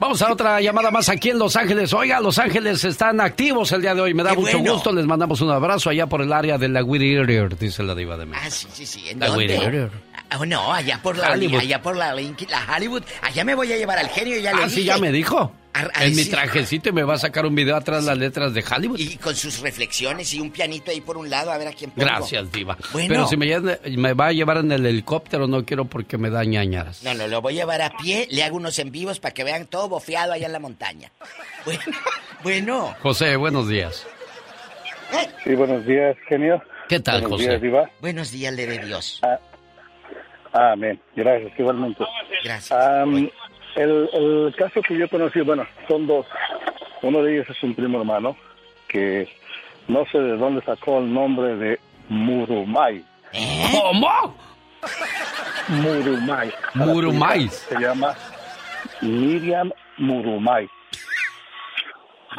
Vamos 0.04 0.22
a 0.22 0.34
otra 0.34 0.60
llamada 0.60 0.92
más 0.92 1.08
aquí 1.08 1.30
en 1.30 1.40
Los 1.40 1.56
Ángeles. 1.56 1.94
Oiga, 1.94 2.20
Los 2.20 2.38
Ángeles 2.38 2.84
están 2.84 3.22
activos 3.22 3.72
el 3.72 3.82
día 3.82 3.96
de 3.96 4.02
hoy. 4.02 4.14
Me 4.14 4.22
da 4.22 4.32
Qué 4.32 4.36
mucho 4.36 4.58
bueno. 4.58 4.74
gusto. 4.74 4.92
Les 4.92 5.06
mandamos 5.06 5.40
un 5.40 5.50
abrazo 5.50 5.90
allá 5.92 6.08
por 6.08 6.22
el 6.22 6.34
área 6.34 6.58
de 6.58 6.68
la 6.68 6.84
Whittier, 6.84 7.58
dice 7.58 7.84
la 7.84 7.96
diva 7.96 8.18
de 8.18 8.26
México. 8.26 8.46
Ah, 8.46 8.52
sí, 8.52 8.68
sí, 8.74 8.86
sí. 8.86 9.10
¿En 9.10 9.22
La 9.22 9.28
dónde? 9.28 9.90
Ah, 10.30 10.46
no, 10.46 10.74
allá 10.74 11.00
por 11.02 11.18
la 11.18 11.32
Hollywood. 11.32 11.60
allá 11.62 11.82
por 11.82 11.96
la 11.96 12.14
la 12.14 12.76
Hollywood. 12.76 13.04
Allá 13.22 13.46
me 13.46 13.56
voy 13.56 13.72
a 13.72 13.78
llevar 13.78 13.98
al 13.98 14.10
genio, 14.10 14.38
ya 14.42 14.52
le 14.54 14.64
Ah, 14.64 14.68
sí, 14.70 14.76
dije. 14.82 14.88
ya 14.88 14.98
me 14.98 15.10
dijo. 15.14 15.54
A- 15.74 15.90
a 16.02 16.06
en 16.06 16.16
mi 16.16 16.26
trajecito 16.26 16.90
y 16.90 16.92
me 16.92 17.04
va 17.04 17.16
a 17.16 17.18
sacar 17.18 17.46
un 17.46 17.56
video 17.56 17.76
atrás 17.76 18.04
las 18.04 18.18
letras 18.18 18.54
de 18.54 18.64
Hollywood. 18.64 19.00
Y 19.00 19.18
con 19.18 19.36
sus 19.36 19.60
reflexiones 19.62 20.32
y 20.34 20.40
un 20.40 20.52
pianito 20.52 20.92
ahí 20.92 21.02
por 21.02 21.18
un 21.18 21.30
lado, 21.30 21.52
a 21.52 21.58
ver 21.58 21.68
a 21.70 21.74
quién 21.74 21.90
pongo. 21.92 22.06
Gracias, 22.06 22.52
diva. 22.52 22.78
Bueno. 22.92 23.08
Pero 23.10 23.28
si 23.28 23.38
me, 23.38 23.48
lleva- 23.48 23.80
me 23.98 24.14
va 24.14 24.28
a 24.28 24.32
llevar 24.34 24.58
en 24.58 24.72
el 24.72 24.86
helicóptero, 24.86 25.48
no 25.48 25.66
quiero 25.66 25.86
porque 25.86 26.18
me 26.18 26.30
da 26.30 26.44
ñañaras. 26.44 27.04
No, 27.04 27.14
no, 27.16 27.28
lo 27.28 27.42
voy 27.42 27.54
a 27.56 27.62
llevar 27.62 27.82
a 27.82 27.90
pie, 27.98 28.28
le 28.30 28.44
hago 28.44 28.58
unos 28.58 28.78
en 28.80 28.92
vivos 28.92 29.20
para 29.20 29.34
que 29.34 29.44
vean 29.44 29.66
todo 29.66 29.90
bofeado 29.90 30.34
allá 30.34 30.46
en 30.46 30.54
la 30.54 30.60
montaña. 30.60 31.12
Bueno, 31.66 31.82
bueno. 32.44 32.96
José, 33.02 33.36
buenos 33.36 33.68
días. 33.68 34.06
Sí, 35.44 35.56
buenos 35.56 35.86
días, 35.86 36.16
genio. 36.28 36.62
¿Qué 36.88 37.00
tal, 37.00 37.22
buenos 37.22 37.40
José? 37.40 37.50
Días, 37.50 37.62
Diva. 37.62 37.90
Buenos 38.00 38.32
días, 38.32 38.54
le 38.54 38.66
de 38.68 38.78
Dios. 38.80 39.22
Amén. 40.54 41.02
Gracias, 41.16 41.52
igualmente. 41.58 42.04
Gracias. 42.44 42.72
El, 43.76 44.10
el 44.14 44.56
caso 44.58 44.82
que 44.82 44.98
yo 44.98 45.08
conocí, 45.10 45.42
bueno, 45.42 45.66
son 45.88 46.08
dos. 46.08 46.26
Uno 47.02 47.22
de 47.24 47.34
ellos 47.36 47.50
es 47.50 47.62
un 47.64 47.74
primo 47.76 48.00
hermano 48.00 48.36
que 48.88 49.28
no 49.88 50.06
sé 50.12 50.20
de 50.20 50.38
dónde 50.38 50.62
sacó 50.64 51.00
el 51.00 51.14
nombre 51.14 51.56
de 51.58 51.80
Murumay. 52.10 53.04
¿Cómo? 53.72 54.36
Murumay. 55.70 56.52
Murumay. 56.76 57.48
Se 57.50 57.80
llama 57.80 58.16
Miriam 59.02 59.72
Murumay. 59.98 60.68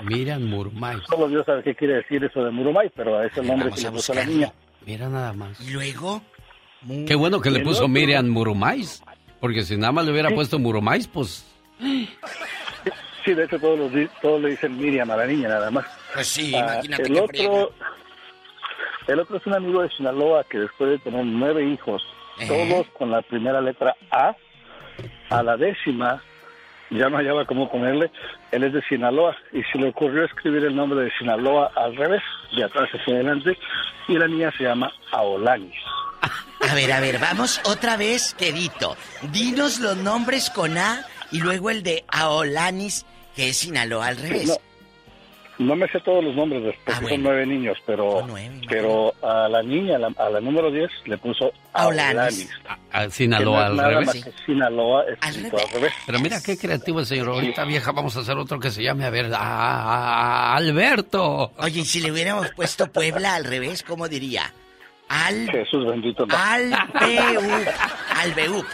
Miriam 0.02 0.42
Murmay. 0.42 0.98
Solo 1.08 1.28
Dios 1.28 1.46
sabe 1.46 1.62
qué 1.62 1.74
quiere 1.74 1.94
decir 1.94 2.22
eso 2.24 2.44
de 2.44 2.50
Murumay, 2.50 2.90
pero 2.96 3.22
es 3.22 3.36
el 3.38 3.46
nombre 3.46 3.70
que 3.70 3.80
le 3.80 3.90
puso 3.92 4.12
a 4.12 4.16
la 4.16 4.24
niña. 4.26 4.52
Mira 4.84 5.08
nada 5.08 5.32
más. 5.32 5.60
¿Y 5.60 5.70
luego? 5.72 6.20
Qué 7.06 7.14
bueno 7.14 7.40
que 7.40 7.50
le 7.50 7.60
puso 7.60 7.84
otro- 7.84 7.88
Miriam 7.88 8.26
Murumais. 8.28 9.02
Porque 9.44 9.62
si 9.62 9.76
nada 9.76 9.92
más 9.92 10.06
le 10.06 10.12
hubiera 10.12 10.31
puesto 10.31 10.58
Murumais, 10.58 11.06
pues. 11.06 11.44
Sí, 11.78 13.34
de 13.34 13.44
hecho 13.44 13.58
todos, 13.58 13.78
los 13.78 14.10
todos 14.23 14.40
le 14.40 14.52
dicen 14.52 14.74
Miriam 14.78 15.10
a 15.10 15.18
la 15.18 15.26
niña 15.26 15.50
nada 15.50 15.70
más. 15.70 15.84
Pues 16.14 16.28
sí, 16.28 16.55
Ah, 16.55 16.81
imagínate 16.82 17.02
el 17.02 17.18
otro, 17.18 17.73
el 19.06 19.20
otro 19.20 19.36
es 19.36 19.47
un 19.47 19.52
amigo 19.52 19.82
de 19.82 19.90
Sinaloa 19.90 20.44
que 20.44 20.60
después 20.60 20.92
de 20.92 20.98
tener 20.98 21.26
nueve 21.26 21.62
hijos, 21.62 22.02
todos 22.48 22.86
con 22.97 23.10
la 23.10 23.20
primera 23.20 23.60
letra 23.60 23.94
A, 24.10 24.34
a 25.28 25.42
la 25.42 25.58
décima 25.58 26.23
ya 26.89 27.10
no 27.10 27.18
hallaba 27.18 27.44
cómo 27.44 27.70
ponerle. 27.70 28.10
Él 28.50 28.64
es 28.64 28.73
de 28.73 28.81
Sinaloa 28.89 29.36
y 29.52 29.62
se 29.64 29.76
le 29.76 29.90
ocurrió 29.90 30.24
escribir 30.24 30.64
el 30.64 30.74
nombre 30.74 31.05
de 31.05 31.12
Sinaloa 31.18 31.70
al 31.76 31.94
revés, 31.97 32.23
de 32.56 32.64
atrás 32.64 32.89
hacia 32.94 33.12
adelante, 33.12 33.58
y 34.08 34.16
la 34.16 34.26
niña 34.26 34.50
se 34.56 34.64
llama 34.64 34.90
Aolanis. 35.12 35.74
A 36.70 36.75
ver, 36.75 36.93
a 36.93 37.01
ver, 37.01 37.18
vamos 37.18 37.60
otra 37.65 37.97
vez, 37.97 38.34
quedito. 38.34 38.97
Dinos 39.33 39.78
los 39.81 39.97
nombres 39.99 40.51
con 40.51 40.76
A 40.78 41.07
y 41.31 41.39
luego 41.41 41.70
el 41.70 41.83
de 41.83 42.05
Aolanis, 42.09 43.05
que 43.36 43.51
es 43.51 43.59
Sinaloa 43.59 44.07
al 44.09 44.17
revés. 44.17 44.47
No, 44.49 44.57
no 45.67 45.76
me 45.76 45.86
sé 45.89 46.01
todos 46.01 46.25
los 46.25 46.34
nombres, 46.34 46.75
Ah, 46.86 46.93
porque 47.01 47.15
son 47.15 47.23
nueve 47.23 47.47
niños, 47.47 47.76
pero, 47.86 48.26
pero 48.68 49.15
a 49.23 49.49
la 49.49 49.62
niña, 49.62 49.97
a 49.97 49.99
la, 50.01 50.12
a 50.17 50.31
la 50.31 50.41
número 50.41 50.70
10, 50.70 50.91
le 51.07 51.17
puso 51.18 51.52
Aolanis. 51.73 52.49
A 52.93 53.09
Sinaloa 53.10 53.68
no 53.68 53.83
al 53.83 54.02
es 54.02 54.07
revés. 54.09 54.25
que 54.25 54.33
Sinaloa 54.47 55.05
escrito 55.05 55.57
al 55.59 55.68
revés. 55.70 55.93
Pero 56.07 56.18
mira 56.20 56.41
qué 56.43 56.57
creativo 56.59 57.01
el 57.01 57.07
señor. 57.07 57.28
Ahorita 57.28 57.65
vieja, 57.65 57.93
vamos 57.93 58.17
a 58.17 58.20
hacer 58.20 58.36
otro 58.36 58.59
que 58.59 58.70
se 58.70 58.83
llame, 58.83 59.05
a 59.05 59.10
ver, 59.10 59.26
a, 59.34 59.39
a- 59.39 60.57
Alberto. 60.57 61.52
Oye, 61.59 61.81
y 61.81 61.84
si 61.84 62.01
le 62.01 62.10
hubiéramos 62.10 62.51
puesto 62.52 62.91
Puebla 62.91 63.34
al 63.36 63.44
revés, 63.44 63.83
¿cómo 63.83 64.09
diría? 64.09 64.52
Al... 65.15 65.49
Jesús 65.51 65.86
bendito. 65.86 66.26
no. 66.26 66.34
Albeuc. 66.36 67.68
Albeuc. 68.17 68.67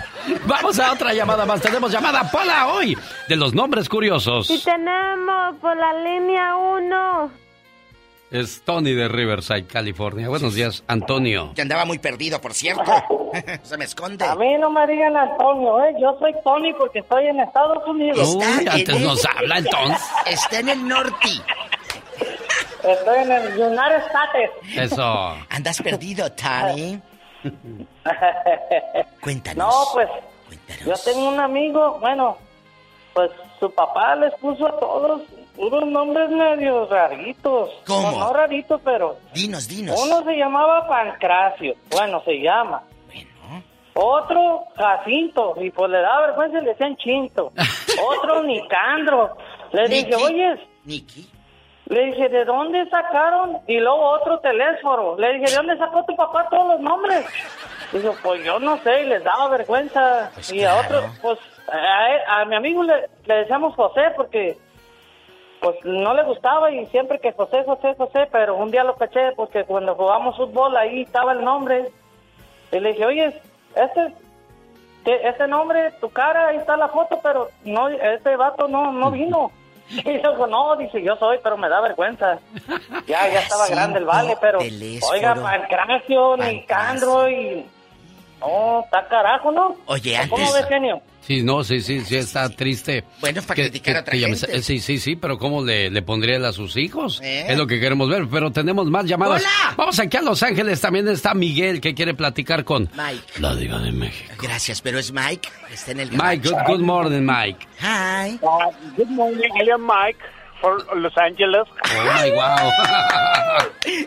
Vamos 0.47 0.79
a 0.79 0.93
otra 0.93 1.13
llamada 1.13 1.45
más. 1.45 1.61
Tenemos 1.61 1.93
llamada 1.93 2.31
Pola 2.31 2.69
hoy 2.69 2.97
de 3.29 3.37
los 3.37 3.53
nombres 3.55 3.89
curiosos. 3.89 4.49
Y 4.51 4.63
tenemos 4.63 5.57
por 5.61 5.77
la 5.77 5.93
línea 6.03 6.57
1. 6.57 7.31
Es 8.31 8.63
Tony 8.63 8.93
de 8.93 9.09
Riverside, 9.09 9.67
California. 9.67 10.29
Buenos 10.29 10.55
días, 10.55 10.85
Antonio. 10.87 11.53
Que 11.55 11.63
andaba 11.63 11.85
muy 11.85 11.99
perdido, 11.99 12.41
por 12.41 12.55
cierto. 12.55 12.85
Se 13.63 13.77
me 13.77 13.85
esconde. 13.85 14.25
A 14.25 14.37
mí 14.37 14.57
no 14.59 14.71
me 14.71 14.87
digan 14.87 15.17
Antonio, 15.17 15.85
¿eh? 15.85 15.95
Yo 16.01 16.17
soy 16.21 16.33
Tony 16.45 16.73
porque 16.75 17.01
estoy 17.01 17.27
en 17.27 17.41
Estados 17.41 17.87
Unidos. 17.89 18.37
Uy, 18.37 18.67
antes 18.69 19.01
nos 19.01 19.25
habla 19.27 19.59
entonces. 19.59 20.01
Está 20.27 20.61
en 20.61 20.69
el 20.69 20.87
norte. 20.89 21.29
Estoy 22.85 23.19
en 23.19 23.33
el 23.33 23.59
United 23.59 24.03
States. 24.07 24.51
Eso. 24.77 25.37
Andas 25.49 25.81
perdido, 25.83 26.31
Tony. 26.33 27.01
Cuéntanos. 29.21 29.57
No, 29.57 29.71
pues, 29.93 30.09
yo 30.85 30.95
tengo 31.05 31.29
un 31.29 31.41
amigo, 31.41 31.99
bueno, 32.01 32.37
pues 33.15 33.31
su 33.59 33.71
papá 33.73 34.15
les 34.17 34.35
puso 34.35 34.67
a 34.67 34.79
todos 34.79 35.23
unos 35.57 35.87
nombres 35.87 36.31
medio 36.31 36.87
raritos. 36.87 37.71
¿Cómo? 37.87 38.11
No, 38.13 38.19
no 38.19 38.33
raritos, 38.33 38.81
pero... 38.85 39.19
Dinos, 39.35 39.69
dinos. 39.69 40.01
Uno 40.03 40.25
se 40.25 40.37
llamaba 40.37 40.89
Pancracio, 40.89 41.75
bueno, 41.91 42.23
se 42.25 42.41
llama. 42.41 42.83
Otro 43.95 44.65
Jacinto, 44.77 45.55
y 45.61 45.71
pues 45.71 45.91
le 45.91 46.01
daba 46.01 46.29
vergüenza 46.29 46.59
y 46.59 46.63
le 46.63 46.71
decían 46.71 46.97
Chinto. 46.97 47.53
Otro 48.19 48.43
Nicandro. 48.45 49.37
Le 49.73 49.89
dije, 49.89 50.15
oye, 50.15 50.59
Niki. 50.85 51.29
Le 51.91 52.07
dije, 52.07 52.29
¿de 52.31 52.45
dónde 52.47 52.89
sacaron? 52.89 53.59
Y 53.67 53.79
luego 53.81 54.01
otro 54.11 54.39
Telésforo. 54.41 55.17
Le 55.19 55.35
dije, 55.35 55.51
¿de 55.51 55.57
dónde 55.57 55.77
sacó 55.77 56.05
tu 56.05 56.17
papá 56.17 56.49
todos 56.49 56.67
los 56.69 56.81
nombres? 56.81 57.27
Dijo, 57.93 58.15
pues 58.23 58.43
yo 58.45 58.59
no 58.61 58.79
sé, 58.79 59.03
y 59.03 59.07
les 59.07 59.23
daba 59.25 59.49
vergüenza. 59.49 60.31
y 60.53 60.63
a 60.65 60.77
otro, 60.77 61.03
pues 61.21 61.39
a, 61.71 62.11
él- 62.15 62.21
a 62.29 62.45
mi 62.47 62.55
amigo 62.57 62.83
le, 62.85 63.09
le 63.27 63.35
decíamos 63.35 63.75
José 63.75 64.13
porque 64.17 64.57
pues 65.61 65.77
no 65.85 66.15
le 66.15 66.23
gustaba 66.23 66.71
y 66.71 66.87
siempre 66.87 67.19
que 67.19 67.33
José, 67.33 67.65
José, 67.65 67.95
José, 67.99 68.27
pero 68.33 68.55
un 68.57 68.71
día 68.71 68.83
lo 68.85 68.95
caché 68.97 69.33
porque 69.37 69.65
cuando 69.65 69.95
jugamos 69.95 70.37
fútbol 70.37 70.77
ahí 70.77 71.03
estaba 71.03 71.33
el 71.33 71.45
nombre. 71.45 71.91
Y 72.73 72.81
le 72.81 72.91
dije, 72.93 73.05
oye, 73.05 73.41
este, 73.75 74.15
este 75.05 75.47
nombre, 75.49 75.91
tu 76.01 76.09
cara, 76.11 76.47
ahí 76.49 76.57
está 76.57 76.77
la 76.77 76.89
foto, 76.89 77.19
pero 77.23 77.49
no, 77.65 77.89
este 77.89 78.37
vato 78.37 78.69
no, 78.69 78.91
no 78.93 79.11
vino. 79.11 79.51
Y 80.05 80.13
dijo, 80.19 80.47
no, 80.47 80.77
dice, 80.77 81.03
yo 81.03 81.17
soy, 81.17 81.39
pero 81.43 81.57
me 81.57 81.69
da 81.69 81.81
vergüenza. 81.81 82.39
Ya, 83.07 83.29
ya 83.29 83.41
estaba 83.41 83.67
grande 83.69 83.99
el 83.99 84.05
vale, 84.05 84.37
pero, 84.41 84.59
oiga, 84.59 85.35
Pancracio, 85.35 86.37
Nicandro 86.37 87.29
y... 87.29 87.67
Oh, 88.43 88.83
está 88.85 89.07
carajo, 89.09 89.53
¿no? 89.53 89.77
Oye, 89.87 90.19
¿Cómo 90.29 90.39
antes- 90.47 90.55
ves, 90.55 90.67
genio? 90.69 91.03
Sí, 91.21 91.43
no, 91.43 91.63
sí, 91.63 91.81
sí, 91.83 92.01
sí, 92.01 92.17
está 92.17 92.49
triste. 92.49 93.05
Bueno, 93.21 93.43
para 93.43 93.55
criticar 93.63 93.97
a 93.97 94.01
otra 94.01 94.15
llames- 94.15 94.41
gente. 94.41 94.57
eh, 94.57 94.63
Sí, 94.63 94.81
sí, 94.81 94.99
sí, 94.99 95.15
pero 95.17 95.39
¿cómo 95.39 95.63
le, 95.63 95.91
le 95.91 96.03
pondría 96.03 96.37
él 96.37 96.45
a 96.47 96.53
sus 96.53 96.77
hijos? 96.77 97.21
¿Eh? 97.23 97.45
Es 97.49 97.59
lo 97.59 97.67
que 97.67 97.79
queremos 97.79 98.09
ver, 98.09 98.27
pero 98.31 98.51
tenemos 98.51 98.87
más 98.87 99.05
llamadas. 99.05 99.43
¡Hola! 99.43 99.75
Vamos 99.77 99.99
aquí 100.01 100.17
a 100.17 100.23
Los 100.23 100.43
Ángeles, 100.43 100.81
también 100.81 101.07
está 101.09 101.35
Miguel 101.35 101.81
que 101.81 101.95
quiere 101.95 102.15
platicar 102.15 102.65
con 102.65 102.91
Mike. 102.97 103.39
la 103.41 103.55
diva 103.55 103.79
de 103.79 103.93
México. 103.93 104.33
Gracias, 104.43 104.81
pero 104.81 104.99
es 104.99 105.13
Mike. 105.13 105.49
Está 105.71 105.93
en 105.93 106.01
el 106.01 106.11
Mike, 106.13 106.49
good, 106.49 106.59
good 106.67 106.81
morning, 106.81 107.21
Mike. 107.27 107.67
Hi. 107.81 108.39
good 108.97 109.09
morning, 109.11 109.51
I 109.63 109.71
am 109.71 109.83
Mike 109.87 110.19
for 110.61 110.83
Los 110.97 111.13
Angeles. 111.19 111.65
Oh, 111.85 112.35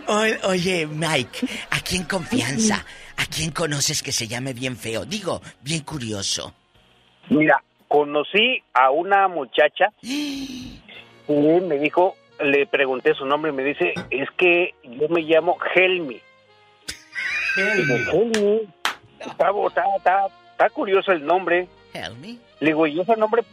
wow. 0.08 0.48
Oye, 0.50 0.88
Mike, 0.88 1.48
¿a 1.70 1.80
quién 1.80 2.04
confianza? 2.06 2.84
¿A 3.18 3.26
quién 3.26 3.52
conoces 3.52 4.02
que 4.04 4.12
se 4.12 4.28
llame 4.28 4.54
bien 4.54 4.76
feo? 4.78 5.06
Digo, 5.06 5.42
bien 5.62 5.82
curioso. 5.84 6.54
Mira, 7.30 7.64
conocí 7.88 8.62
a 8.74 8.92
una 8.92 9.28
muchacha 9.28 9.88
y 10.02 10.80
me 11.28 11.78
dijo, 11.80 12.16
le 12.40 12.66
pregunté 12.68 13.14
su 13.14 13.26
nombre 13.26 13.52
y 13.52 13.56
me 13.56 13.64
dice, 13.64 13.94
es 14.10 14.30
que 14.38 14.74
yo 14.84 15.08
me 15.10 15.22
llamo 15.22 15.58
Helmi. 15.76 16.20
Digo, 17.56 17.96
Helmi. 18.12 18.62
Está, 19.20 19.52
está, 19.68 19.84
está, 19.98 20.28
está 20.52 20.70
curioso 20.72 21.12
el 21.12 21.26
nombre. 21.26 21.68
Helmi. 21.94 22.40
Le 22.60 22.68
digo, 22.68 22.88
¿y 22.88 23.00
ese 23.00 23.16
nombre 23.16 23.44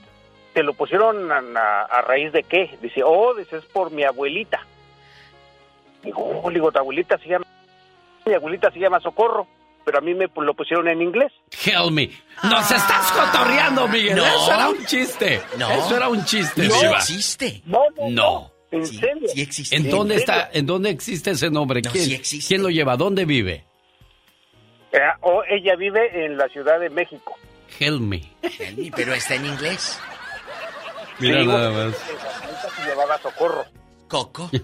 te 0.54 0.62
lo 0.62 0.72
pusieron 0.74 1.30
a, 1.30 1.38
a- 1.60 1.82
a 1.84 2.00
raíz 2.02 2.32
de 2.32 2.42
qué? 2.42 2.76
Dice, 2.82 3.02
oh, 3.04 3.34
dice, 3.34 3.58
es 3.58 3.64
por 3.66 3.90
mi 3.92 4.02
abuelita. 4.04 4.66
Digo, 6.02 6.40
oh, 6.42 6.48
le 6.48 6.54
digo, 6.54 6.72
tu 6.72 6.78
abuelita 6.78 7.18
se 7.18 7.28
llama... 7.28 7.46
Mi 8.26 8.34
abuelita 8.34 8.70
se 8.70 8.78
llama 8.78 9.00
Socorro, 9.00 9.46
pero 9.84 9.98
a 9.98 10.00
mí 10.00 10.14
me 10.14 10.26
lo 10.36 10.54
pusieron 10.54 10.88
en 10.88 11.02
inglés. 11.02 11.32
Help 11.64 11.90
me. 11.90 12.10
Nos 12.44 12.70
estás 12.70 13.10
cotorreando, 13.12 13.88
Miguel. 13.88 14.16
No. 14.16 14.24
Eso 14.26 14.52
era 14.54 14.68
un 14.68 14.84
chiste. 14.86 15.42
No. 15.58 15.70
Eso 15.70 15.96
era 15.96 16.08
un 16.08 16.24
chiste, 16.24 16.68
No 16.68 16.80
diva. 16.80 16.96
existe. 16.98 17.62
No, 17.66 17.80
No. 18.10 18.50
¿En 18.72 18.86
serio? 18.86 19.26
Sí 19.34 19.40
existe. 19.42 19.74
¿En 19.74 19.90
dónde 19.90 20.14
¿En 20.14 20.20
serio? 20.20 20.34
está? 20.42 20.50
¿En 20.56 20.64
dónde 20.66 20.90
existe 20.90 21.32
ese 21.32 21.50
nombre? 21.50 21.82
No, 21.82 21.90
¿Quién, 21.90 22.04
sí 22.04 22.14
existe. 22.14 22.48
¿Quién 22.48 22.62
lo 22.62 22.68
lleva? 22.70 22.96
¿Dónde 22.96 23.24
vive? 23.24 23.64
Eh, 24.92 24.98
o 25.22 25.42
ella 25.48 25.74
vive 25.76 26.24
en 26.24 26.36
la 26.36 26.46
Ciudad 26.48 26.78
de 26.78 26.88
México. 26.90 27.36
Help 27.80 28.00
me. 28.00 28.22
Helmi, 28.42 28.90
pero 28.92 29.12
está 29.14 29.34
en 29.34 29.46
inglés. 29.46 29.98
Mira 31.18 31.40
Sí, 31.40 31.46
nada 31.48 31.70
más. 31.70 31.96
se 31.96 32.88
llamaba 32.90 33.18
Socorro. 33.18 33.64
Coco. 34.08 34.50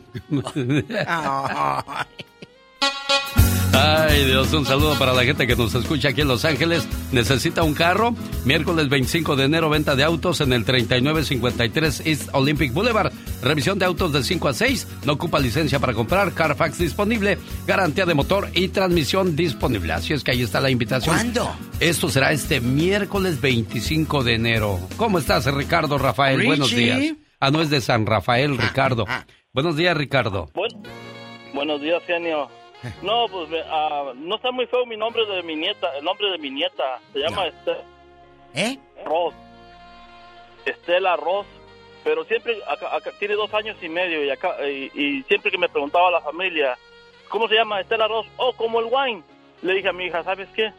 Ay, 3.78 4.24
Dios, 4.24 4.50
un 4.54 4.64
saludo 4.64 4.98
para 4.98 5.12
la 5.12 5.22
gente 5.24 5.46
que 5.46 5.54
nos 5.54 5.74
escucha 5.74 6.08
aquí 6.08 6.22
en 6.22 6.28
Los 6.28 6.46
Ángeles. 6.46 6.88
¿Necesita 7.12 7.62
un 7.62 7.74
carro? 7.74 8.14
Miércoles 8.46 8.88
25 8.88 9.36
de 9.36 9.44
enero, 9.44 9.68
venta 9.68 9.94
de 9.94 10.02
autos 10.02 10.40
en 10.40 10.54
el 10.54 10.64
3953 10.64 12.02
East 12.06 12.28
Olympic 12.32 12.72
Boulevard. 12.72 13.12
Revisión 13.42 13.78
de 13.78 13.84
autos 13.84 14.12
de 14.14 14.22
5 14.22 14.48
a 14.48 14.54
6. 14.54 14.88
No 15.04 15.12
ocupa 15.12 15.38
licencia 15.40 15.78
para 15.78 15.92
comprar. 15.92 16.32
Carfax 16.32 16.78
disponible. 16.78 17.36
Garantía 17.66 18.06
de 18.06 18.14
motor 18.14 18.48
y 18.54 18.68
transmisión 18.68 19.36
disponible. 19.36 19.92
Así 19.92 20.14
es 20.14 20.24
que 20.24 20.30
ahí 20.30 20.40
está 20.42 20.60
la 20.60 20.70
invitación. 20.70 21.14
¿Cuándo? 21.14 21.54
Esto 21.78 22.08
será 22.08 22.32
este 22.32 22.62
miércoles 22.62 23.42
25 23.42 24.24
de 24.24 24.34
enero. 24.34 24.80
¿Cómo 24.96 25.18
estás, 25.18 25.44
Ricardo 25.52 25.98
Rafael? 25.98 26.46
Buenos 26.46 26.70
días. 26.70 26.98
Ah, 27.40 27.50
no 27.50 27.60
es 27.60 27.68
de 27.68 27.82
San 27.82 28.06
Rafael, 28.06 28.56
Ricardo. 28.56 29.04
Buenos 29.52 29.76
días, 29.76 29.94
Ricardo. 29.96 30.48
Buen- 30.54 30.82
buenos 31.54 31.80
días, 31.82 32.02
genio. 32.06 32.48
No, 33.02 33.26
pues 33.28 33.48
ah, 33.70 34.12
no 34.14 34.36
está 34.36 34.50
muy 34.50 34.66
feo 34.66 34.84
mi 34.86 34.96
nombre 34.96 35.24
de 35.26 35.42
mi 35.42 35.56
nieta, 35.56 35.96
el 35.96 36.04
nombre 36.04 36.30
de 36.30 36.38
mi 36.38 36.50
nieta. 36.50 37.00
Se 37.12 37.18
llama 37.20 37.46
Estela 37.46 37.82
¿Eh? 38.54 38.78
Ross. 39.04 39.34
Estela 40.64 41.16
Ross. 41.16 41.46
Pero 42.04 42.24
siempre, 42.24 42.56
acá, 42.68 42.94
acá- 42.94 43.12
tiene 43.18 43.34
dos 43.34 43.52
años 43.52 43.76
y 43.82 43.88
medio 43.88 44.24
y, 44.24 44.30
acá, 44.30 44.56
y, 44.68 44.90
y 44.94 45.22
siempre 45.24 45.50
que 45.50 45.58
me 45.58 45.68
preguntaba 45.68 46.10
la 46.10 46.20
familia, 46.20 46.78
¿cómo 47.28 47.48
se 47.48 47.54
llama 47.56 47.80
Estela 47.80 48.06
Ross? 48.06 48.26
Oh, 48.36 48.52
como 48.52 48.78
el 48.80 48.86
wine. 48.90 49.22
Le 49.62 49.74
dije 49.74 49.88
a 49.88 49.92
mi 49.92 50.04
hija, 50.04 50.22
¿sabes 50.22 50.48
qué? 50.54 50.72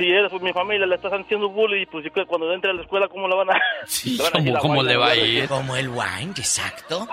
Si 0.00 0.06
eres 0.10 0.32
mi 0.40 0.52
familia, 0.52 0.86
le 0.86 0.94
estás 0.94 1.12
haciendo 1.12 1.50
bullying, 1.50 1.84
pues 1.92 2.06
y 2.06 2.10
que 2.10 2.24
cuando 2.24 2.50
entre 2.54 2.70
a 2.70 2.74
la 2.74 2.82
escuela, 2.82 3.06
¿cómo 3.08 3.28
la 3.28 3.36
van 3.36 3.50
a...? 3.50 3.60
Sí, 3.86 4.16
van 4.18 4.32
¿cómo, 4.32 4.56
a 4.56 4.60
cómo 4.60 4.74
wine, 4.80 4.88
le 4.90 4.96
va 4.96 5.08
a 5.10 5.16
ir? 5.16 5.46
Como 5.48 5.76
el 5.76 5.88
wine, 5.90 6.32
exacto. 6.36 7.06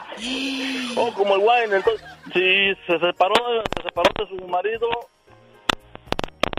Oh, 0.95 1.13
como 1.13 1.35
el 1.35 1.41
wine. 1.41 1.75
Entonces, 1.77 2.01
sí, 2.33 2.73
se 2.87 2.99
separó, 2.99 3.35
se 3.75 3.83
separó 3.83 4.09
de 4.17 4.27
su 4.37 4.47
marido 4.47 4.87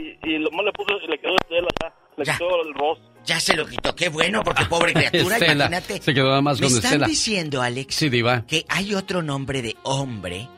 y, 0.01 0.31
y 0.35 0.39
lo 0.39 0.51
más 0.51 0.65
le 0.67 0.73
puso, 0.73 0.99
le 1.09 1.19
quedó 1.19 1.35
Estela 1.37 1.69
ya. 1.83 1.93
Le 2.17 2.25
Ya. 2.25 2.37
quedó 2.39 2.63
el 2.63 2.75
Ross. 2.75 2.99
Ya 3.25 3.41
se 3.41 3.57
lo 3.57 3.67
quitó, 3.67 3.95
qué 3.95 4.09
bueno, 4.09 4.43
porque 4.43 4.65
pobre 4.67 4.93
criatura, 4.95 5.37
Estela. 5.37 5.67
imagínate. 5.67 6.03
Se 6.03 6.15
quedó 6.15 6.29
nada 6.29 6.41
más 6.43 6.61
Me 6.61 6.67
con 6.67 6.77
están 6.77 6.93
Estela. 6.93 7.07
diciendo, 7.07 7.63
Alex, 7.63 7.95
Sí, 7.95 8.09
Diva. 8.09 8.45
que 8.47 8.65
hay 8.69 8.95
otro 8.95 9.23
nombre 9.23 9.63
de 9.63 9.77
hombre 9.83 10.49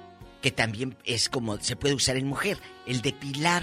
que 0.42 0.50
también 0.50 0.96
es 1.04 1.28
como 1.28 1.58
se 1.58 1.76
puede 1.76 1.94
usar 1.94 2.16
en 2.16 2.26
mujer, 2.26 2.58
el 2.86 3.02
de 3.02 3.12
Pilar. 3.12 3.62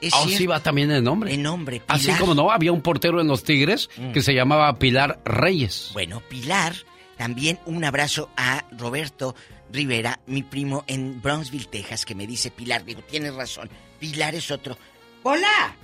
¿Es 0.00 0.12
Ah, 0.14 0.18
cierto? 0.24 0.36
sí 0.38 0.46
va 0.46 0.60
también 0.60 0.90
el 0.90 1.02
nombre. 1.02 1.32
El 1.32 1.42
nombre, 1.42 1.80
Pilar. 1.80 1.96
Así 1.96 2.12
como 2.20 2.34
no, 2.34 2.50
había 2.50 2.72
un 2.72 2.82
portero 2.82 3.20
en 3.20 3.26
los 3.28 3.42
Tigres 3.44 3.88
Mm. 3.96 4.12
que 4.12 4.20
se 4.22 4.34
llamaba 4.34 4.78
Pilar 4.78 5.18
Reyes. 5.24 5.90
Bueno, 5.94 6.20
Pilar, 6.28 6.74
también 7.16 7.58
un 7.66 7.84
abrazo 7.84 8.28
a 8.36 8.64
Roberto 8.72 9.34
Rivera, 9.72 10.20
mi 10.26 10.42
primo 10.42 10.84
en 10.86 11.20
Brownsville, 11.22 11.66
Texas, 11.66 12.04
que 12.04 12.14
me 12.14 12.26
dice 12.26 12.50
Pilar. 12.50 12.84
Digo, 12.84 13.00
tienes 13.02 13.34
razón, 13.34 13.68
Pilar 13.98 14.34
es 14.34 14.50
otro. 14.50 14.76
¡Hola! 15.22 15.74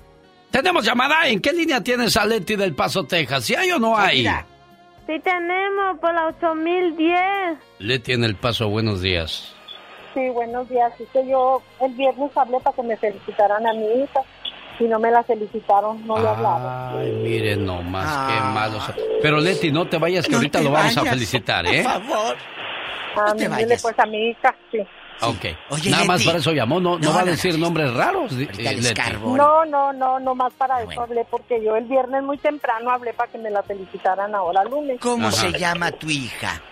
Tenemos 0.50 0.84
llamada. 0.84 1.28
¿En 1.28 1.40
qué 1.40 1.52
línea 1.52 1.82
tienes 1.82 2.16
a 2.16 2.26
Leti 2.26 2.56
del 2.56 2.74
Paso, 2.74 3.04
Texas? 3.04 3.44
¿Si 3.44 3.54
hay 3.54 3.70
o 3.70 3.78
no 3.78 3.96
hay? 3.96 4.18
Mira, 4.18 4.46
Sí 5.06 5.18
tenemos 5.24 5.98
por 6.00 6.14
la 6.14 6.26
8010. 6.26 7.58
Leti 7.78 8.12
en 8.12 8.22
el 8.24 8.36
Paso, 8.36 8.68
buenos 8.68 9.00
días. 9.00 9.52
Sí, 10.14 10.28
buenos 10.30 10.68
días. 10.68 10.92
Es 11.00 11.08
que 11.10 11.26
yo 11.26 11.62
el 11.80 11.92
viernes 11.94 12.30
hablé 12.36 12.58
para 12.60 12.74
que 12.74 12.82
me 12.82 12.96
felicitaran 12.96 13.66
a 13.66 13.72
mi 13.72 13.86
hija 14.02 14.20
y 14.80 14.84
no 14.84 14.98
me 14.98 15.10
la 15.10 15.22
felicitaron, 15.22 16.04
no 16.06 16.18
le 16.18 16.28
hablaba. 16.28 16.98
Ay, 16.98 17.12
miren 17.12 17.64
nomás, 17.64 18.26
qué 18.26 18.38
Ah. 18.40 18.50
malos. 18.52 18.82
Pero 19.22 19.38
Leti, 19.38 19.70
no 19.70 19.86
te 19.88 19.98
vayas, 19.98 20.24
que 20.24 20.32
No 20.32 20.38
ahorita 20.38 20.58
te 20.58 20.64
lo 20.64 20.70
vamos 20.72 20.96
a 20.96 21.04
felicitar, 21.04 21.64
por 21.64 21.74
¿eh? 21.74 21.82
favor. 21.84 22.36
Ah, 23.16 23.26
te 23.32 23.44
dile, 23.44 23.48
vayas. 23.48 23.82
pues 23.82 23.98
a 23.98 24.06
mi 24.06 24.30
hija, 24.30 24.54
sí. 24.72 24.78
Ok. 25.22 25.44
Oye, 25.68 25.90
Nada 25.90 26.04
más 26.06 26.24
para 26.24 26.38
eso 26.38 26.50
llamó, 26.52 26.80
no, 26.80 26.98
no, 26.98 27.10
No, 27.10 27.14
va 27.14 27.20
a 27.20 27.24
no, 27.26 27.30
decir 27.32 27.52
no, 27.58 27.66
nombres 27.66 27.92
raros. 27.92 28.32
eh, 28.32 28.48
Leti. 28.56 29.12
No, 29.22 29.64
no, 29.66 29.92
no, 29.92 30.18
no 30.18 30.34
más 30.34 30.52
para 30.54 30.78
eso 30.78 30.86
Bueno. 30.86 31.02
hablé 31.02 31.26
porque 31.30 31.62
yo 31.62 31.76
el 31.76 31.84
viernes 31.84 32.22
muy 32.22 32.38
temprano 32.38 32.90
hablé 32.90 33.12
para 33.12 33.30
que 33.30 33.36
me 33.38 33.50
la 33.50 33.62
felicitaran 33.62 34.34
ahora 34.34 34.64
lunes. 34.64 34.98
¿Cómo 35.00 35.28
Ajá. 35.28 35.36
se 35.36 35.52
llama 35.58 35.92
tu 35.92 36.08
hija? 36.08 36.62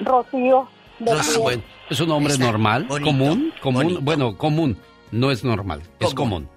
Rocío. 0.00 0.68
Rocío. 1.00 1.40
Ah, 1.40 1.42
bueno, 1.42 1.62
¿es 1.88 2.00
un 2.00 2.08
nombre 2.08 2.32
Está 2.34 2.44
normal? 2.44 2.84
bonito, 2.84 3.06
¿Común? 3.10 3.54
¿Común? 3.60 3.82
bonito. 3.82 4.00
Bueno, 4.02 4.36
común. 4.36 4.78
No 5.12 5.30
es 5.32 5.42
normal, 5.42 5.82
es 5.98 6.14
Común. 6.14 6.48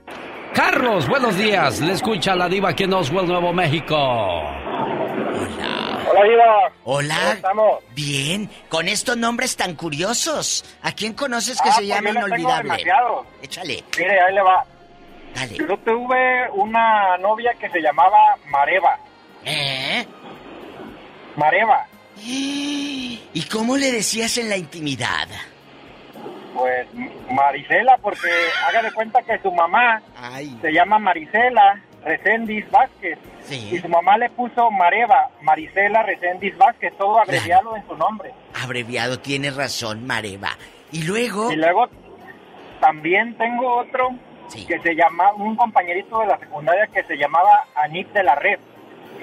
Carlos, 0.54 1.08
buenos 1.08 1.36
días. 1.38 1.80
Le 1.82 1.94
escucha 1.94 2.36
la 2.36 2.48
diva 2.48 2.70
aquí 2.70 2.84
en 2.84 2.94
Oswell, 2.94 3.26
Nuevo 3.26 3.52
México. 3.54 3.96
Hola. 3.98 5.80
Hola, 6.12 6.24
Diva. 6.24 6.72
Hola. 6.84 7.16
¿Cómo 7.20 7.32
estamos? 7.34 7.80
Bien, 7.96 8.50
con 8.70 8.88
estos 8.88 9.18
nombres 9.18 9.56
tan 9.56 9.74
curiosos. 9.76 10.64
¿A 10.84 10.92
quién 10.92 11.14
conoces 11.14 11.60
que 11.60 11.70
Ah, 11.70 11.72
se 11.72 11.78
pues 11.80 11.88
llama 11.88 12.12
tengo 12.12 12.28
inolvidable? 12.28 12.70
demasiado. 12.70 13.26
Échale, 13.42 13.84
Mire, 13.98 14.22
ahí 14.22 14.36
le 14.36 14.42
va. 14.44 14.64
dale. 15.34 15.58
Yo 15.58 15.76
tuve 15.78 16.52
una 16.52 17.18
novia 17.18 17.52
que 17.60 17.68
se 17.72 17.82
llamaba 17.82 18.20
Mareva. 18.52 19.00
¿Eh? 19.46 20.06
Mareva. 21.36 21.88
¿Y 22.26 23.42
cómo 23.52 23.78
le 23.78 23.92
decías 23.92 24.38
en 24.38 24.50
la 24.50 24.58
intimidad? 24.58 25.28
Pues 26.54 26.88
Marisela, 27.32 27.98
porque 27.98 28.30
haga 28.68 28.84
de 28.84 28.92
cuenta 28.92 29.22
que 29.24 29.40
su 29.40 29.52
mamá 29.52 30.02
Ay. 30.16 30.56
se 30.62 30.72
llama 30.72 31.00
Marisela 31.00 31.82
Recendis 32.06 32.70
Vázquez. 32.70 33.18
Sí. 33.44 33.70
Y 33.72 33.80
su 33.80 33.90
mamá 33.90 34.18
le 34.18 34.30
puso 34.30 34.70
Mareva, 34.70 35.30
Marisela 35.42 36.04
Recendis 36.04 36.56
Vázquez, 36.58 36.94
todo 36.98 37.20
abreviado 37.20 37.76
en 37.76 37.86
su 37.88 37.96
nombre. 37.98 38.32
Abreviado, 38.62 39.20
tienes 39.20 39.56
razón, 39.56 40.06
Mareva. 40.06 40.52
Y 40.92 41.04
luego. 41.04 41.52
Y 41.52 41.56
luego 41.56 41.88
también 42.80 43.36
tengo 43.38 43.78
otro 43.78 44.10
Sí. 44.50 44.66
que 44.68 44.78
se 44.80 44.94
llama, 44.94 45.34
un 45.34 45.56
compañerito 45.56 46.20
de 46.20 46.28
la 46.28 46.38
secundaria 46.38 46.86
que 46.88 47.04
se 47.04 47.16
llamaba 47.18 47.66
Anip 47.76 48.12
de 48.14 48.24
la 48.24 48.36
Red. 48.36 48.60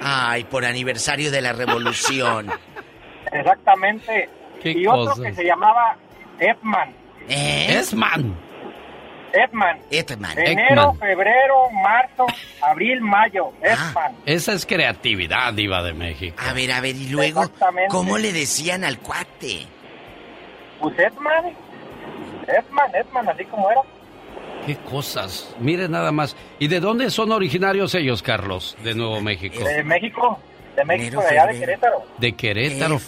Ay, 0.03 0.45
por 0.45 0.65
aniversario 0.65 1.31
de 1.31 1.41
la 1.41 1.53
revolución. 1.53 2.51
Exactamente. 3.33 4.29
Qué 4.63 4.73
y 4.73 4.87
otro 4.87 5.13
cosas. 5.13 5.21
que 5.21 5.35
se 5.35 5.45
llamaba 5.45 5.97
Epman. 6.39 6.95
¿Eh? 7.29 7.79
Esman. 7.79 8.37
Epman. 9.33 9.79
Etman. 9.91 10.39
Enero, 10.39 10.93
febrero, 10.95 11.71
marzo, 11.71 12.27
abril, 12.63 13.01
mayo. 13.01 13.53
Ah. 13.63 13.91
Epman. 13.91 14.17
Esa 14.27 14.53
es 14.53 14.67
creatividad, 14.67 15.53
diva 15.55 15.83
de 15.83 15.93
México. 15.95 16.37
A 16.39 16.53
ver, 16.53 16.73
a 16.73 16.81
ver, 16.81 16.97
y 16.97 17.09
luego. 17.09 17.43
¿cómo 17.89 18.19
le 18.19 18.33
decían 18.33 18.85
al 18.85 18.99
cuate? 18.99 19.67
Pues 20.81 20.99
Epman. 20.99 21.55
Epman, 22.49 22.95
Epman, 22.95 23.29
así 23.29 23.45
como 23.45 23.71
era. 23.71 23.81
Qué 24.71 24.91
cosas. 24.91 25.49
Miren 25.61 25.91
nada 25.91 26.13
más. 26.13 26.37
¿Y 26.59 26.69
de 26.69 26.81
dónde 26.81 27.11
son 27.11 27.33
originarios 27.33 27.95
ellos, 27.95 28.23
Carlos? 28.23 28.77
De 28.85 28.95
Nuevo 28.95 29.21
México. 29.21 29.65
De 29.65 29.83
México, 29.83 30.39
de 30.77 30.85
México, 30.85 31.21
de 31.23 31.29
allá 31.29 31.47
de 31.53 31.59
Querétaro. 31.59 32.07
De 32.19 32.33
Querétaro. 32.33 33.01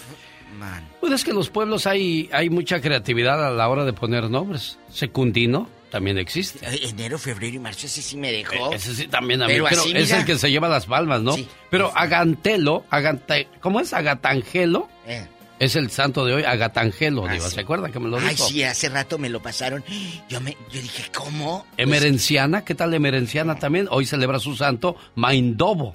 Pues 1.00 1.12
es 1.12 1.24
que 1.24 1.31
en 1.31 1.36
los 1.36 1.50
pueblos 1.50 1.86
hay, 1.86 2.28
hay 2.32 2.49
mucha 2.50 2.81
creatividad 2.81 3.44
a 3.47 3.50
la 3.50 3.68
hora 3.68 3.84
de 3.84 3.92
poner 3.92 4.31
nombres. 4.31 4.78
Secundino 4.89 5.68
también 5.91 6.18
existe. 6.18 6.65
Eh, 6.65 6.89
Enero, 6.89 7.18
febrero 7.18 7.57
y 7.57 7.58
marzo, 7.58 7.86
ese 7.86 8.02
sí 8.02 8.16
me 8.16 8.32
dejó. 8.32 8.73
E-, 8.73 8.76
Ese 8.76 8.94
sí 8.94 9.08
también 9.08 9.42
a 9.42 9.47
mí, 9.47 9.52
Pero 9.52 9.66
pero, 9.68 9.81
así, 9.82 9.92
es 9.97 10.05
mira. 10.08 10.18
el 10.20 10.24
que 10.24 10.39
se 10.39 10.50
lleva 10.50 10.68
las 10.68 10.86
palmas, 10.86 11.23
¿no? 11.23 11.34
pero 11.70 11.91
Agantelo, 11.97 12.84
Agante, 12.91 13.49
¿cómo 13.60 13.81
es? 13.81 13.92
Agatangelo. 13.92 14.89
Eh. 15.07 15.26
Es 15.62 15.76
el 15.76 15.92
santo 15.92 16.24
de 16.24 16.34
hoy, 16.34 16.42
Agatangelo, 16.42 17.28
Diva. 17.28 17.49
¿Se 17.49 17.60
acuerdan 17.60 17.92
que 17.92 18.00
me 18.00 18.08
lo 18.08 18.16
dijo? 18.16 18.28
Ay, 18.28 18.36
sí, 18.36 18.65
hace 18.65 18.89
rato 18.89 19.16
me 19.16 19.28
lo 19.28 19.41
pasaron. 19.41 19.84
Yo 20.28 20.41
me, 20.41 20.57
yo 20.73 20.82
dije, 20.82 21.05
¿cómo? 21.15 21.65
Emerenciana, 21.76 22.65
¿qué 22.65 22.74
tal 22.74 22.92
Emerenciana 22.94 23.55
también? 23.55 23.86
Hoy 23.89 24.05
celebra 24.05 24.41
su 24.41 24.57
santo 24.57 24.97
Maindobo. 25.15 25.94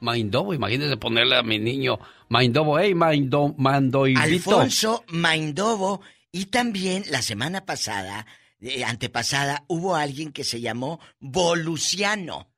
Maindobo, 0.00 0.54
imagínese 0.54 0.96
ponerle 0.96 1.36
a 1.36 1.44
mi 1.44 1.60
niño 1.60 2.00
Maindobo, 2.28 2.80
hey, 2.80 2.96
Maindo, 2.96 3.54
Mandoibito. 3.56 4.20
Alfonso 4.20 5.04
Maindobo. 5.06 6.00
Y 6.32 6.46
también 6.46 7.04
la 7.10 7.22
semana 7.22 7.64
pasada, 7.64 8.26
eh, 8.60 8.82
antepasada, 8.82 9.62
hubo 9.68 9.94
alguien 9.94 10.32
que 10.32 10.42
se 10.42 10.60
llamó 10.60 10.98
Voluciano. 11.20 12.48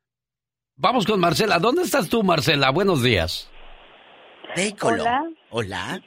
Vamos 0.76 1.04
con 1.04 1.20
Marcela. 1.20 1.58
¿Dónde 1.58 1.82
estás 1.82 2.08
tú, 2.08 2.22
Marcela? 2.22 2.70
Buenos 2.70 3.02
días. 3.02 3.50
Hola. 4.82 5.24
Hola. 5.50 6.00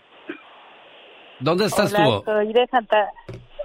¿Dónde 1.39 1.65
estás 1.65 1.93
Hola, 1.93 2.03
tú? 2.05 2.23
soy 2.25 2.51
de 2.53 2.67
Santa, 2.67 3.11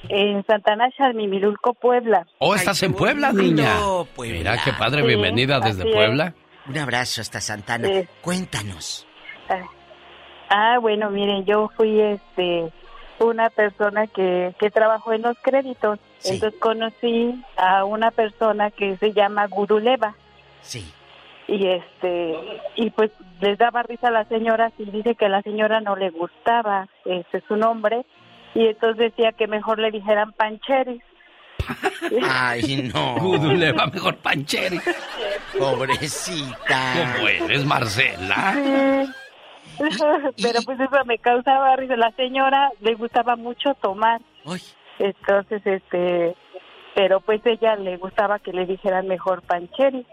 en 0.08 0.44
Santana, 0.46 0.90
Xalmimilulco, 0.96 1.74
Puebla. 1.74 2.26
Oh, 2.38 2.54
estás 2.54 2.82
en 2.82 2.92
Puebla, 2.94 3.32
niña. 3.32 3.72
Puebla. 4.14 4.38
Mira 4.38 4.56
qué 4.64 4.72
padre, 4.72 5.00
Sí, 5.02 5.08
bienvenida 5.08 5.58
desde 5.60 5.88
es. 5.88 5.94
Puebla. 5.94 6.34
Un 6.68 6.78
abrazo 6.78 7.20
hasta 7.20 7.40
Santana. 7.40 7.88
Sí. 7.88 8.08
Cuéntanos. 8.20 9.06
Ah, 9.48 9.62
Ah, 10.50 10.78
bueno, 10.78 11.10
miren, 11.10 11.44
yo 11.46 11.70
fui 11.76 12.00
este 12.00 12.70
una 13.18 13.48
persona 13.50 14.06
que, 14.06 14.54
que 14.58 14.70
trabajó 14.70 15.12
en 15.12 15.22
los 15.22 15.36
créditos. 15.42 15.98
Entonces 16.22 16.60
conocí 16.60 17.42
a 17.56 17.84
una 17.84 18.10
persona 18.10 18.70
que 18.70 18.96
se 18.98 19.12
llama 19.12 19.46
Guruleva. 19.48 20.14
Sí. 20.60 20.92
Y 21.48 21.66
este 21.68 22.36
y 22.76 22.90
pues 22.90 23.10
les 23.44 23.58
daba 23.58 23.82
risa 23.82 24.08
a 24.08 24.10
la 24.10 24.24
señora 24.24 24.72
y 24.78 24.90
dice 24.90 25.14
que 25.16 25.26
a 25.26 25.28
la 25.28 25.42
señora 25.42 25.80
no 25.80 25.96
le 25.96 26.08
gustaba 26.08 26.88
este 27.04 27.42
su 27.46 27.56
nombre 27.56 28.06
y 28.54 28.68
entonces 28.68 29.10
decía 29.10 29.32
que 29.32 29.46
mejor 29.46 29.78
le 29.78 29.90
dijeran 29.90 30.32
Pancheris. 30.32 31.02
Ay, 32.30 32.90
no. 32.94 33.16
Guduleva, 33.16 33.86
mejor 33.86 34.16
Pancheri. 34.16 34.80
Pobrecita. 35.58 37.14
¿Cómo 37.16 37.28
eres, 37.28 37.64
Marcela? 37.66 38.54
Sí. 38.54 39.12
Pero 40.42 40.62
pues 40.64 40.80
eso 40.80 41.04
me 41.04 41.18
causaba 41.18 41.76
risa. 41.76 41.96
La 41.96 42.12
señora 42.12 42.70
le 42.80 42.94
gustaba 42.94 43.36
mucho 43.36 43.74
tomar. 43.74 44.22
Entonces, 44.98 45.60
este, 45.66 46.34
pero 46.94 47.20
pues 47.20 47.44
ella 47.44 47.74
le 47.74 47.96
gustaba 47.96 48.38
que 48.38 48.52
le 48.52 48.66
dijeran 48.66 49.08
mejor 49.08 49.42
Pancheri. 49.42 50.06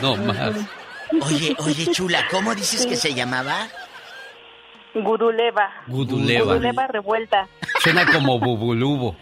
No 0.00 0.16
más. 0.16 0.66
Oye, 1.22 1.56
oye, 1.58 1.86
chula, 1.90 2.26
¿cómo 2.30 2.54
dices 2.54 2.86
que 2.86 2.96
se 2.96 3.14
llamaba? 3.14 3.68
Guruleva. 4.94 5.70
Guduleva. 5.86 6.44
Guruleva 6.54 6.86
revuelta. 6.86 7.46
Suena 7.80 8.06
como 8.10 8.38
Bubulubo. 8.38 9.16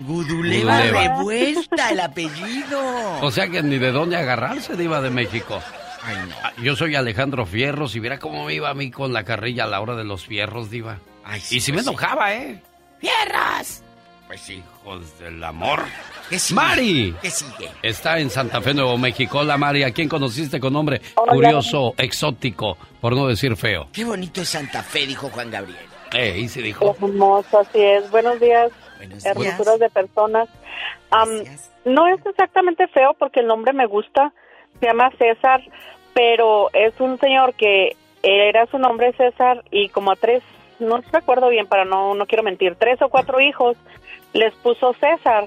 Guduleva 0.00 0.78
Guduleva. 0.80 1.00
revuelta 1.16 1.90
el 1.90 2.00
apellido. 2.00 3.20
O 3.22 3.30
sea 3.30 3.48
que 3.48 3.62
ni 3.62 3.78
de 3.78 3.92
dónde 3.92 4.16
agarrarse, 4.16 4.76
Diva 4.76 5.00
de 5.00 5.10
México. 5.10 5.60
Ay, 6.02 6.16
no. 6.28 6.34
Ah, 6.42 6.52
Yo 6.62 6.76
soy 6.76 6.94
Alejandro 6.96 7.46
Fierros 7.46 7.94
y 7.96 8.00
mira 8.00 8.18
cómo 8.18 8.44
me 8.44 8.54
iba 8.54 8.68
a 8.68 8.74
mí 8.74 8.90
con 8.90 9.12
la 9.12 9.24
carrilla 9.24 9.64
a 9.64 9.68
la 9.68 9.80
hora 9.80 9.94
de 9.96 10.04
los 10.04 10.26
fierros, 10.26 10.68
Diva. 10.70 10.98
Ay, 11.24 11.40
y 11.50 11.60
si 11.60 11.72
me 11.72 11.76
pues 11.76 11.86
sí. 11.86 11.90
enojaba, 11.90 12.34
¿eh? 12.34 12.62
¡Fierras! 13.00 13.82
Pues 14.26 14.40
sí, 14.40 14.62
hijos 14.82 15.18
del 15.20 15.42
amor. 15.42 15.80
¿Qué 16.28 16.38
sigue? 16.38 16.60
¡Mari! 16.60 17.14
¿Qué 17.20 17.30
sigue? 17.30 17.70
Está 17.82 18.18
en 18.18 18.30
Santa 18.30 18.60
Fe, 18.60 18.74
Nuevo 18.74 18.96
México. 18.96 19.38
Hola, 19.38 19.58
Mari. 19.58 19.82
¿A 19.82 19.92
quién 19.92 20.08
conociste 20.08 20.58
con 20.58 20.72
nombre 20.72 21.00
Hola. 21.16 21.32
curioso, 21.32 21.94
exótico, 21.98 22.76
por 23.00 23.14
no 23.14 23.26
decir 23.26 23.56
feo? 23.56 23.88
Qué 23.92 24.04
bonito 24.04 24.40
es 24.40 24.48
Santa 24.48 24.82
Fe, 24.82 25.06
dijo 25.06 25.28
Juan 25.30 25.50
Gabriel. 25.50 25.84
Eh, 26.12 26.38
y 26.38 26.48
se 26.48 26.62
dijo. 26.62 26.96
Hermoso, 27.00 27.58
así 27.58 27.80
es. 27.80 28.10
Buenos 28.10 28.40
días, 28.40 28.70
días. 29.00 29.26
hermosuras 29.26 29.78
de 29.78 29.90
personas. 29.90 30.48
Am, 31.10 31.28
no 31.84 32.06
es 32.08 32.24
exactamente 32.24 32.86
feo 32.88 33.14
porque 33.18 33.40
el 33.40 33.46
nombre 33.46 33.72
me 33.72 33.86
gusta. 33.86 34.32
Se 34.80 34.86
llama 34.86 35.10
César, 35.18 35.60
pero 36.14 36.70
es 36.72 36.98
un 37.00 37.18
señor 37.18 37.54
que 37.54 37.96
era 38.22 38.66
su 38.66 38.78
nombre 38.78 39.12
César 39.12 39.62
y 39.70 39.88
como 39.90 40.12
a 40.12 40.16
tres, 40.16 40.42
no 40.78 41.00
recuerdo 41.12 41.48
bien, 41.48 41.66
para 41.66 41.84
no, 41.84 42.14
no 42.14 42.26
quiero 42.26 42.42
mentir, 42.42 42.76
tres 42.76 43.00
o 43.02 43.08
cuatro 43.08 43.40
hijos 43.40 43.76
les 44.32 44.54
puso 44.54 44.94
César. 44.94 45.46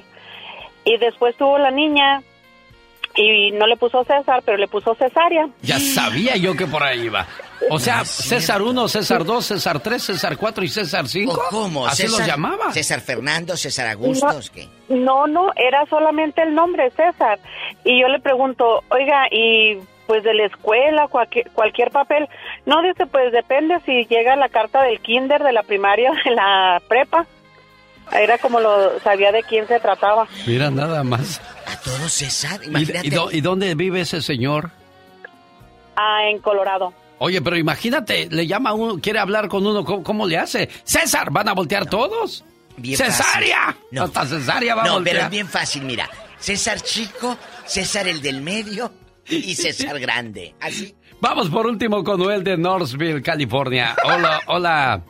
Y 0.87 0.97
después 0.97 1.35
tuvo 1.37 1.57
la 1.57 1.71
niña 1.71 2.21
y 3.15 3.51
no 3.51 3.65
le 3.65 3.75
puso 3.77 4.03
César, 4.03 4.41
pero 4.45 4.57
le 4.57 4.67
puso 4.67 4.93
cesárea. 4.95 5.47
Ya 5.63 5.79
sabía 5.79 6.35
yo 6.35 6.55
que 6.55 6.67
por 6.67 6.83
ahí 6.83 7.01
iba. 7.05 7.25
O 7.71 7.79
sea, 7.79 8.05
César 8.05 8.61
1, 8.61 8.87
César 8.87 9.25
2, 9.25 9.43
César 9.45 9.79
3, 9.79 10.03
César 10.03 10.37
4 10.37 10.63
y 10.63 10.67
César 10.67 11.07
5. 11.07 11.41
¿Cómo? 11.49 11.87
Así 11.87 12.03
César- 12.03 12.19
los 12.19 12.27
llamaba. 12.27 12.71
César 12.71 13.01
Fernando, 13.01 13.57
César 13.57 13.87
Agustos, 13.87 14.51
¿qué? 14.51 14.67
No, 14.89 15.25
no, 15.25 15.51
era 15.55 15.83
solamente 15.89 16.43
el 16.43 16.53
nombre, 16.53 16.91
César. 16.91 17.39
Y 17.83 17.99
yo 17.99 18.07
le 18.07 18.19
pregunto, 18.19 18.83
oiga, 18.89 19.25
y 19.31 19.79
pues 20.05 20.23
de 20.23 20.33
la 20.35 20.45
escuela, 20.45 21.07
cualquier, 21.07 21.49
cualquier 21.51 21.89
papel. 21.91 22.29
No, 22.67 22.81
dice, 22.83 23.07
pues 23.07 23.31
depende 23.33 23.79
si 23.85 24.05
llega 24.05 24.35
la 24.35 24.47
carta 24.49 24.83
del 24.83 24.99
kinder, 25.01 25.43
de 25.43 25.51
la 25.53 25.63
primaria, 25.63 26.11
de 26.23 26.31
la 26.31 26.81
prepa. 26.87 27.25
Era 28.11 28.37
como 28.37 28.59
lo 28.59 28.99
sabía 29.01 29.31
de 29.31 29.43
quién 29.43 29.67
se 29.67 29.79
trataba. 29.79 30.27
Mira, 30.45 30.69
nada 30.71 31.03
más. 31.03 31.41
A 31.65 31.75
todos 31.81 32.11
César, 32.11 32.59
¿Y, 32.63 32.67
imagínate. 32.67 33.07
y 33.07 33.09
dó- 33.11 33.29
y 33.31 33.41
dónde 33.41 33.75
vive 33.75 34.01
ese 34.01 34.21
señor? 34.21 34.71
Ah, 35.95 36.19
en 36.31 36.39
Colorado. 36.39 36.93
Oye, 37.19 37.41
pero 37.41 37.57
imagínate, 37.57 38.27
le 38.29 38.45
llama 38.45 38.69
a 38.69 38.73
uno, 38.73 38.99
quiere 39.01 39.19
hablar 39.19 39.47
con 39.47 39.65
uno, 39.65 39.83
¿cómo, 39.83 40.03
cómo 40.03 40.27
le 40.27 40.37
hace? 40.37 40.69
César, 40.83 41.31
¿van 41.31 41.49
a 41.49 41.53
voltear 41.53 41.87
todos? 41.87 42.45
Bien. 42.77 42.97
No. 43.91 44.03
Hasta 44.03 44.25
cesárea 44.27 44.75
va 44.75 44.83
a 44.83 44.85
No, 44.85 44.93
voltear. 44.93 45.15
pero 45.15 45.25
es 45.25 45.31
bien 45.31 45.47
fácil, 45.47 45.83
mira. 45.83 46.07
César 46.37 46.79
Chico, 46.81 47.35
César 47.65 48.07
el 48.07 48.21
del 48.21 48.41
medio 48.41 48.91
y 49.27 49.55
César 49.55 49.99
Grande. 49.99 50.53
Así. 50.61 50.95
Vamos 51.19 51.49
por 51.49 51.65
último 51.65 52.03
con 52.03 52.19
Noel 52.19 52.43
de 52.43 52.55
Northville, 52.55 53.23
California. 53.23 53.95
Hola, 54.03 54.39
hola. 54.45 55.01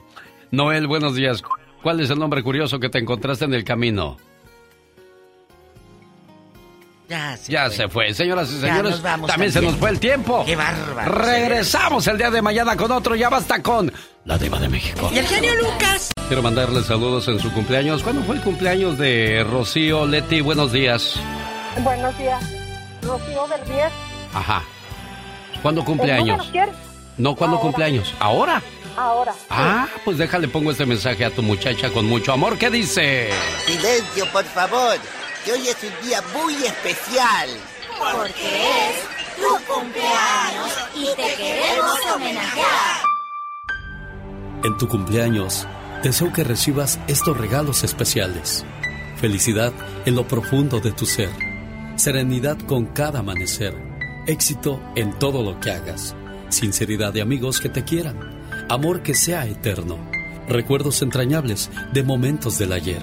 Noel, 0.52 0.88
buenos 0.88 1.16
días. 1.16 1.44
¿Cuál 1.88 2.02
es 2.02 2.10
el 2.10 2.20
nombre 2.20 2.44
curioso 2.44 2.82
que 2.82 2.90
te 2.90 3.00
encontraste 3.00 3.46
en 3.46 3.54
el 3.54 3.64
camino? 3.64 4.18
Ya 7.08 7.38
se 7.38 7.50
Ya 7.50 7.68
fue. 7.68 7.76
se 7.78 7.88
fue. 7.88 8.14
Señoras 8.14 8.52
y 8.52 8.60
señores, 8.60 8.92
nos 8.92 9.02
vamos 9.02 9.30
también 9.30 9.54
se 9.54 9.62
nos 9.62 9.76
fue 9.78 9.92
el 9.92 9.98
tiempo. 10.02 10.44
Qué 10.46 10.58
bárbaro. 10.58 11.10
Regresamos 11.14 12.06
el 12.08 12.18
día 12.18 12.30
de 12.30 12.42
mañana 12.42 12.76
con 12.76 12.92
otro. 12.92 13.16
Ya 13.16 13.30
basta 13.30 13.64
con 13.64 13.90
la 14.26 14.38
Diva 14.38 14.60
de 14.60 14.68
México. 14.68 15.10
Y 15.14 15.20
el 15.20 15.28
genio 15.28 15.56
Lucas. 15.56 16.12
Quiero 16.28 16.44
mandarle 16.44 16.84
saludos 16.84 17.26
en 17.30 17.40
su 17.40 17.54
cumpleaños. 17.54 18.04
¿Cuándo 18.04 18.22
fue 18.24 18.36
el 18.36 18.42
cumpleaños 18.42 18.98
de 18.98 19.46
Rocío 19.50 20.06
Leti? 20.06 20.42
Buenos 20.42 20.74
días. 20.74 21.18
Buenos 21.86 22.18
días. 22.18 22.44
Rocío 23.02 23.48
del 23.48 23.64
10. 23.66 23.92
Ajá. 24.34 24.62
¿Cuándo 25.62 25.80
¿El 25.80 25.88
cumpleaños? 25.88 26.52
No, 27.18 27.34
¿cuándo 27.38 27.56
Ahora. 27.56 27.62
cumpleaños? 27.62 28.14
¿Ahora? 28.20 28.62
Ahora. 28.98 29.36
Ah, 29.52 29.88
pues 30.04 30.18
déjale, 30.18 30.48
pongo 30.48 30.72
este 30.72 30.88
mensaje 30.88 31.24
a 31.24 31.30
tu 31.30 31.44
muchacha 31.44 31.92
con 31.92 32.06
mucho 32.06 32.34
amor. 32.34 32.58
¿Qué 32.58 32.72
dice? 32.72 33.30
Silencio, 33.68 34.26
por 34.32 34.44
favor, 34.44 34.98
que 35.46 35.52
hoy 35.54 35.68
es 35.68 35.78
un 35.84 36.08
día 36.08 36.24
muy 36.34 36.56
especial. 36.56 37.50
Porque 38.00 38.90
es 38.90 39.38
tu 39.38 39.74
cumpleaños 39.74 40.72
y 40.96 41.06
te 41.16 41.36
queremos 41.36 41.96
homenajear. 42.16 43.02
En 44.64 44.78
tu 44.80 44.88
cumpleaños, 44.88 45.68
deseo 46.02 46.34
que 46.34 46.44
recibas 46.44 47.00
estos 47.08 47.38
regalos 47.38 47.84
especiales. 47.84 48.66
Felicidad 49.18 49.74
en 50.06 50.16
lo 50.16 50.28
profundo 50.28 50.80
de 50.80 50.92
tu 50.92 51.06
ser. 51.06 51.30
Serenidad 51.98 52.58
con 52.66 52.88
cada 52.88 53.20
amanecer. 53.20 53.76
Éxito 54.26 54.82
en 54.96 55.18
todo 55.20 55.44
lo 55.44 55.60
que 55.60 55.70
hagas. 55.70 56.16
Sinceridad 56.50 57.14
de 57.14 57.22
amigos 57.22 57.60
que 57.60 57.70
te 57.70 57.84
quieran. 57.84 58.37
Amor 58.70 59.02
que 59.02 59.16
sea 59.16 59.48
eterno. 59.48 59.98
Recuerdos 60.50 61.02
entrañables 61.02 61.72
de 61.94 62.04
momentos 62.04 62.58
del 62.58 62.74
ayer. 62.74 63.02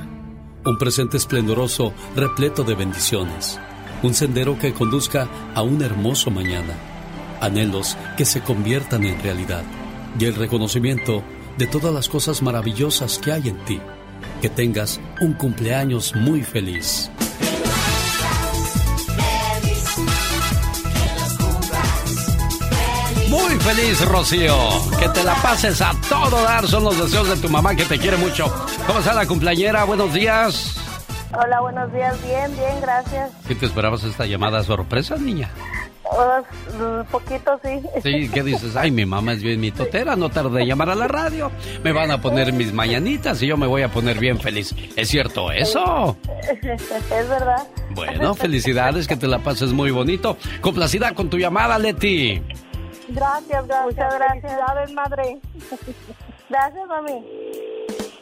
Un 0.67 0.77
presente 0.77 1.17
esplendoroso 1.17 1.95
repleto 2.15 2.65
de 2.65 2.75
bendiciones. 2.75 3.59
Un 4.03 4.13
sendero 4.13 4.59
que 4.59 4.75
conduzca 4.75 5.27
a 5.55 5.63
un 5.63 5.81
hermoso 5.81 6.31
mañana. 6.31 6.75
Anhelos 7.41 7.97
que 8.19 8.27
se 8.27 8.43
conviertan 8.43 9.05
en 9.05 9.19
realidad. 9.23 9.63
Y 10.21 10.27
el 10.27 10.35
reconocimiento 10.35 11.23
de 11.57 11.67
todas 11.67 11.95
las 11.95 12.11
cosas 12.11 12.43
maravillosas 12.43 13.19
que 13.19 13.33
hay 13.33 13.49
en 13.49 13.57
ti. 13.65 13.81
Que 14.43 14.51
tengas 14.51 15.01
un 15.23 15.33
cumpleaños 15.33 16.15
muy 16.15 16.43
feliz. 16.43 17.11
Feliz, 23.65 24.07
Rocío. 24.07 24.57
Que 24.99 25.09
te 25.09 25.25
la 25.25 25.35
pases 25.37 25.81
a 25.81 25.93
todo 26.09 26.43
dar. 26.43 26.67
Son 26.69 26.85
los 26.85 26.99
deseos 26.99 27.29
de 27.29 27.37
tu 27.37 27.49
mamá 27.49 27.75
que 27.75 27.85
te 27.85 27.99
quiere 27.99 28.19
mucho. 28.19 28.53
¿Cómo 28.87 28.99
está 28.99 29.15
la 29.15 29.27
cumpleañera? 29.27 29.85
Buenos 29.85 30.13
días. 30.13 30.77
Hola, 31.33 31.61
buenos 31.61 31.93
días. 31.93 32.23
Bien, 32.23 32.55
bien, 32.55 32.81
gracias. 32.83 33.31
¿Qué 33.49 33.55
te 33.55 33.67
esperabas 33.67 34.05
esta 34.05 34.27
llamada 34.27 34.63
sorpresa, 34.63 35.17
niña? 35.17 35.51
Un 36.79 37.05
poquito, 37.07 37.59
sí. 37.65 37.81
Sí, 38.03 38.29
¿qué 38.33 38.43
dices? 38.43 38.77
Ay, 38.77 38.91
mi 38.91 39.07
mamá 39.07 39.33
es 39.33 39.43
bien 39.43 39.59
mi 39.59 39.73
totera, 39.73 40.15
no 40.15 40.29
tardé 40.29 40.63
en 40.63 40.69
llamar 40.69 40.91
a 40.91 40.95
la 40.95 41.09
radio. 41.09 41.51
Me 41.83 41.93
van 41.93 42.11
a 42.11 42.21
poner 42.21 42.53
mis 42.53 42.73
mañanitas 42.73 43.43
y 43.43 43.47
yo 43.47 43.57
me 43.57 43.67
voy 43.67 43.83
a 43.83 43.89
poner 43.89 44.19
bien 44.19 44.39
feliz. 44.39 44.75
¿Es 44.95 45.09
cierto 45.09 45.51
eso? 45.51 46.17
Es 46.63 47.29
verdad. 47.29 47.67
Bueno, 47.91 48.35
felicidades, 48.35 49.09
que 49.09 49.17
te 49.17 49.27
la 49.27 49.39
pases 49.39 49.73
muy 49.73 49.91
bonito. 49.91 50.37
Complacida 50.61 51.15
con 51.15 51.31
tu 51.31 51.39
llamada, 51.39 51.79
Leti. 51.79 52.43
Gracias, 53.09 53.67
gracias. 53.67 53.85
Muchas 53.85 54.15
gracias. 54.15 54.93
madre. 54.93 55.41
Gracias, 56.49 56.87
mami. 56.87 57.25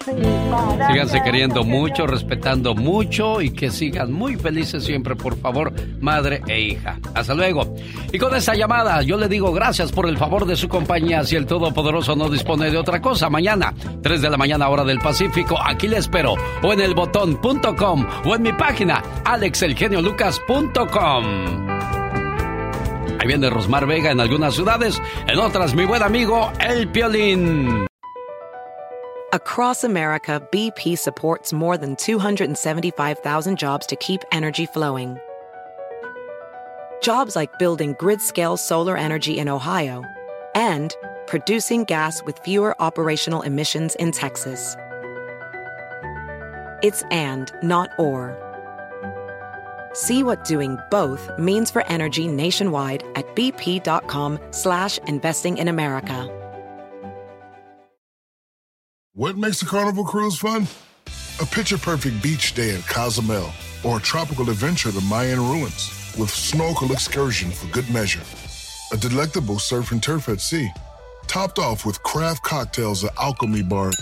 Síganse 0.05 1.23
queriendo 1.23 1.65
mucho, 1.65 2.07
respetando 2.07 2.75
mucho 2.75 3.41
y 3.41 3.51
que 3.51 3.70
sigan 3.70 4.12
muy 4.12 4.36
felices 4.36 4.85
siempre, 4.85 5.15
por 5.15 5.39
favor, 5.39 5.73
madre 6.01 6.43
e 6.49 6.61
hija. 6.61 6.99
Hasta 7.15 7.35
luego. 7.35 7.75
Y 8.12 8.19
con 8.19 8.35
esta 8.35 8.55
llamada, 8.55 9.02
yo 9.02 9.17
le 9.17 9.28
digo 9.28 9.52
gracias 9.52 9.93
por 9.93 10.09
el 10.09 10.19
favor 10.19 10.47
de 10.47 10.57
su 10.57 10.69
compañía. 10.69 11.23
Si 11.25 11.36
el 11.36 11.47
Todopoderoso 11.47 12.17
no 12.17 12.28
dispone 12.28 12.69
de 12.70 12.78
otra 12.78 13.01
cosa, 13.01 13.31
mañana, 13.31 13.73
3 14.02 14.23
de 14.23 14.31
la 14.31 14.36
mañana, 14.36 14.69
hora 14.69 14.83
del 14.85 14.99
Pacífico, 14.99 15.57
aquí 15.62 15.86
le 15.89 15.99
espero. 15.99 16.35
O 16.62 16.73
en 16.73 16.81
el 16.81 16.94
botón.com 16.94 18.07
o 18.25 18.35
en 18.35 18.43
mi 18.43 18.52
página, 18.52 19.02
alexelgeniolucas.com. 19.25 22.01
Ahí 23.23 23.28
viene 23.28 23.49
Rosmar 23.51 23.86
Vega 23.86 24.10
en 24.10 24.18
algunas 24.18 24.52
ciudades, 24.52 25.01
en 25.28 25.39
otras 25.39 25.76
mi 25.76 25.84
buen 25.84 26.02
amigo 26.02 26.51
El 26.59 26.91
Piolín. 26.91 27.86
Across 29.33 29.84
America, 29.84 30.41
BP 30.51 30.99
supports 30.99 31.52
more 31.52 31.76
than 31.78 31.94
275,000 31.94 33.57
jobs 33.57 33.86
to 33.86 33.94
keep 33.94 34.23
energy 34.33 34.67
flowing. 34.67 35.18
Jobs 37.01 37.36
like 37.36 37.60
building 37.60 37.94
grid-scale 37.97 38.57
solar 38.57 38.97
energy 38.97 39.39
in 39.39 39.49
Ohio 39.49 40.02
and 40.57 40.92
producing 41.28 41.84
gas 41.84 42.25
with 42.25 42.41
fewer 42.41 42.75
operational 42.83 43.42
emissions 43.42 43.94
in 44.01 44.10
Texas. 44.10 44.76
It's 46.83 47.05
and, 47.12 47.52
not 47.62 47.91
or. 48.01 48.51
See 49.93 50.23
what 50.23 50.45
doing 50.45 50.79
both 50.91 51.31
means 51.39 51.71
for 51.71 51.87
energy 51.87 52.27
nationwide 52.29 53.05
at 53.15 53.35
bp.com 53.37 54.39
slash 54.51 54.99
investing 55.07 55.59
in 55.59 55.69
America. 55.69 56.39
What 59.15 59.37
makes 59.37 59.61
a 59.61 59.67
carnival 59.67 60.05
cruise 60.05 60.39
fun? 60.39 60.67
A 61.41 61.45
picture-perfect 61.45 62.23
beach 62.23 62.55
day 62.55 62.75
in 62.75 62.81
Cozumel 62.83 63.53
or 63.85 63.99
a 63.99 64.01
tropical 64.01 64.49
adventure 64.49 64.91
to 64.91 64.95
the 64.95 65.03
Mayan 65.03 65.39
ruins 65.39 66.15
with 66.19 66.31
snorkel 66.31 66.93
excursion 66.93 67.51
for 67.51 67.67
good 67.69 67.89
measure. 67.91 68.23
A 68.93 68.97
delectable 68.97 69.59
surf 69.59 69.93
and 69.93 70.03
turf 70.03 70.29
at 70.29 70.41
sea, 70.41 70.71
topped 71.27 71.59
off 71.59 71.85
with 71.85 72.03
craft 72.03 72.43
cocktails 72.43 73.05
at 73.05 73.17
Alchemy 73.19 73.62
Bar. 73.62 73.93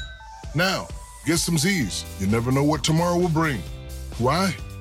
Now, 0.55 0.87
get 1.27 1.39
some 1.39 1.59
Z's. 1.59 2.05
You 2.21 2.27
never 2.27 2.53
know 2.53 2.65
what 2.65 2.85
tomorrow 2.85 3.19
will 3.19 3.29
bring. 3.29 3.63
Why? 4.19 4.55